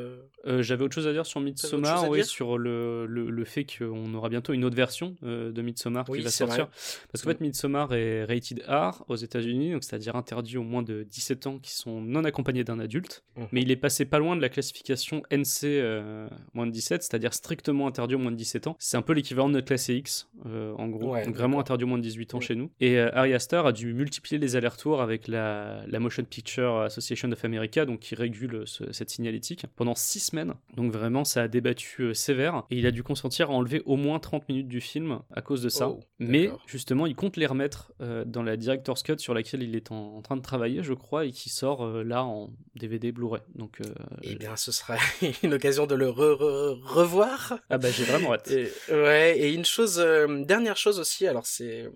euh, 0.45 0.61
j'avais 0.61 0.84
autre 0.84 0.95
chose 0.95 1.07
à 1.07 1.14
dire 1.14 1.26
sur 1.26 1.39
Midsommar, 1.39 2.09
oui, 2.09 2.26
sur 2.26 2.57
le, 2.57 3.05
le, 3.05 3.30
le 3.30 3.45
fait 3.45 3.66
qu'on 3.66 4.14
aura 4.14 4.30
bientôt 4.30 4.53
une 4.53 4.66
autre 4.66 4.76
version 4.76 5.16
de 5.54 5.62
Midsommar 5.62 6.06
oui, 6.10 6.20
qui 6.20 6.24
va 6.24 6.32
sortir. 6.32 6.66
Vrai. 6.66 6.74
Parce 7.12 7.24
qu'en 7.24 7.30
fait, 7.30 7.41
Midsommar 7.41 7.93
est 7.93 8.26
rated 8.26 8.64
R 8.68 9.04
aux 9.08 9.16
États-Unis, 9.16 9.72
donc 9.72 9.84
c'est-à-dire 9.84 10.16
interdit 10.16 10.58
aux 10.58 10.64
moins 10.64 10.84
de 10.84 11.04
17 11.04 11.47
ans 11.47 11.60
qui 11.60 11.72
sont 11.72 12.01
non 12.01 12.24
accompagnés 12.24 12.64
d'un 12.64 12.80
adulte. 12.80 13.24
Mmh. 13.36 13.43
Mais 13.51 13.62
il 13.62 13.72
est 13.72 13.76
passé 13.76 14.06
pas 14.06 14.20
loin 14.20 14.36
de 14.36 14.41
la 14.41 14.49
classification 14.49 15.24
NC 15.32 15.64
euh, 15.64 16.28
moins 16.54 16.68
de 16.68 16.72
17, 16.72 17.04
c'est-à-dire 17.04 17.34
strictement 17.34 17.88
interdit 17.88 18.16
aux 18.16 18.20
moins 18.20 18.32
de 18.32 18.38
17 18.38 18.68
ans. 18.68 18.76
C'est 18.80 18.97
un 18.97 19.01
peu 19.01 19.14
l'équivalent 19.14 19.49
de 19.49 19.54
notre 19.54 19.68
classe 19.68 19.89
X, 19.89 20.30
euh, 20.45 20.74
en 20.78 20.88
gros. 20.88 21.14
Ouais, 21.14 21.26
donc 21.26 21.36
vraiment 21.36 21.60
interdit 21.60 21.84
aux 21.84 21.88
moins 21.88 21.97
de 21.97 22.04
18 22.04 22.34
ans 22.34 22.38
ouais. 22.39 22.43
chez 22.43 22.56
nous. 22.56 22.72
Et 22.80 22.97
euh, 22.97 23.10
Ari 23.14 23.34
Aster 23.34 23.62
a 23.66 23.72
dû 23.72 23.93
multiplier 23.93 24.39
les 24.39 24.56
allers-retours 24.56 25.01
avec 25.01 25.28
la, 25.28 25.84
la, 25.88 25.99
Motion 25.99 26.24
Picture 26.24 26.82
Association 26.82 27.32
of 27.32 27.45
America, 27.45 27.86
donc 27.86 27.99
qui 27.99 28.16
régule 28.16 28.64
ce, 28.66 28.91
cette 28.91 29.10
signalétique, 29.10 29.66
pendant 29.76 29.95
6 29.95 30.20
semaines. 30.20 30.54
Donc 30.76 30.91
vraiment, 30.91 31.24
ça 31.24 31.43
a 31.43 31.47
débattu 31.47 32.04
euh, 32.04 32.14
sévère. 32.14 32.64
Et 32.70 32.78
il 32.78 32.86
a 32.86 32.91
dû 32.91 33.04
consentir 33.04 33.49
à 33.49 33.54
enlever 33.54 33.82
au 33.86 33.95
moins 33.95 34.20
30 34.20 34.47
minutes 34.49 34.68
du 34.68 34.82
film 34.82 35.20
à 35.34 35.41
cause 35.41 35.61
de 35.61 35.69
ça. 35.69 35.89
Oh. 35.89 35.99
Mais 36.19 36.51
justement, 36.67 37.05
il 37.07 37.15
compte 37.15 37.38
les 37.38 37.45
remettre 37.45 37.91
euh, 38.01 38.23
dans 38.25 38.43
la 38.43 38.55
Director's 38.55 39.01
Cut 39.03 39.17
sur 39.17 39.34
laquelle 39.34 39.63
il 39.63 39.75
est 39.75 39.91
en, 39.91 40.15
en 40.17 40.21
train 40.21 40.38
de 40.38 40.41
travailler, 40.41 40.84
je 40.84 40.93
crois, 40.93 41.25
et 41.25 41.31
qui 41.31 41.49
sort 41.49 41.84
euh, 41.84 42.03
là 42.03 42.23
en 42.23 42.51
DVD 42.75 43.11
Blu-ray. 43.11 43.41
Donc, 43.55 43.81
euh, 43.81 43.86
eh 44.21 44.36
bien, 44.36 44.55
ce 44.55 44.71
sera 44.71 44.97
une 45.43 45.53
occasion 45.53 45.88
de 45.88 45.95
le 45.95 46.09
re 46.09 46.38
-re 46.39 46.79
revoir. 46.81 47.59
Ah 47.69 47.77
bah 47.77 47.89
j'ai 47.91 48.03
vraiment 48.03 48.34
hâte. 48.34 48.51
Et, 48.51 48.71
ouais, 48.91 49.39
et 49.39 49.53
une 49.53 49.65
chose, 49.65 49.99
euh, 49.99 50.43
dernière 50.45 50.77
chose 50.77 50.99
aussi, 50.99 51.27
alors 51.27 51.45
c'est 51.45 51.89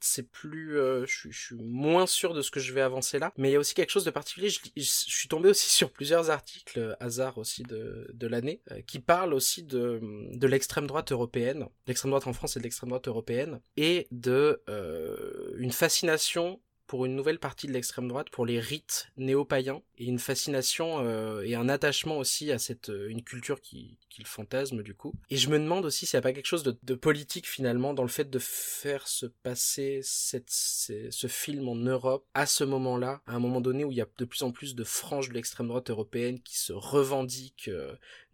c'est 0.00 0.28
plus, 0.30 0.74
je, 1.06 1.28
suis 1.30 1.56
moins 1.56 2.06
sûr 2.06 2.34
de 2.34 2.42
ce 2.42 2.50
que 2.50 2.60
je 2.60 2.72
vais 2.72 2.80
avancer 2.80 3.18
là, 3.18 3.32
mais 3.36 3.50
il 3.50 3.52
y 3.52 3.56
a 3.56 3.58
aussi 3.58 3.74
quelque 3.74 3.90
chose 3.90 4.04
de 4.04 4.10
particulier. 4.10 4.48
Je, 4.48 4.58
je, 4.76 4.82
je 4.82 5.14
suis 5.14 5.28
tombé 5.28 5.48
aussi 5.48 5.70
sur 5.80 5.92
plusieurs 5.92 6.30
articles 6.30 6.96
hasard 7.00 7.38
aussi 7.38 7.62
de 7.62 8.08
de 8.12 8.26
l'année 8.26 8.62
qui 8.86 8.98
parlent 8.98 9.34
aussi 9.34 9.62
de 9.62 10.00
de 10.32 10.46
l'extrême 10.46 10.86
droite 10.86 11.12
européenne, 11.12 11.66
l'extrême 11.86 12.10
droite 12.10 12.26
en 12.26 12.32
France 12.32 12.56
et 12.56 12.60
de 12.60 12.64
l'extrême 12.64 12.79
droite 12.88 13.08
européenne, 13.08 13.60
et 13.76 14.08
de 14.10 14.62
euh, 14.68 15.52
une 15.58 15.72
fascination 15.72 16.60
pour 16.90 17.06
une 17.06 17.14
nouvelle 17.14 17.38
partie 17.38 17.68
de 17.68 17.72
l'extrême 17.72 18.08
droite, 18.08 18.30
pour 18.30 18.44
les 18.44 18.58
rites 18.58 19.12
néo-païens, 19.16 19.80
et 19.96 20.06
une 20.06 20.18
fascination 20.18 20.98
euh, 20.98 21.42
et 21.42 21.54
un 21.54 21.68
attachement 21.68 22.18
aussi 22.18 22.50
à 22.50 22.58
cette 22.58 22.88
euh, 22.88 23.08
une 23.08 23.22
culture 23.22 23.60
qui, 23.60 23.96
qui 24.08 24.22
le 24.22 24.26
fantasme 24.26 24.82
du 24.82 24.92
coup. 24.92 25.14
Et 25.28 25.36
je 25.36 25.50
me 25.50 25.58
demande 25.60 25.84
aussi 25.84 26.04
s'il 26.04 26.16
n'y 26.16 26.18
a 26.18 26.22
pas 26.22 26.32
quelque 26.32 26.46
chose 26.46 26.64
de, 26.64 26.94
politique 26.96 27.46
finalement 27.46 27.94
dans 27.94 28.02
le 28.02 28.08
fait 28.08 28.28
de 28.28 28.40
faire 28.40 29.06
se 29.06 29.26
passer 29.26 30.00
cette, 30.02 30.50
ce 30.50 31.26
film 31.28 31.68
en 31.68 31.76
Europe 31.76 32.26
à 32.34 32.44
ce 32.46 32.64
moment-là, 32.64 33.22
à 33.28 33.36
un 33.36 33.38
moment 33.38 33.60
donné 33.60 33.84
où 33.84 33.92
il 33.92 33.98
y 33.98 34.02
a 34.02 34.08
de 34.18 34.24
plus 34.24 34.42
en 34.42 34.50
plus 34.50 34.74
de 34.74 34.82
franges 34.82 35.28
de 35.28 35.34
l'extrême 35.34 35.68
droite 35.68 35.90
européenne 35.90 36.40
qui 36.40 36.58
se 36.58 36.72
revendiquent 36.72 37.70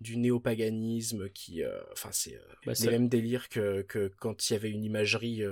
du 0.00 0.16
néopaganisme, 0.16 1.28
qui, 1.30 1.62
euh, 1.62 1.70
enfin 1.92 2.10
c'est 2.12 2.38
bah, 2.64 2.72
les 2.80 2.90
mêmes 2.90 3.08
délires 3.08 3.48
que, 3.48 3.82
que 3.82 4.12
quand 4.18 4.48
il 4.48 4.52
y 4.52 4.56
avait 4.56 4.70
une 4.70 4.84
imagerie 4.84 5.42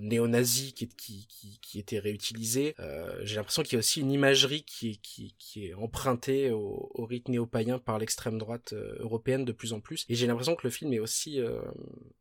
néo-nazie 0.00 0.72
qui, 0.72 0.88
qui, 0.88 1.26
qui, 1.28 1.58
qui 1.60 1.78
était 1.78 1.98
réutilisée. 1.98 2.74
Euh, 2.80 3.20
j'ai 3.22 3.36
l'impression 3.36 3.62
qu'il 3.62 3.74
y 3.74 3.76
a 3.76 3.78
aussi 3.80 4.00
une 4.00 4.10
imagerie 4.10 4.62
qui, 4.62 4.98
qui, 4.98 5.34
qui 5.38 5.66
est 5.66 5.74
empruntée 5.74 6.50
au, 6.50 6.90
au 6.94 7.04
rite 7.04 7.28
néo-païen 7.28 7.78
par 7.78 7.98
l'extrême 7.98 8.38
droite 8.38 8.72
euh, 8.72 8.96
européenne 9.00 9.44
de 9.44 9.52
plus 9.52 9.72
en 9.72 9.80
plus. 9.80 10.04
Et 10.08 10.14
j'ai 10.14 10.26
l'impression 10.26 10.54
que 10.54 10.62
le 10.64 10.70
film 10.70 10.92
est 10.92 10.98
aussi, 10.98 11.40
euh, 11.40 11.60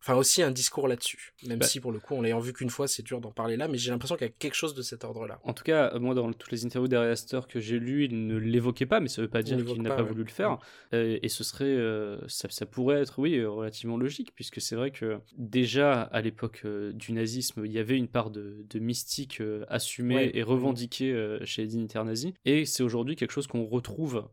enfin 0.02 0.16
aussi 0.16 0.42
un 0.42 0.52
discours 0.52 0.88
là-dessus. 0.88 1.34
Même 1.48 1.60
Bah. 1.60 1.66
si 1.66 1.80
pour 1.80 1.92
le 1.92 2.00
coup, 2.00 2.16
on 2.16 2.22
l'ayant 2.22 2.40
vu 2.40 2.54
qu'une 2.54 2.70
fois, 2.70 2.88
c'est 2.88 3.04
dur 3.04 3.22
d'en 3.22 3.32
parler 3.32 3.58
là, 3.58 3.68
mais 3.68 3.78
j'ai 3.78 3.92
l'impression 3.92 4.16
qu'il 4.16 4.28
y 4.28 4.30
a 4.30 4.34
quelque 4.38 4.56
chose 4.56 4.74
de 4.74 4.82
cet 4.82 5.04
ordre-là. 5.04 5.40
En 5.44 5.54
tout 5.54 5.64
cas, 5.64 5.98
moi, 6.00 6.14
dans 6.14 6.32
toutes 6.34 6.52
les 6.52 6.66
interviews 6.66 6.88
d'Ari 6.88 7.10
Aster 7.10 7.42
que 7.48 7.60
j'ai 7.60 7.80
lues, 7.80 8.06
il 8.06 8.28
ne 8.28 8.38
l'évoquait 8.38 8.86
pas, 8.86 9.00
mais 9.00 9.08
ça 9.08 9.22
veut 9.22 9.28
pas 9.30 9.42
dire 9.42 9.58
qu'il 9.64 9.82
n'a 9.82 9.90
pas, 9.90 9.98
pas, 9.98 10.04
ouais. 10.04 10.10
voulu 10.10 10.24
le 10.24 10.30
faire. 10.30 10.60
Euh, 10.94 11.20
et 11.22 11.30
ce 11.30 11.44
serait, 11.44 11.69
euh, 11.76 12.20
ça, 12.28 12.48
ça 12.50 12.66
pourrait 12.66 13.02
être, 13.02 13.20
oui, 13.20 13.44
relativement 13.46 13.98
logique, 13.98 14.34
puisque 14.36 14.62
c'est 14.62 14.76
vrai 14.76 14.92
que 14.92 15.20
déjà 15.38 16.02
à 16.02 16.22
l'époque 16.22 16.62
euh, 16.66 16.92
du 16.94 17.12
nazisme, 17.14 17.66
il 17.66 17.72
y 17.72 17.80
avait 17.80 17.98
une 17.98 18.08
part 18.08 18.30
de, 18.32 18.66
de 18.70 18.80
mystique 18.80 19.42
euh, 19.42 19.66
assumée 19.70 20.16
Ouais. 20.16 20.32
et 20.34 20.44
revendiquée 20.44 21.12
euh, 21.12 21.40
chez 21.46 21.62
les 21.64 21.68
dignitaires 21.70 22.06
nazis. 22.06 22.34
Et 22.46 22.66
c'est 22.66 22.84
aujourd'hui 22.84 23.16
quelque 23.16 23.32
chose 23.32 23.48
qu'on 23.48 23.66
retrouve 23.66 24.28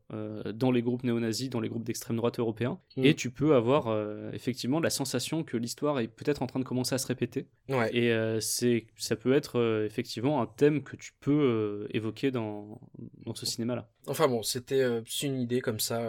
dans 0.55 0.71
les 0.71 0.83
groupes 0.83 1.05
néo-nazis, 1.05 1.51
dans 1.51 1.61
les 1.61 1.69
groupes 1.69 1.85
d'extrême 1.85 2.17
droite 2.17 2.39
européens. 2.39 2.79
Mm. 2.97 3.05
Et 3.05 3.15
tu 3.15 3.31
peux 3.31 3.55
avoir 3.55 3.87
effectivement 4.33 4.81
la 4.81 4.91
sensation 4.91 5.43
que 5.45 5.57
l'histoire 5.57 6.01
est 6.01 6.09
peut-être 6.09 6.43
en 6.43 6.47
train 6.47 6.61
de 6.61 6.65
commencer 6.65 6.95
à 6.95 6.99
se 6.99 7.07
répéter. 7.07 7.47
Ouais. 7.69 7.95
Et 7.95 8.41
c'est, 8.41 8.87
ça 8.97 9.17
peut 9.17 9.33
être 9.33 9.85
effectivement 9.87 10.41
un 10.43 10.47
thème 10.47 10.83
que 10.83 10.97
tu 10.97 11.13
peux 11.21 11.87
évoquer 11.91 12.31
dans, 12.31 12.81
dans 13.25 13.35
ce 13.35 13.47
cinéma-là. 13.47 13.91
Enfin 14.07 14.29
bon, 14.29 14.43
c'était 14.43 14.85
une 15.23 15.41
idée 15.41 15.61
comme 15.61 15.81
ça. 15.81 16.01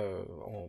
en- 0.46 0.68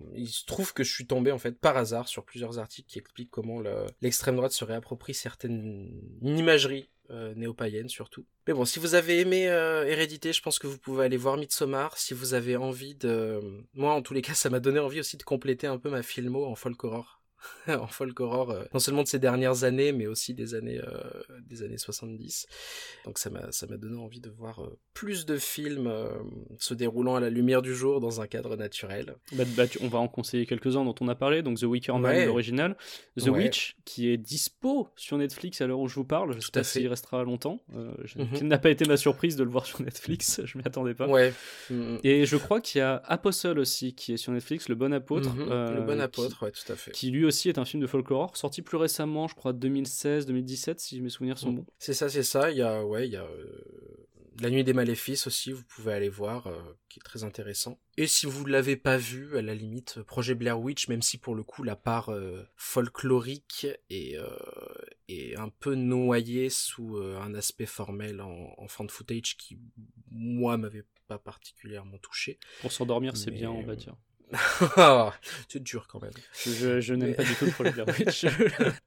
trouve 0.49 0.73
que 0.73 0.83
je 0.83 0.93
suis 0.93 1.07
tombé 1.07 1.31
en 1.31 1.39
fait 1.39 1.53
par 1.59 1.77
hasard 1.77 2.09
sur 2.09 2.25
plusieurs 2.25 2.59
articles 2.59 2.89
qui 2.91 2.99
expliquent 2.99 3.31
comment 3.31 3.61
le- 3.61 3.87
l'extrême 4.01 4.37
droite 4.37 4.53
se 4.53 4.65
réapproprie 4.65 5.15
certaines 5.15 5.91
une 6.23 6.39
imagerie 6.39 6.91
euh, 7.11 7.35
néo-païenne 7.35 7.89
surtout. 7.89 8.27
Mais 8.47 8.53
bon, 8.53 8.65
si 8.65 8.79
vous 8.79 8.95
avez 8.95 9.21
aimé 9.21 9.49
euh, 9.49 9.87
Hérédité, 9.87 10.33
je 10.33 10.43
pense 10.43 10.59
que 10.59 10.67
vous 10.67 10.79
pouvez 10.79 11.05
aller 11.05 11.17
voir 11.17 11.37
Midsommar. 11.37 11.97
Si 11.97 12.13
vous 12.15 12.35
avez 12.35 12.57
envie 12.57 12.95
de... 12.95 13.41
Moi, 13.75 13.93
en 13.93 14.03
tous 14.03 14.13
les 14.15 14.21
cas, 14.23 14.35
ça 14.35 14.51
m'a 14.51 14.61
donné 14.61 14.79
envie 14.79 15.01
aussi 15.01 15.17
de 15.17 15.23
compléter 15.23 15.67
un 15.67 15.79
peu 15.79 15.89
ma 15.89 16.03
filmo 16.03 16.45
en 16.45 16.55
folk 16.55 16.83
horror. 16.85 17.18
en 17.69 17.87
folk 17.87 18.19
horror, 18.21 18.51
euh, 18.51 18.65
non 18.75 18.81
seulement 18.81 19.03
de 19.03 19.09
ces 19.09 19.19
dernières 19.19 19.65
années, 19.65 19.93
mais 19.93 20.07
aussi 20.07 20.35
des 20.35 20.55
années, 20.55 20.81
euh, 20.81 21.01
des 21.47 21.63
années 21.63 21.79
70. 21.79 22.47
Donc 23.05 23.19
ça 23.19 23.31
m'a, 23.31 23.51
ça 23.53 23.67
m'a 23.67 23.77
donné 23.77 23.97
envie 23.99 24.21
de 24.21 24.31
voir 24.31 24.63
euh, 24.65 24.79
plus 24.95 25.27
de 25.27 25.37
films 25.39 25.93
se 26.59 26.75
déroulant 26.75 27.15
à 27.17 27.21
la 27.21 27.31
lumière 27.31 27.63
du 27.63 27.75
jour 27.75 28.01
dans 28.01 28.21
un 28.21 28.27
cadre 28.27 28.57
naturel. 28.57 29.15
Bah, 29.33 29.45
bah, 29.57 29.67
tu- 29.67 29.79
on 29.83 29.89
va 29.89 29.99
en 29.99 30.09
conseiller 30.09 30.47
quelques-uns 30.47 30.85
dont 30.85 30.95
on 31.01 31.09
a 31.09 31.15
parlé, 31.15 31.43
donc 31.43 31.59
The 31.59 31.65
Wicker 31.65 31.99
Man, 31.99 32.15
Ouais. 32.17 32.27
l'original, 32.27 32.77
The 33.19 33.25
Ouais. 33.29 33.45
Witch, 33.45 33.77
qui 33.85 34.09
est 34.11 34.17
dispo 34.17 34.89
sur 34.97 35.17
Netflix 35.19 35.61
à 35.61 35.67
l'heure 35.67 35.79
où 35.81 35.89
je 35.89 35.95
vous 35.95 36.05
parle, 36.05 36.35
je 36.35 36.41
sais 36.41 36.47
Tout 36.47 36.59
à 36.59 36.61
pas 36.61 36.65
s'il 36.65 36.89
restera 36.89 37.23
longtemps, 37.25 37.61
je- 38.05 38.19
Mhm. 38.19 38.29
n'a 38.49 38.59
pas 38.59 38.71
été 38.71 38.85
ma 38.87 38.97
surprise 38.97 39.37
de 39.37 39.45
le 39.45 39.51
voir 39.51 39.67
sur 39.67 39.81
Netflix, 39.83 40.41
je 40.45 40.59
m'y 40.59 40.65
attendais 40.65 40.95
pas. 40.95 41.07
Ouais. 41.07 41.33
Et 42.03 42.27
je 42.27 42.37
crois 42.37 42.61
qu'il 42.61 42.79
y 42.79 42.83
a 42.83 42.97
Apostle 43.05 43.59
aussi, 43.59 43.95
qui 43.95 44.13
est 44.15 44.17
sur 44.17 44.33
Netflix, 44.33 44.69
Le 44.69 44.75
Bon 44.75 44.93
Apôtre. 44.93 45.35
Mhm. 45.35 45.49
le 45.49 45.81
bon 45.83 45.95
qui- 45.97 46.01
apôtre, 46.01 46.43
ouais, 46.45 46.51
tout 46.53 46.73
à 46.73 46.77
fait. 46.77 46.91
Qui, 46.93 47.11
lui 47.11 47.25
aussi 47.29 47.49
est 47.49 47.59
un 47.59 47.65
film 47.65 47.81
de 47.83 47.87
folk 47.87 48.11
horror, 48.11 48.37
sorti 48.37 48.63
plus 48.63 48.77
récemment, 48.77 49.29
je 49.29 49.35
crois 49.35 49.53
2016-2017, 49.53 50.79
si 50.79 51.01
mes 51.01 51.09
souvenirs 51.11 51.39
sont 51.39 51.53
Mm. 51.53 51.57
bons. 51.57 51.67
C'est 51.79 51.95
ça, 51.95 52.09
c'est 52.09 52.23
ça. 52.23 52.51
Il 52.51 52.57
y 52.59 52.63
a, 52.63 52.85
ouais, 52.85 53.07
il 53.07 53.13
y 53.13 53.17
a 53.17 53.23
euh, 53.25 54.07
La 54.41 54.51
Nuit 54.51 54.65
des 54.65 54.73
Maléfices 54.73 55.27
aussi, 55.27 55.53
vous 55.53 55.65
pouvez 55.65 55.93
aller 55.93 56.09
voir, 56.09 56.47
euh, 56.47 56.57
qui 56.89 56.99
est 57.01 57.03
très 57.03 57.25
intéressant. 57.25 57.81
Et 57.97 58.07
si 58.07 58.27
vous 58.27 58.45
ne 58.45 58.51
l'avez 58.51 58.77
pas 58.77 58.97
vu, 58.97 59.37
à 59.37 59.43
la 59.43 59.55
limite, 59.55 59.97
euh, 59.99 60.05
Projet 60.05 60.35
Blair 60.35 60.61
Witch, 60.61 60.89
même 60.89 61.03
si 61.03 61.19
pour 61.19 61.35
le 61.35 61.43
coup 61.43 61.63
la 61.65 61.75
part 61.77 62.11
euh, 62.11 62.45
folklorique 62.57 63.67
est, 63.91 64.17
est 65.09 65.37
un 65.37 65.49
peu 65.49 65.75
noyée 65.75 66.51
sous 66.51 66.97
un 66.99 67.35
aspect 67.35 67.67
formel 67.67 68.21
en, 68.21 68.55
en 68.57 68.69
fan 68.69 68.89
footage 68.89 69.37
qui, 69.37 69.59
moi, 70.11 70.57
m'avait 70.57 70.85
pas 71.07 71.19
particulièrement 71.19 71.99
touché. 71.99 72.39
Pour 72.61 72.71
s'endormir, 72.73 73.17
c'est 73.17 73.31
bien, 73.31 73.51
on 73.51 73.63
va 73.63 73.75
dire. 73.77 73.97
c'est 75.49 75.63
dur 75.63 75.87
quand 75.89 76.01
même. 76.03 76.13
Je, 76.47 76.81
je 76.81 76.95
n'aime 76.95 77.11
Mais- 77.11 77.15
pas 77.15 77.25
du 77.25 77.35
tout 77.35 77.47
le 77.47 77.53
Witch. 77.99 78.27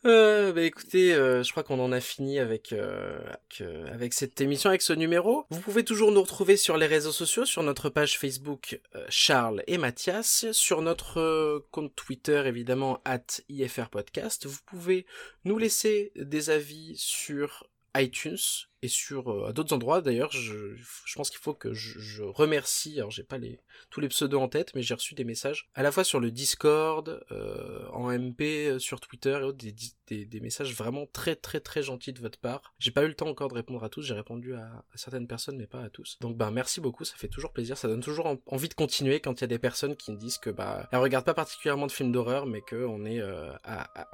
Euh, 0.06 0.52
bah 0.52 0.64
écoutez, 0.64 1.14
euh, 1.14 1.44
je 1.44 1.52
crois 1.52 1.64
qu'on 1.64 1.80
en 1.80 1.92
a 1.92 2.00
fini 2.02 2.40
avec, 2.40 2.74
euh, 2.74 3.20
avec, 3.26 3.62
euh, 3.62 3.88
avec 3.94 4.14
cette 4.14 4.42
émission, 4.42 4.70
avec 4.70 4.82
ce 4.82 4.94
numéro. 4.94 5.46
Vous 5.50 5.60
pouvez 5.60 5.84
toujours 5.86 6.12
nous 6.12 6.22
retrouver 6.22 6.58
sur 6.58 6.78
les 6.78 6.88
réseaux 6.88 7.12
sociaux, 7.12 7.46
sur 7.46 7.62
notre 7.64 7.90
page 7.90 8.18
Facebook 8.18 8.80
euh, 8.96 9.06
Charles 9.10 9.64
et 9.68 9.78
Mathias, 9.78 10.52
sur 10.52 10.82
notre 10.82 11.20
euh, 11.20 11.66
compte 11.72 11.96
Twitter 11.96 12.44
évidemment 12.46 13.00
at 13.06 13.24
IFR 13.50 13.90
Podcast. 13.90 14.46
Vous 14.48 14.60
pouvez 14.66 15.06
nous 15.46 15.58
laisser 15.58 16.12
des 16.16 16.50
avis 16.50 16.96
sur 16.98 17.66
iTunes 17.96 18.38
et 18.84 18.88
sur 18.88 19.32
euh, 19.32 19.54
d'autres 19.54 19.74
endroits. 19.74 20.02
D'ailleurs 20.02 20.32
je, 20.32 20.76
je 20.76 21.16
pense 21.16 21.30
qu'il 21.30 21.40
faut 21.40 21.54
que 21.54 21.74
je, 21.74 22.24
remercie 22.24 22.98
alors 22.98 23.12
j'ai 23.12 23.24
pas 23.24 23.38
les 23.38 23.60
tous 23.90 24.00
les 24.00 24.08
pseudos 24.08 24.42
en 24.42 24.48
tête 24.48 24.74
mais 24.76 24.82
j'ai 24.82 24.94
reçu 24.94 25.16
des 25.16 25.24
messages 25.24 25.70
à 25.76 25.84
la 25.84 25.92
fois 25.92 26.04
sur 26.04 26.20
le 26.20 26.32
Discord 26.32 27.24
euh, 27.32 27.88
en 27.92 28.12
MP 28.12 28.42
euh, 28.42 28.80
sur 28.80 29.00
Twitter 29.00 29.38
et 29.40 29.44
autres 29.44 29.58
des, 29.58 30.26
des, 30.26 30.40
messages 30.40 30.74
vraiment 30.74 31.06
très 31.06 31.36
très 31.36 31.60
très 31.60 31.84
gentils 31.84 32.14
de 32.14 32.20
votre 32.20 32.40
part. 32.40 32.74
J'ai 32.80 32.92
pas 32.92 33.04
eu 33.04 33.08
le 33.08 33.14
temps 33.14 33.28
encore 33.28 33.50
de 33.50 33.56
répondre 33.56 33.84
à 33.84 33.90
tous 33.90 34.02
j'ai 34.02 34.14
répondu 34.14 34.56
à, 34.56 34.84
certaines 34.96 35.28
personnes 35.28 35.58
mais 35.58 35.68
pas 35.68 35.82
à 35.82 35.90
tous. 35.90 36.18
Donc 36.22 36.38
ben 36.38 36.52
merci 36.52 36.82
beaucoup 36.82 37.06
ça 37.06 37.16
fait 37.18 37.28
toujours 37.28 37.54
plaisir 37.54 37.78
ça 37.78 37.88
donne 37.88 38.02
toujours 38.02 38.26
en- 38.26 38.38
envie 38.48 38.70
de 38.70 38.74
continuer 38.74 39.20
quand 39.20 39.40
il 39.40 39.42
y 39.42 39.46
a 39.46 39.48
des 39.48 39.60
personnes 39.60 39.96
qui 39.96 40.12
me 40.12 40.18
disent 40.18 40.38
que 40.38 40.50
bah 40.50 40.88
elles 40.92 41.00
regardent 41.00 41.26
pas 41.26 41.34
particulièrement 41.34 41.88
de 41.88 41.92
films 41.92 42.12
d'horreur 42.12 42.46
mais 42.46 42.62
que 42.62 42.86
on 42.86 43.06
est 43.06 43.22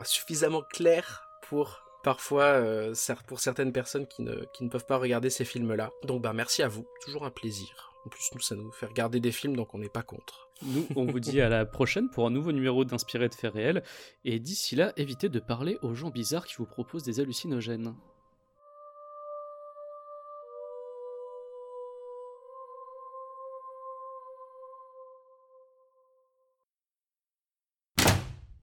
suffisamment 0.03 0.61
clair 0.61 1.23
pour 1.43 1.86
parfois 2.03 2.43
euh, 2.43 2.93
pour 3.27 3.39
certaines 3.39 3.71
personnes 3.71 4.07
qui 4.07 4.21
ne, 4.21 4.45
qui 4.53 4.63
ne 4.63 4.69
peuvent 4.69 4.85
pas 4.85 4.97
regarder 4.97 5.29
ces 5.29 5.45
films-là. 5.45 5.91
Donc 6.03 6.21
bah 6.21 6.33
merci 6.33 6.63
à 6.63 6.67
vous, 6.67 6.85
toujours 7.03 7.25
un 7.25 7.31
plaisir. 7.31 7.93
En 8.05 8.09
plus 8.09 8.29
nous 8.33 8.41
ça 8.41 8.55
nous 8.55 8.71
fait 8.71 8.85
regarder 8.85 9.19
des 9.19 9.31
films 9.31 9.55
donc 9.55 9.73
on 9.73 9.79
n'est 9.79 9.89
pas 9.89 10.03
contre. 10.03 10.47
Nous, 10.63 10.87
on 10.95 11.05
vous 11.05 11.19
dit 11.19 11.39
à 11.41 11.49
la 11.49 11.65
prochaine 11.65 12.09
pour 12.09 12.25
un 12.25 12.31
nouveau 12.31 12.51
numéro 12.51 12.83
d'Inspiré 12.83 13.29
de 13.29 13.35
faits 13.35 13.53
réels. 13.53 13.83
Et 14.25 14.39
d'ici 14.39 14.75
là, 14.75 14.91
évitez 14.97 15.29
de 15.29 15.39
parler 15.39 15.77
aux 15.83 15.93
gens 15.93 16.09
bizarres 16.09 16.47
qui 16.47 16.55
vous 16.55 16.65
proposent 16.65 17.03
des 17.03 17.19
hallucinogènes. 17.19 17.93